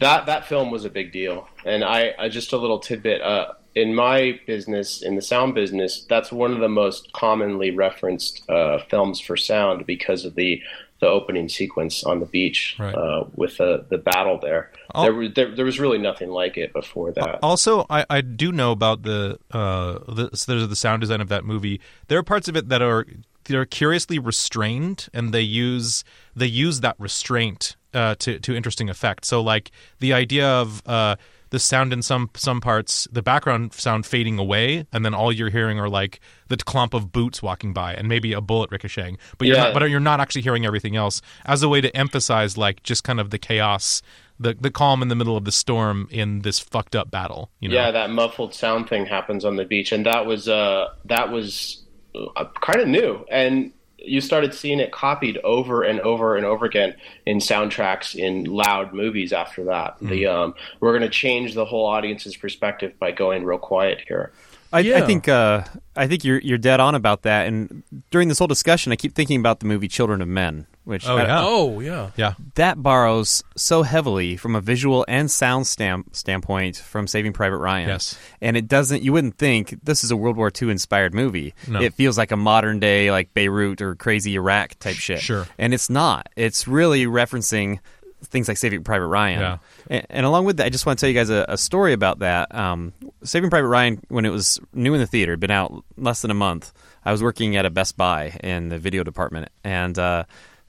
That 0.00 0.26
that 0.26 0.46
film 0.46 0.70
was 0.70 0.84
a 0.84 0.90
big 0.90 1.12
deal 1.12 1.48
and 1.64 1.84
i, 1.84 2.12
I 2.18 2.28
just 2.28 2.52
a 2.52 2.56
little 2.56 2.78
tidbit 2.78 3.20
uh, 3.22 3.52
in 3.74 3.94
my 3.94 4.38
business 4.46 5.02
in 5.02 5.16
the 5.16 5.22
sound 5.22 5.54
business 5.54 6.04
that's 6.08 6.30
one 6.32 6.52
of 6.52 6.60
the 6.60 6.68
most 6.68 7.12
commonly 7.12 7.70
referenced 7.70 8.42
uh, 8.50 8.78
films 8.90 9.20
for 9.20 9.36
sound 9.36 9.86
because 9.86 10.24
of 10.24 10.34
the 10.34 10.60
the 11.00 11.08
opening 11.08 11.48
sequence 11.48 12.04
on 12.04 12.20
the 12.20 12.26
beach 12.26 12.76
Right. 12.78 12.94
uh, 12.94 13.24
with 13.34 13.56
the 13.58 13.84
the 13.90 13.98
battle 13.98 14.38
there. 14.40 14.70
I'll- 14.94 15.02
There, 15.02 15.14
was, 15.14 15.32
there 15.34 15.50
there 15.56 15.64
was 15.64 15.80
really 15.80 15.98
nothing 15.98 16.28
like 16.30 16.56
it 16.56 16.72
before 16.72 17.10
that 17.12 17.40
Also, 17.42 17.86
I, 17.90 18.06
I 18.08 18.20
do 18.20 18.52
know 18.52 18.70
about 18.70 19.02
the 19.02 19.36
uh 19.50 19.98
the, 20.08 20.30
so 20.34 20.52
there's 20.52 20.68
the 20.68 20.76
sound 20.76 21.00
design 21.00 21.20
of 21.20 21.28
that 21.28 21.44
movie. 21.44 21.80
There 22.06 22.18
are 22.18 22.22
parts 22.22 22.46
of 22.46 22.56
it 22.56 22.68
that 22.68 22.82
are 22.82 23.04
they're 23.46 23.64
curiously 23.66 24.20
restrained, 24.20 25.08
and 25.12 25.32
they 25.34 25.40
use 25.40 26.04
they 26.36 26.46
use 26.46 26.80
that 26.82 26.94
restraint 27.00 27.74
uh, 27.94 28.14
to 28.20 28.38
to 28.40 28.54
interesting 28.54 28.90
effect. 28.90 29.24
So, 29.24 29.42
like 29.42 29.70
the 30.00 30.12
idea 30.12 30.46
of 30.46 30.82
uh, 30.86 31.16
the 31.52 31.58
sound 31.58 31.92
in 31.92 32.00
some 32.00 32.30
some 32.34 32.62
parts, 32.62 33.06
the 33.12 33.22
background 33.22 33.74
sound 33.74 34.06
fading 34.06 34.38
away, 34.38 34.86
and 34.90 35.04
then 35.04 35.12
all 35.12 35.30
you're 35.30 35.50
hearing 35.50 35.78
are 35.78 35.88
like 35.88 36.18
the 36.48 36.56
clump 36.56 36.94
of 36.94 37.12
boots 37.12 37.42
walking 37.42 37.74
by 37.74 37.92
and 37.92 38.08
maybe 38.08 38.32
a 38.32 38.40
bullet 38.40 38.70
ricocheting. 38.70 39.18
But 39.36 39.48
you're 39.48 39.58
not, 39.58 39.74
but 39.74 39.90
you're 39.90 40.00
not 40.00 40.18
actually 40.18 40.42
hearing 40.42 40.64
everything 40.64 40.96
else 40.96 41.20
as 41.44 41.62
a 41.62 41.68
way 41.68 41.82
to 41.82 41.94
emphasize 41.94 42.56
like 42.56 42.82
just 42.82 43.04
kind 43.04 43.20
of 43.20 43.28
the 43.28 43.38
chaos, 43.38 44.00
the 44.40 44.54
the 44.58 44.70
calm 44.70 45.02
in 45.02 45.08
the 45.08 45.14
middle 45.14 45.36
of 45.36 45.44
the 45.44 45.52
storm 45.52 46.08
in 46.10 46.40
this 46.40 46.58
fucked 46.58 46.96
up 46.96 47.10
battle. 47.10 47.50
You 47.60 47.68
know? 47.68 47.74
Yeah, 47.74 47.90
that 47.90 48.08
muffled 48.08 48.54
sound 48.54 48.88
thing 48.88 49.04
happens 49.04 49.44
on 49.44 49.56
the 49.56 49.66
beach, 49.66 49.92
and 49.92 50.06
that 50.06 50.24
was 50.24 50.48
uh, 50.48 50.88
that 51.04 51.30
was 51.30 51.82
uh, 52.14 52.46
kind 52.62 52.80
of 52.80 52.88
new, 52.88 53.26
and 53.30 53.72
you 54.04 54.20
started 54.20 54.54
seeing 54.54 54.80
it 54.80 54.92
copied 54.92 55.38
over 55.38 55.82
and 55.82 56.00
over 56.00 56.36
and 56.36 56.44
over 56.44 56.66
again 56.66 56.94
in 57.26 57.38
soundtracks 57.38 58.14
in 58.14 58.44
loud 58.44 58.92
movies. 58.92 59.32
After 59.32 59.64
that, 59.64 59.96
the 60.00 60.26
um, 60.26 60.54
we're 60.80 60.92
going 60.92 61.02
to 61.02 61.08
change 61.08 61.54
the 61.54 61.64
whole 61.64 61.86
audience's 61.86 62.36
perspective 62.36 62.98
by 62.98 63.12
going 63.12 63.44
real 63.44 63.58
quiet 63.58 64.00
here. 64.06 64.32
I, 64.72 64.78
I 64.80 65.00
think 65.02 65.28
uh, 65.28 65.64
I 65.94 66.06
think 66.06 66.24
you're 66.24 66.38
you're 66.38 66.58
dead 66.58 66.80
on 66.80 66.94
about 66.94 67.22
that. 67.22 67.46
And 67.46 67.82
during 68.10 68.28
this 68.28 68.38
whole 68.38 68.48
discussion, 68.48 68.92
I 68.92 68.96
keep 68.96 69.14
thinking 69.14 69.38
about 69.38 69.60
the 69.60 69.66
movie 69.66 69.88
Children 69.88 70.22
of 70.22 70.28
Men, 70.28 70.66
which 70.84 71.06
Oh, 71.06 71.16
I- 71.16 71.22
yeah. 71.24 71.40
Oh 71.42 71.80
yeah. 71.80 72.10
yeah. 72.16 72.34
that 72.54 72.82
borrows 72.82 73.42
so 73.56 73.82
heavily 73.82 74.36
from 74.36 74.54
a 74.56 74.60
visual 74.60 75.04
and 75.08 75.30
sound 75.30 75.66
stamp, 75.66 76.16
standpoint 76.16 76.76
from 76.76 77.06
Saving 77.06 77.32
Private 77.32 77.58
Ryan. 77.58 77.88
Yes. 77.90 78.18
and 78.40 78.56
it 78.56 78.66
doesn't. 78.68 79.02
You 79.02 79.12
wouldn't 79.12 79.36
think 79.38 79.78
this 79.84 80.02
is 80.04 80.10
a 80.10 80.16
World 80.16 80.36
War 80.36 80.50
II 80.60 80.70
inspired 80.70 81.12
movie. 81.14 81.54
No. 81.68 81.80
It 81.80 81.94
feels 81.94 82.16
like 82.16 82.32
a 82.32 82.36
modern 82.36 82.80
day 82.80 83.10
like 83.10 83.34
Beirut 83.34 83.82
or 83.82 83.94
crazy 83.94 84.34
Iraq 84.36 84.78
type 84.78 84.96
shit. 84.96 85.20
Sure. 85.20 85.46
and 85.58 85.74
it's 85.74 85.90
not. 85.90 86.28
It's 86.36 86.66
really 86.66 87.06
referencing 87.06 87.78
things 88.22 88.48
like 88.48 88.56
Saving 88.56 88.84
Private 88.84 89.06
Ryan. 89.06 89.40
Yeah. 89.40 89.58
And, 89.88 90.06
and 90.10 90.26
along 90.26 90.44
with 90.44 90.56
that, 90.58 90.66
I 90.66 90.70
just 90.70 90.86
want 90.86 90.98
to 90.98 91.00
tell 91.00 91.08
you 91.08 91.18
guys 91.18 91.30
a, 91.30 91.44
a 91.48 91.58
story 91.58 91.92
about 91.92 92.20
that. 92.20 92.54
Um, 92.54 92.92
Saving 93.24 93.50
Private 93.50 93.68
Ryan, 93.68 94.02
when 94.08 94.24
it 94.24 94.30
was 94.30 94.60
new 94.72 94.94
in 94.94 95.00
the 95.00 95.06
theater, 95.06 95.36
been 95.36 95.50
out 95.50 95.84
less 95.96 96.22
than 96.22 96.30
a 96.30 96.34
month. 96.34 96.72
I 97.04 97.12
was 97.12 97.22
working 97.22 97.56
at 97.56 97.66
a 97.66 97.70
Best 97.70 97.96
Buy 97.96 98.38
in 98.42 98.68
the 98.68 98.78
video 98.78 99.02
department, 99.02 99.48
and 99.64 99.98
uh, 99.98 100.24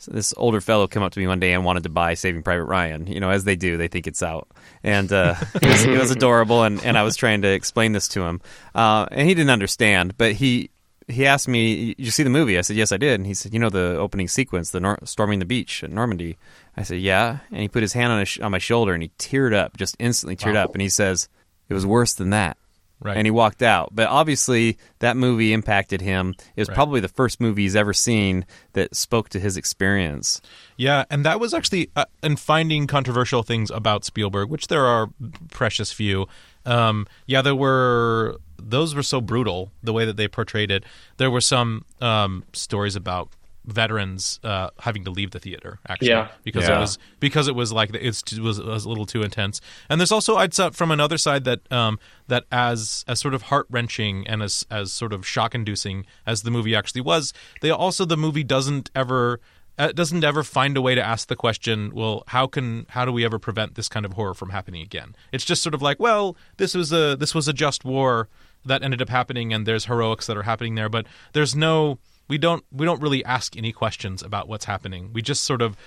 this 0.07 0.33
older 0.37 0.61
fellow 0.61 0.87
came 0.87 1.03
up 1.03 1.11
to 1.13 1.19
me 1.19 1.27
one 1.27 1.39
day 1.39 1.53
and 1.53 1.63
wanted 1.63 1.83
to 1.83 1.89
buy 1.89 2.15
Saving 2.15 2.43
Private 2.43 2.65
Ryan. 2.65 3.07
You 3.07 3.19
know, 3.19 3.29
as 3.29 3.43
they 3.43 3.55
do, 3.55 3.77
they 3.77 3.87
think 3.87 4.07
it's 4.07 4.23
out, 4.23 4.47
and 4.83 5.11
uh, 5.11 5.35
it, 5.55 5.65
was, 5.65 5.87
was 5.87 6.11
adorable. 6.11 6.63
And, 6.63 6.83
and 6.83 6.97
I 6.97 7.03
was 7.03 7.15
trying 7.15 7.43
to 7.43 7.49
explain 7.49 7.91
this 7.91 8.07
to 8.09 8.23
him, 8.23 8.41
uh, 8.73 9.05
and 9.11 9.27
he 9.27 9.33
didn't 9.33 9.51
understand. 9.51 10.17
But 10.17 10.33
he 10.33 10.71
he 11.07 11.25
asked 11.25 11.47
me, 11.47 11.95
you 11.97 12.11
see 12.11 12.23
the 12.23 12.29
movie?" 12.29 12.57
I 12.57 12.61
said, 12.61 12.75
"Yes, 12.77 12.91
I 12.91 12.97
did." 12.97 13.19
And 13.19 13.25
he 13.27 13.33
said, 13.33 13.53
"You 13.53 13.59
know 13.59 13.69
the 13.69 13.97
opening 13.97 14.27
sequence, 14.27 14.71
the 14.71 14.79
nor- 14.79 14.99
storming 15.03 15.39
the 15.39 15.45
beach 15.45 15.83
at 15.83 15.91
Normandy." 15.91 16.37
I 16.77 16.83
said, 16.83 16.99
"Yeah." 16.99 17.39
And 17.51 17.61
he 17.61 17.67
put 17.67 17.81
his 17.83 17.93
hand 17.93 18.11
on 18.13 18.19
his, 18.19 18.37
on 18.41 18.51
my 18.51 18.57
shoulder 18.59 18.93
and 18.93 19.03
he 19.03 19.09
teared 19.19 19.53
up, 19.53 19.77
just 19.77 19.95
instantly 19.99 20.35
teared 20.35 20.55
Wow. 20.55 20.63
up, 20.65 20.73
and 20.73 20.81
he 20.81 20.89
says, 20.89 21.27
"It 21.69 21.73
was 21.73 21.85
worse 21.85 22.13
than 22.13 22.29
that." 22.31 22.57
Right. 23.01 23.17
And 23.17 23.27
he 23.27 23.31
walked 23.31 23.61
out. 23.61 23.89
But 23.93 24.07
obviously, 24.07 24.77
that 24.99 25.17
movie 25.17 25.51
impacted 25.51 25.99
him. 25.99 26.35
It 26.55 26.61
was 26.61 26.69
Right. 26.69 26.75
probably 26.75 27.01
the 27.01 27.09
first 27.09 27.41
movie 27.41 27.63
he's 27.63 27.75
ever 27.75 27.91
seen 27.91 28.45
that 28.73 28.95
spoke 28.95 29.27
to 29.29 29.41
his 29.41 29.57
experience. 29.57 30.39
Yeah, 30.77 31.03
and 31.09 31.25
that 31.25 31.37
was 31.41 31.53
actually 31.53 31.89
uh, 31.97 32.05
in 32.21 32.37
finding 32.37 32.87
controversial 32.87 33.43
things 33.43 33.69
about 33.71 34.05
Spielberg, 34.05 34.49
which 34.49 34.67
there 34.67 34.85
are 34.85 35.09
precious 35.51 35.91
few. 35.91 36.27
Um, 36.65 37.05
yeah, 37.27 37.41
there 37.41 37.55
were 37.55 38.37
those 38.69 38.95
were 38.95 39.03
so 39.03 39.21
brutal 39.21 39.71
the 39.83 39.93
way 39.93 40.05
that 40.05 40.17
they 40.17 40.27
portrayed 40.27 40.71
it. 40.71 40.83
There 41.17 41.29
were 41.31 41.41
some 41.41 41.85
um, 42.01 42.43
stories 42.53 42.95
about 42.95 43.29
veterans 43.65 44.39
uh, 44.43 44.69
having 44.79 45.05
to 45.05 45.09
leave 45.11 45.31
the 45.31 45.39
theater 45.39 45.79
actually 45.87 46.09
Yeah. 46.09 46.27
because 46.43 46.67
Yeah. 46.67 46.77
it 46.77 46.79
was 46.81 46.97
because 47.21 47.47
it 47.47 47.55
was 47.55 47.71
like 47.71 47.93
it's, 47.95 48.21
it 48.33 48.39
was, 48.39 48.59
it 48.59 48.65
was 48.65 48.83
a 48.85 48.89
little 48.89 49.05
too 49.05 49.23
intense. 49.23 49.61
And 49.89 50.01
there's 50.01 50.11
also 50.11 50.35
I'd 50.35 50.53
say 50.53 50.69
from 50.71 50.91
another 50.91 51.17
side 51.17 51.45
that 51.45 51.71
um, 51.71 51.97
that 52.27 52.43
as 52.51 53.05
as 53.07 53.19
sort 53.19 53.33
of 53.33 53.43
heart 53.43 53.67
wrenching 53.69 54.27
and 54.27 54.41
as 54.43 54.65
as 54.69 54.91
sort 54.91 55.13
of 55.13 55.25
shock 55.25 55.55
inducing 55.55 56.05
as 56.25 56.41
the 56.43 56.51
movie 56.51 56.75
actually 56.75 57.01
was, 57.01 57.33
they 57.61 57.69
also 57.69 58.03
the 58.05 58.17
movie 58.17 58.43
doesn't 58.43 58.89
ever 58.95 59.39
uh, 59.77 59.91
doesn't 59.93 60.23
ever 60.23 60.43
find 60.43 60.75
a 60.77 60.81
way 60.81 60.93
to 60.93 61.01
ask 61.01 61.29
the 61.29 61.35
question, 61.35 61.91
well, 61.95 62.23
how 62.27 62.45
can 62.47 62.85
how 62.89 63.05
do 63.05 63.11
we 63.13 63.23
ever 63.25 63.39
prevent 63.39 63.75
this 63.75 63.87
kind 63.87 64.05
of 64.05 64.13
horror 64.13 64.33
from 64.33 64.49
happening 64.49 64.81
again? 64.81 65.15
It's 65.31 65.45
just 65.45 65.63
sort 65.63 65.73
of 65.73 65.81
like, 65.81 65.99
well, 66.01 66.35
this 66.57 66.75
was 66.75 66.91
a 66.91 67.15
this 67.15 67.33
was 67.33 67.47
a 67.47 67.53
just 67.53 67.85
war 67.85 68.27
that 68.65 68.83
ended 68.83 69.01
up 69.01 69.09
happening, 69.09 69.53
and 69.53 69.65
there's 69.65 69.85
heroics 69.85 70.27
that 70.27 70.37
are 70.37 70.43
happening 70.43 70.75
there, 70.75 70.89
but 70.89 71.05
there's 71.33 71.55
no 71.55 71.99
we 72.27 72.37
don't 72.37 72.63
we 72.71 72.85
don't 72.85 73.01
really 73.01 73.23
ask 73.25 73.57
any 73.57 73.71
questions 73.71 74.23
about 74.23 74.47
what's 74.47 74.65
happening. 74.65 75.11
We 75.13 75.21
just 75.21 75.43
sort 75.43 75.61
of 75.61 75.77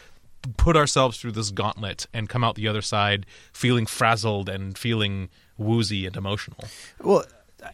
put 0.56 0.76
ourselves 0.76 1.18
through 1.18 1.32
this 1.32 1.50
gauntlet 1.50 2.06
and 2.12 2.28
come 2.28 2.44
out 2.44 2.54
the 2.54 2.68
other 2.68 2.82
side 2.82 3.26
feeling 3.52 3.86
frazzled 3.86 4.48
and 4.48 4.76
feeling 4.76 5.28
woozy 5.58 6.06
and 6.06 6.16
emotional. 6.16 6.64
Well, 7.02 7.24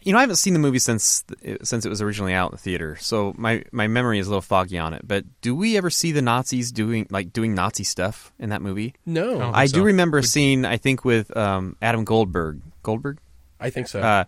you 0.01 0.11
know, 0.11 0.17
I 0.17 0.21
haven't 0.21 0.37
seen 0.37 0.53
the 0.53 0.59
movie 0.59 0.79
since 0.79 1.23
since 1.61 1.85
it 1.85 1.89
was 1.89 2.01
originally 2.01 2.33
out 2.33 2.51
in 2.51 2.55
the 2.55 2.61
theater, 2.61 2.95
so 2.99 3.33
my, 3.37 3.63
my 3.71 3.87
memory 3.87 4.17
is 4.17 4.27
a 4.27 4.29
little 4.29 4.41
foggy 4.41 4.77
on 4.77 4.93
it. 4.93 5.07
But 5.07 5.25
do 5.41 5.55
we 5.55 5.77
ever 5.77 5.89
see 5.89 6.11
the 6.11 6.21
Nazis 6.21 6.71
doing 6.71 7.05
like 7.09 7.33
doing 7.33 7.53
Nazi 7.53 7.83
stuff 7.83 8.33
in 8.39 8.49
that 8.49 8.61
movie? 8.61 8.95
No. 9.05 9.51
I 9.53 9.65
so. 9.65 9.75
do 9.75 9.83
remember 9.83 10.19
a 10.19 10.23
scene, 10.23 10.65
I 10.65 10.77
think, 10.77 11.05
with 11.05 11.35
um, 11.35 11.75
Adam 11.81 12.05
Goldberg. 12.05 12.61
Goldberg, 12.81 13.19
I 13.59 13.69
think 13.69 13.87
so. 13.87 14.01
uh, 14.01 14.23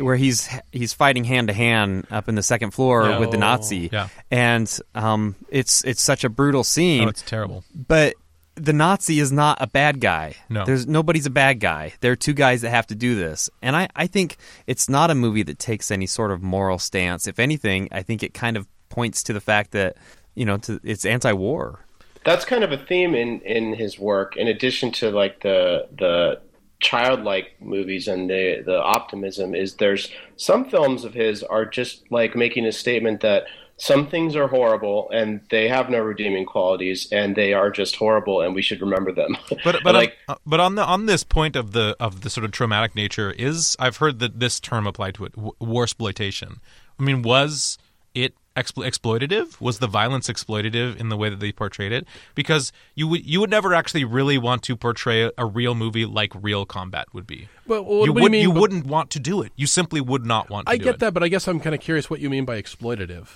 where 0.00 0.16
he's 0.16 0.48
he's 0.72 0.92
fighting 0.92 1.24
hand 1.24 1.48
to 1.48 1.54
hand 1.54 2.06
up 2.10 2.28
in 2.28 2.34
the 2.34 2.42
second 2.42 2.70
floor 2.72 3.08
Yeah. 3.08 3.18
with 3.18 3.30
the 3.30 3.36
Nazi, 3.38 3.88
Yeah. 3.92 4.08
and 4.30 4.78
um, 4.94 5.34
it's 5.50 5.84
it's 5.84 6.00
such 6.02 6.24
a 6.24 6.28
brutal 6.28 6.64
scene. 6.64 7.04
Oh, 7.04 7.08
it's 7.08 7.22
terrible. 7.22 7.64
but 7.74 8.14
the 8.56 8.72
Nazi 8.72 9.20
is 9.20 9.32
not 9.32 9.58
a 9.60 9.66
bad 9.66 10.00
guy. 10.00 10.34
No. 10.50 10.64
There's 10.66 10.86
nobody's 10.86 11.24
a 11.26 11.30
bad 11.30 11.60
guy. 11.60 11.94
There 12.00 12.12
are 12.12 12.16
two 12.16 12.34
guys 12.34 12.60
that 12.62 12.70
have 12.70 12.86
to 12.88 12.94
do 12.94 13.14
this. 13.14 13.48
And 13.62 13.74
I, 13.74 13.88
I 13.96 14.06
think 14.06 14.36
it's 14.66 14.86
not 14.88 15.10
a 15.10 15.14
movie 15.14 15.42
that 15.44 15.58
takes 15.58 15.90
any 15.90 16.06
sort 16.06 16.30
of 16.30 16.42
moral 16.42 16.78
stance. 16.78 17.26
If 17.26 17.38
anything, 17.38 17.88
I 17.92 18.02
think 18.02 18.22
it 18.22 18.34
kind 18.34 18.56
of 18.58 18.66
points 18.90 19.22
to 19.24 19.32
the 19.32 19.40
fact 19.40 19.70
that, 19.70 19.96
you 20.34 20.44
know, 20.44 20.58
to, 20.58 20.78
it's 20.84 21.06
anti 21.06 21.32
war. 21.32 21.86
That's 22.24 22.44
kind 22.44 22.62
of 22.62 22.70
a 22.72 22.76
theme 22.76 23.14
in 23.14 23.40
in 23.42 23.72
his 23.74 23.98
work. 23.98 24.36
In 24.36 24.46
addition 24.46 24.92
to 24.92 25.10
like 25.10 25.40
the 25.40 25.86
the 25.96 26.40
childlike 26.80 27.56
movies 27.60 28.08
and 28.08 28.28
the 28.28 28.62
the 28.64 28.80
optimism, 28.80 29.54
is 29.54 29.76
there's 29.76 30.10
some 30.36 30.64
films 30.68 31.04
of 31.04 31.14
his 31.14 31.42
are 31.42 31.64
just 31.64 32.10
like 32.10 32.34
making 32.34 32.66
a 32.66 32.72
statement 32.72 33.20
that 33.20 33.44
some 33.80 34.06
things 34.06 34.36
are 34.36 34.46
horrible 34.46 35.08
and 35.10 35.40
they 35.50 35.66
have 35.66 35.88
no 35.88 35.98
redeeming 35.98 36.44
qualities 36.44 37.08
and 37.10 37.34
they 37.34 37.54
are 37.54 37.70
just 37.70 37.96
horrible 37.96 38.42
and 38.42 38.54
we 38.54 38.60
should 38.60 38.80
remember 38.82 39.10
them. 39.10 39.36
But 39.64 39.82
but 39.82 39.94
like 39.94 40.16
on, 40.28 40.34
uh, 40.34 40.38
but 40.44 40.60
on 40.60 40.74
the 40.74 40.84
on 40.84 41.06
this 41.06 41.24
point 41.24 41.56
of 41.56 41.72
the 41.72 41.96
of 41.98 42.20
the 42.20 42.28
sort 42.28 42.44
of 42.44 42.52
traumatic 42.52 42.94
nature 42.94 43.30
is 43.30 43.76
I've 43.78 43.96
heard 43.96 44.18
that 44.18 44.38
this 44.38 44.60
term 44.60 44.86
applied 44.86 45.14
to 45.14 45.24
it 45.24 45.32
w- 45.32 45.54
war 45.60 45.84
exploitation. 45.84 46.60
I 46.98 47.02
mean, 47.02 47.22
was 47.22 47.78
it 48.14 48.34
explo- 48.56 48.86
exploitative? 48.86 49.60
Was 49.60 49.78
the 49.78 49.86
violence 49.86 50.28
exploitative 50.28 50.96
in 50.96 51.08
the 51.08 51.16
way 51.16 51.28
that 51.30 51.40
they 51.40 51.52
portrayed 51.52 51.92
it? 51.92 52.06
Because 52.34 52.72
you 52.94 53.08
would 53.08 53.24
you 53.26 53.40
would 53.40 53.50
never 53.50 53.74
actually 53.74 54.04
really 54.04 54.38
want 54.38 54.62
to 54.64 54.76
portray 54.76 55.30
a 55.36 55.46
real 55.46 55.74
movie 55.74 56.06
like 56.06 56.32
real 56.34 56.66
combat 56.66 57.06
would 57.12 57.26
be. 57.26 57.48
But 57.66 57.84
what 57.84 58.00
you 58.00 58.06
you 58.06 58.12
would 58.14 58.32
mean 58.32 58.42
you 58.42 58.52
by- 58.52 58.60
wouldn't 58.60 58.86
want 58.86 59.10
to 59.10 59.20
do 59.20 59.42
it. 59.42 59.52
You 59.56 59.66
simply 59.66 60.00
would 60.00 60.24
not 60.26 60.50
want 60.50 60.66
to 60.66 60.72
I 60.72 60.76
get 60.76 60.94
it. 60.94 61.00
that, 61.00 61.14
but 61.14 61.22
I 61.22 61.28
guess 61.28 61.46
I'm 61.48 61.60
kind 61.60 61.74
of 61.74 61.80
curious 61.80 62.10
what 62.10 62.20
you 62.20 62.28
mean 62.30 62.44
by 62.44 62.60
exploitative. 62.60 63.28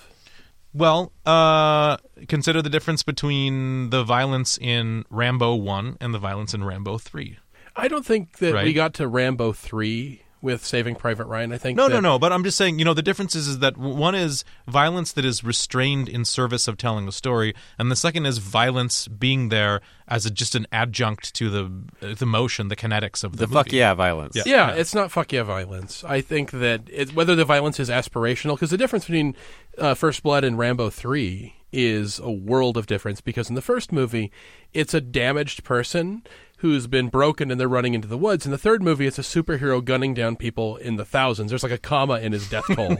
Well, 0.72 1.12
uh, 1.24 1.98
consider 2.26 2.60
the 2.60 2.68
difference 2.68 3.04
between 3.04 3.90
the 3.90 4.02
violence 4.02 4.58
in 4.60 5.04
Rambo 5.08 5.54
1 5.54 5.98
and 6.00 6.12
the 6.12 6.18
violence 6.18 6.52
in 6.52 6.64
Rambo 6.64 6.98
3. 6.98 7.38
I 7.76 7.86
don't 7.86 8.04
think 8.04 8.38
that 8.38 8.64
we 8.64 8.72
got 8.72 8.92
to 8.94 9.06
Rambo 9.06 9.52
three 9.52 10.23
with 10.44 10.64
Saving 10.64 10.94
Private 10.94 11.24
Ryan. 11.26 11.52
I 11.52 11.58
think 11.58 11.76
No, 11.76 11.88
that, 11.88 11.94
no, 11.94 12.00
no. 12.00 12.18
But 12.18 12.30
I'm 12.30 12.44
just 12.44 12.58
saying, 12.58 12.78
you 12.78 12.84
know, 12.84 12.92
the 12.94 13.02
difference 13.02 13.34
is, 13.34 13.48
is 13.48 13.58
that 13.60 13.78
one 13.78 14.14
is 14.14 14.44
violence 14.68 15.10
that 15.12 15.24
is 15.24 15.42
restrained 15.42 16.08
in 16.08 16.24
service 16.24 16.68
of 16.68 16.76
telling 16.76 17.08
a 17.08 17.12
story, 17.12 17.54
and 17.78 17.90
the 17.90 17.96
second 17.96 18.26
is 18.26 18.38
violence 18.38 19.08
being 19.08 19.48
there 19.48 19.80
as 20.06 20.26
a, 20.26 20.30
just 20.30 20.54
an 20.54 20.66
adjunct 20.70 21.34
to 21.34 21.48
the 21.48 22.06
uh, 22.06 22.14
the 22.14 22.26
motion, 22.26 22.68
the 22.68 22.76
kinetics 22.76 23.24
of 23.24 23.38
the, 23.38 23.46
The 23.46 23.52
fuck 23.54 23.72
yeah 23.72 23.94
violence. 23.94 24.36
Yeah. 24.36 24.42
Yeah, 24.44 24.70
it's 24.72 24.94
not 24.94 25.10
fuck 25.10 25.32
yeah 25.32 25.42
violence. 25.42 26.04
I 26.04 26.20
think 26.20 26.50
that 26.50 26.82
it, 26.92 27.14
whether 27.14 27.34
the 27.34 27.46
violence 27.46 27.80
is 27.80 27.88
aspirational, 27.88 28.54
because 28.54 28.70
the 28.70 28.76
difference 28.76 29.06
between 29.06 29.34
uh, 29.78 29.94
First 29.94 30.22
Blood 30.22 30.44
and 30.44 30.58
Rambo 30.58 30.90
3 30.90 31.54
is 31.72 32.20
a 32.20 32.30
world 32.30 32.76
of 32.76 32.86
difference. 32.86 33.20
Because 33.20 33.48
in 33.48 33.54
the 33.54 33.62
first 33.62 33.90
movie, 33.92 34.30
it's 34.72 34.94
a 34.94 35.00
damaged 35.00 35.64
person 35.64 36.22
who's 36.64 36.86
been 36.86 37.08
broken 37.08 37.50
and 37.50 37.60
they're 37.60 37.68
running 37.68 37.92
into 37.92 38.08
the 38.08 38.16
woods. 38.16 38.46
In 38.46 38.50
the 38.50 38.56
third 38.56 38.82
movie, 38.82 39.06
it's 39.06 39.18
a 39.18 39.20
superhero 39.20 39.84
gunning 39.84 40.14
down 40.14 40.34
people 40.34 40.78
in 40.78 40.96
the 40.96 41.04
thousands. 41.04 41.50
There's 41.50 41.62
like 41.62 41.70
a 41.70 41.76
comma 41.76 42.20
in 42.20 42.32
his 42.32 42.48
death 42.48 42.64
toll. 42.74 42.96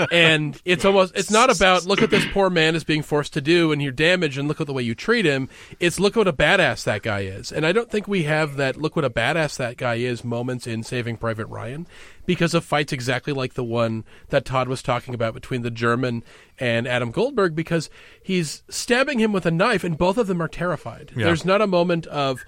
and 0.10 0.60
it's 0.64 0.84
almost, 0.84 1.14
it's 1.14 1.30
not 1.30 1.54
about 1.54 1.86
look 1.86 2.00
what 2.00 2.10
this 2.10 2.26
poor 2.32 2.50
man 2.50 2.74
is 2.74 2.82
being 2.82 3.02
forced 3.02 3.32
to 3.34 3.40
do 3.40 3.70
and 3.70 3.80
you're 3.80 3.92
damaged 3.92 4.38
and 4.38 4.48
look 4.48 4.60
at 4.60 4.66
the 4.66 4.72
way 4.72 4.82
you 4.82 4.92
treat 4.92 5.24
him. 5.24 5.48
It's 5.78 6.00
look 6.00 6.16
what 6.16 6.26
a 6.26 6.32
badass 6.32 6.82
that 6.82 7.02
guy 7.02 7.20
is. 7.20 7.52
And 7.52 7.64
I 7.64 7.70
don't 7.70 7.88
think 7.88 8.08
we 8.08 8.24
have 8.24 8.56
that 8.56 8.76
look 8.76 8.96
what 8.96 9.04
a 9.04 9.10
badass 9.10 9.56
that 9.58 9.76
guy 9.76 9.94
is 9.94 10.24
moments 10.24 10.66
in 10.66 10.82
Saving 10.82 11.16
Private 11.16 11.46
Ryan 11.46 11.86
because 12.26 12.54
of 12.54 12.64
fights 12.64 12.92
exactly 12.92 13.32
like 13.32 13.54
the 13.54 13.64
one 13.64 14.04
that 14.28 14.44
Todd 14.44 14.68
was 14.68 14.82
talking 14.82 15.14
about 15.14 15.34
between 15.34 15.62
the 15.62 15.70
German 15.70 16.22
and 16.58 16.86
Adam 16.86 17.10
Goldberg 17.10 17.54
because 17.54 17.90
he's 18.22 18.62
stabbing 18.68 19.18
him 19.18 19.32
with 19.32 19.46
a 19.46 19.50
knife 19.50 19.84
and 19.84 19.98
both 19.98 20.18
of 20.18 20.26
them 20.26 20.40
are 20.42 20.48
terrified. 20.48 21.12
Yeah. 21.16 21.24
There's 21.24 21.44
not 21.44 21.60
a 21.60 21.66
moment 21.66 22.06
of, 22.06 22.44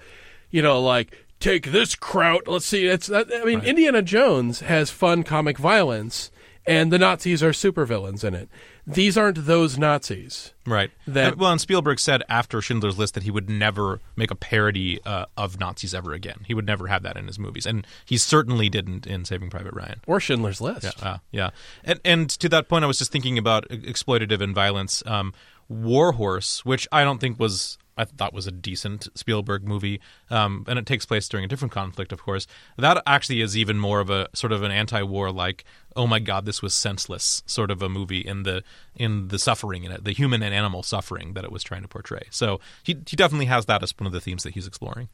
you 0.49 0.61
know, 0.61 0.81
like 0.81 1.25
take 1.39 1.71
this 1.71 1.95
kraut. 1.95 2.47
Let's 2.47 2.65
see. 2.65 2.87
It's 2.87 3.11
I 3.11 3.23
mean, 3.45 3.61
Indiana 3.61 4.01
Jones 4.01 4.61
has 4.61 4.89
fun 4.89 5.23
comic 5.23 5.57
violence, 5.57 6.31
and 6.65 6.91
the 6.91 6.99
Nazis 6.99 7.43
are 7.43 7.51
supervillains 7.51 8.23
in 8.23 8.33
it. 8.33 8.49
These 8.89 9.17
aren't 9.17 9.45
those 9.45 9.77
Nazis. 9.77 10.53
Right. 10.65 10.91
That- 11.05 11.33
And- 11.33 11.41
well, 11.41 11.51
and 11.51 11.59
Spielberg 11.59 11.99
said 11.99 12.23
after 12.29 12.61
Schindler's 12.61 12.97
List 12.97 13.15
that 13.15 13.23
he 13.23 13.31
would 13.31 13.49
never 13.49 13.99
make 14.15 14.31
a 14.31 14.35
parody 14.35 14.99
uh, 15.05 15.25
of 15.35 15.59
Nazis 15.59 15.93
ever 15.93 16.13
again. 16.13 16.45
He 16.47 16.53
would 16.53 16.65
never 16.65 16.87
have 16.87 17.03
that 17.03 17.17
in 17.17 17.27
his 17.27 17.37
movies, 17.37 17.65
and 17.65 17.85
he 18.05 18.17
certainly 18.17 18.69
didn't 18.69 19.05
in 19.05 19.25
Saving 19.25 19.49
Private 19.49 19.73
Ryan. 19.73 19.99
Or 20.07 20.19
Schindler's 20.21 20.61
List. 20.61 21.03
Uh, 21.03 21.17
yeah, 21.31 21.49
and 21.83 21.99
and 22.05 22.29
to 22.29 22.47
that 22.49 22.69
point, 22.69 22.85
I 22.85 22.87
was 22.87 22.97
just 22.97 23.11
thinking 23.11 23.37
about 23.37 23.67
exploitative 23.69 24.39
and 24.41 24.55
violence. 24.55 25.03
Um, 25.05 25.33
War 25.67 26.13
Horse, 26.13 26.63
which 26.63 26.87
I 26.91 27.03
don't 27.03 27.19
think 27.19 27.37
was 27.39 27.77
I 27.97 28.05
thought 28.05 28.33
was 28.33 28.47
a 28.47 28.51
decent 28.51 29.07
Spielberg 29.17 29.67
movie, 29.67 29.99
um, 30.29 30.65
and 30.67 30.77
it 30.77 30.85
takes 30.85 31.05
place 31.05 31.27
during 31.27 31.45
a 31.45 31.47
different 31.47 31.71
conflict, 31.71 32.11
of 32.11 32.21
course. 32.23 32.47
That 32.77 33.01
actually 33.05 33.41
is 33.41 33.57
even 33.57 33.77
more 33.77 33.99
of 33.99 34.09
a 34.09 34.27
sort 34.33 34.51
of 34.51 34.63
an 34.63 34.71
anti-war, 34.71 35.31
like 35.31 35.65
oh 35.97 36.07
my 36.07 36.19
god, 36.19 36.45
this 36.45 36.61
was 36.61 36.73
senseless 36.75 37.41
sort 37.47 37.71
of 37.71 37.81
a 37.81 37.89
movie 37.89 38.21
in 38.21 38.43
the 38.43 38.63
in 38.95 39.27
the 39.29 39.39
suffering 39.39 39.83
in 39.83 39.91
it, 39.91 40.03
the 40.03 40.13
human 40.13 40.43
and 40.43 40.53
animal 40.53 40.83
suffering 40.83 41.33
that 41.33 41.43
it 41.43 41.51
was 41.51 41.63
trying 41.63 41.81
to 41.81 41.87
portray. 41.87 42.21
So 42.29 42.61
he 42.83 42.95
he 43.07 43.17
definitely 43.17 43.47
has 43.47 43.65
that 43.65 43.83
as 43.83 43.93
one 43.97 44.07
of 44.07 44.13
the 44.13 44.21
themes 44.21 44.43
that 44.43 44.53
he's 44.53 44.67
exploring. 44.67 45.09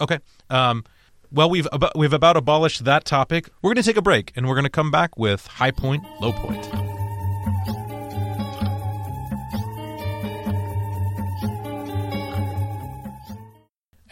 Okay. 0.00 0.18
Um, 0.50 0.84
well, 1.30 1.48
we've 1.48 1.68
we've 1.94 2.12
about 2.12 2.36
abolished 2.36 2.84
that 2.84 3.04
topic. 3.04 3.48
We're 3.60 3.68
going 3.68 3.82
to 3.82 3.88
take 3.88 3.96
a 3.96 4.02
break, 4.02 4.32
and 4.34 4.48
we're 4.48 4.54
going 4.54 4.64
to 4.64 4.70
come 4.70 4.90
back 4.90 5.16
with 5.16 5.46
high 5.46 5.70
point, 5.70 6.02
low 6.20 6.32
point. 6.32 6.91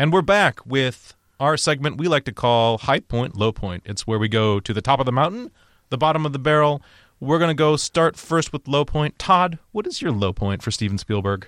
And 0.01 0.15
we're 0.15 0.23
back 0.23 0.65
with 0.65 1.15
our 1.39 1.59
segment 1.59 1.99
we 1.99 2.09
like 2.09 2.25
to 2.25 2.33
call 2.33 2.79
high 2.79 3.01
point, 3.01 3.37
low 3.37 3.53
point. 3.53 3.83
It's 3.85 4.07
where 4.07 4.19
we 4.19 4.29
go 4.29 4.59
to 4.59 4.73
the 4.73 4.81
top 4.81 4.99
of 4.99 5.05
the 5.05 5.13
mountain, 5.13 5.51
the 5.91 5.99
bottom 5.99 6.25
of 6.25 6.33
the 6.33 6.39
barrel. 6.39 6.81
We're 7.21 7.39
going 7.39 7.51
to 7.51 7.55
go 7.55 7.77
start 7.77 8.17
first 8.17 8.51
with 8.51 8.67
low 8.67 8.87
point. 8.87 9.19
Todd, 9.19 9.59
what 9.73 9.87
is 9.87 10.01
your 10.01 10.11
low 10.11 10.33
point 10.33 10.63
for 10.63 10.71
Steven 10.71 10.97
Spielberg? 10.97 11.47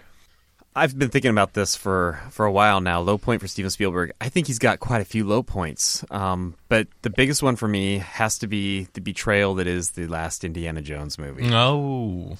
I've 0.77 0.99
been 0.99 1.09
thinking 1.09 1.31
about 1.31 1.55
this 1.55 1.75
for, 1.75 2.21
for 2.31 2.45
a 2.45 2.53
while 2.53 2.83
now. 2.83 3.01
Low 3.01 3.17
point 3.17 3.41
for 3.41 3.49
Steven 3.49 3.71
Spielberg. 3.71 4.13
I 4.21 4.29
think 4.29 4.49
he's 4.49 4.59
got 4.59 4.81
quite 4.81 5.01
a 5.01 5.07
few 5.07 5.27
low 5.27 5.43
points. 5.43 6.05
Um, 6.11 6.55
but 6.69 6.89
the 7.01 7.09
biggest 7.09 7.43
one 7.43 7.57
for 7.57 7.69
me 7.69 8.01
has 8.01 8.37
to 8.41 8.47
be 8.47 8.87
the 8.93 9.01
betrayal 9.01 9.55
that 9.55 9.67
is 9.67 9.93
the 9.93 10.09
last 10.09 10.45
Indiana 10.45 10.83
Jones 10.83 11.19
movie. 11.19 11.49
Oh, 11.51 12.37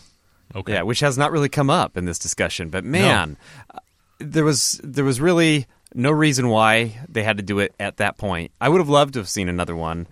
okay. 0.55 0.75
Yeah, 0.75 0.83
which 0.83 1.01
has 1.01 1.17
not 1.17 1.33
really 1.33 1.49
come 1.49 1.71
up 1.71 1.97
in 1.97 2.05
this 2.05 2.19
discussion. 2.19 2.69
But 2.69 2.85
man, 2.85 3.39
uh, 3.75 3.79
there 4.23 4.45
was 4.45 4.81
there 4.83 5.05
was 5.05 5.21
really 5.21 5.67
no 5.95 6.11
reason 6.11 6.49
why 6.49 6.99
they 7.09 7.23
had 7.23 7.37
to 7.37 7.43
do 7.43 7.59
it 7.59 7.75
at 7.79 7.99
that 7.99 8.17
point. 8.17 8.53
I 8.61 8.69
would 8.69 8.81
have 8.81 8.89
loved 8.89 9.15
to 9.15 9.21
have 9.21 9.29
seen 9.29 9.49
another 9.49 9.77
one. 9.77 10.07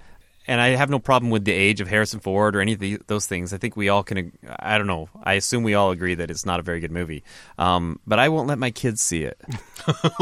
And 0.47 0.61
I 0.61 0.71
have 0.71 0.91
no 0.91 0.99
problem 0.99 1.31
with 1.31 1.45
the 1.45 1.53
age 1.53 1.81
of 1.81 1.87
Harrison 1.87 2.19
Ford 2.19 2.57
or 2.57 2.61
any 2.61 2.73
of 2.73 2.81
the, 2.81 2.99
those 3.07 3.27
things. 3.27 3.53
I 3.53 3.59
think 3.59 3.77
we 3.77 3.89
all 3.89 4.03
can. 4.03 4.33
I 4.59 4.79
don't 4.79 4.89
know. 4.89 5.09
I 5.23 5.35
assume 5.35 5.63
we 5.63 5.75
all 5.75 5.93
agree 5.93 6.17
that 6.17 6.31
it's 6.31 6.45
not 6.45 6.59
a 6.59 6.63
very 6.63 6.81
good 6.81 6.91
movie. 6.91 7.23
Um, 7.57 8.01
but 8.05 8.19
I 8.19 8.31
won't 8.31 8.49
let 8.49 8.59
my 8.59 8.73
kids 8.73 9.01
see 9.01 9.23
it. 9.23 9.41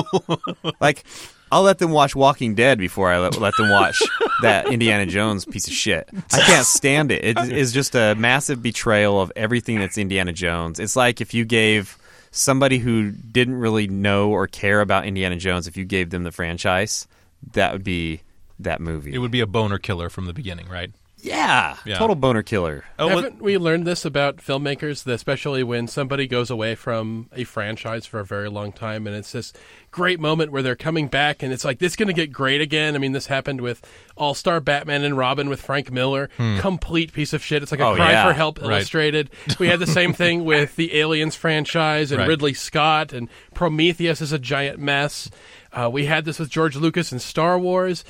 like, 0.80 1.04
I'll 1.50 1.62
let 1.62 1.78
them 1.78 1.92
watch 1.92 2.14
Walking 2.14 2.54
Dead 2.54 2.78
before 2.78 3.10
I 3.10 3.18
let, 3.20 3.40
let 3.40 3.54
them 3.56 3.70
watch 3.70 4.02
that 4.42 4.68
Indiana 4.68 5.06
Jones 5.06 5.46
piece 5.46 5.66
of 5.66 5.72
shit. 5.72 6.10
I 6.32 6.40
can't 6.40 6.66
stand 6.66 7.10
it. 7.10 7.24
It 7.24 7.52
is 7.52 7.72
just 7.72 7.94
a 7.94 8.14
massive 8.14 8.62
betrayal 8.62 9.20
of 9.22 9.32
everything 9.34 9.78
that's 9.78 9.96
Indiana 9.96 10.34
Jones. 10.34 10.78
It's 10.78 10.96
like 10.96 11.22
if 11.22 11.32
you 11.32 11.46
gave 11.46 11.96
somebody 12.30 12.78
who 12.78 13.10
didn't 13.10 13.54
really 13.56 13.88
know 13.88 14.30
or 14.30 14.46
care 14.46 14.80
about 14.80 15.06
Indiana 15.06 15.36
Jones, 15.36 15.66
if 15.66 15.76
you 15.76 15.84
gave 15.84 16.10
them 16.10 16.24
the 16.24 16.32
franchise, 16.32 17.06
that 17.52 17.72
would 17.72 17.84
be 17.84 18.22
that 18.58 18.80
movie. 18.80 19.14
It 19.14 19.18
would 19.18 19.30
be 19.30 19.40
a 19.40 19.46
boner 19.46 19.78
killer 19.78 20.08
from 20.10 20.26
the 20.26 20.32
beginning, 20.32 20.68
right? 20.68 20.90
Yeah, 21.20 21.76
Yeah. 21.84 21.98
total 21.98 22.14
boner 22.16 22.42
killer. 22.42 22.84
Oh, 22.98 23.06
well- 23.08 23.16
Haven't 23.16 23.42
we 23.42 23.58
learned 23.58 23.86
this 23.86 24.04
about 24.04 24.36
filmmakers, 24.36 25.02
that 25.04 25.12
especially 25.14 25.62
when 25.62 25.88
somebody 25.88 26.26
goes 26.26 26.50
away 26.50 26.74
from 26.74 27.28
a 27.34 27.44
franchise 27.44 28.06
for 28.06 28.20
a 28.20 28.24
very 28.24 28.48
long 28.48 28.72
time 28.72 29.06
and 29.06 29.16
it's 29.16 29.32
this 29.32 29.52
great 29.90 30.20
moment 30.20 30.52
where 30.52 30.62
they're 30.62 30.76
coming 30.76 31.08
back 31.08 31.42
and 31.42 31.52
it's 31.52 31.64
like, 31.64 31.78
this 31.78 31.92
is 31.92 31.96
going 31.96 32.06
to 32.08 32.12
get 32.12 32.30
great 32.30 32.60
again? 32.60 32.94
I 32.94 32.98
mean, 32.98 33.12
this 33.12 33.26
happened 33.26 33.60
with 33.62 33.84
All 34.16 34.34
Star 34.34 34.60
Batman 34.60 35.02
and 35.02 35.16
Robin 35.16 35.48
with 35.48 35.60
Frank 35.60 35.90
Miller. 35.90 36.28
Complete 36.60 37.12
piece 37.12 37.32
of 37.32 37.42
shit. 37.42 37.62
It's 37.62 37.72
like 37.72 37.80
a 37.80 37.86
Oh, 37.86 37.94
cry 37.96 38.10
yeah. 38.12 38.26
for 38.26 38.32
help 38.34 38.60
Right. 38.60 38.70
illustrated. 38.72 39.30
We 39.58 39.68
had 39.68 39.80
the 39.80 39.86
same 39.86 40.12
thing 40.14 40.44
with 40.44 40.76
the 40.76 40.98
Aliens 40.98 41.34
franchise 41.34 42.12
and 42.12 42.20
Right. 42.20 42.28
Ridley 42.28 42.54
Scott 42.54 43.12
and 43.12 43.28
Prometheus 43.54 44.20
is 44.20 44.32
a 44.32 44.38
giant 44.38 44.78
mess. 44.78 45.30
Uh, 45.72 45.88
we 45.92 46.06
had 46.06 46.24
this 46.24 46.38
with 46.38 46.48
George 46.48 46.76
Lucas 46.76 47.12
and 47.12 47.20
Star 47.20 47.58
Wars. 47.58 48.02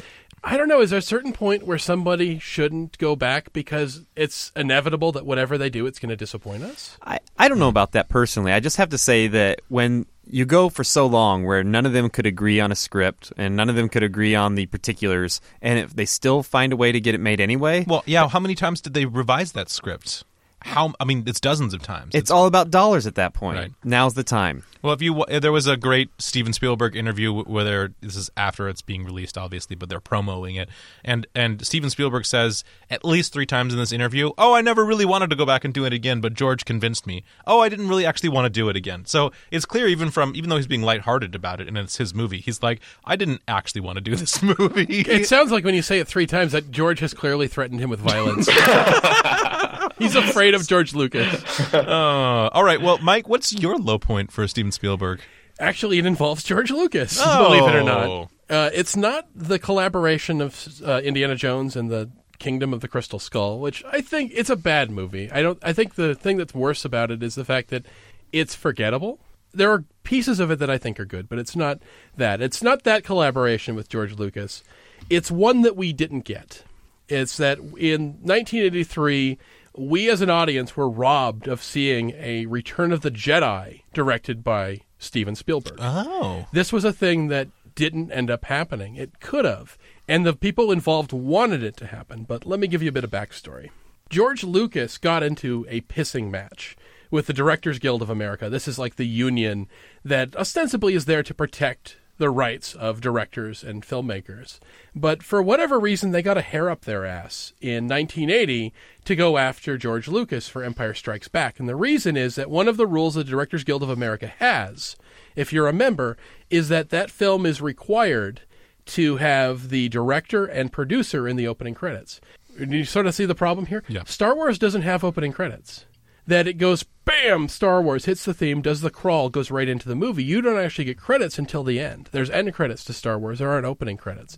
I 0.44 0.56
don't 0.56 0.68
know. 0.68 0.80
Is 0.80 0.90
there 0.90 0.98
a 0.98 1.02
certain 1.02 1.32
point 1.32 1.66
where 1.66 1.78
somebody 1.78 2.38
shouldn't 2.38 2.98
go 2.98 3.16
back 3.16 3.52
because 3.52 4.02
it's 4.16 4.52
inevitable 4.54 5.12
that 5.12 5.26
whatever 5.26 5.58
they 5.58 5.70
do, 5.70 5.86
it's 5.86 5.98
going 5.98 6.10
to 6.10 6.16
disappoint 6.16 6.62
us? 6.62 6.96
I, 7.02 7.18
I 7.38 7.48
don't 7.48 7.58
know 7.58 7.68
about 7.68 7.92
that 7.92 8.08
personally. 8.08 8.52
I 8.52 8.60
just 8.60 8.76
have 8.76 8.90
to 8.90 8.98
say 8.98 9.28
that 9.28 9.60
when 9.68 10.06
you 10.30 10.44
go 10.44 10.68
for 10.68 10.84
so 10.84 11.06
long 11.06 11.44
where 11.44 11.64
none 11.64 11.86
of 11.86 11.92
them 11.92 12.10
could 12.10 12.26
agree 12.26 12.60
on 12.60 12.70
a 12.70 12.76
script 12.76 13.32
and 13.36 13.56
none 13.56 13.70
of 13.70 13.76
them 13.76 13.88
could 13.88 14.02
agree 14.02 14.34
on 14.34 14.54
the 14.54 14.66
particulars, 14.66 15.40
and 15.62 15.78
if 15.78 15.94
they 15.94 16.04
still 16.04 16.42
find 16.42 16.72
a 16.72 16.76
way 16.76 16.92
to 16.92 17.00
get 17.00 17.14
it 17.14 17.20
made 17.20 17.40
anyway, 17.40 17.84
Well, 17.86 18.02
yeah. 18.06 18.28
How 18.28 18.40
many 18.40 18.54
times 18.54 18.80
did 18.80 18.94
they 18.94 19.06
revise 19.06 19.52
that 19.52 19.70
script? 19.70 20.24
How? 20.60 20.92
I 20.98 21.04
mean, 21.04 21.24
it's 21.26 21.40
dozens 21.40 21.72
of 21.74 21.82
times. 21.82 22.14
it's 22.14 22.30
all 22.30 22.46
about 22.46 22.70
dollars 22.70 23.06
at 23.06 23.14
that 23.14 23.32
point. 23.34 23.58
Right. 23.58 23.72
Now's 23.84 24.14
the 24.14 24.24
time. 24.24 24.64
well, 24.82 24.92
if 24.92 25.00
you 25.00 25.24
there 25.40 25.52
was 25.52 25.66
a 25.66 25.76
great 25.76 26.10
Steven 26.18 26.52
Spielberg 26.52 26.96
interview 26.96 27.32
where 27.44 27.64
they're 27.64 27.90
this 28.00 28.16
is 28.16 28.30
after 28.36 28.68
it's 28.68 28.82
being 28.82 29.04
released, 29.04 29.38
obviously, 29.38 29.76
but 29.76 29.88
they're 29.88 30.00
promoting 30.00 30.56
it, 30.56 30.68
and 31.04 31.26
and 31.34 31.64
Steven 31.64 31.90
Spielberg 31.90 32.24
says 32.26 32.64
at 32.90 33.04
least 33.04 33.32
three 33.32 33.46
times 33.46 33.72
in 33.72 33.78
this 33.78 33.92
interview, 33.92 34.30
"Oh, 34.36 34.52
I 34.54 34.60
never 34.60 34.84
really 34.84 35.04
wanted 35.04 35.30
to 35.30 35.36
go 35.36 35.46
back 35.46 35.64
and 35.64 35.72
do 35.72 35.84
it 35.84 35.92
again, 35.92 36.20
but 36.20 36.34
George 36.34 36.64
convinced 36.64 37.06
me. 37.06 37.22
Oh, 37.46 37.60
I 37.60 37.68
didn't 37.68 37.88
really 37.88 38.04
actually 38.04 38.30
want 38.30 38.46
to 38.46 38.50
do 38.50 38.68
it 38.68 38.76
again." 38.76 39.04
So 39.06 39.30
it's 39.50 39.64
clear 39.64 39.86
even 39.86 40.10
from 40.10 40.32
even 40.34 40.50
though 40.50 40.56
he's 40.56 40.66
being 40.66 40.82
lighthearted 40.82 41.34
about 41.34 41.60
it 41.60 41.68
and 41.68 41.78
it's 41.78 41.96
his 41.98 42.14
movie, 42.14 42.38
he's 42.40 42.62
like, 42.62 42.80
"I 43.04 43.14
didn't 43.16 43.42
actually 43.46 43.82
want 43.82 43.96
to 43.96 44.00
do 44.00 44.16
this 44.16 44.42
movie." 44.58 44.86
It 44.88 45.28
sounds 45.28 45.52
like 45.52 45.64
when 45.64 45.74
you 45.76 45.82
say 45.82 46.00
it 46.00 46.08
three 46.08 46.26
times 46.26 46.50
that 46.52 46.70
George 46.72 46.98
has 47.00 47.14
clearly 47.14 47.46
threatened 47.46 47.80
him 47.80 47.90
with 47.90 48.00
violence. 48.00 48.48
He's 49.98 50.14
afraid 50.14 50.54
of 50.54 50.66
George 50.66 50.94
Lucas. 50.94 51.44
Uh, 51.74 52.48
all 52.52 52.64
right. 52.64 52.80
Well, 52.80 52.98
Mike, 52.98 53.28
what's 53.28 53.52
your 53.52 53.76
low 53.78 53.98
point 53.98 54.30
for 54.32 54.46
Steven 54.48 54.72
Spielberg? 54.72 55.20
Actually, 55.60 55.98
it 55.98 56.06
involves 56.06 56.42
George 56.44 56.70
Lucas, 56.70 57.20
Oh. 57.24 57.44
believe 57.48 57.74
it 57.74 57.76
or 57.76 57.82
not. 57.82 58.30
Uh, 58.48 58.70
it's 58.72 58.96
not 58.96 59.26
the 59.34 59.58
collaboration 59.58 60.40
of 60.40 60.80
uh, 60.84 61.00
Indiana 61.04 61.34
Jones 61.34 61.76
and 61.76 61.90
the 61.90 62.10
Kingdom 62.38 62.72
of 62.72 62.80
the 62.80 62.88
Crystal 62.88 63.18
Skull, 63.18 63.58
which 63.58 63.84
I 63.92 64.00
think 64.00 64.32
it's 64.34 64.48
a 64.50 64.56
bad 64.56 64.90
movie. 64.90 65.30
I 65.32 65.42
don't. 65.42 65.58
I 65.62 65.72
think 65.72 65.96
the 65.96 66.14
thing 66.14 66.36
that's 66.36 66.54
worse 66.54 66.84
about 66.84 67.10
it 67.10 67.22
is 67.22 67.34
the 67.34 67.44
fact 67.44 67.68
that 67.70 67.84
it's 68.32 68.54
forgettable. 68.54 69.18
There 69.52 69.70
are 69.72 69.84
pieces 70.04 70.38
of 70.40 70.50
it 70.50 70.58
that 70.60 70.70
I 70.70 70.78
think 70.78 71.00
are 71.00 71.04
good, 71.04 71.28
but 71.28 71.38
it's 71.38 71.56
not 71.56 71.80
that. 72.16 72.40
It's 72.40 72.62
not 72.62 72.84
that 72.84 73.02
collaboration 73.04 73.74
with 73.74 73.88
George 73.88 74.12
Lucas. 74.14 74.62
It's 75.10 75.30
one 75.30 75.62
that 75.62 75.76
we 75.76 75.92
didn't 75.92 76.20
get. 76.24 76.62
It's 77.08 77.36
that 77.38 77.58
in 77.58 78.18
1983, 78.22 79.38
we 79.78 80.10
as 80.10 80.20
an 80.20 80.30
audience 80.30 80.76
were 80.76 80.88
robbed 80.88 81.46
of 81.48 81.62
seeing 81.62 82.10
a 82.16 82.46
Return 82.46 82.92
of 82.92 83.00
the 83.02 83.10
Jedi 83.10 83.82
directed 83.92 84.42
by 84.42 84.80
Steven 84.98 85.34
Spielberg. 85.34 85.78
Oh, 85.80 86.46
This 86.52 86.72
was 86.72 86.84
a 86.84 86.92
thing 86.92 87.28
that 87.28 87.48
didn't 87.74 88.10
end 88.10 88.30
up 88.30 88.46
happening. 88.46 88.96
It 88.96 89.20
could 89.20 89.44
have. 89.44 89.78
And 90.08 90.26
the 90.26 90.32
people 90.34 90.72
involved 90.72 91.12
wanted 91.12 91.62
it 91.62 91.76
to 91.76 91.86
happen. 91.86 92.24
But 92.24 92.44
let 92.44 92.58
me 92.58 92.66
give 92.66 92.82
you 92.82 92.88
a 92.88 92.92
bit 92.92 93.04
of 93.04 93.10
backstory. 93.10 93.70
George 94.10 94.42
Lucas 94.42 94.98
got 94.98 95.22
into 95.22 95.64
a 95.68 95.82
pissing 95.82 96.30
match 96.30 96.76
with 97.10 97.26
the 97.26 97.32
Directors 97.32 97.78
Guild 97.78 98.02
of 98.02 98.10
America. 98.10 98.50
This 98.50 98.66
is 98.66 98.78
like 98.78 98.96
the 98.96 99.06
union 99.06 99.68
that 100.04 100.34
ostensibly 100.34 100.94
is 100.94 101.04
there 101.04 101.22
to 101.22 101.34
protect 101.34 101.98
the 102.18 102.30
rights 102.30 102.74
of 102.74 103.00
directors 103.00 103.64
and 103.64 103.82
filmmakers. 103.82 104.58
But 104.94 105.22
for 105.22 105.42
whatever 105.42 105.78
reason, 105.78 106.10
they 106.10 106.22
got 106.22 106.36
a 106.36 106.42
hair 106.42 106.68
up 106.68 106.82
their 106.82 107.06
ass 107.06 107.52
in 107.60 107.88
1980 107.88 108.72
to 109.04 109.16
go 109.16 109.38
after 109.38 109.78
George 109.78 110.08
Lucas 110.08 110.48
for 110.48 110.62
Empire 110.62 110.94
Strikes 110.94 111.28
Back. 111.28 111.58
And 111.58 111.68
the 111.68 111.76
reason 111.76 112.16
is 112.16 112.34
that 112.34 112.50
one 112.50 112.68
of 112.68 112.76
the 112.76 112.86
rules 112.86 113.14
the 113.14 113.24
Directors 113.24 113.64
Guild 113.64 113.82
of 113.82 113.90
America 113.90 114.26
has, 114.26 114.96
if 115.36 115.52
you're 115.52 115.68
a 115.68 115.72
member, 115.72 116.16
is 116.50 116.68
that 116.68 116.90
that 116.90 117.10
film 117.10 117.46
is 117.46 117.60
required 117.60 118.42
to 118.86 119.16
have 119.16 119.68
the 119.68 119.88
director 119.88 120.46
and 120.46 120.72
producer 120.72 121.28
in 121.28 121.36
the 121.36 121.46
opening 121.46 121.74
credits. 121.74 122.20
Do 122.58 122.76
you 122.76 122.84
sort 122.84 123.06
of 123.06 123.14
see 123.14 123.26
the 123.26 123.34
problem 123.34 123.66
here? 123.66 123.84
Yeah. 123.86 124.02
Star 124.04 124.34
Wars 124.34 124.58
doesn't 124.58 124.82
have 124.82 125.04
opening 125.04 125.32
credits. 125.32 125.84
That 126.28 126.46
it 126.46 126.58
goes 126.58 126.84
bam, 127.06 127.48
Star 127.48 127.80
Wars 127.80 128.04
hits 128.04 128.26
the 128.26 128.34
theme, 128.34 128.60
does 128.60 128.82
the 128.82 128.90
crawl, 128.90 129.30
goes 129.30 129.50
right 129.50 129.66
into 129.66 129.88
the 129.88 129.94
movie. 129.94 130.22
You 130.22 130.42
don't 130.42 130.58
actually 130.58 130.84
get 130.84 130.98
credits 130.98 131.38
until 131.38 131.64
the 131.64 131.80
end. 131.80 132.10
There's 132.12 132.28
end 132.28 132.52
credits 132.52 132.84
to 132.84 132.92
Star 132.92 133.18
Wars. 133.18 133.38
There 133.38 133.50
aren't 133.50 133.64
opening 133.64 133.96
credits. 133.96 134.36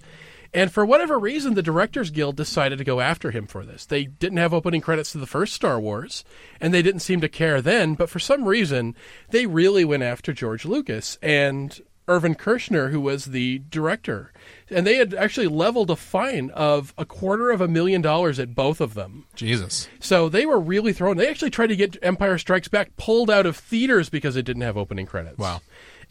And 0.55 0.71
for 0.71 0.87
whatever 0.87 1.19
reason, 1.19 1.55
the 1.55 1.65
Directors 1.65 2.11
Guild 2.11 2.37
decided 2.37 2.79
to 2.79 2.85
go 2.85 3.01
after 3.01 3.33
him 3.33 3.49
for 3.49 3.65
this. 3.65 3.87
They 3.87 4.05
didn't 4.05 4.39
have 4.39 4.55
opening 4.55 4.81
credits 4.81 5.11
to 5.13 5.19
the 5.19 5.27
first 5.27 5.53
Star 5.53 5.81
Wars, 5.81 6.25
and 6.61 6.73
they 6.73 6.81
didn't 6.83 7.01
seem 7.01 7.21
to 7.23 7.29
care 7.29 7.61
then, 7.61 7.95
but 7.95 8.09
for 8.09 8.21
some 8.21 8.45
reason, 8.45 8.95
they 9.31 9.47
really 9.47 9.85
went 9.85 10.05
after 10.05 10.33
George 10.33 10.65
Lucas 10.65 11.19
and 11.23 11.81
Irvin 12.11 12.35
Kershner, 12.35 12.91
who 12.91 13.01
was 13.01 13.27
the 13.27 13.63
director, 13.71 14.33
and 14.69 14.85
they 14.85 14.97
had 14.97 15.15
actually 15.15 15.47
leveled 15.47 15.91
a 15.91 15.97
fine 15.97 16.51
of 16.51 16.93
a 16.99 17.05
quarter 17.05 17.53
of 17.53 17.61
a 17.61 17.69
million 17.69 18.03
dollars 18.03 18.41
at 18.41 18.55
both 18.55 18.81
of 18.81 18.95
them. 18.95 19.27
Jesus. 19.37 19.89
So 20.01 20.29
they 20.29 20.45
were 20.45 20.59
really 20.59 20.93
thrown. 20.93 21.17
They 21.17 21.29
actually 21.29 21.51
tried 21.51 21.69
to 21.69 21.77
get 21.77 21.97
Empire 22.03 22.37
Strikes 22.37 22.67
Back 22.67 22.97
pulled 22.97 23.31
out 23.31 23.47
of 23.47 23.57
theaters 23.57 24.09
because 24.09 24.35
it 24.35 24.43
didn't 24.43 24.63
have 24.63 24.77
opening 24.77 25.07
credits. 25.07 25.39
Wow. 25.39 25.63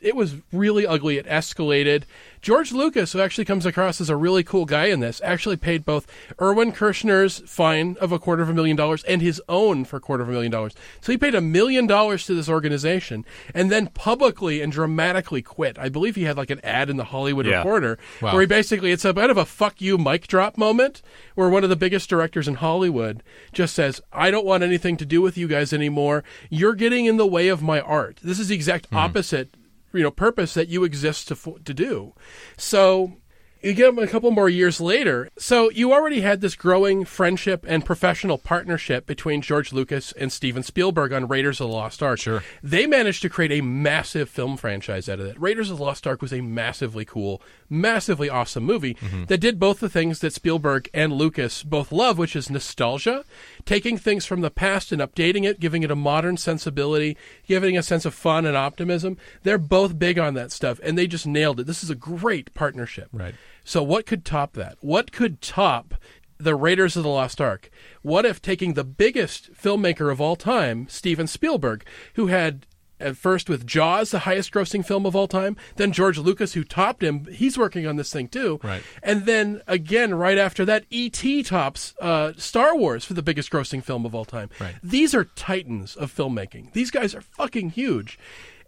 It 0.02 0.16
was 0.16 0.36
really 0.52 0.86
ugly. 0.86 1.18
It 1.18 1.26
escalated. 1.26 2.04
George 2.42 2.72
Lucas, 2.72 3.12
who 3.12 3.20
actually 3.20 3.44
comes 3.44 3.66
across 3.66 4.00
as 4.00 4.10
a 4.10 4.16
really 4.16 4.44
cool 4.44 4.66
guy 4.66 4.86
in 4.86 5.02
this, 5.02 5.20
actually 5.24 5.58
paid 5.58 5.84
both 5.84 6.08
Irvin 6.40 6.72
Kershner's 6.72 7.40
fine 7.46 7.98
of 8.00 8.14
a 8.14 8.20
quarter 8.20 8.42
of 8.42 8.50
a 8.50 8.54
million 8.54 8.78
dollars 8.78 9.04
and 9.04 9.22
his 9.22 9.42
own 9.50 9.84
for 9.84 9.98
a 9.98 10.00
quarter 10.00 10.24
of 10.24 10.30
a 10.30 10.32
million 10.32 10.52
dollars. 10.52 10.74
So 11.02 11.12
he 11.12 11.18
paid 11.18 11.36
a 11.36 11.42
million 11.42 11.86
dollars 11.86 12.26
to 12.28 12.34
this 12.34 12.48
organization 12.48 13.26
and 13.54 13.70
then 13.70 13.88
publicly 13.88 14.62
and 14.62 14.72
dramatically 14.72 15.42
quit. 15.42 15.78
I 15.78 15.90
believe 15.90 16.16
he 16.16 16.24
had 16.24 16.38
like 16.38 16.50
an 16.50 16.62
ad 16.64 16.90
in 16.90 16.96
the 16.96 17.06
Hollywood 17.06 17.46
Yeah. 17.46 17.58
Reporter 17.58 17.98
Wow. 18.22 18.34
where 18.34 18.42
he 18.42 18.48
basically, 18.48 18.92
it's 18.92 19.06
a 19.06 19.14
bit 19.14 19.30
of 19.30 19.38
a 19.38 19.46
fuck 19.46 19.82
you 19.82 19.98
mic 19.98 20.28
drop 20.28 20.58
moment 20.58 21.02
where 21.36 21.50
one 21.50 21.64
of 21.66 21.70
the 21.70 21.76
biggest 21.76 22.10
directors 22.10 22.48
in 22.48 22.56
Hollywood 22.56 23.22
just 23.52 23.76
says, 23.76 24.02
I 24.14 24.32
don't 24.32 24.46
want 24.46 24.64
anything 24.64 24.96
to 24.98 25.06
do 25.06 25.22
with 25.22 25.38
you 25.38 25.48
guys 25.48 25.74
anymore. 25.74 26.24
You're 26.50 26.76
getting 26.76 27.06
in 27.06 27.18
the 27.18 27.28
way 27.28 27.50
of 27.50 27.62
my 27.62 27.82
art. 27.82 28.20
This 28.24 28.40
is 28.40 28.48
the 28.48 28.56
exact 28.56 28.88
hmm. 28.88 28.96
opposite 28.96 29.50
you 29.94 30.04
know 30.04 30.12
purpose 30.12 30.54
that 30.54 30.68
you 30.70 30.84
exist 30.84 31.28
to 31.30 31.36
to 31.64 31.74
do. 31.74 32.14
So 32.58 33.14
you 33.62 33.74
get 33.74 33.94
them 33.94 34.00
a 34.00 34.08
couple 34.08 34.32
more 34.32 34.50
years 34.50 34.80
later. 34.80 35.30
So 35.38 35.70
you 35.72 35.92
already 35.92 36.22
had 36.22 36.42
this 36.42 36.56
growing 36.56 37.04
friendship 37.06 37.66
and 37.68 37.84
professional 37.84 38.38
partnership 38.38 39.06
between 39.06 39.42
George 39.42 39.74
Lucas 39.74 40.12
and 40.14 40.32
Steven 40.32 40.64
Spielberg 40.64 41.12
on 41.12 41.28
Raiders 41.28 41.60
of 41.60 41.68
the 41.68 41.74
Lost 41.74 42.02
Ark. 42.02 42.20
Sure. 42.20 42.44
They 42.64 42.88
managed 42.88 43.22
to 43.24 43.30
create 43.30 43.52
a 43.52 43.62
massive 43.62 44.30
film 44.30 44.56
franchise 44.56 45.10
out 45.10 45.20
of 45.20 45.26
that. 45.26 45.40
Raiders 45.40 45.70
of 45.70 45.78
the 45.78 45.84
Lost 45.84 46.08
Ark 46.08 46.22
was 46.22 46.32
a 46.32 46.42
massively 46.42 47.04
cool, 47.04 47.42
massively 47.70 48.30
awesome 48.30 48.64
movie 48.64 48.96
mm-hmm. 48.96 49.26
that 49.26 49.40
did 49.40 49.60
both 49.60 49.80
the 49.80 49.90
things 49.90 50.20
that 50.20 50.34
Spielberg 50.34 50.90
and 50.94 51.14
Lucas 51.14 51.64
both 51.64 51.92
love, 51.92 52.18
which 52.18 52.36
is 52.36 52.50
nostalgia, 52.50 53.26
taking 53.66 53.98
things 53.98 54.26
from 54.26 54.42
the 54.42 54.52
past 54.52 54.92
and 54.92 55.02
updating 55.02 55.46
it, 55.46 55.60
giving 55.60 55.84
it 55.84 55.92
a 55.92 55.96
modern 55.96 56.38
sensibility, 56.38 57.18
giving 57.46 57.78
a 57.78 57.84
sense 57.84 58.06
of 58.06 58.14
fun 58.14 58.46
and 58.46 58.56
optimism. 58.56 59.18
They're 59.44 59.58
both 59.58 60.00
big 60.00 60.18
on 60.18 60.34
that 60.36 60.52
stuff, 60.52 60.80
and 60.82 60.98
they 60.98 61.08
just 61.08 61.28
nailed 61.28 61.60
it. 61.60 61.68
This 61.68 61.84
is 61.84 61.90
a 61.90 61.96
great 61.96 62.54
partnership. 62.54 63.10
Right. 63.12 63.36
So, 63.64 63.84
what 63.84 64.06
could 64.06 64.26
top 64.26 64.54
that? 64.54 64.78
What 64.82 65.12
could 65.12 65.42
top 65.42 65.96
the 66.38 66.56
Raiders 66.56 66.96
of 66.96 67.04
the 67.04 67.10
Lost 67.10 67.42
Ark? 67.42 67.70
What 68.02 68.26
if 68.26 68.42
taking 68.42 68.74
the 68.74 68.84
biggest 68.84 69.54
filmmaker 69.54 70.12
of 70.12 70.22
all 70.22 70.36
time, 70.36 70.88
Steven 70.90 71.28
Spielberg, 71.28 71.86
who 72.16 72.28
had 72.28 72.66
at 73.00 73.18
first 73.18 73.50
with 73.50 73.66
Jaws, 73.66 74.12
the 74.12 74.20
highest 74.20 74.52
grossing 74.52 74.86
film 74.86 75.06
of 75.06 75.16
all 75.16 75.28
time, 75.28 75.56
then 75.78 75.92
George 75.92 76.18
Lucas, 76.18 76.54
who 76.54 76.64
topped 76.64 77.04
him, 77.04 77.26
he's 77.26 77.58
working 77.58 77.88
on 77.88 77.96
this 77.96 78.12
thing 78.12 78.28
too. 78.28 78.60
Right. 78.64 78.84
And 79.02 79.26
then 79.26 79.62
again, 79.68 80.14
right 80.14 80.38
after 80.38 80.66
that, 80.66 80.86
E.T. 80.90 81.44
tops 81.44 81.96
uh, 82.02 82.34
Star 82.38 82.76
Wars 82.76 83.06
for 83.06 83.14
the 83.14 83.24
biggest 83.24 83.52
grossing 83.52 83.84
film 83.84 84.06
of 84.06 84.14
all 84.14 84.26
time. 84.26 84.50
Right. 84.60 84.76
These 84.84 85.16
are 85.16 85.26
titans 85.26 85.96
of 85.96 86.14
filmmaking. 86.14 86.74
These 86.74 86.92
guys 86.92 87.16
are 87.16 87.22
fucking 87.22 87.72
huge. 87.72 88.20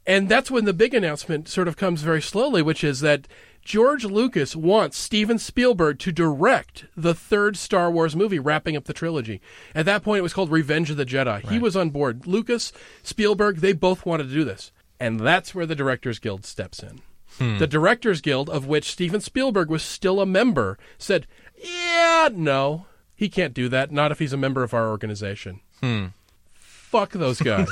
And 0.07 0.29
that's 0.29 0.49
when 0.49 0.65
the 0.65 0.73
big 0.73 0.93
announcement 0.93 1.47
sort 1.47 1.67
of 1.67 1.77
comes 1.77 2.01
very 2.01 2.21
slowly, 2.21 2.61
which 2.61 2.83
is 2.83 3.01
that 3.01 3.27
George 3.63 4.05
Lucas 4.05 4.55
wants 4.55 4.97
Steven 4.97 5.37
Spielberg 5.37 5.99
to 5.99 6.11
direct 6.11 6.85
the 6.97 7.13
third 7.13 7.55
Star 7.57 7.91
Wars 7.91 8.15
movie, 8.15 8.39
wrapping 8.39 8.75
up 8.75 8.85
the 8.85 8.93
trilogy. 8.93 9.39
At 9.75 9.85
that 9.85 10.03
point, 10.03 10.19
it 10.19 10.23
was 10.23 10.33
called 10.33 10.51
Revenge 10.51 10.89
of 10.89 10.97
the 10.97 11.05
Jedi. 11.05 11.47
He 11.47 11.59
was 11.59 11.75
on 11.75 11.91
board. 11.91 12.25
Lucas, 12.25 12.73
Spielberg, 13.03 13.57
they 13.57 13.73
both 13.73 14.05
wanted 14.05 14.27
to 14.29 14.33
do 14.33 14.43
this. 14.43 14.71
And 14.99 15.19
that's 15.19 15.55
where 15.55 15.65
the 15.65 15.75
Directors 15.75 16.19
Guild 16.19 16.45
steps 16.45 16.81
in. 16.81 17.01
Hmm. 17.37 17.59
The 17.59 17.67
Directors 17.67 18.21
Guild, 18.21 18.49
of 18.49 18.67
which 18.67 18.91
Steven 18.91 19.21
Spielberg 19.21 19.69
was 19.69 19.83
still 19.83 20.19
a 20.19 20.25
member, 20.25 20.77
said, 20.97 21.27
Yeah, 21.55 22.29
no, 22.31 22.85
he 23.15 23.29
can't 23.29 23.53
do 23.53 23.69
that, 23.69 23.91
not 23.91 24.11
if 24.11 24.19
he's 24.19 24.33
a 24.33 24.37
member 24.37 24.63
of 24.63 24.73
our 24.73 24.89
organization. 24.89 25.61
Hmm. 25.81 26.07
Fuck 26.53 27.11
those 27.11 27.39
guys. 27.39 27.69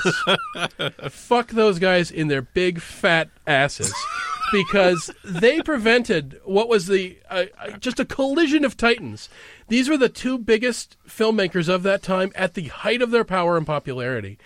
Fuck 1.10 1.50
those 1.50 1.78
guys 1.78 2.10
in 2.10 2.30
their 2.30 2.42
big 2.42 2.80
fat 2.80 3.30
asses. 3.46 3.94
Because 4.52 5.12
they 5.24 5.62
prevented 5.62 6.40
what 6.44 6.70
was 6.70 6.88
the 6.88 7.20
uh, 7.30 7.46
uh, 7.60 7.72
just 7.78 8.00
a 8.00 8.06
collision 8.06 8.66
of 8.66 8.78
titans. 8.78 9.30
These 9.68 9.90
were 9.90 9.98
the 9.98 10.10
two 10.10 10.38
biggest 10.38 10.98
filmmakers 11.08 11.70
of 11.70 11.84
that 11.84 12.02
time 12.02 12.32
at 12.36 12.56
the 12.56 12.68
height 12.68 13.02
of 13.02 13.12
their 13.12 13.24
power 13.24 13.56
and 13.58 13.68
popularity. 13.68 14.38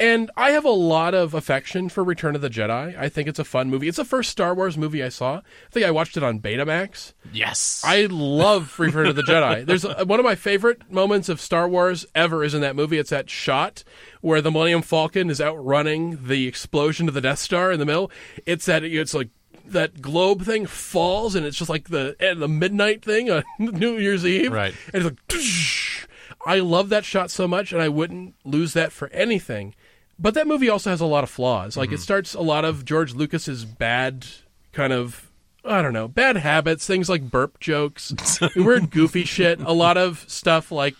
And 0.00 0.30
I 0.34 0.52
have 0.52 0.64
a 0.64 0.70
lot 0.70 1.12
of 1.12 1.34
affection 1.34 1.90
for 1.90 2.02
Return 2.02 2.34
of 2.34 2.40
the 2.40 2.48
Jedi. 2.48 2.96
I 2.98 3.10
think 3.10 3.28
it's 3.28 3.38
a 3.38 3.44
fun 3.44 3.68
movie. 3.68 3.86
It's 3.86 3.98
the 3.98 4.04
first 4.06 4.30
Star 4.30 4.54
Wars 4.54 4.78
movie 4.78 5.02
I 5.02 5.10
saw. 5.10 5.36
I 5.36 5.42
think 5.70 5.84
I 5.84 5.90
watched 5.90 6.16
it 6.16 6.22
on 6.22 6.40
Betamax. 6.40 7.12
Yes. 7.30 7.82
I 7.84 8.06
love 8.06 8.80
Return 8.80 9.08
of 9.08 9.16
the 9.16 9.22
Jedi. 9.22 9.66
There's 9.66 9.84
a, 9.84 10.06
one 10.06 10.18
of 10.18 10.24
my 10.24 10.36
favorite 10.36 10.90
moments 10.90 11.28
of 11.28 11.38
Star 11.38 11.68
Wars 11.68 12.06
ever 12.14 12.42
is 12.42 12.54
in 12.54 12.62
that 12.62 12.76
movie. 12.76 12.96
It's 12.96 13.10
that 13.10 13.28
shot 13.28 13.84
where 14.22 14.40
the 14.40 14.50
Millennium 14.50 14.80
Falcon 14.80 15.28
is 15.28 15.38
outrunning 15.38 16.26
the 16.26 16.46
explosion 16.46 17.06
of 17.06 17.12
the 17.12 17.20
Death 17.20 17.40
Star 17.40 17.70
in 17.70 17.78
the 17.78 17.84
middle. 17.84 18.10
It's 18.46 18.64
that 18.64 18.82
it's 18.84 19.12
like 19.12 19.28
that 19.72 20.00
globe 20.00 20.42
thing 20.42 20.66
falls 20.66 21.34
and 21.34 21.46
it's 21.46 21.56
just 21.56 21.70
like 21.70 21.88
the 21.88 22.16
and 22.20 22.40
the 22.40 22.48
midnight 22.48 23.02
thing 23.02 23.30
on 23.30 23.44
New 23.58 23.96
Year's 23.96 24.26
Eve. 24.26 24.52
Right. 24.52 24.74
And 24.92 24.96
it's 24.96 25.04
like 25.04 25.26
"Tsh." 25.28 26.06
I 26.46 26.60
love 26.60 26.88
that 26.88 27.04
shot 27.04 27.30
so 27.30 27.46
much 27.46 27.72
and 27.72 27.82
I 27.82 27.88
wouldn't 27.88 28.34
lose 28.44 28.72
that 28.72 28.92
for 28.92 29.08
anything. 29.08 29.74
But 30.18 30.34
that 30.34 30.46
movie 30.46 30.68
also 30.68 30.90
has 30.90 31.00
a 31.00 31.06
lot 31.06 31.24
of 31.24 31.30
flaws. 31.30 31.76
Like 31.76 31.90
it 31.90 31.94
mm-hmm. 31.94 32.02
starts 32.02 32.34
a 32.34 32.40
lot 32.40 32.64
of 32.64 32.84
George 32.84 33.14
Lucas's 33.14 33.64
bad 33.64 34.26
kind 34.72 34.92
of 34.92 35.30
I 35.64 35.82
don't 35.82 35.92
know, 35.92 36.08
bad 36.08 36.36
habits, 36.38 36.86
things 36.86 37.10
like 37.10 37.30
burp 37.30 37.60
jokes, 37.60 38.14
weird 38.56 38.90
goofy 38.90 39.24
shit, 39.24 39.60
a 39.60 39.72
lot 39.72 39.98
of 39.98 40.24
stuff 40.26 40.72
like 40.72 40.94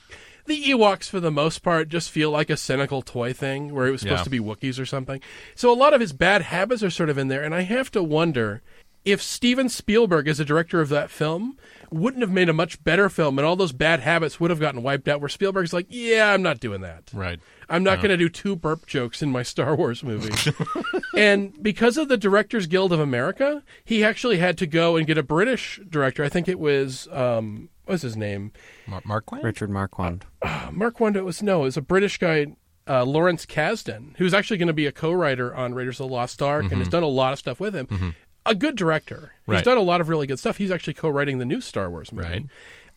the 0.50 0.62
Ewoks 0.64 1.08
for 1.08 1.20
the 1.20 1.30
most 1.30 1.60
part 1.62 1.88
just 1.88 2.10
feel 2.10 2.30
like 2.30 2.50
a 2.50 2.56
cynical 2.56 3.00
toy 3.02 3.32
thing 3.32 3.72
where 3.72 3.86
it 3.86 3.92
was 3.92 4.00
supposed 4.02 4.20
Yeah. 4.20 4.24
to 4.24 4.30
be 4.30 4.40
Wookiees 4.40 4.78
or 4.80 4.84
something. 4.86 5.20
So 5.54 5.72
a 5.72 5.74
lot 5.74 5.94
of 5.94 6.00
his 6.00 6.12
bad 6.12 6.42
habits 6.42 6.82
are 6.82 6.90
sort 6.90 7.08
of 7.08 7.16
in 7.18 7.28
there 7.28 7.42
and 7.42 7.54
I 7.54 7.62
have 7.62 7.90
to 7.92 8.02
wonder 8.02 8.60
if 9.02 9.22
Steven 9.22 9.70
Spielberg 9.70 10.28
as 10.28 10.40
a 10.40 10.44
director 10.44 10.82
of 10.82 10.90
that 10.90 11.10
film 11.10 11.56
wouldn't 11.90 12.20
have 12.20 12.30
made 12.30 12.50
a 12.50 12.52
much 12.52 12.84
better 12.84 13.08
film 13.08 13.38
and 13.38 13.46
all 13.46 13.56
those 13.56 13.72
bad 13.72 14.00
habits 14.00 14.38
would 14.38 14.50
have 14.50 14.60
gotten 14.60 14.82
wiped 14.82 15.08
out 15.08 15.20
where 15.20 15.28
Spielberg's 15.30 15.72
like, 15.72 15.86
"Yeah, 15.88 16.32
I'm 16.34 16.42
not 16.42 16.60
doing 16.60 16.82
that." 16.82 17.04
right. 17.14 17.40
I'm 17.70 17.82
not 17.82 17.98
going 17.98 18.10
to 18.10 18.16
do 18.18 18.28
two 18.28 18.56
burp 18.56 18.86
jokes 18.86 19.22
in 19.22 19.30
my 19.32 19.42
Star 19.42 19.74
Wars 19.76 20.02
movie. 20.02 20.34
and 21.16 21.54
because 21.62 21.96
of 21.96 22.08
the 22.08 22.16
Directors 22.18 22.66
Guild 22.66 22.92
of 22.92 23.00
America, 23.00 23.62
he 23.84 24.04
actually 24.04 24.36
had 24.38 24.58
to 24.58 24.66
go 24.66 24.96
and 24.96 25.06
get 25.06 25.16
a 25.16 25.22
British 25.22 25.80
director. 25.88 26.22
I 26.24 26.28
think 26.28 26.46
it 26.48 26.58
was 26.58 27.08
um, 27.12 27.68
what's 27.90 28.02
his 28.02 28.16
name? 28.16 28.52
Mar- 28.86 29.02
Marquand? 29.04 29.44
Richard 29.44 29.68
Marquand. 29.70 30.24
Mark 30.72 31.00
it 31.00 31.24
was 31.24 31.42
no, 31.42 31.60
it 31.62 31.64
was 31.64 31.76
a 31.76 31.82
British 31.82 32.18
guy, 32.18 32.46
uh, 32.88 33.04
Lawrence 33.04 33.44
Kasdan, 33.44 34.16
who's 34.16 34.32
actually 34.32 34.56
going 34.56 34.68
to 34.68 34.72
be 34.72 34.86
a 34.86 34.92
co-writer 34.92 35.54
on 35.54 35.74
Raiders 35.74 36.00
of 36.00 36.08
the 36.08 36.14
Lost 36.14 36.40
Ark 36.40 36.64
and 36.70 36.78
has 36.78 36.88
done 36.88 37.02
a 37.02 37.06
lot 37.08 37.32
of 37.32 37.38
stuff 37.38 37.60
with 37.60 37.74
him. 37.74 38.14
A 38.46 38.54
good 38.54 38.74
director. 38.76 39.32
He's 39.46 39.54
Right. 39.56 39.64
done 39.64 39.76
a 39.76 39.82
lot 39.82 40.00
of 40.00 40.08
really 40.08 40.26
good 40.26 40.38
stuff. 40.38 40.56
He's 40.56 40.70
actually 40.70 40.94
co-writing 40.94 41.38
the 41.38 41.44
new 41.44 41.60
Star 41.60 41.90
Wars 41.90 42.10
movie. 42.12 42.28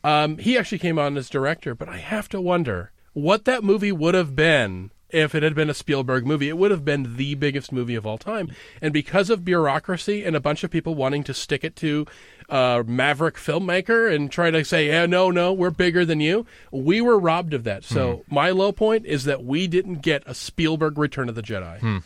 Right. 0.04 0.24
Um, 0.24 0.38
he 0.38 0.58
actually 0.58 0.80
came 0.80 0.98
on 0.98 1.18
as 1.18 1.30
director, 1.30 1.76
but 1.76 1.90
I 1.90 1.98
have 1.98 2.30
to 2.30 2.40
wonder 2.42 2.92
what 3.14 3.46
that 3.46 3.64
movie 3.64 3.92
would 3.92 4.16
have 4.16 4.36
been 4.36 4.92
if 5.14 5.36
it 5.36 5.44
had 5.44 5.56
been 5.56 5.70
a 5.70 5.74
Spielberg 5.74 6.26
movie. 6.26 6.50
It 6.50 6.58
would 6.58 6.72
have 6.72 6.84
been 6.84 7.16
the 7.16 7.36
biggest 7.36 7.72
movie 7.72 7.96
of 7.96 8.06
all 8.06 8.18
time. 8.18 8.52
And 8.82 8.92
because 8.94 9.30
of 9.30 9.46
bureaucracy 9.46 10.24
and 10.24 10.36
a 10.36 10.40
bunch 10.40 10.64
of 10.64 10.72
people 10.72 10.96
wanting 10.96 11.24
to 11.26 11.34
stick 11.34 11.64
it 11.64 11.76
to 11.78 12.06
a 12.50 12.84
maverick 12.86 13.36
filmmaker 13.36 14.14
and 14.14 14.32
try 14.32 14.52
to 14.52 14.64
say, 14.66 14.88
yeah, 14.88 15.06
no, 15.06 15.32
no, 15.32 15.54
we're 15.54 15.70
bigger 15.72 16.04
than 16.06 16.20
you, 16.20 16.46
we 16.72 17.02
were 17.02 17.18
robbed 17.18 17.54
of 17.54 17.64
that. 17.64 17.84
So 17.84 18.24
my 18.30 18.50
low 18.52 18.72
point 18.72 19.06
is 19.06 19.24
that 19.26 19.44
we 19.44 19.68
didn't 19.68 20.02
get 20.02 20.24
a 20.26 20.34
Spielberg 20.34 20.98
Return 20.98 21.30
of 21.30 21.36
the 21.36 21.42
Jedi. 21.44 22.04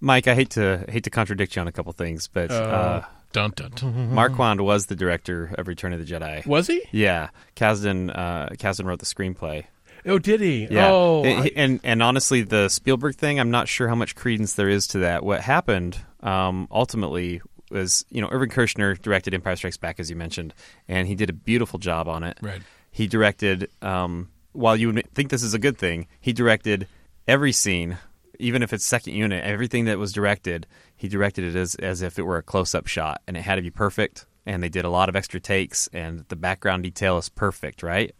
Mike, 0.00 0.28
I 0.28 0.34
hate 0.34 0.50
to 0.50 0.84
hate 0.88 1.04
to 1.04 1.10
contradict 1.10 1.56
you 1.56 1.62
on 1.62 1.68
a 1.68 1.72
couple 1.72 1.92
things, 1.92 2.28
but 2.28 2.50
uh, 2.52 3.02
Dun, 3.32 3.52
dun, 3.56 3.72
dun. 3.74 4.14
Marquand 4.14 4.60
was 4.62 4.86
the 4.86 4.96
director 4.96 5.54
of 5.58 5.68
Return 5.68 5.92
of 5.92 5.98
the 5.98 6.06
Jedi. 6.10 6.46
Was 6.46 6.66
he? 6.66 6.82
Yeah, 6.92 7.28
Kasdan. 7.56 8.10
Uh, 8.16 8.48
Kasdan 8.50 8.86
wrote 8.86 9.00
the 9.00 9.06
screenplay. 9.06 9.64
Oh, 10.06 10.18
did 10.18 10.40
he? 10.40 10.68
Yeah. 10.70 10.90
Oh, 10.90 11.24
and, 11.24 11.50
and 11.56 11.80
and 11.82 12.02
honestly, 12.02 12.42
the 12.42 12.68
Spielberg 12.68 13.16
thing, 13.16 13.38
I'm 13.38 13.50
not 13.50 13.68
sure 13.68 13.88
how 13.88 13.94
much 13.94 14.14
credence 14.14 14.54
there 14.54 14.68
is 14.68 14.86
to 14.88 14.98
that. 14.98 15.24
What 15.24 15.40
happened 15.40 15.98
um, 16.20 16.68
ultimately 16.70 17.40
was, 17.70 18.04
you 18.10 18.20
know, 18.20 18.28
Irvin 18.30 18.48
Kershner 18.48 19.00
directed 19.00 19.34
Empire 19.34 19.56
Strikes 19.56 19.76
Back, 19.76 20.00
as 20.00 20.08
you 20.08 20.16
mentioned, 20.16 20.54
and 20.88 21.06
he 21.06 21.14
did 21.14 21.30
a 21.30 21.34
beautiful 21.34 21.78
job 21.78 22.08
on 22.08 22.24
it. 22.24 22.38
Right. 22.40 22.62
He 22.90 23.06
directed, 23.06 23.70
um, 23.82 24.30
while 24.52 24.76
you 24.76 24.92
would 24.92 25.14
think 25.14 25.30
this 25.30 25.42
is 25.42 25.54
a 25.54 25.58
good 25.58 25.76
thing, 25.76 26.06
he 26.20 26.32
directed 26.32 26.88
every 27.26 27.52
scene, 27.52 27.98
even 28.38 28.62
if 28.62 28.72
it's 28.72 28.84
second 28.84 29.14
unit, 29.14 29.44
everything 29.44 29.84
that 29.84 29.98
was 29.98 30.12
directed, 30.12 30.66
he 30.96 31.08
directed 31.08 31.44
it 31.44 31.56
as 31.56 31.74
as 31.74 32.02
if 32.02 32.18
it 32.18 32.22
were 32.22 32.38
a 32.38 32.42
close 32.42 32.74
up 32.74 32.86
shot, 32.86 33.20
and 33.26 33.36
it 33.36 33.42
had 33.42 33.56
to 33.56 33.62
be 33.62 33.70
perfect. 33.70 34.26
And 34.46 34.62
they 34.62 34.70
did 34.70 34.86
a 34.86 34.90
lot 34.90 35.10
of 35.10 35.16
extra 35.16 35.40
takes, 35.40 35.88
and 35.92 36.24
the 36.28 36.36
background 36.36 36.82
detail 36.82 37.18
is 37.18 37.28
perfect, 37.28 37.82
right? 37.82 38.14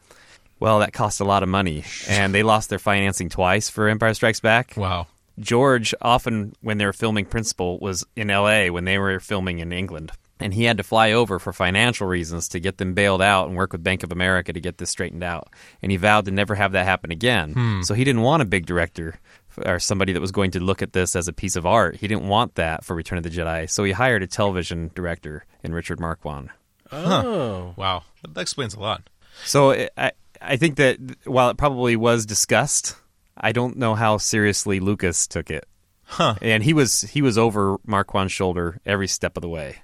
Well, 0.60 0.80
that 0.80 0.92
cost 0.92 1.20
a 1.20 1.24
lot 1.24 1.42
of 1.42 1.48
money, 1.48 1.84
and 2.08 2.34
they 2.34 2.42
lost 2.42 2.68
their 2.70 2.78
financing 2.80 3.28
twice 3.28 3.68
for 3.70 3.88
Empire 3.88 4.14
Strikes 4.14 4.40
Back. 4.40 4.74
Wow. 4.76 5.06
George 5.38 5.94
often, 6.02 6.54
when 6.62 6.78
they 6.78 6.84
were 6.86 6.92
filming 6.92 7.24
Principal, 7.24 7.78
was 7.78 8.04
in 8.16 8.28
L.A. 8.30 8.70
when 8.70 8.84
they 8.84 8.98
were 8.98 9.20
filming 9.20 9.60
in 9.60 9.72
England. 9.72 10.10
And 10.40 10.54
he 10.54 10.64
had 10.64 10.76
to 10.76 10.82
fly 10.84 11.12
over 11.12 11.38
for 11.40 11.52
financial 11.52 12.06
reasons 12.06 12.48
to 12.50 12.60
get 12.60 12.78
them 12.78 12.94
bailed 12.94 13.20
out 13.22 13.48
and 13.48 13.56
work 13.56 13.72
with 13.72 13.82
Bank 13.82 14.02
of 14.04 14.12
America 14.12 14.52
to 14.52 14.60
get 14.60 14.78
this 14.78 14.90
straightened 14.90 15.24
out. 15.24 15.48
And 15.82 15.90
he 15.90 15.96
vowed 15.96 16.26
to 16.26 16.30
never 16.30 16.54
have 16.54 16.72
that 16.72 16.84
happen 16.86 17.10
again. 17.10 17.52
Hmm. 17.54 17.82
So 17.82 17.94
he 17.94 18.04
didn't 18.04 18.22
want 18.22 18.42
a 18.42 18.46
big 18.46 18.64
director 18.66 19.18
or 19.66 19.80
somebody 19.80 20.12
that 20.12 20.20
was 20.20 20.30
going 20.30 20.52
to 20.52 20.60
look 20.60 20.80
at 20.80 20.92
this 20.92 21.16
as 21.16 21.26
a 21.26 21.32
piece 21.32 21.56
of 21.56 21.66
art. 21.66 21.96
He 21.96 22.06
didn't 22.06 22.28
want 22.28 22.54
that 22.54 22.84
for 22.84 22.94
Return 22.94 23.18
of 23.18 23.24
the 23.24 23.30
Jedi. 23.30 23.68
So 23.68 23.82
he 23.82 23.90
hired 23.90 24.22
a 24.22 24.28
television 24.28 24.92
director 24.94 25.44
in 25.64 25.72
Richard 25.74 25.98
Marquand. 25.98 26.50
Oh. 26.92 27.74
Wow, 27.76 28.04
that 28.28 28.40
explains 28.40 28.74
a 28.74 28.80
lot. 28.80 29.02
So 29.44 29.70
it- 29.70 29.92
I 29.96 30.12
I 30.40 30.56
think 30.56 30.76
that 30.76 30.98
while 31.24 31.50
it 31.50 31.56
probably 31.56 31.96
was 31.96 32.26
discussed, 32.26 32.96
I 33.36 33.52
don't 33.52 33.76
know 33.76 33.94
how 33.94 34.18
seriously 34.18 34.80
Lucas 34.80 35.26
took 35.26 35.50
it. 35.50 35.66
Huh. 36.04 36.36
And 36.40 36.62
he 36.62 36.72
was 36.72 37.02
he 37.02 37.20
was 37.22 37.36
over 37.36 37.76
Marquand's 37.86 38.32
shoulder 38.32 38.80
every 38.86 39.08
step 39.08 39.36
of 39.36 39.42
the 39.42 39.48
way. 39.48 39.76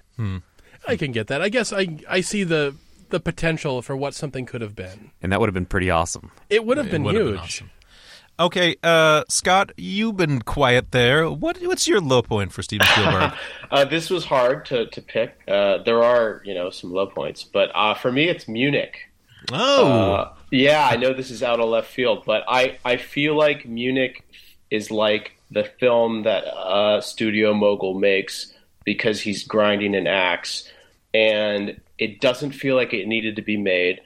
I 0.87 0.95
can 0.97 1.11
get 1.11 1.27
that. 1.27 1.41
I 1.41 1.49
guess 1.49 1.71
I 1.73 1.99
I 2.09 2.21
see 2.21 2.43
the 2.43 2.75
the 3.09 3.19
potential 3.19 3.81
for 3.83 3.95
what 3.95 4.13
something 4.15 4.45
could 4.45 4.61
have 4.61 4.75
been. 4.75 5.11
And 5.21 5.31
that 5.31 5.39
would 5.39 5.47
have 5.47 5.53
been 5.53 5.67
pretty 5.67 5.91
awesome. 5.91 6.31
It 6.49 6.65
would 6.65 6.77
have 6.77 6.87
It 6.87 6.91
been 6.91 7.03
would 7.03 7.15
have 7.15 7.23
huge. 7.25 7.33
been 7.35 7.43
awesome. 7.43 7.71
Okay, 8.37 8.75
uh, 8.83 9.23
Scott, 9.29 9.71
you've 9.77 10.17
been 10.17 10.41
quiet 10.41 10.91
there. 10.91 11.29
What 11.29 11.57
what's 11.61 11.87
your 11.87 12.01
low 12.01 12.21
point 12.21 12.51
for 12.51 12.63
Steven 12.63 12.85
Spielberg? 12.87 13.31
Uh, 13.71 13.83
this 13.85 14.09
was 14.09 14.23
hard 14.25 14.63
to, 14.65 14.85
to 14.87 15.01
pick. 15.01 15.37
Uh, 15.47 15.79
there 15.83 16.03
are, 16.03 16.41
you 16.45 16.53
know, 16.53 16.69
some 16.69 16.91
low 16.93 17.07
points, 17.07 17.43
but 17.43 17.71
uh, 17.73 17.93
for 17.95 18.11
me, 18.11 18.29
it's 18.29 18.47
Munich. 18.47 18.97
oh, 19.51 20.13
Uh, 20.13 20.33
yeah, 20.51 20.87
I 20.89 20.95
know 20.95 21.13
this 21.13 21.31
is 21.31 21.43
out 21.43 21.59
of 21.59 21.69
left 21.69 21.91
field, 21.91 22.23
but 22.25 22.43
I, 22.47 22.77
I 22.85 22.97
feel 22.97 23.35
like 23.37 23.67
Munich 23.67 24.23
is 24.69 24.91
like 24.91 25.33
the 25.51 25.63
film 25.63 26.23
that 26.23 26.43
a 26.45 27.01
studio 27.01 27.53
mogul 27.53 27.93
makes 27.93 28.53
because 28.83 29.21
he's 29.21 29.43
grinding 29.43 29.95
an 29.95 30.07
axe, 30.07 30.69
and 31.13 31.79
it 31.97 32.21
doesn't 32.21 32.51
feel 32.51 32.75
like 32.75 32.93
it 32.93 33.07
needed 33.07 33.35
to 33.37 33.41
be 33.41 33.57
made. 33.57 34.01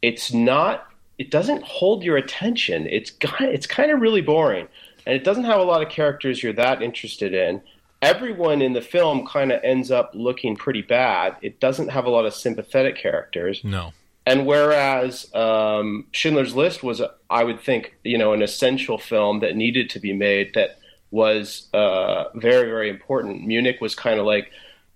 It's 0.00 0.32
not. 0.32 0.88
It 1.18 1.30
doesn't 1.30 1.62
hold 1.62 2.02
your 2.02 2.16
attention. 2.16 2.86
It's 2.86 3.10
kind. 3.10 3.52
It's 3.52 3.66
kind 3.66 3.90
of 3.90 4.00
really 4.00 4.22
boring, 4.22 4.68
and 5.06 5.14
it 5.14 5.24
doesn't 5.24 5.44
have 5.44 5.60
a 5.60 5.64
lot 5.64 5.82
of 5.82 5.88
characters 5.88 6.42
you're 6.42 6.52
that 6.54 6.82
interested 6.82 7.34
in. 7.34 7.60
Everyone 8.00 8.62
in 8.62 8.72
the 8.72 8.80
film 8.80 9.26
kind 9.26 9.52
of 9.52 9.62
ends 9.62 9.92
up 9.92 10.10
looking 10.14 10.56
pretty 10.56 10.82
bad. 10.82 11.36
It 11.40 11.60
doesn't 11.60 11.88
have 11.88 12.04
a 12.04 12.10
lot 12.10 12.26
of 12.26 12.34
sympathetic 12.34 12.96
characters. 12.96 13.62
no. 13.62 13.92
And 14.24 14.46
whereas 14.46 15.32
um, 15.34 16.06
Schindler's 16.12 16.54
List 16.54 16.82
was, 16.82 17.02
I 17.28 17.44
would 17.44 17.60
think, 17.60 17.96
you 18.04 18.18
know, 18.18 18.32
an 18.32 18.42
essential 18.42 18.98
film 18.98 19.40
that 19.40 19.56
needed 19.56 19.90
to 19.90 20.00
be 20.00 20.12
made 20.12 20.54
that 20.54 20.78
was 21.10 21.68
uh, 21.74 22.24
very, 22.34 22.68
very 22.70 22.88
important. 22.88 23.44
Munich 23.46 23.80
was 23.80 23.94
kind 23.94 24.20
of 24.20 24.26
like, 24.26 24.50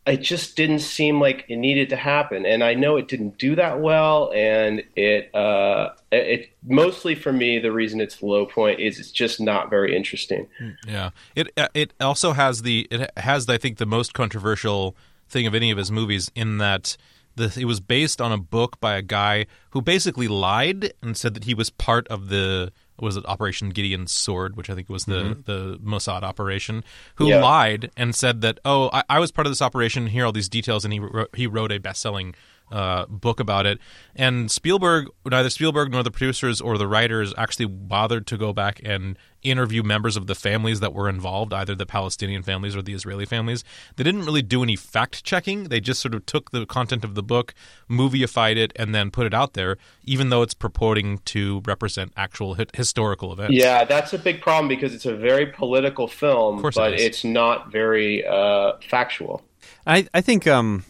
it 0.07 0.19
just 0.19 0.57
didn't 0.57 0.78
seem 0.78 1.20
like 1.20 1.44
it 1.48 1.57
needed 1.57 1.89
to 1.89 1.97
happen. 1.97 2.47
And 2.47 2.62
I 2.62 2.74
know 2.74 2.97
it 2.97 3.09
didn't 3.09 3.39
do 3.39 3.57
that 3.57 3.81
well. 3.81 4.32
And 4.32 4.85
it, 4.94 5.35
uh, 5.35 5.90
it, 6.12 6.51
mostly 6.65 7.16
for 7.16 7.32
me, 7.32 7.59
the 7.59 7.73
reason 7.73 8.01
it's 8.01 8.19
the 8.19 8.27
low 8.27 8.47
point 8.47 8.78
is 8.78 9.01
it's 9.01 9.11
just 9.11 9.40
not 9.40 9.69
very 9.69 9.97
interesting. 9.97 10.47
Yeah, 10.86 11.11
it 11.35 11.51
uh, 11.57 11.69
it 11.74 11.93
also 12.01 12.32
has 12.32 12.62
the 12.62 12.86
it 12.90 13.11
has 13.16 13.48
I 13.48 13.59
think 13.59 13.78
the 13.78 13.86
most 13.86 14.15
controversial 14.15 14.94
thing 15.28 15.47
of 15.47 15.57
any 15.57 15.73
of 15.73 15.78
his 15.78 15.90
movies 15.90 16.31
in 16.36 16.59
that 16.59 16.97
the 17.37 17.57
it 17.61 17.65
was 17.65 17.81
based 17.81 18.21
on 18.21 18.33
a 18.33 18.39
book 18.39 18.81
by 18.81 18.97
a 18.97 19.03
guy 19.03 19.47
who 19.71 19.81
basically 19.81 20.29
lied 20.29 20.93
and 21.03 21.17
said 21.17 21.35
that 21.35 21.45
he 21.45 21.55
was 21.55 21.71
part 21.71 22.09
of 22.09 22.29
the 22.29 22.73
was 22.99 23.17
it 23.17 23.27
Operation 23.27 23.71
Gideon's 23.71 24.11
Sword, 24.11 24.57
which 24.57 24.71
I 24.71 24.75
think 24.75 24.89
was 24.89 25.05
the 25.05 25.23
mm-hmm. 25.23 25.41
the 25.45 25.79
Mossad 25.85 26.23
operation, 26.23 26.83
who 27.17 27.29
Yeah. 27.29 27.43
lied 27.43 27.91
and 27.97 28.15
said 28.15 28.41
that 28.41 28.59
oh 28.65 28.91
I, 28.93 29.03
I 29.09 29.21
was 29.21 29.31
part 29.31 29.47
of 29.47 29.51
this 29.51 29.63
operation. 29.63 30.09
Here 30.09 30.23
are 30.25 30.27
all 30.27 30.33
these 30.33 30.49
details, 30.49 30.85
and 30.85 30.93
he 30.93 31.01
wrote, 31.01 31.35
he 31.35 31.47
wrote 31.47 31.73
a 31.73 31.79
best 31.79 32.01
selling 32.01 32.35
uh, 32.70 33.06
book 33.06 33.40
about 33.40 33.66
it. 33.66 33.78
And 34.14 34.51
Spielberg, 34.51 35.09
neither 35.24 35.51
Spielberg 35.51 35.93
nor 35.93 36.02
the 36.02 36.10
producers 36.10 36.60
or 36.60 36.78
the 36.78 36.88
writers 36.88 37.32
actually 37.36 37.66
bothered 37.66 38.26
to 38.28 38.36
go 38.36 38.52
back 38.52 38.80
and 38.84 39.16
interview 39.43 39.82
members 39.82 40.16
of 40.16 40.26
the 40.26 40.34
families 40.34 40.80
that 40.80 40.93
were 40.93 41.09
involved, 41.09 41.52
either 41.52 41.74
the 41.74 41.86
Palestinian 41.86 42.43
families 42.43 42.74
or 42.74 42.82
the 42.82 42.93
Israeli 42.93 43.24
families. 43.24 43.62
They 43.97 44.05
didn't 44.05 44.24
really 44.24 44.43
do 44.43 44.62
any 44.62 44.76
fact 44.76 45.24
checking. 45.24 45.64
They 45.64 45.80
just 45.80 46.01
sort 46.01 46.14
of 46.14 46.26
took 46.26 46.51
the 46.51 46.66
content 46.66 47.05
of 47.05 47.14
the 47.14 47.22
book, 47.22 47.55
movieified 47.88 48.56
it, 48.56 48.72
and 48.76 48.94
then 48.94 49.10
put 49.10 49.26
it 49.26 49.34
out 49.34 49.55
there, 49.55 49.78
even 50.05 50.30
though 50.30 50.43
it's 50.43 50.55
purporting 50.55 51.18
to 51.26 51.62
represent 51.64 52.12
actual 52.16 52.55
hi- 52.55 52.66
historical 52.74 53.32
events. 53.32 53.55
Yeah, 53.55 53.84
that's 53.84 54.12
a 54.12 54.18
big 54.18 54.40
problem 54.40 54.68
because 54.68 54.94
it's 54.94 55.06
a 55.06 55.14
very 55.14 55.47
political 55.47 56.09
film, 56.09 56.60
course 56.60 56.76
it 56.76 56.80
but 56.80 56.94
it's 56.94 57.24
not 57.24 57.70
very 57.70 58.26
uh, 58.26 58.72
factual. 58.88 59.43
I, 59.86 60.09
I 60.12 60.20
think 60.20 60.47
um, 60.47 60.84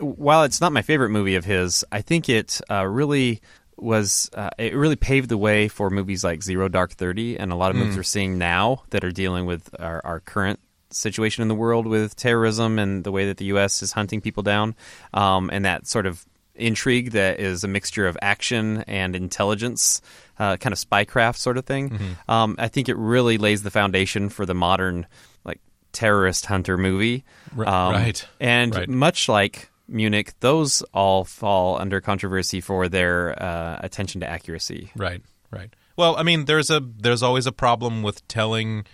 while 0.00 0.42
it's 0.44 0.60
not 0.60 0.72
my 0.72 0.82
favorite 0.82 1.10
movie 1.10 1.36
of 1.36 1.44
his, 1.44 1.84
I 1.92 2.00
think 2.02 2.28
it 2.28 2.60
uh, 2.70 2.86
really 2.86 3.40
was 3.76 4.30
uh, 4.34 4.50
it 4.58 4.74
really 4.74 4.96
paved 4.96 5.28
the 5.30 5.38
way 5.38 5.66
for 5.68 5.88
movies 5.90 6.22
like 6.22 6.42
Zero 6.42 6.68
Dark 6.68 6.92
Thirty 6.92 7.38
and 7.38 7.50
a 7.52 7.54
lot 7.54 7.70
of 7.70 7.76
movies 7.76 7.96
we're 7.96 8.02
seeing 8.02 8.36
now 8.38 8.82
that 8.90 9.04
are 9.04 9.10
dealing 9.10 9.46
with 9.46 9.74
our, 9.78 10.00
our 10.04 10.20
current 10.20 10.60
situation 10.90 11.40
in 11.42 11.48
the 11.48 11.54
world 11.54 11.86
with 11.86 12.16
terrorism 12.16 12.78
and 12.78 13.04
the 13.04 13.12
way 13.12 13.26
that 13.26 13.36
the 13.38 13.44
U.S. 13.46 13.82
is 13.82 13.92
hunting 13.92 14.20
people 14.20 14.42
down, 14.42 14.74
um, 15.14 15.48
and 15.52 15.64
that 15.64 15.86
sort 15.86 16.04
of 16.04 16.26
intrigue 16.56 17.12
that 17.12 17.40
is 17.40 17.64
a 17.64 17.68
mixture 17.68 18.06
of 18.06 18.18
action 18.20 18.84
and 18.86 19.16
intelligence, 19.16 20.02
uh, 20.38 20.56
kind 20.58 20.72
of 20.74 20.78
spycraft 20.78 21.36
sort 21.36 21.56
of 21.56 21.64
thing. 21.64 22.16
Um, 22.28 22.56
I 22.58 22.68
think 22.68 22.88
it 22.90 22.96
really 22.98 23.38
lays 23.38 23.62
the 23.62 23.70
foundation 23.70 24.28
for 24.28 24.44
the 24.44 24.54
modern 24.54 25.06
like 25.44 25.60
terrorist 25.92 26.44
hunter 26.46 26.76
movie. 26.76 27.24
Um, 27.56 27.92
right. 27.92 28.28
And 28.40 28.74
Right. 28.74 28.88
much 28.90 29.26
like 29.28 29.69
Munich, 29.90 30.32
those 30.40 30.82
all 30.94 31.24
fall 31.24 31.78
under 31.80 32.00
controversy 32.00 32.60
for 32.60 32.88
their 32.88 33.40
uh, 33.42 33.80
attention 33.82 34.20
to 34.20 34.28
accuracy. 34.28 34.90
Right, 34.96 35.22
right. 35.50 35.74
Well, 35.96 36.16
I 36.16 36.22
mean, 36.22 36.46
there's 36.46 36.70
a 36.70 36.80
there's 36.80 37.22
always 37.22 37.46
a 37.46 37.52
problem 37.52 38.02
with 38.02 38.26
telling 38.28 38.86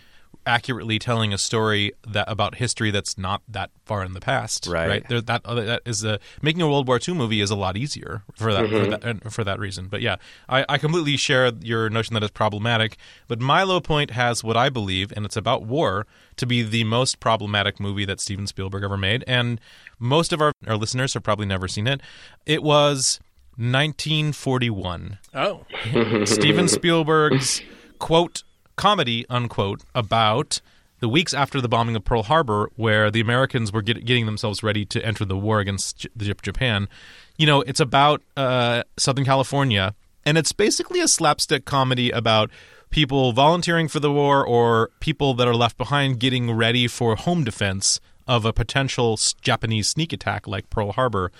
accurately 0.47 0.99
telling 0.99 1.33
a 1.33 1.39
story 1.39 1.93
that 2.07 2.31
about 2.31 2.57
history 2.57 2.91
that's 2.91 3.19
not 3.19 3.43
that 3.49 3.71
far 3.85 4.05
in 4.05 4.13
the 4.13 4.21
past. 4.21 4.67
Right. 4.67 4.89
Right. 4.89 5.09
There, 5.09 5.21
that 5.21 5.43
that 5.45 5.83
is 5.85 6.05
a 6.05 6.21
making 6.41 6.63
a 6.63 6.69
World 6.69 6.87
War 6.87 7.01
II 7.07 7.15
movie 7.15 7.41
is 7.41 7.51
a 7.51 7.57
lot 7.57 7.77
easier 7.77 8.23
for 8.37 8.53
that 8.53 8.69
for 8.69 8.87
that 8.87 9.05
and 9.05 9.33
for 9.33 9.45
that 9.45 9.59
reason. 9.59 9.89
But 9.89 10.03
yeah, 10.03 10.17
I, 10.49 10.65
I 10.69 10.79
completely 10.79 11.17
share 11.17 11.53
your 11.61 11.91
notion 11.91 12.15
that 12.15 12.23
it's 12.23 12.33
problematic. 12.33 12.97
But 13.29 13.41
my 13.41 13.65
low 13.65 13.81
point 13.81 14.13
has 14.13 14.45
what 14.45 14.57
I 14.57 14.69
believe, 14.69 15.13
and 15.17 15.27
it's 15.27 15.37
about 15.37 15.65
war, 15.65 16.07
to 16.37 16.47
be 16.47 16.63
the 16.63 16.85
most 16.85 17.19
problematic 17.19 17.81
movie 17.81 18.05
that 18.05 18.21
Steven 18.21 18.47
Spielberg 18.47 18.85
ever 18.85 18.97
made, 18.97 19.25
and 19.27 19.61
most 19.99 20.33
of 20.33 20.41
our, 20.41 20.53
our 20.67 20.77
listeners 20.77 21.15
have 21.15 21.23
probably 21.23 21.47
never 21.47 21.69
seen 21.69 21.87
it. 21.87 22.01
It 22.45 22.63
was 22.63 23.21
1941. 23.57 25.19
Oh. 25.35 25.65
Steven 26.25 26.69
Spielberg's 26.69 27.63
quote 27.99 28.43
comedy 28.77 29.25
unquote 29.31 29.83
about 29.95 30.61
the 31.01 31.09
weeks 31.09 31.35
after 31.35 31.61
the 31.61 31.69
bombing 31.69 31.97
of 31.97 32.05
Pearl 32.05 32.23
Harbor, 32.23 32.71
where 32.77 33.11
the 33.11 33.21
Americans 33.21 33.73
were 33.73 33.83
get, 33.83 34.05
getting 34.05 34.27
themselves 34.27 34.63
ready 34.63 34.85
to 34.87 35.05
enter 35.05 35.25
the 35.25 35.37
war 35.37 35.61
against 35.61 35.99
J- 35.99 36.09
the 36.17 36.35
Japan. 36.35 36.89
You 37.37 37.47
know, 37.47 37.61
it's 37.63 37.81
about 37.81 38.23
uh, 38.37 38.83
Southern 38.97 39.25
California, 39.25 39.95
and 40.25 40.39
it's 40.39 40.53
basically 40.53 41.01
a 41.01 41.09
slapstick 41.09 41.65
comedy 41.67 42.11
about 42.11 42.51
people 42.91 43.33
volunteering 43.33 43.89
for 43.89 44.01
the 44.01 44.13
war 44.13 44.47
or 44.47 44.91
people 45.01 45.35
that 45.35 45.47
are 45.47 45.55
left 45.55 45.77
behind 45.77 46.19
getting 46.19 46.51
ready 46.53 46.87
for 46.87 47.15
home 47.17 47.45
defense 47.45 48.01
of 48.27 48.45
a 48.45 48.53
potential 48.53 49.19
Japanese 49.41 49.89
sneak 49.89 50.13
attack 50.13 50.47
like 50.47 50.71
Pearl 50.71 50.93
Harbor. 50.93 51.33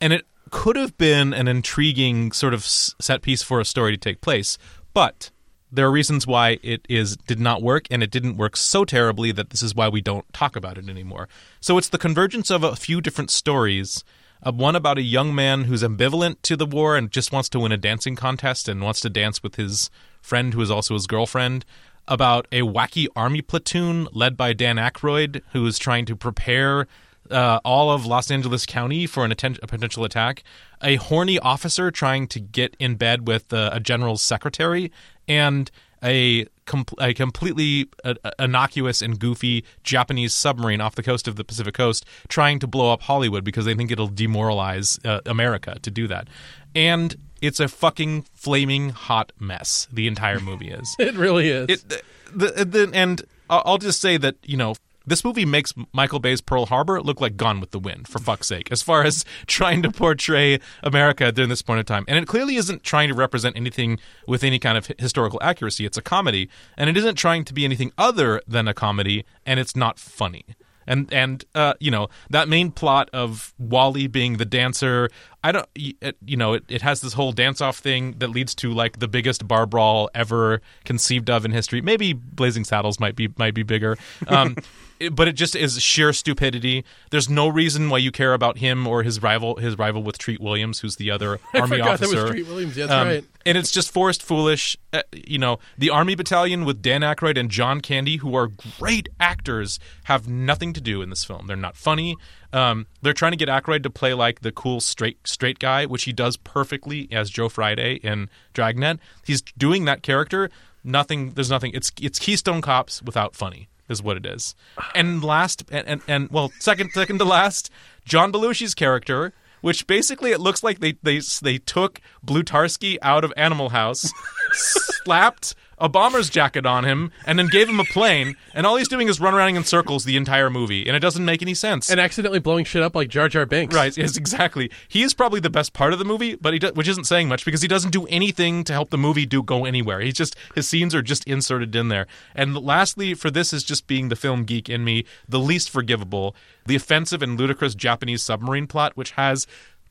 And 0.00 0.12
it 0.12 0.26
could 0.50 0.76
have 0.76 0.96
been 0.98 1.32
an 1.32 1.48
intriguing 1.48 2.32
sort 2.32 2.54
of 2.54 2.64
set 2.64 3.22
piece 3.22 3.42
for 3.42 3.60
a 3.60 3.64
story 3.64 3.92
to 3.92 3.98
take 3.98 4.20
place, 4.20 4.58
but 4.94 5.30
there 5.72 5.86
are 5.86 5.90
reasons 5.90 6.26
why 6.26 6.58
it 6.62 6.86
is 6.88 7.16
did 7.16 7.40
not 7.40 7.62
work 7.62 7.86
and 7.90 8.02
it 8.02 8.10
didn't 8.10 8.36
work 8.36 8.56
so 8.56 8.84
terribly 8.84 9.32
that 9.32 9.50
this 9.50 9.62
is 9.62 9.74
why 9.74 9.88
we 9.88 10.00
don't 10.00 10.30
talk 10.32 10.56
about 10.56 10.78
it 10.78 10.88
anymore. 10.88 11.28
So 11.60 11.76
it's 11.78 11.88
the 11.88 11.98
convergence 11.98 12.50
of 12.50 12.62
a 12.62 12.76
few 12.76 13.00
different 13.00 13.30
stories. 13.30 14.04
Uh, 14.42 14.52
one 14.52 14.76
about 14.76 14.98
a 14.98 15.02
young 15.02 15.34
man 15.34 15.64
who's 15.64 15.82
ambivalent 15.82 16.36
to 16.42 16.56
the 16.56 16.66
war 16.66 16.96
and 16.96 17.10
just 17.10 17.32
wants 17.32 17.48
to 17.48 17.60
win 17.60 17.72
a 17.72 17.76
dancing 17.76 18.14
contest 18.14 18.68
and 18.68 18.82
wants 18.82 19.00
to 19.00 19.10
dance 19.10 19.42
with 19.42 19.56
his 19.56 19.90
friend 20.20 20.54
who 20.54 20.60
is 20.60 20.70
also 20.70 20.94
his 20.94 21.06
girlfriend. 21.06 21.64
About 22.08 22.46
a 22.52 22.60
wacky 22.60 23.08
army 23.16 23.42
platoon 23.42 24.06
led 24.12 24.36
by 24.36 24.52
Dan 24.52 24.76
Aykroyd 24.76 25.42
who 25.52 25.66
is 25.66 25.78
trying 25.78 26.06
to 26.06 26.14
prepare 26.14 26.86
uh, 27.30 27.60
all 27.64 27.90
of 27.90 28.06
Los 28.06 28.30
Angeles 28.30 28.66
County 28.66 29.06
for 29.06 29.24
an 29.24 29.32
atten- 29.32 29.58
a 29.62 29.66
potential 29.66 30.04
attack, 30.04 30.42
a 30.82 30.96
horny 30.96 31.38
officer 31.38 31.90
trying 31.90 32.28
to 32.28 32.40
get 32.40 32.76
in 32.78 32.96
bed 32.96 33.26
with 33.26 33.52
uh, 33.52 33.70
a 33.72 33.80
general's 33.80 34.22
secretary, 34.22 34.92
and 35.26 35.70
a, 36.02 36.46
com- 36.66 36.84
a 37.00 37.14
completely 37.14 37.88
uh, 38.04 38.14
innocuous 38.38 39.02
and 39.02 39.18
goofy 39.18 39.64
Japanese 39.82 40.34
submarine 40.34 40.80
off 40.80 40.94
the 40.94 41.02
coast 41.02 41.26
of 41.26 41.36
the 41.36 41.44
Pacific 41.44 41.74
coast 41.74 42.04
trying 42.28 42.58
to 42.58 42.66
blow 42.66 42.92
up 42.92 43.02
Hollywood 43.02 43.44
because 43.44 43.64
they 43.64 43.74
think 43.74 43.90
it'll 43.90 44.06
demoralize 44.06 44.98
uh, 45.04 45.20
America 45.26 45.78
to 45.82 45.90
do 45.90 46.06
that. 46.06 46.28
And 46.74 47.16
it's 47.40 47.60
a 47.60 47.68
fucking 47.68 48.22
flaming 48.34 48.90
hot 48.90 49.32
mess. 49.38 49.88
The 49.92 50.06
entire 50.06 50.40
movie 50.40 50.70
is. 50.70 50.96
It 51.06 51.14
really 51.14 51.48
is. 51.50 51.68
It, 51.68 52.02
the, 52.34 52.64
the, 52.64 52.90
and 52.92 53.22
I'll 53.48 53.62
I'll 53.64 53.78
just 53.78 54.00
say 54.00 54.16
that 54.16 54.36
you 54.42 54.56
know 54.56 54.74
this 55.06 55.24
movie 55.24 55.44
makes 55.44 55.72
Michael 55.92 56.18
Bay's 56.18 56.40
Pearl 56.40 56.66
Harbor 56.66 57.00
look 57.00 57.20
like 57.20 57.36
Gone 57.36 57.60
with 57.60 57.70
the 57.70 57.78
Wind, 57.78 58.08
for 58.08 58.18
fuck's 58.18 58.48
sake, 58.48 58.72
as 58.72 58.82
far 58.82 59.04
as 59.04 59.24
trying 59.46 59.82
to 59.82 59.90
portray 59.90 60.58
America 60.82 61.30
during 61.30 61.48
this 61.48 61.62
point 61.62 61.80
of 61.80 61.86
time. 61.86 62.04
And 62.08 62.18
it 62.18 62.26
clearly 62.26 62.56
isn't 62.56 62.82
trying 62.82 63.08
to 63.08 63.14
represent 63.14 63.56
anything 63.56 64.00
with 64.26 64.42
any 64.42 64.58
kind 64.58 64.76
of 64.76 64.90
historical 64.98 65.38
accuracy. 65.42 65.86
It's 65.86 65.96
a 65.96 66.02
comedy, 66.02 66.48
and 66.76 66.90
it 66.90 66.96
isn't 66.96 67.14
trying 67.14 67.44
to 67.44 67.54
be 67.54 67.64
anything 67.64 67.92
other 67.96 68.42
than 68.46 68.66
a 68.66 68.74
comedy, 68.74 69.24
and 69.46 69.60
it's 69.60 69.76
not 69.76 69.98
funny. 69.98 70.44
And 70.88 71.12
and 71.12 71.44
uh, 71.54 71.74
you 71.80 71.90
know 71.90 72.08
that 72.30 72.48
main 72.48 72.70
plot 72.70 73.10
of 73.12 73.52
Wally 73.58 74.06
being 74.06 74.36
the 74.36 74.44
dancer, 74.44 75.08
I 75.48 75.52
don't, 75.52 75.68
it, 75.76 76.16
you 76.26 76.36
know, 76.36 76.54
it, 76.54 76.64
it 76.68 76.82
has 76.82 77.00
this 77.02 77.12
whole 77.12 77.30
dance 77.30 77.60
off 77.60 77.78
thing 77.78 78.14
that 78.18 78.28
leads 78.28 78.54
to 78.56 78.72
like 78.72 78.98
the 78.98 79.06
biggest 79.06 79.46
bar 79.46 79.64
brawl 79.66 80.10
ever 80.14 80.60
conceived 80.84 81.30
of 81.30 81.44
in 81.44 81.52
history. 81.52 81.80
Maybe 81.80 82.12
Blazing 82.14 82.64
Saddles 82.64 82.98
might 82.98 83.14
be 83.14 83.28
might 83.38 83.54
be 83.54 83.62
bigger, 83.62 83.96
um, 84.26 84.56
it- 84.98 85.14
but 85.14 85.28
it 85.28 85.34
just 85.34 85.54
is 85.54 85.80
sheer 85.80 86.12
stupidity. 86.12 86.84
There's 87.10 87.28
no 87.28 87.46
reason 87.48 87.90
why 87.90 87.98
you 87.98 88.10
care 88.10 88.32
about 88.34 88.58
him 88.58 88.86
or 88.86 89.02
his 89.04 89.22
rival 89.22 89.56
his 89.56 89.78
rival 89.78 90.02
with 90.02 90.18
Treat 90.18 90.40
Williams, 90.40 90.80
who's 90.80 90.96
the 90.96 91.10
other 91.12 91.38
I 91.54 91.60
army 91.60 91.76
forgot 91.76 91.88
officer. 91.94 92.16
that 92.16 92.22
was 92.24 92.30
Treat 92.32 92.46
Williams. 92.48 92.76
Yeah, 92.76 92.86
that's 92.86 93.00
Um, 93.02 93.08
right. 93.08 93.24
And 93.44 93.56
it's 93.56 93.70
just 93.70 93.92
forced 93.92 94.24
foolish. 94.24 94.76
Uh, 94.92 95.02
you 95.12 95.38
know, 95.38 95.60
the 95.78 95.90
Army 95.90 96.16
Battalion 96.16 96.64
with 96.64 96.82
Dan 96.82 97.02
Aykroyd 97.02 97.38
and 97.38 97.48
John 97.48 97.80
Candy, 97.80 98.16
who 98.16 98.34
are 98.34 98.48
great 98.80 99.08
actors, 99.20 99.78
have 100.04 100.26
nothing 100.26 100.72
to 100.72 100.80
do 100.80 101.00
in 101.00 101.10
this 101.10 101.24
film. 101.24 101.46
They're 101.46 101.54
not 101.56 101.76
funny. 101.76 102.16
Um, 102.52 102.86
they're 103.02 103.12
trying 103.12 103.32
to 103.32 103.36
get 103.36 103.48
Aykroyd 103.48 103.82
to 103.82 103.90
play 103.90 104.14
like 104.14 104.40
the 104.40 104.52
cool 104.52 104.80
straight 104.80 105.18
straight 105.26 105.58
guy, 105.58 105.86
which 105.86 106.04
he 106.04 106.12
does 106.12 106.36
perfectly 106.36 107.08
as 107.10 107.30
Joe 107.30 107.48
Friday 107.48 107.94
in 107.96 108.28
Dragnet. 108.54 108.98
He's 109.24 109.42
doing 109.42 109.84
that 109.86 110.02
character. 110.02 110.50
Nothing. 110.84 111.32
There's 111.32 111.50
nothing. 111.50 111.72
It's 111.74 111.92
it's 112.00 112.18
Keystone 112.18 112.60
Cops 112.60 113.02
without 113.02 113.34
funny 113.34 113.68
is 113.88 114.02
what 114.02 114.16
it 114.16 114.26
is. 114.26 114.54
And 114.94 115.22
last 115.22 115.64
and 115.70 115.86
and, 115.86 116.02
and 116.06 116.30
well, 116.30 116.52
second 116.60 116.90
second 116.92 117.18
to 117.18 117.24
last, 117.24 117.70
John 118.04 118.32
Belushi's 118.32 118.74
character 118.74 119.32
which 119.66 119.86
basically 119.86 120.30
it 120.30 120.38
looks 120.38 120.62
like 120.62 120.78
they 120.78 120.92
they 121.02 121.20
they 121.42 121.58
took 121.58 122.00
Blutarsky 122.24 122.98
out 123.02 123.24
of 123.24 123.32
Animal 123.36 123.70
House, 123.70 124.12
slapped 124.52 125.56
a 125.78 125.88
bomber's 125.88 126.30
jacket 126.30 126.64
on 126.64 126.84
him, 126.84 127.12
and 127.26 127.38
then 127.38 127.48
gave 127.48 127.68
him 127.68 127.80
a 127.80 127.84
plane, 127.84 128.36
and 128.54 128.66
all 128.66 128.76
he's 128.76 128.88
doing 128.88 129.08
is 129.08 129.20
run 129.20 129.34
around 129.34 129.56
in 129.56 129.64
circles 129.64 130.04
the 130.04 130.16
entire 130.16 130.50
movie, 130.50 130.86
and 130.86 130.96
it 130.96 131.00
doesn't 131.00 131.24
make 131.24 131.42
any 131.42 131.54
sense. 131.54 131.90
And 131.90 132.00
accidentally 132.00 132.38
blowing 132.38 132.64
shit 132.64 132.82
up 132.82 132.96
like 132.96 133.08
Jar 133.08 133.28
Jar 133.28 133.46
Binks. 133.46 133.74
Right, 133.74 133.96
yes, 133.96 134.16
exactly. 134.16 134.70
He 134.88 135.02
is 135.02 135.14
probably 135.14 135.40
the 135.40 135.50
best 135.50 135.72
part 135.72 135.92
of 135.92 135.98
the 135.98 136.04
movie, 136.04 136.34
but 136.34 136.52
he 136.52 136.58
do, 136.58 136.68
which 136.68 136.88
isn't 136.88 137.04
saying 137.04 137.28
much 137.28 137.44
because 137.44 137.62
he 137.62 137.68
doesn't 137.68 137.90
do 137.90 138.06
anything 138.06 138.64
to 138.64 138.72
help 138.72 138.90
the 138.90 138.98
movie 138.98 139.26
do 139.26 139.42
go 139.42 139.64
anywhere. 139.64 140.00
He's 140.00 140.14
just 140.14 140.36
his 140.54 140.68
scenes 140.68 140.94
are 140.94 141.02
just 141.02 141.24
inserted 141.24 141.74
in 141.76 141.88
there. 141.88 142.06
And 142.34 142.56
lastly, 142.56 143.14
for 143.14 143.30
this 143.30 143.52
is 143.52 143.62
just 143.62 143.86
being 143.86 144.08
the 144.08 144.16
film 144.16 144.44
geek 144.44 144.68
in 144.68 144.84
me, 144.84 145.04
the 145.28 145.38
least 145.38 145.70
forgivable, 145.70 146.34
the 146.64 146.76
offensive 146.76 147.22
and 147.22 147.38
ludicrous 147.38 147.74
Japanese 147.74 148.22
submarine 148.22 148.66
plot, 148.66 148.96
which 148.96 149.12
has 149.12 149.46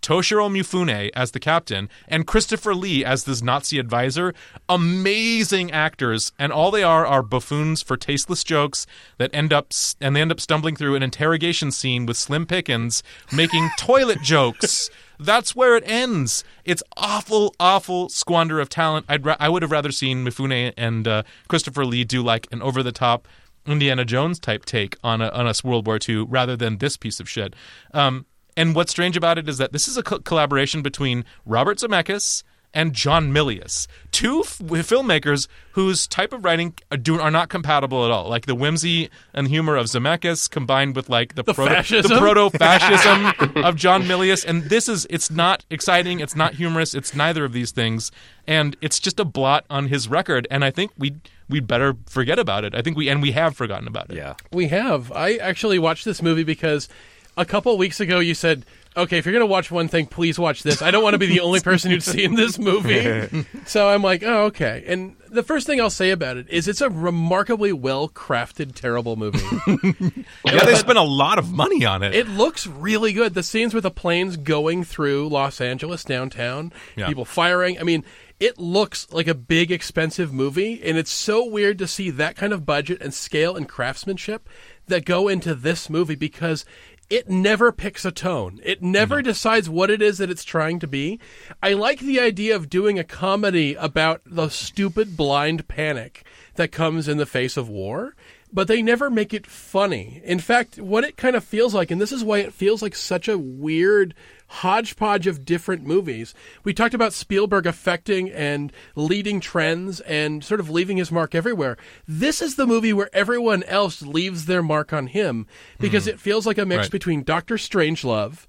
Toshiro 0.06 0.48
Mifune 0.52 1.10
as 1.16 1.32
the 1.32 1.40
captain 1.40 1.90
and 2.08 2.28
Christopher 2.28 2.76
Lee 2.76 3.04
as 3.04 3.24
this 3.24 3.42
Nazi 3.42 3.80
advisor. 3.80 4.36
Amazing 4.70 5.72
actors, 5.72 6.32
and 6.38 6.52
all 6.52 6.70
they 6.70 6.84
are 6.84 7.08
are 7.08 7.24
buffoons 7.24 7.82
for 7.82 7.98
tasteless 7.98 8.44
jokes 8.44 8.86
that 9.18 9.32
end 9.34 9.52
up 9.52 9.72
and 10.00 10.16
they 10.16 10.22
end 10.22 10.32
up 10.32 10.40
stumbling 10.40 10.76
through 10.76 10.94
an 10.94 11.02
interrogation 11.02 11.72
scene 11.72 12.06
with 12.06 12.18
Slim 12.18 12.46
Pickens 12.46 13.02
making 13.34 13.72
toilet 13.80 14.22
jokes. 14.22 14.92
That's 15.20 15.56
where 15.56 15.76
it 15.76 15.84
ends. 15.88 16.44
It's 16.66 16.84
awful, 16.98 17.56
awful 17.60 18.10
squander 18.10 18.60
of 18.60 18.70
talent. 18.70 19.08
I'd 19.10 19.26
ra- 19.26 19.38
I 19.40 19.50
would 19.50 19.64
have 19.64 19.72
rather 19.72 19.92
seen 19.92 20.24
Mifune 20.24 20.72
and 20.78 21.08
uh, 21.08 21.24
Christopher 21.48 21.84
Lee 21.84 22.04
do 22.04 22.22
like 22.22 22.48
an 22.52 22.62
over 22.62 22.84
the 22.84 22.92
top 22.92 23.28
Indiana 23.66 24.06
Jones 24.06 24.38
type 24.40 24.66
take 24.66 24.98
on 25.04 25.22
a 25.24 25.30
on 25.30 25.48
a 25.48 25.54
World 25.64 25.88
War 25.88 25.98
II 26.08 26.26
rather 26.30 26.56
than 26.56 26.78
this 26.78 26.96
piece 26.96 27.20
of 27.20 27.28
shit. 27.28 27.56
Um, 27.92 28.28
and 28.58 28.76
what's 28.76 28.92
strange 28.92 29.18
about 29.18 29.38
it 29.38 29.48
is 29.50 29.58
that 29.58 29.72
this 29.72 29.88
is 29.88 29.98
a 29.98 30.04
co- 30.04 30.20
collaboration 30.20 30.82
between 30.82 31.26
Robert 31.46 31.78
Zemeckis 31.78 32.44
and 32.76 32.92
John 32.92 33.32
Milius, 33.32 33.88
two 34.12 34.42
f- 34.42 34.58
filmmakers 34.60 35.48
whose 35.72 36.06
type 36.08 36.34
of 36.34 36.44
writing 36.44 36.74
are, 36.92 36.98
do, 36.98 37.20
are 37.20 37.32
not 37.32 37.48
compatible 37.48 38.04
at 38.04 38.12
all. 38.12 38.28
Like 38.28 38.46
the 38.48 38.54
whimsy 38.54 39.10
and 39.34 39.48
humor 39.48 39.78
of 39.78 39.86
Zemeckis 39.86 40.50
combined 40.50 40.96
with 40.96 41.10
like 41.10 41.36
the, 41.36 41.44
proto, 41.46 41.74
fascism? 41.74 42.12
the 42.12 42.20
proto-fascism 42.20 43.64
of 43.64 43.78
John 43.78 44.04
Milius, 44.04 44.46
and 44.46 44.64
this 44.64 44.90
is 44.90 45.08
it's 45.10 45.32
not 45.32 45.64
exciting, 45.70 46.20
it's 46.20 46.36
not 46.36 46.56
humorous, 46.56 46.94
it's 46.94 47.16
neither 47.16 47.46
of 47.46 47.54
these 47.54 47.72
things, 47.72 48.12
and 48.46 48.76
it's 48.82 49.00
just 49.00 49.20
a 49.22 49.26
blot 49.26 49.66
on 49.70 49.88
his 49.88 50.10
record. 50.10 50.46
And 50.52 50.66
I 50.66 50.70
think 50.70 50.92
we 50.98 51.16
we'd 51.48 51.68
better 51.68 51.96
forget 52.08 52.40
about 52.40 52.66
it. 52.66 52.76
I 52.76 52.82
think 52.82 52.98
we 52.98 53.08
and 53.08 53.22
we 53.22 53.32
have 53.32 53.56
forgotten 53.56 53.88
about 53.88 54.10
it. 54.10 54.18
Yeah. 54.18 54.36
We 54.52 54.68
have. 54.68 55.14
I 55.14 55.36
actually 55.36 55.80
watched 55.80 56.04
this 56.04 56.22
movie 56.22 56.44
because 56.44 56.90
a 57.38 57.46
couple 57.46 57.78
weeks 57.78 58.00
ago 58.00 58.20
you 58.20 58.34
said, 58.34 58.66
"Okay, 58.96 59.18
if 59.18 59.26
you're 59.26 59.34
going 59.34 59.42
to 59.42 59.46
watch 59.46 59.70
one 59.72 59.88
thing, 59.88 60.06
please 60.06 60.38
watch 60.40 60.64
this." 60.64 60.82
I 60.82 60.92
don't 60.92 61.04
want 61.04 61.14
to 61.16 61.18
be 61.20 61.28
the 61.28 61.40
only 61.42 61.60
person 61.60 61.92
who'd 61.92 62.04
seen 62.04 62.36
this 62.36 62.58
movie. 62.60 63.46
so 63.66 63.90
I'm 63.90 64.02
like, 64.02 64.24
"Oh, 64.24 64.46
okay." 64.46 64.84
And 64.88 65.16
the 65.30 65.44
first 65.44 65.68
thing 65.68 65.82
I'll 65.82 65.90
say 65.90 66.12
about 66.12 66.38
it 66.38 66.48
is 66.50 66.68
it's 66.68 66.80
a 66.82 66.90
remarkably 66.90 67.74
well-crafted 67.74 68.74
terrible 68.76 69.16
movie. 69.16 69.40
Yeah, 70.46 70.64
they 70.64 70.76
spent 70.76 70.98
a 70.98 71.02
lot 71.04 71.40
of 71.40 71.52
money 71.52 71.86
on 71.86 72.04
it. 72.04 72.14
It 72.16 72.28
looks 72.30 72.66
really 72.68 73.12
good. 73.14 73.34
The 73.34 73.44
scenes 73.44 73.74
with 73.74 73.84
the 73.84 73.92
planes 73.92 74.38
going 74.38 74.84
through 74.84 75.28
Los 75.30 75.60
Angeles 75.60 76.04
downtown, 76.04 76.72
Yeah. 76.96 77.08
people 77.08 77.26
firing. 77.26 77.80
I 77.80 77.84
mean, 77.84 78.06
it 78.40 78.58
looks 78.60 79.08
like 79.12 79.28
a 79.28 79.34
big, 79.34 79.72
expensive 79.72 80.32
movie, 80.32 80.82
and 80.84 80.98
it's 80.98 81.12
so 81.12 81.44
weird 81.46 81.80
to 81.80 81.88
see 81.88 82.10
that 82.12 82.36
kind 82.36 82.54
of 82.54 82.66
budget 82.66 83.02
and 83.02 83.14
scale 83.14 83.56
and 83.56 83.68
craftsmanship 83.68 84.48
that 84.88 85.04
go 85.04 85.28
into 85.28 85.56
this 85.56 85.90
movie 85.90 86.16
because 86.16 86.64
it 87.10 87.30
never 87.30 87.72
picks 87.72 88.04
a 88.06 88.12
tone. 88.12 88.60
It 88.64 88.82
never 88.82 89.18
mm-hmm. 89.18 89.26
decides 89.26 89.70
what 89.70 89.90
it 89.90 90.02
is 90.02 90.18
that 90.18 90.30
it's 90.30 90.44
trying 90.44 90.80
to 90.80 90.88
be. 90.88 91.20
I 91.62 91.74
like 91.74 92.00
the 92.00 92.20
idea 92.20 92.56
of 92.56 92.70
doing 92.70 92.98
a 92.98 93.04
comedy 93.04 93.76
about 93.76 94.22
the 94.26 94.50
stupid 94.50 95.16
blind 95.16 95.68
panic 95.68 96.26
that 96.56 96.72
comes 96.72 97.08
in 97.08 97.18
the 97.18 97.26
face 97.26 97.58
of 97.58 97.70
war 97.70 98.16
but 98.56 98.70
they 98.70 98.82
never 98.82 99.10
make 99.10 99.34
it 99.34 99.46
funny. 99.46 100.22
In 100.24 100.40
fact, 100.40 100.80
what 100.80 101.04
it 101.04 101.18
kind 101.18 101.36
of 101.36 101.44
feels 101.44 101.76
like, 101.76 101.92
and 101.92 102.00
this 102.00 102.14
is 102.14 102.24
why 102.24 102.38
it 102.38 102.54
feels 102.54 102.82
like 102.82 102.96
such 102.96 103.28
a 103.28 103.38
weird 103.38 104.16
hodgepodge 104.48 105.28
of 105.28 105.44
different 105.44 105.86
movies. 105.86 106.34
We 106.64 106.74
talked 106.74 106.94
about 106.94 107.12
Spielberg 107.12 107.66
affecting 107.66 108.32
and 108.32 108.72
leading 108.96 109.42
trends 109.42 110.00
and 110.02 110.42
sort 110.42 110.62
of 110.62 110.70
leaving 110.70 110.96
his 110.96 111.12
mark 111.12 111.36
everywhere. 111.36 111.76
This 112.08 112.42
is 112.42 112.56
the 112.56 112.66
movie 112.66 112.94
where 112.94 113.14
everyone 113.14 113.64
else 113.64 114.02
leaves 114.02 114.46
their 114.46 114.64
mark 114.64 114.94
on 114.94 115.08
him 115.08 115.48
because 115.78 116.06
hmm. 116.06 116.12
it 116.12 116.20
feels 116.22 116.46
like 116.46 116.58
a 116.58 116.66
mix 116.66 116.86
Right. 116.86 116.92
between 116.92 117.24
Doctor 117.24 117.56
Strangelove 117.56 118.48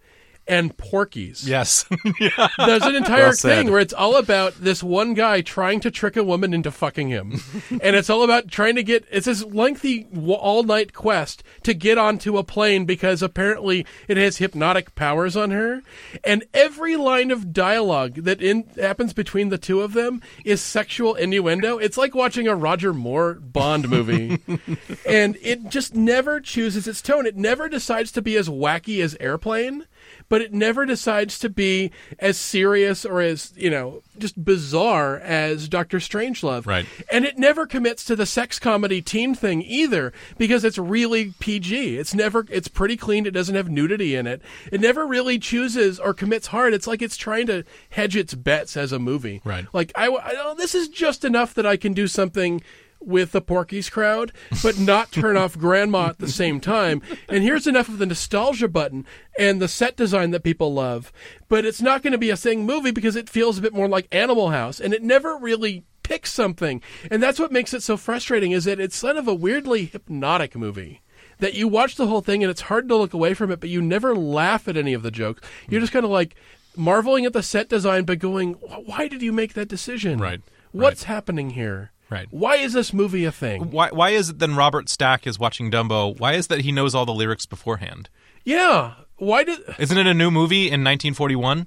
and 0.49 0.77
Porky's. 0.77 1.49
yes. 1.49 1.85
There's 2.59 2.83
an 2.83 2.95
entire 2.95 3.27
Well 3.27 3.33
thing 3.33 3.71
where 3.71 3.81
it's 3.81 3.93
all 3.93 4.17
about 4.17 4.55
this 4.55 4.83
one 4.83 5.15
guy 5.15 5.41
trying 5.41 5.81
to 5.81 5.91
trick 5.91 6.17
a 6.17 6.25
woman 6.25 6.55
into 6.55 6.71
fucking 6.71 7.09
him. 7.09 7.41
and 7.71 7.97
it's 7.97 8.11
all 8.11 8.23
about 8.23 8.49
trying 8.49 8.77
to 8.77 8.83
get, 8.83 9.05
it's 9.11 9.27
this 9.27 9.45
lengthy 9.45 10.07
all 10.27 10.63
night 10.63 10.93
quest 10.93 11.43
to 11.65 11.75
get 11.75 11.99
onto 11.99 12.39
a 12.39 12.45
plane 12.45 12.85
because 12.85 13.23
apparently 13.23 13.85
it 14.09 14.17
has 14.17 14.39
hypnotic 14.39 14.95
powers 14.95 15.37
on 15.37 15.51
her. 15.51 15.83
And 16.23 16.45
every 16.55 16.97
line 16.97 17.31
of 17.31 17.53
dialogue 17.53 18.15
that 18.25 18.41
in, 18.41 18.69
happens 18.77 19.13
between 19.13 19.49
the 19.49 19.59
two 19.59 19.81
of 19.81 19.93
them 19.93 20.23
is 20.45 20.61
sexual 20.61 21.15
innuendo. 21.15 21.79
It's 21.79 21.99
like 21.99 22.15
watching 22.15 22.47
a 22.47 22.55
Roger 22.55 22.95
Moore 22.95 23.35
Bond 23.35 23.89
movie. 23.89 24.41
and 25.07 25.37
it 25.43 25.69
just 25.69 25.95
never 25.95 26.41
chooses 26.41 26.87
its 26.87 27.03
tone. 27.03 27.27
It 27.27 27.37
never 27.37 27.69
decides 27.69 28.13
to 28.13 28.23
be 28.23 28.37
as 28.37 28.49
wacky 28.49 29.03
as 29.03 29.17
Airplane 29.19 29.87
but 30.29 30.41
it 30.41 30.53
never 30.53 30.85
decides 30.85 31.39
to 31.39 31.49
be 31.49 31.91
as 32.19 32.37
serious 32.37 33.05
or 33.05 33.21
as 33.21 33.53
you 33.57 33.71
know 33.71 34.03
just 34.19 34.43
bizarre 34.43 35.19
as 35.19 35.69
Doctor 35.69 35.99
Strangelove. 35.99 36.67
Right. 36.67 36.87
And 37.13 37.25
it 37.25 37.39
never 37.39 37.67
commits 37.67 38.05
to 38.07 38.17
the 38.17 38.27
sex 38.27 38.59
comedy 38.59 39.03
teen 39.03 39.35
thing 39.35 39.63
either 39.63 40.13
because 40.39 40.65
it's 40.65 40.79
really 40.79 41.35
PG. 41.39 41.99
It's 41.99 42.15
never 42.15 42.47
it's 42.51 42.69
pretty 42.69 42.97
clean. 42.97 43.27
It 43.27 43.33
doesn't 43.33 43.55
have 43.55 43.71
nudity 43.71 44.15
in 44.15 44.27
it. 44.27 44.43
It 44.73 44.81
never 44.81 45.07
really 45.07 45.39
chooses 45.39 45.99
or 45.99 46.15
commits 46.15 46.49
hard. 46.49 46.75
It's 46.75 46.87
like 46.87 47.03
it's 47.03 47.17
trying 47.17 47.47
to 47.49 47.65
hedge 47.91 48.17
its 48.17 48.35
bets 48.35 48.77
as 48.77 48.93
a 48.93 48.99
movie. 48.99 49.41
Right. 49.45 49.67
Like 49.73 49.93
I, 49.95 50.09
I 50.09 50.33
oh, 50.39 50.55
this 50.57 50.75
is 50.75 50.89
just 50.89 51.25
enough 51.25 51.55
that 51.55 51.67
I 51.67 51.77
can 51.77 51.93
do 51.93 52.07
something 52.07 52.63
with 53.07 53.33
the 53.33 53.41
Porky's 53.41 53.89
crowd, 53.89 54.33
but 54.63 54.79
not 54.79 55.13
turn 55.13 55.37
off 55.37 55.57
Grandma 55.57 56.09
at 56.09 56.19
the 56.19 56.29
same 56.29 56.61
time. 56.61 57.01
And 57.29 57.43
here's 57.43 57.67
enough 57.67 57.89
of 57.89 57.99
the 57.99 58.07
nostalgia 58.07 58.69
button 58.69 59.07
and 59.39 59.61
the 59.63 59.69
set 59.69 59.97
design 59.97 60.33
that 60.33 60.43
people 60.43 60.75
love, 60.75 61.13
but 61.49 61.65
it's 61.65 61.81
not 61.81 62.03
going 62.03 62.13
to 62.13 62.19
be 62.19 62.31
a 62.31 62.37
thing 62.37 62.67
movie 62.67 62.91
because 62.91 63.17
it 63.17 63.31
feels 63.31 63.59
a 63.59 63.63
bit 63.63 63.73
more 63.75 63.89
like 63.89 64.09
Animal 64.13 64.51
House, 64.51 64.81
and 64.81 64.93
it 64.93 65.03
never 65.03 65.37
really 65.37 65.85
picks 66.03 66.33
something. 66.33 66.83
And 67.11 67.23
that's 67.23 67.39
what 67.39 67.53
makes 67.53 67.75
it 67.75 67.83
so 67.83 67.97
frustrating 67.97 68.53
is 68.53 68.65
that 68.65 68.81
it's 68.81 69.01
kind 69.01 69.19
of 69.19 69.29
a 69.29 69.35
weirdly 69.35 69.87
hypnotic 69.87 70.57
movie. 70.57 71.03
That 71.39 71.55
you 71.55 71.69
watch 71.69 71.97
the 71.97 72.07
whole 72.07 72.23
thing 72.23 72.43
and 72.43 72.51
it's 72.51 72.63
hard 72.63 72.89
to 72.89 72.97
look 72.97 73.13
away 73.13 73.35
from 73.35 73.51
it, 73.51 73.61
but 73.61 73.69
you 73.69 73.83
never 73.83 74.15
laugh 74.15 74.69
at 74.69 74.77
any 74.77 74.95
of 74.95 75.03
the 75.03 75.11
jokes. 75.11 75.47
You're 75.69 75.83
just 75.83 75.93
kind 75.93 76.05
of 76.05 76.11
like 76.11 76.35
marveling 76.77 77.27
at 77.27 77.35
the 77.35 77.43
set 77.43 77.69
design, 77.69 78.05
but 78.05 78.19
going, 78.19 78.55
"Why 78.55 79.07
did 79.09 79.21
you 79.21 79.33
make 79.33 79.53
that 79.55 79.69
decision? 79.69 80.19
Right. 80.19 80.41
What's 80.73 81.05
happening 81.05 81.51
here? 81.51 81.91
Right. 82.09 82.29
Why 82.31 82.57
is 82.57 82.73
this 82.73 82.93
movie 82.93 83.25
a 83.25 83.33
thing? 83.33 83.71
Why 83.71 83.91
why 83.91 84.11
is 84.11 84.31
it 84.31 84.39
then 84.39 84.55
Robert 84.55 84.89
Stack 84.89 85.27
is 85.27 85.39
watching 85.39 85.71
Dumbo? 85.71 86.19
Why 86.19 86.35
is 86.35 86.47
that 86.49 86.61
he 86.61 86.73
knows 86.73 86.95
all 86.95 87.05
the 87.07 87.15
lyrics 87.15 87.47
beforehand? 87.47 88.09
Yeah. 88.45 88.95
Why 89.17 89.45
did 89.45 89.59
Isn't 89.79 89.99
it 89.99 90.07
a 90.07 90.15
new 90.15 90.31
movie 90.31 90.67
in 90.67 90.85
1941? 90.85 91.67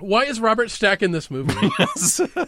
why 0.00 0.24
is 0.24 0.40
Robert 0.40 0.70
Stack 0.70 1.02
in 1.02 1.12
this 1.12 1.30
movie? 1.30 1.54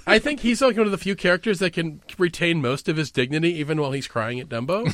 I 0.06 0.18
think 0.18 0.40
he's 0.40 0.62
like 0.62 0.76
one 0.76 0.86
of 0.86 0.92
the 0.92 0.98
few 0.98 1.14
characters 1.14 1.58
that 1.60 1.72
can 1.72 2.00
retain 2.18 2.60
most 2.60 2.88
of 2.88 2.96
his 2.96 3.10
dignity 3.10 3.52
even 3.58 3.80
while 3.80 3.92
he's 3.92 4.08
crying 4.08 4.40
at 4.40 4.48
Dumbo. 4.48 4.86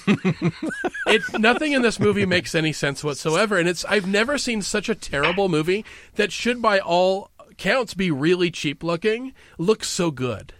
it 1.06 1.22
nothing 1.38 1.72
in 1.72 1.82
this 1.82 2.00
movie 2.00 2.26
makes 2.26 2.54
any 2.54 2.72
sense 2.72 3.02
whatsoever, 3.02 3.58
and 3.58 3.68
it's 3.68 3.84
I've 3.84 4.06
never 4.06 4.38
seen 4.38 4.62
such 4.62 4.88
a 4.88 4.94
terrible 4.94 5.48
movie 5.48 5.84
that 6.16 6.32
should 6.32 6.60
by 6.60 6.78
all 6.78 7.30
counts 7.56 7.94
be 7.94 8.10
really 8.10 8.50
cheap 8.50 8.82
looking 8.82 9.32
looks 9.56 9.88
so 9.88 10.10
good. 10.10 10.52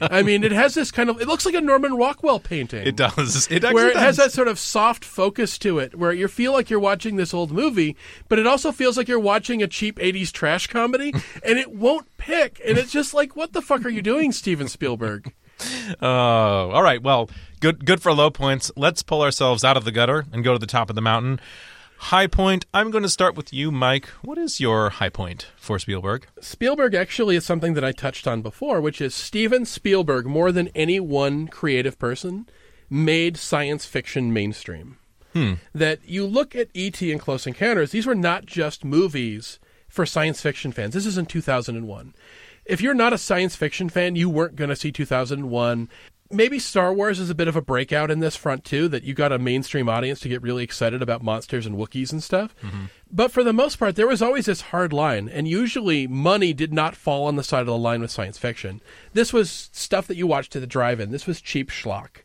I 0.00 0.22
mean, 0.22 0.44
it 0.44 0.52
has 0.52 0.74
this 0.74 0.90
kind 0.90 1.10
of 1.10 1.20
it 1.20 1.26
looks 1.26 1.44
like 1.44 1.54
a 1.54 1.60
Norman 1.60 1.94
Rockwell 1.94 2.38
painting 2.38 2.86
It 2.86 2.96
does. 2.96 3.48
It 3.50 3.64
actually 3.64 3.74
where 3.74 3.88
it 3.90 3.94
does. 3.94 4.02
has 4.02 4.16
that 4.18 4.32
sort 4.32 4.48
of 4.48 4.58
soft 4.58 5.04
focus 5.04 5.58
to 5.58 5.78
it, 5.78 5.96
where 5.96 6.12
you 6.12 6.28
feel 6.28 6.52
like 6.52 6.70
you're 6.70 6.78
watching 6.78 7.16
this 7.16 7.34
old 7.34 7.50
movie, 7.50 7.96
but 8.28 8.38
it 8.38 8.46
also 8.46 8.70
feels 8.70 8.96
like 8.96 9.08
you're 9.08 9.18
watching 9.18 9.62
a 9.62 9.66
cheap 9.66 9.98
'80s 9.98 10.30
trash 10.30 10.68
comedy, 10.68 11.12
and 11.44 11.58
it 11.58 11.72
won't 11.72 12.06
pick. 12.18 12.60
And 12.64 12.78
it's 12.78 12.92
just 12.92 13.14
like, 13.14 13.34
what 13.34 13.52
the 13.52 13.62
fuck 13.62 13.84
are 13.84 13.88
you 13.90 14.02
doing, 14.02 14.32
Steven 14.32 14.68
Spielberg? 14.68 15.32
Oh, 16.00 16.06
all 16.06 16.84
right. 16.84 17.02
Well, 17.02 17.28
good 17.58 17.84
good 17.84 18.00
for 18.00 18.12
low 18.12 18.30
points. 18.30 18.70
Let's 18.76 19.02
pull 19.02 19.22
ourselves 19.22 19.64
out 19.64 19.76
of 19.76 19.84
the 19.84 19.90
gutter 19.90 20.24
and 20.32 20.44
go 20.44 20.52
to 20.52 20.58
the 20.58 20.66
top 20.66 20.88
of 20.88 20.94
the 20.94 21.02
mountain. 21.02 21.40
High 21.98 22.26
point. 22.28 22.64
I'm 22.72 22.90
going 22.90 23.02
to 23.02 23.08
start 23.08 23.36
with 23.36 23.52
you, 23.52 23.70
Mike. 23.70 24.06
What 24.22 24.38
is 24.38 24.60
your 24.60 24.88
high 24.88 25.08
point 25.08 25.48
for 25.56 25.78
Spielberg? 25.78 26.26
Spielberg 26.40 26.94
actually 26.94 27.36
is 27.36 27.44
something 27.44 27.74
that 27.74 27.84
I 27.84 27.92
touched 27.92 28.26
on 28.26 28.40
before, 28.40 28.80
which 28.80 29.00
is 29.00 29.14
Steven 29.14 29.64
Spielberg, 29.64 30.24
more 30.24 30.52
than 30.52 30.68
any 30.68 31.00
one 31.00 31.48
creative 31.48 31.98
person, 31.98 32.48
made 32.88 33.36
science 33.36 33.84
fiction 33.84 34.32
mainstream. 34.32 34.98
Hmm. 35.34 35.54
That 35.74 35.98
you 36.08 36.24
look 36.24 36.56
at 36.56 36.68
E.T. 36.72 37.10
and 37.12 37.20
Close 37.20 37.46
Encounters, 37.46 37.90
these 37.90 38.06
were 38.06 38.14
not 38.14 38.46
just 38.46 38.84
movies 38.84 39.58
for 39.88 40.06
science 40.06 40.40
fiction 40.40 40.72
fans. 40.72 40.94
This 40.94 41.04
is 41.04 41.18
in 41.18 41.26
2001. 41.26 42.14
If 42.64 42.80
you're 42.80 42.94
not 42.94 43.12
a 43.12 43.18
science 43.18 43.56
fiction 43.56 43.88
fan, 43.88 44.14
you 44.14 44.30
weren't 44.30 44.56
going 44.56 44.70
to 44.70 44.76
see 44.76 44.92
2001. 44.92 45.88
Maybe 46.30 46.58
Star 46.58 46.92
Wars 46.92 47.18
is 47.18 47.30
a 47.30 47.34
bit 47.34 47.48
of 47.48 47.56
a 47.56 47.62
breakout 47.62 48.10
in 48.10 48.20
this 48.20 48.36
front 48.36 48.64
too, 48.64 48.86
that 48.88 49.02
you 49.02 49.14
got 49.14 49.32
a 49.32 49.38
mainstream 49.38 49.88
audience 49.88 50.20
to 50.20 50.28
get 50.28 50.42
really 50.42 50.62
excited 50.62 51.00
about 51.00 51.22
monsters 51.22 51.64
and 51.64 51.76
Wookiees 51.76 52.12
and 52.12 52.22
stuff. 52.22 52.54
Mm-hmm. 52.62 52.84
But 53.10 53.32
for 53.32 53.42
the 53.42 53.54
most 53.54 53.78
part, 53.78 53.96
there 53.96 54.06
was 54.06 54.20
always 54.20 54.44
this 54.44 54.60
hard 54.60 54.92
line, 54.92 55.30
and 55.30 55.48
usually 55.48 56.06
money 56.06 56.52
did 56.52 56.72
not 56.72 56.94
fall 56.94 57.26
on 57.26 57.36
the 57.36 57.42
side 57.42 57.60
of 57.62 57.66
the 57.66 57.78
line 57.78 58.02
with 58.02 58.10
science 58.10 58.36
fiction. 58.36 58.82
This 59.14 59.32
was 59.32 59.70
stuff 59.72 60.06
that 60.06 60.18
you 60.18 60.26
watched 60.26 60.54
at 60.54 60.60
the 60.60 60.66
drive-in. 60.66 61.12
This 61.12 61.26
was 61.26 61.40
cheap 61.40 61.70
schlock. 61.70 62.22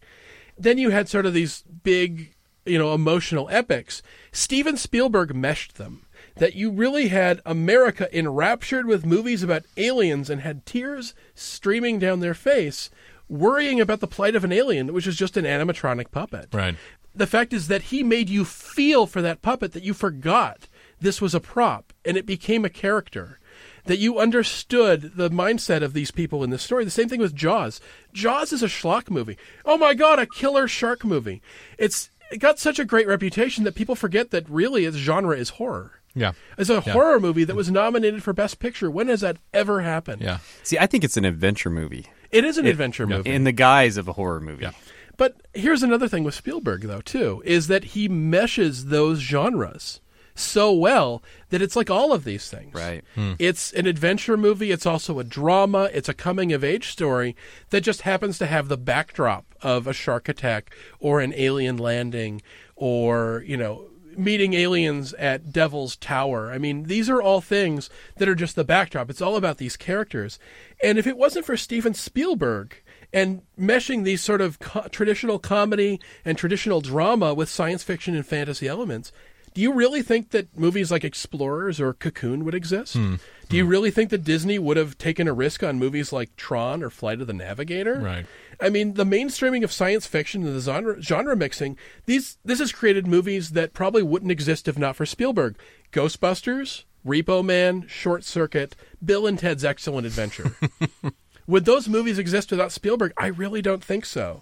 Then 0.58 0.78
you 0.78 0.90
had 0.90 1.08
sort 1.08 1.26
of 1.26 1.34
these 1.34 1.64
big, 1.84 2.36
you 2.66 2.78
know, 2.78 2.94
emotional 2.94 3.48
epics. 3.50 4.04
Steven 4.34 4.76
Spielberg 4.76 5.34
meshed 5.34 5.78
them. 5.78 6.06
That 6.36 6.56
you 6.56 6.72
really 6.72 7.10
had 7.10 7.42
America 7.46 8.10
enraptured 8.18 8.88
with 8.88 9.06
movies 9.06 9.44
about 9.44 9.66
aliens 9.78 10.32
and 10.32 10.42
had 10.42 10.66
tears 10.66 11.14
streaming 11.36 12.00
down 12.00 12.22
their 12.22 12.34
face, 12.34 12.90
worrying 13.30 13.80
about 13.82 14.00
the 14.00 14.08
plight 14.08 14.36
of 14.36 14.44
an 14.44 14.52
alien, 14.52 14.94
which 14.94 15.08
is 15.08 15.16
just 15.16 15.38
an 15.38 15.46
animatronic 15.46 16.12
puppet. 16.12 16.50
Right. 16.54 16.76
the 17.16 17.28
fact 17.28 17.54
is 17.54 17.68
that 17.68 17.84
he 17.84 18.04
made 18.04 18.30
you 18.30 18.44
feel 18.46 19.06
for 19.06 19.22
that 19.22 19.42
puppet 19.42 19.74
that 19.74 19.84
you 19.84 19.94
forgot 19.94 20.68
this 21.00 21.22
was 21.22 21.36
a 21.36 21.40
prop 21.40 21.94
and 22.06 22.18
it 22.18 22.26
became 22.26 22.66
a 22.66 22.70
character. 22.70 23.40
That 23.86 23.98
you 24.00 24.18
understood 24.18 25.14
the 25.18 25.30
mindset 25.30 25.84
of 25.84 25.92
these 25.94 26.10
people 26.10 26.42
in 26.44 26.52
this 26.52 26.64
story. 26.64 26.86
The 26.86 26.90
same 26.90 27.10
thing 27.10 27.20
with 27.20 27.36
jaws. 27.36 27.82
Jaws 28.14 28.54
is 28.54 28.64
a 28.64 28.68
schlock 28.68 29.10
movie. 29.10 29.38
Oh 29.66 29.78
my 29.78 29.94
god 29.94 30.20
a 30.20 30.26
killer 30.26 30.68
shark 30.70 31.04
movie. 31.04 31.42
It's 31.78 32.10
it 32.32 32.38
got 32.38 32.60
such 32.60 32.80
a 32.80 32.86
great 32.86 33.08
reputation 33.08 33.64
that 33.66 33.76
people 33.76 33.96
forget 33.96 34.32
that 34.32 34.50
really 34.50 34.86
its 34.86 34.98
genre 34.98 35.36
is 35.38 35.50
horror. 35.50 36.00
Yeah. 36.16 36.34
it's 36.58 36.70
a 36.70 36.80
horror 36.82 37.20
movie 37.20 37.44
that 37.44 37.56
was 37.56 37.70
nominated 37.72 38.24
for 38.24 38.34
best 38.34 38.60
picture. 38.60 38.90
When 38.90 39.08
has 39.08 39.22
that 39.22 39.38
ever 39.54 39.82
happened? 39.82 40.22
Yeah. 40.22 40.38
See, 40.62 40.78
I 40.78 40.86
think 40.86 41.04
it's 41.04 41.18
an 41.18 41.26
adventure 41.26 41.70
movie 41.72 42.06
it 42.34 42.44
is 42.44 42.58
an 42.58 42.66
adventure 42.66 43.08
movie 43.08 43.30
in 43.30 43.44
the 43.44 43.52
guise 43.52 43.98
of 43.98 44.08
a 44.08 44.14
horror 44.14 44.42
movie. 44.42 44.68
But 45.16 45.38
here's 45.54 45.84
another 45.84 46.08
thing 46.08 46.24
with 46.24 46.34
Spielberg, 46.34 46.82
though, 46.82 47.02
too, 47.02 47.42
is 47.46 47.68
that 47.68 47.84
he 47.84 48.08
meshes 48.10 48.86
those 48.86 49.20
genres 49.20 50.02
so 50.36 50.72
well 50.72 51.22
that 51.50 51.62
it's 51.62 51.76
like 51.76 51.90
all 51.90 52.12
of 52.12 52.24
these 52.24 52.50
things. 52.50 52.74
Right. 52.74 53.04
Hmm. 53.16 53.34
It's 53.38 53.72
an 53.74 53.86
adventure 53.86 54.38
movie. 54.38 54.72
It's 54.72 54.86
also 54.86 55.20
a 55.20 55.24
drama. 55.24 55.90
It's 55.94 56.10
a 56.10 56.14
coming 56.14 56.52
of 56.54 56.64
age 56.64 56.90
story 56.90 57.36
that 57.70 57.82
just 57.82 58.02
happens 58.02 58.38
to 58.40 58.48
have 58.48 58.68
the 58.68 58.78
backdrop 58.78 59.46
of 59.62 59.86
a 59.88 59.94
shark 59.94 60.28
attack 60.28 60.76
or 61.00 61.20
an 61.22 61.34
alien 61.36 61.78
landing 61.78 62.42
or, 62.76 63.44
you 63.46 63.58
know, 63.58 63.86
meeting 64.18 64.54
aliens 64.54 65.14
at 65.14 65.52
Devil's 65.52 65.96
Tower. 65.96 66.52
I 66.52 66.58
mean, 66.58 66.84
these 66.84 67.10
are 67.10 67.22
all 67.22 67.42
things 67.42 67.90
that 68.18 68.30
are 68.30 68.36
just 68.36 68.56
the 68.56 68.64
backdrop. 68.64 69.10
It's 69.10 69.22
all 69.22 69.36
about 69.36 69.58
these 69.58 69.78
characters. 69.78 70.40
And 70.84 70.98
if 70.98 71.08
it 71.08 71.18
wasn't 71.18 71.46
for 71.46 71.58
Steven 71.58 71.94
Spielberg 71.94 72.82
and 73.12 73.42
meshing 73.60 74.04
these 74.04 74.22
sort 74.22 74.42
of 74.42 74.60
co- 74.60 74.88
traditional 74.90 75.40
comedy 75.40 76.00
and 76.26 76.38
traditional 76.38 76.82
drama 76.82 77.34
with 77.34 77.50
science 77.50 77.84
fiction 77.84 78.16
and 78.16 78.26
fantasy 78.26 78.68
elements, 78.68 79.12
do 79.54 79.62
you 79.62 79.72
really 79.72 80.02
think 80.02 80.32
that 80.32 80.58
movies 80.58 80.92
like 80.92 81.04
Explorers 81.04 81.80
or 81.80 81.94
Cocoon 81.94 82.44
would 82.44 82.56
exist? 82.56 82.96
Hmm. 82.96 83.16
Do 83.54 83.58
you 83.58 83.66
really 83.68 83.92
think 83.92 84.10
that 84.10 84.24
Disney 84.24 84.58
would 84.58 84.78
have 84.78 84.98
taken 84.98 85.28
a 85.28 85.34
risk 85.34 85.62
on 85.62 85.78
movies 85.78 86.12
like 86.12 86.36
Tron 86.36 86.82
or 86.82 86.90
Flight 86.90 87.22
of 87.22 87.28
the 87.28 87.34
Navigator? 87.34 88.00
Right. 88.00 88.26
I 88.60 88.70
mean, 88.70 88.96
the 88.96 89.04
mainstreaming 89.04 89.64
of 89.64 89.72
science 89.72 90.08
fiction 90.08 90.44
and 90.44 90.56
the 90.56 90.60
genre, 90.60 91.00
genre 91.00 91.36
mixing, 91.36 91.78
these 92.08 92.40
this 92.44 92.58
has 92.58 92.72
created 92.72 93.06
movies 93.06 93.52
that 93.52 93.74
probably 93.74 94.02
wouldn't 94.02 94.32
exist 94.32 94.68
if 94.68 94.76
not 94.76 94.96
for 94.96 95.06
Spielberg. 95.06 95.56
Ghostbusters, 95.92 96.86
Repo 97.06 97.46
Man, 97.46 97.86
Short 97.88 98.24
Circuit, 98.24 98.76
Bill 99.06 99.28
and 99.28 99.38
Ted's 99.38 99.64
Excellent 99.64 100.08
Adventure. 100.08 100.56
Would 101.46 101.66
those 101.66 101.88
movies 101.88 102.18
exist 102.18 102.50
without 102.50 102.72
Spielberg? 102.72 103.14
I 103.18 103.28
really 103.28 103.62
don't 103.62 103.84
think 103.84 104.08
so. 104.08 104.42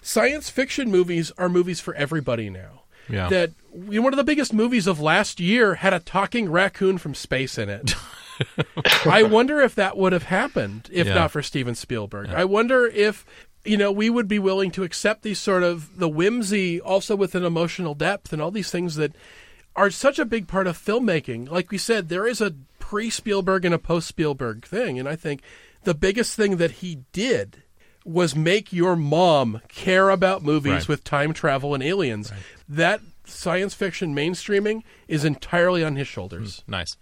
Science 0.00 0.48
fiction 0.48 0.92
movies 0.92 1.32
are 1.36 1.48
movies 1.48 1.80
for 1.80 1.92
everybody 1.96 2.50
now. 2.50 2.82
Yeah. 3.08 3.28
That 3.28 3.50
you 3.74 3.98
know, 3.98 4.02
one 4.02 4.12
of 4.12 4.16
the 4.16 4.22
biggest 4.22 4.52
movies 4.52 4.86
of 4.86 5.00
last 5.00 5.40
year 5.40 5.74
had 5.74 5.92
a 5.92 5.98
talking 5.98 6.48
raccoon 6.52 6.98
from 6.98 7.14
space 7.14 7.58
in 7.58 7.68
it. 7.68 7.96
I 9.06 9.22
wonder 9.22 9.60
if 9.60 9.74
that 9.74 9.96
would 9.96 10.12
have 10.12 10.24
happened 10.24 10.88
if 10.92 11.06
Yeah. 11.06 11.14
not 11.14 11.30
for 11.30 11.42
Steven 11.42 11.74
Spielberg. 11.74 12.28
I 12.30 12.44
wonder 12.44 12.86
if 12.86 13.24
you 13.64 13.76
know 13.76 13.90
we 13.92 14.10
would 14.10 14.28
be 14.28 14.38
willing 14.38 14.70
to 14.72 14.82
accept 14.82 15.22
these 15.22 15.38
sort 15.38 15.62
of 15.62 15.98
the 15.98 16.08
whimsy, 16.08 16.80
also 16.80 17.16
with 17.16 17.34
an 17.34 17.44
emotional 17.44 17.94
depth, 17.94 18.32
and 18.32 18.40
all 18.42 18.50
these 18.50 18.70
things 18.70 18.96
that 18.96 19.14
are 19.76 19.90
such 19.90 20.18
a 20.18 20.24
big 20.24 20.46
part 20.48 20.66
of 20.66 20.78
filmmaking. 20.78 21.50
Like 21.50 21.70
we 21.70 21.78
said, 21.78 22.08
there 22.08 22.26
is 22.26 22.40
a 22.40 22.54
pre 22.78 23.10
Spielberg 23.10 23.64
and 23.64 23.74
a 23.74 23.78
post 23.78 24.06
Spielberg 24.08 24.64
thing, 24.64 24.98
and 24.98 25.08
I 25.08 25.16
think 25.16 25.42
the 25.84 25.94
biggest 25.94 26.36
thing 26.36 26.56
that 26.58 26.70
he 26.72 27.00
did 27.12 27.62
was 28.04 28.36
make 28.36 28.70
your 28.72 28.96
mom 28.96 29.62
care 29.68 30.10
about 30.10 30.42
movies 30.42 30.72
Right. 30.72 30.88
with 30.88 31.04
time 31.04 31.32
travel 31.32 31.72
and 31.72 31.82
aliens. 31.82 32.30
That 32.68 33.00
science 33.24 33.72
fiction 33.72 34.14
mainstreaming 34.14 34.82
is 35.08 35.24
entirely 35.24 35.82
on 35.82 35.96
his 35.96 36.06
shoulders. 36.06 36.60
Mm, 36.66 36.68
nice. 36.68 36.96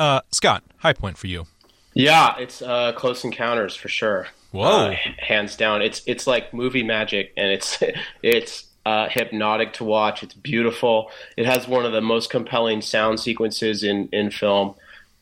Uh, 0.00 0.22
Scott, 0.32 0.64
high 0.78 0.94
point 0.94 1.18
for 1.18 1.26
you. 1.26 1.46
Yeah, 1.92 2.38
it's 2.38 2.62
uh, 2.62 2.92
Close 2.92 3.22
Encounters 3.22 3.76
for 3.76 3.88
sure. 3.88 4.28
Whoa. 4.50 4.92
Uh, 4.92 4.96
hands 5.18 5.56
down. 5.56 5.82
It's 5.82 6.02
it's 6.06 6.26
like 6.26 6.54
movie 6.54 6.82
magic, 6.82 7.34
and 7.36 7.52
it's 7.52 7.82
it's 8.22 8.64
uh, 8.86 9.08
hypnotic 9.10 9.74
to 9.74 9.84
watch. 9.84 10.22
It's 10.22 10.32
beautiful. 10.32 11.10
It 11.36 11.44
has 11.44 11.68
one 11.68 11.84
of 11.84 11.92
the 11.92 12.00
most 12.00 12.30
compelling 12.30 12.80
sound 12.80 13.20
sequences 13.20 13.84
in 13.84 14.08
in 14.10 14.30
film. 14.30 14.74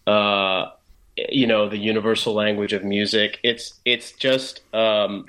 Uh, 0.06 0.70
you 1.16 1.48
know, 1.48 1.68
the 1.68 1.76
universal 1.76 2.32
language 2.32 2.72
of 2.72 2.84
music. 2.84 3.40
It's 3.42 3.74
it's 3.84 4.12
just 4.12 4.60
um, 4.72 5.26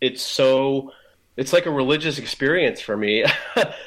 it's 0.00 0.20
so 0.20 0.92
it's 1.36 1.52
like 1.52 1.66
a 1.66 1.70
religious 1.70 2.18
experience 2.18 2.80
for 2.80 2.96
me. 2.96 3.24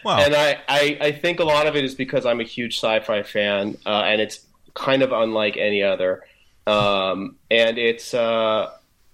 Wow. 0.04 0.20
and 0.20 0.36
I, 0.36 0.60
I, 0.68 0.98
I 1.00 1.12
think 1.14 1.40
a 1.40 1.46
lot 1.46 1.66
of 1.66 1.78
it 1.78 1.86
is 1.86 1.96
because 1.96 2.26
I'm 2.26 2.42
a 2.42 2.44
huge 2.44 2.76
sci-fi 2.76 3.24
fan, 3.24 3.78
uh, 3.86 4.04
and 4.06 4.20
it's 4.20 4.46
kind 4.74 5.02
of 5.02 5.12
unlike 5.12 5.58
any 5.58 5.84
other. 5.84 6.24
Um, 6.66 7.38
and 7.52 7.78
it's 7.78 8.14
uh, 8.14 8.70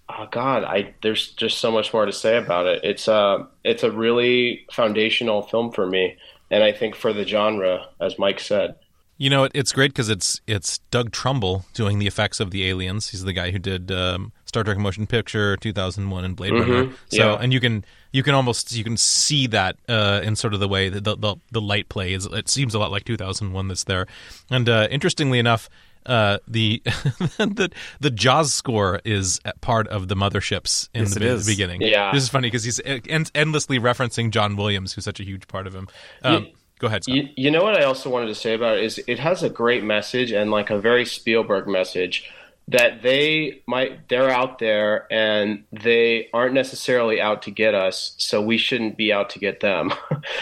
oh 0.10 0.28
God, 0.32 0.64
I 0.64 0.94
there's 1.02 1.32
just 1.32 1.60
so 1.60 1.72
much 1.72 1.94
more 1.94 2.06
to 2.06 2.14
say 2.14 2.38
about 2.38 2.68
it. 2.68 2.84
It's 2.84 3.08
uh, 3.08 3.46
it's 3.64 3.84
a 3.84 3.92
really 3.92 4.66
foundational 4.72 5.42
film 5.44 5.72
for 5.72 5.88
me, 5.88 6.18
and 6.52 6.64
I 6.64 6.72
think 6.72 6.96
for 6.96 7.14
the 7.14 7.26
genre, 7.26 7.88
as 8.00 8.20
Mike 8.20 8.40
said. 8.40 8.76
You 9.18 9.30
know, 9.30 9.44
it, 9.44 9.52
it's 9.54 9.74
great 9.74 9.92
because 9.92 10.10
it's 10.10 10.42
it's 10.48 10.80
Doug 10.92 11.12
Trumbull 11.12 11.66
doing 11.74 12.00
the 12.00 12.08
effects 12.08 12.40
of 12.40 12.52
the 12.52 12.68
aliens. 12.68 13.10
He's 13.10 13.24
the 13.24 13.34
guy 13.34 13.52
who 13.52 13.60
did 13.60 13.92
um, 13.92 14.32
Star 14.50 14.64
Trek 14.64 14.78
Motion 14.80 15.06
Picture 15.08 15.56
2001 15.58 16.26
and 16.26 16.36
Blade 16.36 16.54
Runner. 16.54 16.92
So, 17.10 17.18
yeah. 17.34 17.38
and 17.40 17.54
you 17.54 17.60
can 17.60 17.86
you 18.12 18.24
can 18.24 18.34
almost 18.34 18.76
you 18.76 18.84
can 18.84 18.98
see 18.98 19.46
that 19.48 19.78
uh, 19.88 20.22
in 20.24 20.36
sort 20.36 20.56
of 20.56 20.60
the 20.60 20.68
way 20.68 20.90
that 20.90 21.04
the, 21.04 21.16
the 21.16 21.36
the 21.52 21.62
light 21.62 21.88
plays. 21.88 22.26
It 22.26 22.50
seems 22.50 22.74
a 22.74 22.80
lot 22.80 22.92
like 22.92 23.06
2001 23.06 23.68
that's 23.68 23.84
there. 23.84 24.08
And 24.50 24.68
uh, 24.68 24.88
interestingly 24.90 25.38
enough, 25.38 25.70
uh, 26.08 26.40
the 26.48 26.82
the 27.38 27.70
the 28.00 28.10
Jaws 28.10 28.52
score 28.52 29.00
is 29.06 29.40
part 29.62 29.88
of 29.88 30.08
the 30.08 30.16
motherships 30.16 30.90
in 30.96 31.02
Yes, 31.04 31.14
the, 31.14 31.26
it 31.34 31.38
the 31.38 31.44
beginning. 31.46 31.82
Yeah. 31.84 32.12
this 32.12 32.24
is 32.24 32.30
funny 32.30 32.48
because 32.48 32.64
he's 32.64 32.80
en- 32.84 33.26
endlessly 33.36 33.80
referencing 33.80 34.32
John 34.32 34.56
Williams, 34.56 34.94
who's 34.94 35.06
such 35.06 35.20
a 35.20 35.24
huge 35.24 35.48
part 35.48 35.68
of 35.68 35.76
him. 35.76 35.88
Um, 36.24 36.44
You- 36.46 36.52
go 36.80 36.88
ahead, 36.88 37.04
You, 37.08 37.28
you 37.36 37.52
know 37.52 37.62
what 37.64 37.76
I 37.80 37.84
also 37.84 38.10
wanted 38.10 38.28
to 38.28 38.36
say 38.36 38.54
about 38.56 38.78
it 38.78 38.86
is 38.86 39.00
it 39.06 39.20
has 39.20 39.44
a 39.44 39.50
great 39.50 39.84
message 39.84 40.32
and 40.32 40.50
like 40.50 40.70
a 40.72 40.80
very 40.80 41.06
Spielberg 41.06 41.68
message 41.68 42.32
that 42.70 43.02
they 43.02 43.62
might 43.68 44.08
they're 44.10 44.30
out 44.30 44.60
there 44.60 45.12
and 45.12 45.64
they 45.72 46.30
aren't 46.34 46.54
necessarily 46.54 47.20
out 47.20 47.42
to 47.44 47.52
get 47.52 47.74
us, 47.74 48.14
so 48.18 48.42
we 48.42 48.58
shouldn't 48.58 48.96
be 48.96 49.12
out 49.12 49.32
to 49.32 49.40
get 49.40 49.60
them. 49.60 49.92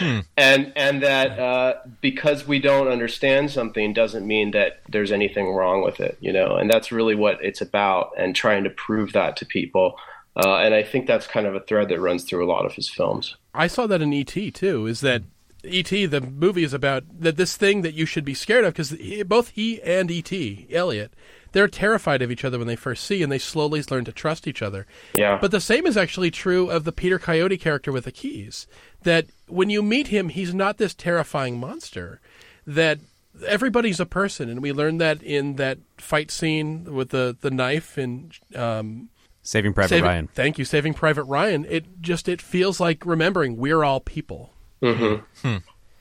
and 0.36 0.72
and 0.76 1.02
that 1.02 1.38
uh, 1.38 1.74
because 2.00 2.46
we 2.46 2.58
don't 2.58 2.88
understand 2.88 3.50
something 3.50 3.94
doesn't 3.94 4.26
mean 4.26 4.50
that 4.50 4.80
there's 4.88 5.10
anything 5.10 5.52
wrong 5.52 5.82
with 5.82 6.00
it, 6.00 6.18
you 6.20 6.32
know. 6.32 6.56
And 6.56 6.70
that's 6.70 6.92
really 6.92 7.14
what 7.14 7.42
it's 7.42 7.62
about, 7.62 8.12
and 8.18 8.36
trying 8.36 8.64
to 8.64 8.70
prove 8.70 9.12
that 9.14 9.36
to 9.38 9.46
people. 9.46 9.98
Uh, 10.36 10.58
and 10.58 10.74
I 10.74 10.82
think 10.82 11.06
that's 11.06 11.26
kind 11.26 11.46
of 11.46 11.54
a 11.54 11.60
thread 11.60 11.88
that 11.88 11.98
runs 11.98 12.24
through 12.24 12.44
a 12.44 12.50
lot 12.50 12.66
of 12.66 12.74
his 12.74 12.88
films. 12.88 13.36
I 13.54 13.66
saw 13.66 13.86
that 13.86 14.02
in 14.02 14.12
ET 14.12 14.54
too. 14.54 14.86
Is 14.86 15.00
that 15.00 15.22
ET? 15.64 15.88
The 15.88 16.20
movie 16.20 16.62
is 16.62 16.74
about 16.74 17.04
that 17.20 17.36
this 17.36 17.56
thing 17.56 17.82
that 17.82 17.94
you 17.94 18.04
should 18.04 18.24
be 18.24 18.34
scared 18.34 18.64
of 18.64 18.74
because 18.74 18.94
both 19.24 19.48
he 19.50 19.80
and 19.82 20.10
ET, 20.10 20.32
Elliott, 20.70 21.12
they're 21.52 21.68
terrified 21.68 22.22
of 22.22 22.30
each 22.30 22.44
other 22.44 22.58
when 22.58 22.66
they 22.66 22.76
first 22.76 23.04
see, 23.04 23.22
and 23.22 23.30
they 23.30 23.38
slowly 23.38 23.82
learn 23.90 24.04
to 24.04 24.12
trust 24.12 24.46
each 24.46 24.62
other. 24.62 24.86
Yeah. 25.16 25.38
But 25.40 25.50
the 25.50 25.60
same 25.60 25.86
is 25.86 25.96
actually 25.96 26.30
true 26.30 26.70
of 26.70 26.84
the 26.84 26.92
Peter 26.92 27.18
Coyote 27.18 27.56
character 27.58 27.92
with 27.92 28.04
the 28.04 28.12
keys. 28.12 28.66
That 29.02 29.26
when 29.46 29.70
you 29.70 29.82
meet 29.82 30.08
him, 30.08 30.28
he's 30.28 30.52
not 30.54 30.78
this 30.78 30.94
terrifying 30.94 31.58
monster. 31.58 32.20
That 32.66 32.98
everybody's 33.46 34.00
a 34.00 34.06
person, 34.06 34.48
and 34.48 34.60
we 34.62 34.72
learned 34.72 35.00
that 35.00 35.22
in 35.22 35.56
that 35.56 35.78
fight 35.96 36.30
scene 36.30 36.84
with 36.92 37.10
the 37.10 37.36
the 37.40 37.50
knife 37.50 37.96
and 37.96 38.32
um, 38.54 39.08
Saving 39.42 39.72
Private 39.72 39.88
Saving- 39.88 40.04
Ryan. 40.04 40.28
Thank 40.28 40.58
you, 40.58 40.64
Saving 40.64 40.94
Private 40.94 41.24
Ryan. 41.24 41.64
It 41.68 42.00
just 42.02 42.28
it 42.28 42.42
feels 42.42 42.80
like 42.80 43.06
remembering 43.06 43.56
we're 43.56 43.84
all 43.84 44.00
people. 44.00 44.52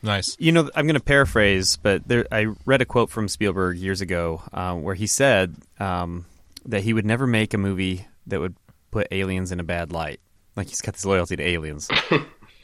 Nice. 0.07 0.35
You 0.39 0.51
know, 0.51 0.69
I'm 0.75 0.87
going 0.87 0.95
to 0.95 1.03
paraphrase, 1.03 1.77
but 1.77 2.07
there, 2.07 2.25
I 2.31 2.47
read 2.65 2.81
a 2.81 2.85
quote 2.85 3.09
from 3.09 3.27
Spielberg 3.27 3.77
years 3.77 4.01
ago 4.01 4.41
uh, 4.51 4.73
where 4.73 4.95
he 4.95 5.05
said 5.07 5.55
um, 5.79 6.25
that 6.65 6.81
he 6.83 6.93
would 6.93 7.05
never 7.05 7.27
make 7.27 7.53
a 7.53 7.57
movie 7.57 8.07
that 8.25 8.39
would 8.39 8.55
put 8.91 9.07
aliens 9.11 9.51
in 9.51 9.59
a 9.59 9.63
bad 9.63 9.91
light. 9.91 10.19
Like 10.55 10.67
he's 10.69 10.81
got 10.81 10.95
this 10.95 11.05
loyalty 11.05 11.35
to 11.35 11.43
aliens. 11.43 11.87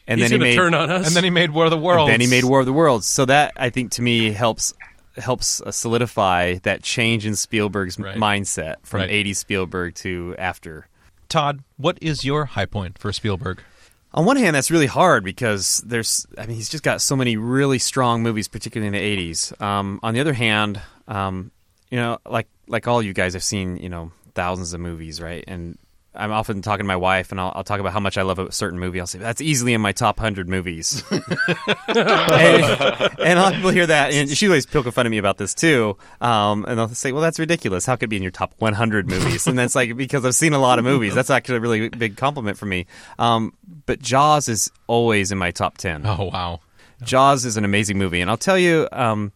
And 0.06 0.20
He's 0.20 0.32
then 0.32 0.42
he 0.42 0.46
to 0.46 0.50
made, 0.52 0.56
turn 0.58 0.74
on 0.74 0.92
us. 0.92 1.08
And 1.08 1.16
then 1.16 1.24
he 1.24 1.30
made 1.30 1.52
War 1.52 1.64
of 1.64 1.72
the 1.72 1.78
Worlds. 1.78 2.12
And 2.12 2.14
then 2.14 2.20
he 2.20 2.28
made 2.30 2.44
War 2.44 2.60
of 2.60 2.66
the 2.66 2.74
Worlds. 2.74 3.08
So 3.08 3.24
that 3.24 3.54
I 3.56 3.70
think 3.70 3.92
to 3.92 4.02
me 4.02 4.32
helps 4.32 4.74
helps 5.16 5.62
uh, 5.62 5.72
solidify 5.72 6.56
that 6.64 6.84
change 6.84 7.26
in 7.26 7.38
Spielberg's 7.38 7.98
Right. 7.98 8.18
mindset 8.18 8.76
from 8.84 9.00
Right. 9.00 9.10
80s 9.10 9.38
Spielberg 9.38 9.96
to 9.96 10.36
after. 10.38 10.90
Todd, 11.30 11.64
what 11.78 11.98
is 12.02 12.26
your 12.26 12.44
high 12.46 12.66
point 12.66 12.98
for 12.98 13.14
Spielberg? 13.14 13.62
On 14.14 14.26
one 14.26 14.38
hand, 14.38 14.56
that's 14.56 14.70
really 14.70 14.86
hard 14.86 15.24
because 15.24 15.82
there's, 15.86 16.28
I 16.38 16.46
mean, 16.46 16.56
he's 16.56 16.70
just 16.70 16.84
got 16.84 17.02
so 17.02 17.16
many 17.16 17.36
really 17.36 17.80
strong 17.80 18.22
movies, 18.22 18.48
particularly 18.48 18.88
in 18.88 18.94
the 18.94 19.32
'80s. 19.32 19.60
Um, 19.62 20.00
on 20.04 20.14
the 20.14 20.20
other 20.20 20.34
hand, 20.34 20.80
um, 21.08 21.52
you 21.90 21.98
know, 21.98 22.20
like 22.26 22.48
like 22.68 22.88
all 22.88 23.02
you 23.02 23.14
guys, 23.14 23.36
I've 23.36 23.44
seen 23.44 23.78
you 23.78 23.90
know 23.90 24.12
thousands 24.36 24.74
of 24.74 24.80
movies, 24.82 25.20
right? 25.20 25.44
And 25.48 25.78
I'm 26.16 26.32
often 26.32 26.62
talking 26.62 26.84
to 26.84 26.88
my 26.88 26.96
wife, 26.96 27.32
and 27.32 27.42
I'll, 27.42 27.52
I'll 27.56 27.64
talk 27.64 27.80
about 27.80 27.94
how 27.94 28.00
much 28.00 28.18
I 28.18 28.22
love 28.22 28.38
a 28.40 28.52
certain 28.52 28.80
movie. 28.80 29.00
I'll 29.00 29.08
say 29.08 29.20
that's 29.20 29.42
easily 29.42 29.74
in 29.74 29.82
my 29.82 29.92
top 29.92 30.20
hundred 30.20 30.48
movies, 30.48 31.04
and, 31.12 31.22
and 31.88 33.40
a 33.40 33.42
lot 33.42 33.54
of 33.54 33.56
people 33.56 33.72
hear 33.72 33.88
that, 33.88 34.14
and 34.14 34.30
she 34.30 34.48
always 34.48 34.66
poking 34.66 34.92
fun 34.92 35.06
at 35.06 35.10
me 35.10 35.18
about 35.18 35.38
this 35.38 35.54
too. 35.54 35.98
Um, 36.22 36.66
and 36.68 36.78
they'll 36.78 36.90
say, 36.90 37.12
"Well, 37.12 37.22
that's 37.22 37.40
ridiculous. 37.40 37.86
How 37.86 37.96
could 37.96 38.06
it 38.06 38.10
be 38.10 38.18
in 38.18 38.24
your 38.24 38.32
top 38.32 38.54
100 38.60 39.10
movies?" 39.10 39.48
And 39.48 39.58
that's 39.58 39.76
like 39.76 39.96
because 39.98 40.26
I've 40.26 40.36
seen 40.36 40.54
a 40.54 40.60
lot 40.60 40.80
of 40.80 40.86
movies. 40.86 41.16
That's 41.16 41.30
actually 41.30 41.58
a 41.58 41.62
really 41.62 41.90
big 41.90 42.18
compliment 42.18 42.58
for 42.58 42.66
me. 42.66 42.86
Um, 43.18 43.54
but 43.86 44.00
Jaws 44.00 44.48
is 44.50 44.72
always 44.88 45.32
in 45.32 45.38
my 45.38 45.52
top 45.52 45.78
10. 45.78 46.04
Oh 46.06 46.30
wow, 46.32 46.60
Jaws 47.04 47.46
is 47.46 47.58
an 47.58 47.66
amazing 47.66 47.98
movie, 47.98 48.22
and 48.22 48.30
I'll 48.30 48.38
tell 48.38 48.58
you, 48.58 48.88
um, 48.92 49.32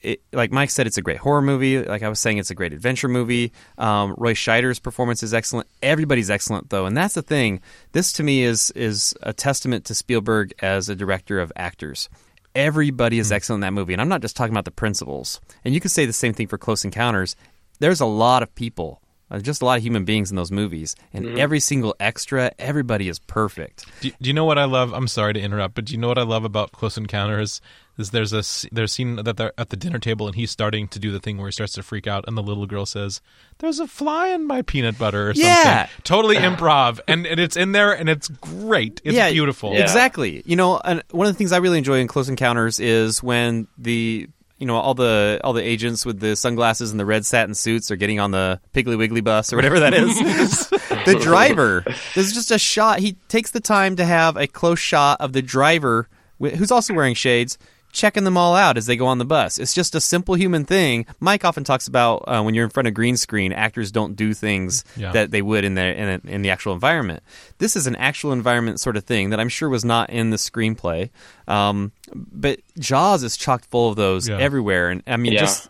it, 0.00 0.22
like 0.32 0.52
Mike 0.52 0.70
said, 0.70 0.86
it's 0.86 0.98
a 0.98 1.02
great 1.02 1.18
horror 1.18 1.42
movie. 1.42 1.82
Like 1.82 2.02
I 2.02 2.08
was 2.08 2.20
saying, 2.20 2.38
it's 2.38 2.50
a 2.50 2.54
great 2.54 2.72
adventure 2.72 3.08
movie. 3.08 3.52
Um, 3.78 4.14
Roy 4.16 4.34
Scheider's 4.34 4.78
performance 4.78 5.22
is 5.22 5.34
excellent. 5.34 5.68
Everybody's 5.82 6.30
excellent, 6.30 6.70
though, 6.70 6.86
and 6.86 6.96
that's 6.96 7.14
the 7.14 7.22
thing. 7.22 7.60
This 7.92 8.12
to 8.14 8.22
me 8.22 8.42
is 8.42 8.70
is 8.72 9.14
a 9.22 9.32
testament 9.32 9.84
to 9.86 9.94
Spielberg 9.94 10.54
as 10.60 10.88
a 10.88 10.96
director 10.96 11.40
of 11.40 11.52
actors. 11.56 12.08
Everybody 12.54 13.18
is 13.18 13.32
excellent 13.32 13.58
in 13.58 13.60
that 13.62 13.72
movie, 13.72 13.92
and 13.92 14.00
I'm 14.00 14.08
not 14.08 14.22
just 14.22 14.36
talking 14.36 14.52
about 14.52 14.64
the 14.66 14.70
principals. 14.70 15.40
And 15.64 15.74
you 15.74 15.80
could 15.80 15.90
say 15.90 16.06
the 16.06 16.12
same 16.12 16.34
thing 16.34 16.46
for 16.46 16.58
Close 16.58 16.84
Encounters. 16.84 17.34
There's 17.80 18.00
a 18.00 18.06
lot 18.06 18.42
of 18.42 18.54
people. 18.54 19.01
Uh, 19.32 19.38
Just 19.40 19.62
a 19.62 19.64
lot 19.64 19.78
of 19.78 19.82
human 19.82 20.04
beings 20.04 20.30
in 20.30 20.36
those 20.36 20.52
movies, 20.52 20.94
and 21.12 21.38
every 21.38 21.58
single 21.58 21.96
extra, 21.98 22.52
everybody 22.58 23.08
is 23.08 23.18
perfect. 23.18 23.86
Do, 24.00 24.10
do 24.20 24.28
you 24.28 24.34
know 24.34 24.44
what 24.44 24.58
I 24.58 24.64
love? 24.66 24.92
I'm 24.92 25.08
sorry 25.08 25.32
to 25.34 25.40
interrupt, 25.40 25.74
but 25.74 25.86
do 25.86 25.92
you 25.94 25.98
know 25.98 26.08
what 26.08 26.18
I 26.18 26.22
love 26.22 26.44
about 26.44 26.70
Close 26.72 26.96
Encounters? 26.98 27.60
Is 27.98 28.08
there's 28.10 28.32
a 28.32 28.38
s- 28.38 28.64
there's 28.72 28.90
a 28.90 28.94
scene 28.94 29.16
that 29.16 29.36
they're 29.36 29.52
at 29.58 29.68
the 29.68 29.76
dinner 29.76 29.98
table 29.98 30.26
and 30.26 30.34
he's 30.34 30.50
starting 30.50 30.88
to 30.88 30.98
do 30.98 31.12
the 31.12 31.20
thing 31.20 31.36
where 31.36 31.48
he 31.48 31.52
starts 31.52 31.74
to 31.74 31.82
freak 31.82 32.06
out, 32.06 32.24
and 32.26 32.38
the 32.38 32.42
little 32.42 32.64
girl 32.66 32.86
says, 32.86 33.20
"There's 33.58 33.80
a 33.80 33.86
fly 33.86 34.28
in 34.28 34.46
my 34.46 34.62
peanut 34.62 34.98
butter" 34.98 35.28
or 35.28 35.34
something. 35.34 35.46
Yeah. 35.50 35.88
totally 36.02 36.36
improv, 36.36 37.00
and, 37.06 37.26
and 37.26 37.38
it's 37.38 37.54
in 37.54 37.72
there 37.72 37.92
and 37.92 38.08
it's 38.08 38.28
great. 38.28 39.02
It's 39.04 39.14
beautiful. 39.30 39.74
Yeah. 39.74 39.82
Exactly. 39.82 40.42
You 40.46 40.56
know, 40.56 40.80
and 40.82 41.02
one 41.10 41.26
of 41.26 41.34
the 41.34 41.36
things 41.36 41.52
I 41.52 41.58
really 41.58 41.76
enjoy 41.76 41.98
in 42.00 42.06
Close 42.08 42.30
Encounters 42.30 42.80
is 42.80 43.22
when 43.22 43.68
the 43.76 44.26
you 44.62 44.66
know 44.66 44.76
all 44.76 44.94
the 44.94 45.40
all 45.42 45.52
the 45.52 45.62
agents 45.62 46.06
with 46.06 46.20
the 46.20 46.36
sunglasses 46.36 46.92
and 46.92 47.00
the 47.00 47.04
red 47.04 47.26
satin 47.26 47.52
suits 47.52 47.90
are 47.90 47.96
getting 47.96 48.20
on 48.20 48.30
the 48.30 48.60
Piggly 48.72 48.96
Wiggly 48.96 49.20
bus 49.20 49.52
or 49.52 49.56
whatever 49.56 49.80
that 49.80 49.92
is. 49.92 50.16
the 51.04 51.18
driver. 51.20 51.84
There's 52.14 52.32
just 52.32 52.52
a 52.52 52.60
shot. 52.60 53.00
He 53.00 53.14
takes 53.26 53.50
the 53.50 53.58
time 53.58 53.96
to 53.96 54.04
have 54.04 54.36
a 54.36 54.46
close 54.46 54.78
shot 54.78 55.20
of 55.20 55.32
the 55.32 55.42
driver, 55.42 56.08
who's 56.38 56.70
also 56.70 56.94
wearing 56.94 57.14
shades. 57.14 57.58
Checking 57.92 58.24
them 58.24 58.38
all 58.38 58.56
out 58.56 58.78
as 58.78 58.86
they 58.86 58.96
go 58.96 59.06
on 59.06 59.18
the 59.18 59.24
bus. 59.26 59.58
It's 59.58 59.74
just 59.74 59.94
a 59.94 60.00
simple 60.00 60.34
human 60.34 60.64
thing. 60.64 61.04
Mike 61.20 61.44
often 61.44 61.62
talks 61.62 61.86
about 61.86 62.24
uh, 62.26 62.42
when 62.42 62.54
you're 62.54 62.64
in 62.64 62.70
front 62.70 62.88
of 62.88 62.94
green 62.94 63.18
screen, 63.18 63.52
actors 63.52 63.92
don't 63.92 64.16
do 64.16 64.32
things 64.32 64.82
Yeah. 64.96 65.12
that 65.12 65.30
they 65.30 65.42
would 65.42 65.64
in 65.64 65.74
the 65.74 65.82
in, 65.82 66.08
a, 66.08 66.20
in 66.30 66.40
the 66.42 66.48
actual 66.50 66.72
environment. 66.72 67.22
This 67.58 67.76
is 67.76 67.86
an 67.86 67.94
actual 67.96 68.32
environment 68.32 68.80
sort 68.80 68.96
of 68.96 69.04
thing 69.04 69.28
that 69.30 69.38
I'm 69.40 69.50
sure 69.50 69.68
was 69.68 69.84
not 69.84 70.08
in 70.08 70.30
the 70.30 70.38
screenplay. 70.38 71.10
Um, 71.46 71.92
but 72.14 72.60
Jaws 72.78 73.22
is 73.22 73.36
chock 73.36 73.64
full 73.68 73.90
of 73.90 73.96
those 73.96 74.26
Yeah. 74.28 74.38
everywhere, 74.38 74.88
and 74.88 75.02
I 75.06 75.18
mean, 75.18 75.34
Yeah. 75.34 75.40
just 75.40 75.68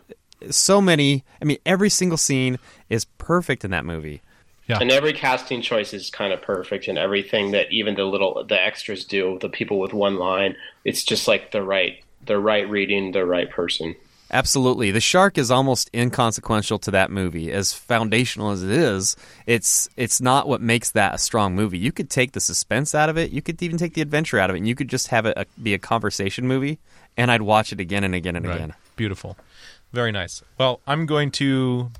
so 0.49 0.79
many. 0.81 1.25
I 1.41 1.45
mean, 1.45 1.57
every 1.65 1.89
single 1.89 2.17
scene 2.17 2.57
is 2.89 3.03
perfect 3.17 3.65
in 3.65 3.71
that 3.71 3.83
movie. 3.85 4.21
Yeah. 4.67 4.77
And 4.79 4.91
every 4.91 5.11
casting 5.11 5.61
choice 5.61 5.93
is 5.93 6.09
kind 6.09 6.31
of 6.31 6.41
perfect, 6.41 6.87
and 6.87 6.97
everything 6.97 7.51
that 7.51 7.67
even 7.71 7.95
the 7.95 8.05
little 8.05 8.45
the 8.47 8.55
extras 8.61 9.03
do, 9.03 9.37
the 9.41 9.49
people 9.49 9.77
with 9.77 9.93
one 9.93 10.15
line, 10.17 10.55
it's 10.85 11.03
just 11.03 11.27
like 11.27 11.51
the 11.51 11.61
right 11.61 12.01
the 12.25 12.39
right 12.39 12.67
reading, 12.69 13.11
the 13.11 13.25
right 13.25 13.49
person. 13.49 13.95
Absolutely. 14.31 14.89
The 14.89 14.99
shark 14.99 15.37
is 15.37 15.51
almost 15.51 15.91
inconsequential 15.93 16.79
to 16.79 16.91
that 16.91 17.11
movie. 17.11 17.51
As 17.51 17.71
foundational 17.73 18.49
as 18.49 18.63
it 18.63 18.71
is, 18.71 19.15
it's 19.45 19.87
it's 19.95 20.19
not 20.19 20.47
what 20.47 20.59
makes 20.59 20.89
that 20.91 21.13
a 21.13 21.17
strong 21.19 21.55
movie. 21.55 21.77
You 21.77 21.91
could 21.91 22.09
take 22.09 22.31
the 22.31 22.39
suspense 22.39 22.95
out 22.95 23.09
of 23.09 23.17
it, 23.17 23.29
you 23.29 23.43
could 23.43 23.61
even 23.61 23.77
take 23.77 23.93
the 23.93 24.01
adventure 24.01 24.39
out 24.39 24.49
of 24.49 24.55
it, 24.55 24.59
and 24.59 24.67
you 24.67 24.73
could 24.73 24.87
just 24.87 25.09
have 25.09 25.27
it 25.27 25.37
a, 25.37 25.45
be 25.61 25.75
a 25.75 25.79
conversation 25.79 26.47
movie, 26.47 26.79
and 27.15 27.29
I'd 27.29 27.43
watch 27.43 27.71
it 27.71 27.79
again 27.79 28.03
and 28.03 28.15
again 28.15 28.35
and 28.35 28.47
Right. 28.47 28.55
again. 28.55 28.73
Beautiful. 28.95 29.37
Very 29.91 30.11
nice. 30.11 30.41
Well, 30.57 30.79
I'm 30.87 31.05
going 31.05 31.29
to 31.31 31.91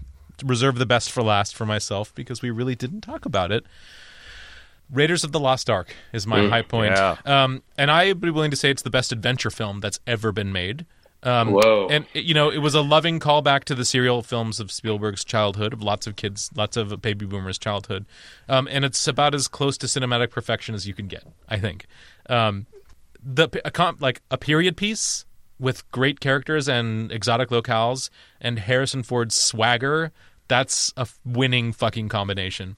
reserve 0.43 0.79
the 0.79 0.87
best 0.87 1.11
for 1.11 1.21
last 1.21 1.53
for 1.55 1.67
myself 1.67 2.15
because 2.15 2.41
we 2.41 2.49
really 2.49 2.73
didn't 2.73 3.01
talk 3.01 3.25
about 3.25 3.51
it. 3.51 3.63
Raiders 4.93 5.23
of 5.23 5.31
the 5.31 5.39
Lost 5.39 5.69
Ark 5.69 5.93
is 6.13 6.25
my 6.27 6.47
high 6.47 6.61
point. 6.61 6.93
yeah. 6.95 7.17
Um, 7.25 7.63
and 7.77 7.89
I'd 7.91 8.21
be 8.21 8.29
willing 8.29 8.51
to 8.51 8.57
say 8.57 8.69
it's 8.69 8.83
the 8.83 8.89
best 8.89 9.11
adventure 9.11 9.49
film 9.49 9.79
that's 9.79 9.99
ever 10.07 10.31
been 10.31 10.51
made. 10.51 10.85
Um, 11.23 11.51
Whoa. 11.51 11.87
And, 11.89 12.05
it- 12.13 12.25
you 12.25 12.33
know, 12.33 12.49
it 12.51 12.57
was 12.59 12.75
a 12.75 12.81
loving 12.81 13.19
callback 13.19 13.63
to 13.65 13.75
the 13.75 13.85
serial 13.85 14.21
films 14.21 14.59
of 14.59 14.71
Spielberg's 14.71 15.23
childhood, 15.23 15.71
of 15.73 15.81
lots 15.81 16.05
of 16.05 16.15
kids, 16.15 16.49
lots 16.55 16.75
of 16.77 17.01
baby 17.01 17.25
boomers' 17.25 17.57
childhood. 17.57 18.05
Um, 18.49 18.67
and 18.69 18.83
it's 18.85 19.07
about 19.07 19.33
as 19.33 19.47
close 19.47 19.77
to 19.79 19.87
cinematic 19.87 20.31
perfection 20.31 20.75
as 20.75 20.85
you 20.87 20.93
can 20.93 21.07
get, 21.07 21.23
I 21.49 21.59
think. 21.59 21.85
Um, 22.29 22.67
the 23.23 23.47
a 23.63 23.71
comp, 23.71 24.01
like 24.01 24.21
a 24.29 24.37
period 24.37 24.75
piece 24.75 25.23
with 25.59 25.89
great 25.91 26.19
characters 26.19 26.67
and 26.67 27.09
exotic 27.09 27.49
locales 27.49 28.09
and 28.41 28.59
Harrison 28.59 29.01
Ford's 29.01 29.35
swagger. 29.37 30.11
That's 30.49 30.91
a 30.97 31.07
winning 31.25 31.71
fucking 31.71 32.09
combination. 32.09 32.75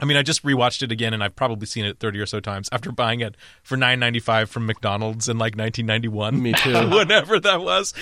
I 0.00 0.04
mean, 0.04 0.16
I 0.16 0.22
just 0.22 0.42
rewatched 0.42 0.82
it 0.82 0.92
again, 0.92 1.14
and 1.14 1.24
I've 1.24 1.36
probably 1.36 1.66
seen 1.66 1.84
it 1.84 1.98
thirty 1.98 2.20
or 2.20 2.26
so 2.26 2.40
times 2.40 2.68
after 2.72 2.92
buying 2.92 3.20
it 3.20 3.36
for 3.62 3.76
nine 3.76 3.98
ninety 3.98 4.20
five 4.20 4.50
from 4.50 4.66
McDonald's 4.66 5.28
in 5.28 5.38
like 5.38 5.56
nineteen 5.56 5.86
ninety 5.86 6.08
one. 6.08 6.42
Me 6.42 6.52
too. 6.52 6.72
Whatever 6.90 7.40
that 7.40 7.60
was, 7.60 7.94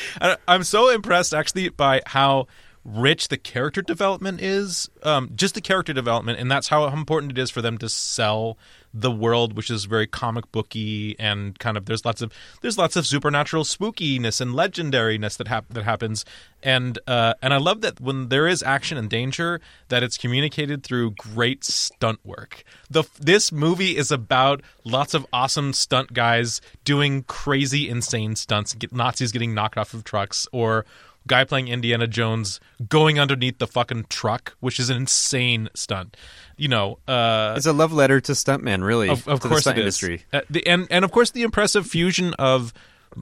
I'm 0.49 0.65
so 0.65 0.89
impressed 0.91 1.33
actually 1.33 1.69
by 1.69 2.03
how 2.07 2.47
rich 2.85 3.28
the 3.28 3.36
character 3.39 3.81
development 3.81 4.40
is, 4.40 4.90
um, 5.02 5.31
just 5.35 5.55
the 5.55 5.61
character 5.61 5.93
development, 5.93 6.39
and 6.39 6.51
that's 6.51 6.69
how 6.69 6.86
important 6.86 7.32
it 7.32 7.39
is 7.39 7.51
for 7.51 7.62
them 7.62 7.78
to 7.78 7.89
sell 7.89 8.59
the 8.93 9.11
world, 9.11 9.56
which 9.56 9.70
is 9.70 9.86
very 9.86 10.06
comic 10.06 10.51
booky 10.52 11.19
and 11.19 11.59
kind 11.59 11.77
of 11.77 11.86
there's 11.86 12.05
lots 12.05 12.23
of 12.23 12.32
there's 12.62 12.78
lots 12.78 12.94
of 12.94 13.05
supernatural 13.06 13.65
spookiness 13.65 14.40
and 14.40 14.52
legendariness 14.52 15.36
that 15.36 15.48
hap- 15.48 15.69
that 15.70 15.82
happens, 15.82 16.24
and 16.62 16.98
uh, 17.06 17.35
and 17.43 17.52
I 17.52 17.56
love 17.56 17.81
that 17.81 18.01
when 18.01 18.28
there 18.28 18.47
is 18.47 18.62
action 18.62 18.97
and 18.97 19.11
danger, 19.11 19.61
that 19.89 20.02
it's 20.02 20.16
communicated 20.16 20.85
through 20.85 21.12
great 21.12 21.65
stunt 21.65 22.20
work. 22.24 22.65
The 22.89 23.05
this 23.19 23.51
movie 23.51 23.97
is 23.97 24.12
about 24.12 24.62
lots 24.85 25.15
of 25.15 25.27
awesome 25.32 25.73
stunt 25.73 26.12
guys 26.12 26.61
doing 26.85 27.24
crazy, 27.24 27.89
insane 27.89 28.36
stunts, 28.36 28.74
get 28.74 28.93
Nazis 28.93 29.32
getting 29.32 29.55
knocked 29.55 29.77
off 29.77 29.94
of 29.94 30.05
trucks 30.05 30.47
or 30.52 30.85
guy 31.27 31.45
playing 31.45 31.69
Indiana 31.69 32.07
Jones 32.07 32.61
going 32.89 33.19
underneath 33.19 33.59
the 33.59 33.67
fucking 33.67 34.07
truck, 34.09 34.57
which 34.61 34.79
is 34.79 34.91
an 34.91 34.97
insane 34.97 35.69
stunt. 35.75 36.17
You 36.57 36.69
know, 36.69 36.99
uh, 37.09 37.55
It's 37.57 37.67
a 37.67 37.73
love 37.73 37.93
letter 37.93 38.21
to 38.21 38.33
stuntman, 38.33 38.85
really. 38.85 39.09
of, 39.09 39.27
of 39.27 39.41
to 39.41 39.49
course 39.49 39.61
the 39.65 39.71
stunt 39.71 39.79
industry. 39.79 40.25
Uh, 40.33 40.43
the, 40.51 40.67
and 40.67 40.87
and 40.91 41.05
of 41.05 41.11
course 41.11 41.31
the 41.31 41.43
impressive 41.43 41.87
fusion 41.87 42.35
of 42.35 42.73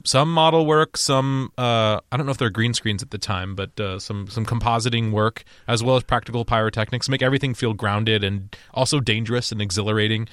some 0.05 0.31
model 0.33 0.65
work, 0.65 0.97
some 0.97 1.51
uh, 1.57 1.99
I 2.11 2.17
don't 2.17 2.25
know 2.25 2.31
if 2.31 2.37
they're 2.37 2.49
green 2.49 2.73
screens 2.73 3.03
at 3.03 3.11
the 3.11 3.17
time, 3.17 3.55
but 3.55 3.79
uh, 3.79 3.99
some 3.99 4.27
some 4.27 4.45
compositing 4.45 5.11
work 5.11 5.43
as 5.67 5.83
well 5.83 5.95
as 5.95 6.03
practical 6.03 6.45
pyrotechnics 6.45 7.09
make 7.09 7.21
everything 7.21 7.53
feel 7.53 7.73
grounded 7.73 8.23
and 8.23 8.55
also 8.73 8.99
dangerous 8.99 9.51
and 9.51 9.61
exhilarating. 9.61 10.27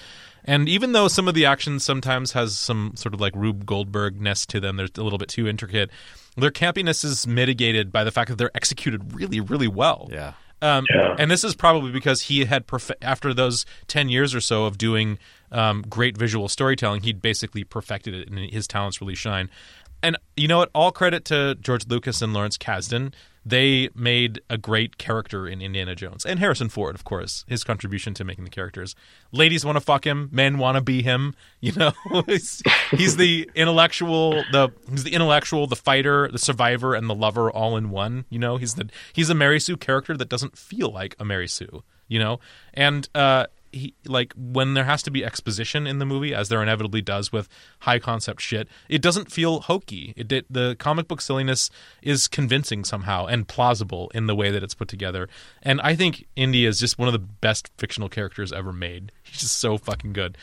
And 0.45 0.69
even 0.71 0.93
though 0.93 1.07
some 1.09 1.29
of 1.29 1.35
the 1.35 1.45
action 1.45 1.79
sometimes 1.79 2.33
has 2.33 2.57
some 2.59 2.93
sort 2.97 3.13
of 3.15 3.21
like 3.21 3.35
Rube 3.37 3.67
Goldberg 3.67 4.21
ness 4.21 4.47
to 4.47 4.61
them, 4.61 4.77
they're 4.77 4.89
a 4.97 5.03
little 5.03 5.19
bit 5.19 5.29
too 5.29 5.47
intricate. 5.47 5.91
Their 6.37 6.51
campiness 6.51 7.05
is 7.05 7.27
mitigated 7.27 7.91
by 7.93 8.05
the 8.05 8.11
fact 8.11 8.31
that 8.31 8.37
they're 8.37 8.55
executed 8.55 9.15
really, 9.15 9.41
really 9.41 9.69
well. 9.69 10.09
Yeah. 10.13 10.33
Um, 10.63 10.85
Yeah. 10.95 11.17
And 11.19 11.31
this 11.31 11.43
is 11.43 11.55
probably 11.55 11.91
because 11.91 12.23
he 12.23 12.45
had, 12.45 12.67
perfe- 12.67 12.93
after 13.03 13.33
those 13.33 13.65
10 13.89 14.09
years 14.09 14.35
or 14.35 14.41
so 14.41 14.65
of 14.65 14.79
doing 14.79 15.19
um, 15.51 15.83
great 15.89 16.17
visual 16.17 16.49
storytelling, 16.49 17.03
he'd 17.03 17.23
basically 17.23 17.65
perfected 17.65 18.15
it 18.15 18.29
and 18.29 18.39
his 18.39 18.67
talents 18.69 19.01
really 19.01 19.15
shine. 19.15 19.51
And 20.03 20.17
you 20.37 20.49
know 20.49 20.59
what? 20.59 20.71
All 20.75 20.93
credit 20.93 21.25
to 21.27 21.57
George 21.61 21.87
Lucas 21.87 22.23
and 22.23 22.33
Lawrence 22.33 22.57
Kasdan. 22.57 23.13
They 23.45 23.89
made 23.95 24.41
a 24.51 24.59
great 24.59 24.99
character 24.99 25.49
in 25.49 25.63
Indiana 25.63 25.95
Jones. 25.95 26.27
And 26.27 26.39
Harrison 26.39 26.69
Ford, 26.69 26.95
of 26.95 27.05
course, 27.05 27.45
his 27.49 27.65
contribution 27.65 28.13
to 28.15 28.25
making 28.25 28.45
the 28.45 28.51
characters. 28.51 28.95
Ladies 29.33 29.65
want 29.65 29.77
to 29.77 29.81
fuck 29.81 30.07
him, 30.07 30.29
men 30.31 30.59
want 30.59 30.77
to 30.77 30.83
be 30.83 31.03
him. 31.03 31.35
You 31.63 31.73
know, 31.73 31.93
he's, 32.25 32.63
he's 32.91 33.17
the 33.19 33.51
intellectual, 33.55 34.43
the 34.51 34.71
he's 34.89 35.05
the 35.05 35.13
intellectual, 35.13 35.67
the 35.67 35.77
fighter, 35.77 36.31
the 36.33 36.39
survivor, 36.39 36.95
and 36.95 37.09
the 37.09 37.15
lover 37.15 37.51
all 37.51 37.77
in 37.77 37.91
one. 37.91 38.25
You 38.31 38.39
know, 38.39 38.57
he's 38.57 38.77
the 38.77 38.89
he's 39.13 39.29
a 39.29 39.35
Mary 39.35 39.61
Sue 39.61 39.77
character 39.77 40.17
that 40.17 40.31
doesn't 40.31 40.57
feel 40.57 40.91
like 40.91 41.15
a 41.21 41.25
Mary 41.27 41.47
Sue. 41.47 41.83
You 42.09 42.19
know, 42.19 42.41
and 42.73 43.07
uh, 43.15 43.47
he 43.73 43.95
like 44.07 44.33
when 44.37 44.75
there 44.75 44.85
has 44.85 45.03
to 45.05 45.11
be 45.11 45.25
exposition 45.25 45.87
in 45.87 45.99
the 45.99 46.07
movie, 46.07 46.35
as 46.35 46.49
there 46.49 46.63
inevitably 46.63 47.03
does 47.03 47.33
with 47.33 47.49
high 47.81 47.99
concept 47.99 48.41
shit, 48.41 48.69
it 48.89 49.03
doesn't 49.03 49.31
feel 49.31 49.61
hokey. 49.61 50.13
It 50.17 50.29
did, 50.29 50.47
the 50.51 50.77
comic 50.79 51.09
book 51.09 51.21
silliness 51.21 51.71
is 52.03 52.29
convincing 52.29 52.85
somehow 52.85 53.27
and 53.27 53.47
plausible 53.47 54.11
in 54.15 54.27
the 54.27 54.37
way 54.37 54.51
that 54.51 54.63
it's 54.63 54.75
put 54.75 54.89
together. 54.89 55.29
And 55.63 55.81
I 55.83 55.95
think 55.95 56.27
Indy 56.37 56.67
is 56.67 56.79
just 56.79 56.99
one 56.99 57.09
of 57.09 57.13
the 57.13 57.19
best 57.19 57.71
fictional 57.79 58.09
characters 58.09 58.53
ever 58.53 58.73
made. 58.73 59.13
He's 59.23 59.41
just 59.41 59.59
so 59.59 59.79
fucking 59.79 60.13
good. 60.13 60.37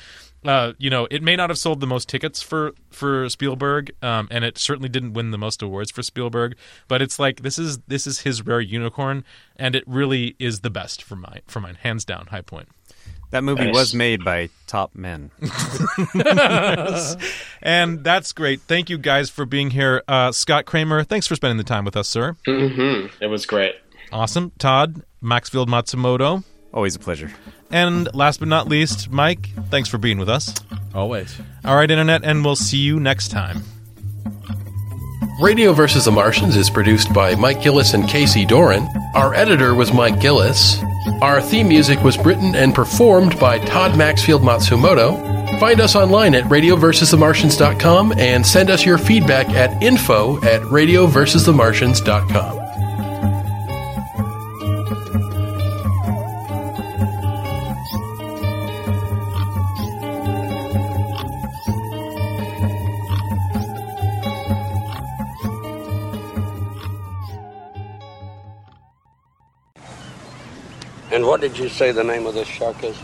Uh, 0.46 0.74
you 0.78 0.90
know, 0.90 1.08
it 1.10 1.24
may 1.24 1.36
not 1.36 1.50
have 1.50 1.58
sold 1.58 1.80
the 1.82 1.88
most 1.88 2.08
tickets 2.08 2.42
for 2.42 2.74
for 2.90 3.28
Spielberg, 3.28 3.92
um, 4.02 4.28
and 4.32 4.46
it 4.46 4.58
certainly 4.58 4.88
didn't 4.88 5.14
win 5.14 5.32
the 5.32 5.38
most 5.38 5.62
awards 5.62 5.92
for 5.92 6.04
Spielberg. 6.04 6.56
But 6.88 7.02
it's 7.02 7.20
like 7.20 7.42
this 7.42 7.58
is 7.58 7.80
this 7.88 8.06
is 8.06 8.22
his 8.22 8.46
rare 8.46 8.62
unicorn, 8.62 9.26
and 9.56 9.76
it 9.76 9.84
really 9.88 10.36
is 10.40 10.62
the 10.62 10.70
best 10.70 11.02
for 11.02 11.16
mine 11.16 11.42
for 11.48 11.60
mine, 11.60 11.76
hands 11.76 12.06
down, 12.06 12.28
high 12.28 12.42
point. 12.42 12.70
That 13.32 13.44
movie 13.44 13.66
Nice. 13.66 13.74
was 13.76 13.94
made 13.94 14.24
by 14.24 14.50
top 14.68 14.96
men. 14.96 15.32
And 17.62 18.04
that's 18.04 18.32
great. 18.34 18.62
Thank 18.62 18.90
you 18.90 18.98
guys 18.98 19.30
for 19.30 19.46
being 19.46 19.70
here. 19.72 20.04
Uh, 20.08 20.32
Scott 20.32 20.66
Kramer, 20.66 21.04
thanks 21.04 21.28
for 21.28 21.36
spending 21.36 21.58
the 21.58 21.64
time 21.64 21.84
with 21.86 21.98
us, 21.98 22.08
sir. 22.08 22.36
hmm 22.46 23.08
It 23.20 23.28
was 23.28 23.46
great. 23.46 23.76
Awesome. 24.12 24.52
Todd, 24.58 25.02
Maxfield 25.22 25.70
Matsumoto. 25.70 26.44
Always 26.74 26.96
a 26.96 27.00
pleasure. 27.00 27.32
And 27.72 28.14
last 28.16 28.40
but 28.40 28.48
not 28.48 28.70
least, 28.70 29.10
Mike, 29.12 29.50
thanks 29.70 29.90
for 29.90 29.98
being 29.98 30.18
with 30.20 30.30
us. 30.30 30.54
Always. 30.94 31.36
All 31.66 31.76
right, 31.76 31.90
Internet, 31.90 32.24
and 32.24 32.46
we'll 32.46 32.56
see 32.56 32.78
you 32.78 33.00
next 33.00 33.30
time. 33.30 33.64
Radio 35.40 35.72
vs. 35.72 36.06
the 36.06 36.12
Martians 36.12 36.56
is 36.56 36.70
produced 36.70 37.14
by 37.14 37.36
Mike 37.36 37.62
Gillis 37.62 37.94
and 37.94 38.10
Casey 38.10 38.44
Doran. 38.44 38.90
Our 39.14 39.36
editor 39.36 39.76
was 39.76 39.94
Mike 39.94 40.20
Gillis. 40.20 40.82
Our 41.22 41.42
theme 41.42 41.68
music 41.68 42.04
was 42.04 42.18
written 42.18 42.56
and 42.56 42.74
performed 42.74 43.40
by 43.40 43.60
Todd 43.60 43.96
Maxfield 43.96 44.42
Matsumoto. 44.42 45.60
Find 45.60 45.80
us 45.80 45.96
online 45.96 46.34
at 46.34 46.46
radioversusthemartians.com 46.46 48.14
and 48.18 48.46
send 48.46 48.72
us 48.72 48.84
your 48.84 48.98
feedback 48.98 49.50
at 49.50 49.82
info 49.84 50.38
at 50.38 50.62
radioversusthemartians.com. 50.62 52.67
what 71.28 71.42
did 71.42 71.58
you 71.58 71.68
say 71.68 71.92
the 71.92 72.06
name 72.06 72.26
of 72.26 72.34
this 72.34 72.48
shark 72.48 72.82
is? 72.86 72.98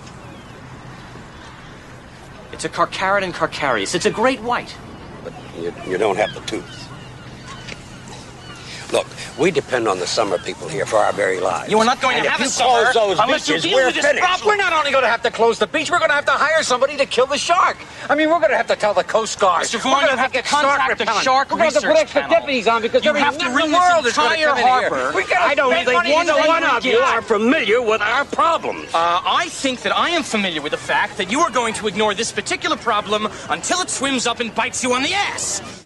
It's 2.54 2.64
a 2.64 2.70
Carcharodon 2.70 3.34
carcharias. 3.34 3.94
It's 3.94 4.06
a 4.06 4.12
great 4.12 4.40
white. 4.40 4.74
But 5.26 5.34
you, 5.60 5.74
you 5.86 5.98
don't 5.98 6.16
have 6.16 6.34
the 6.34 6.40
tooth. 6.42 6.88
Look, 8.94 9.08
we 9.40 9.50
depend 9.52 9.88
on 9.88 9.98
the 9.98 10.06
summer 10.08 10.38
people 10.38 10.70
here 10.70 10.86
for 10.86 10.98
our 10.98 11.12
very 11.12 11.40
lives. 11.40 11.70
You 11.72 11.80
are 11.80 11.86
not 11.86 12.00
going 12.00 12.16
And 12.18 12.26
to 12.26 12.30
have 12.30 12.42
a 12.42 12.46
summer 12.46 12.92
close 12.92 12.94
those 12.94 13.20
unless 13.20 13.48
you 13.50 13.56
beaches, 13.56 13.64
deal 13.64 13.76
we're 13.76 13.86
with 13.88 13.96
this 13.96 14.06
finished. 14.06 14.24
problem. 14.24 14.48
We're 14.48 14.56
not 14.58 14.72
only 14.72 14.92
going 14.92 15.04
to 15.04 15.10
have 15.10 15.24
to 15.24 15.32
close 15.32 15.58
the 15.58 15.66
beach, 15.66 15.90
we're 15.90 15.98
going 15.98 16.10
to 16.12 16.16
have 16.16 16.26
to 16.26 16.32
hire 16.46 16.62
somebody 16.62 16.96
to 16.98 17.06
kill 17.08 17.26
the 17.26 17.38
shark. 17.40 17.78
I 18.08 18.14
mean, 18.16 18.30
we're 18.30 18.38
going 18.40 18.52
to 18.52 18.58
have 18.58 18.68
to 18.68 18.76
tell 18.76 18.94
the 18.94 19.04
Coast 19.04 19.40
Guard. 19.40 19.66
Mr. 19.66 19.76
We're 19.76 19.82
Vaughn, 19.82 20.02
gonna 20.02 20.12
you 20.12 20.18
have 20.20 20.32
to 20.32 20.34
get 20.34 20.46
shark 20.46 20.78
contact 20.78 21.00
the 21.00 21.20
shark 21.22 21.50
We're 21.52 21.58
going 21.58 21.72
to 21.72 21.74
have 21.76 21.82
to 21.84 21.88
put 21.88 21.94
research 21.94 22.04
extra 22.04 22.22
panel. 22.22 22.36
deputies 22.38 22.68
on 22.68 22.82
because 22.84 23.04
You 23.04 23.10
every 23.10 23.22
have 23.22 23.38
to 23.40 23.46
nut 23.50 23.66
the 23.66 23.72
world 23.74 24.06
is 24.06 24.16
going 24.16 24.30
to 24.30 24.36
entire 24.36 24.48
come 24.48 24.58
in 24.60 24.64
here. 24.64 24.90
harbor. 24.90 25.24
I 25.40 25.56
don't 25.56 25.74
think 25.74 25.94
money 25.94 26.14
one 26.14 26.26
to 26.28 26.34
one 26.34 26.48
one 26.48 26.62
would 26.62 26.72
of 26.72 26.86
you 26.86 26.98
are 27.00 27.22
familiar 27.24 27.82
with 27.82 28.02
our 28.02 28.26
problems. 28.26 28.94
Uh, 28.94 29.22
I 29.26 29.48
think 29.50 29.82
that 29.82 29.98
I 29.98 30.10
am 30.10 30.22
familiar 30.22 30.62
with 30.62 30.72
the 30.72 30.78
fact 30.78 31.18
that 31.18 31.32
you 31.32 31.40
are 31.40 31.50
going 31.50 31.74
to 31.76 31.88
ignore 31.88 32.14
this 32.14 32.32
particular 32.32 32.78
problem 32.78 33.28
until 33.50 33.82
it 33.82 33.90
swims 33.90 34.28
up 34.28 34.40
and 34.40 34.54
bites 34.54 34.84
you 34.84 34.94
on 34.94 35.02
the 35.02 35.14
ass. 35.14 35.80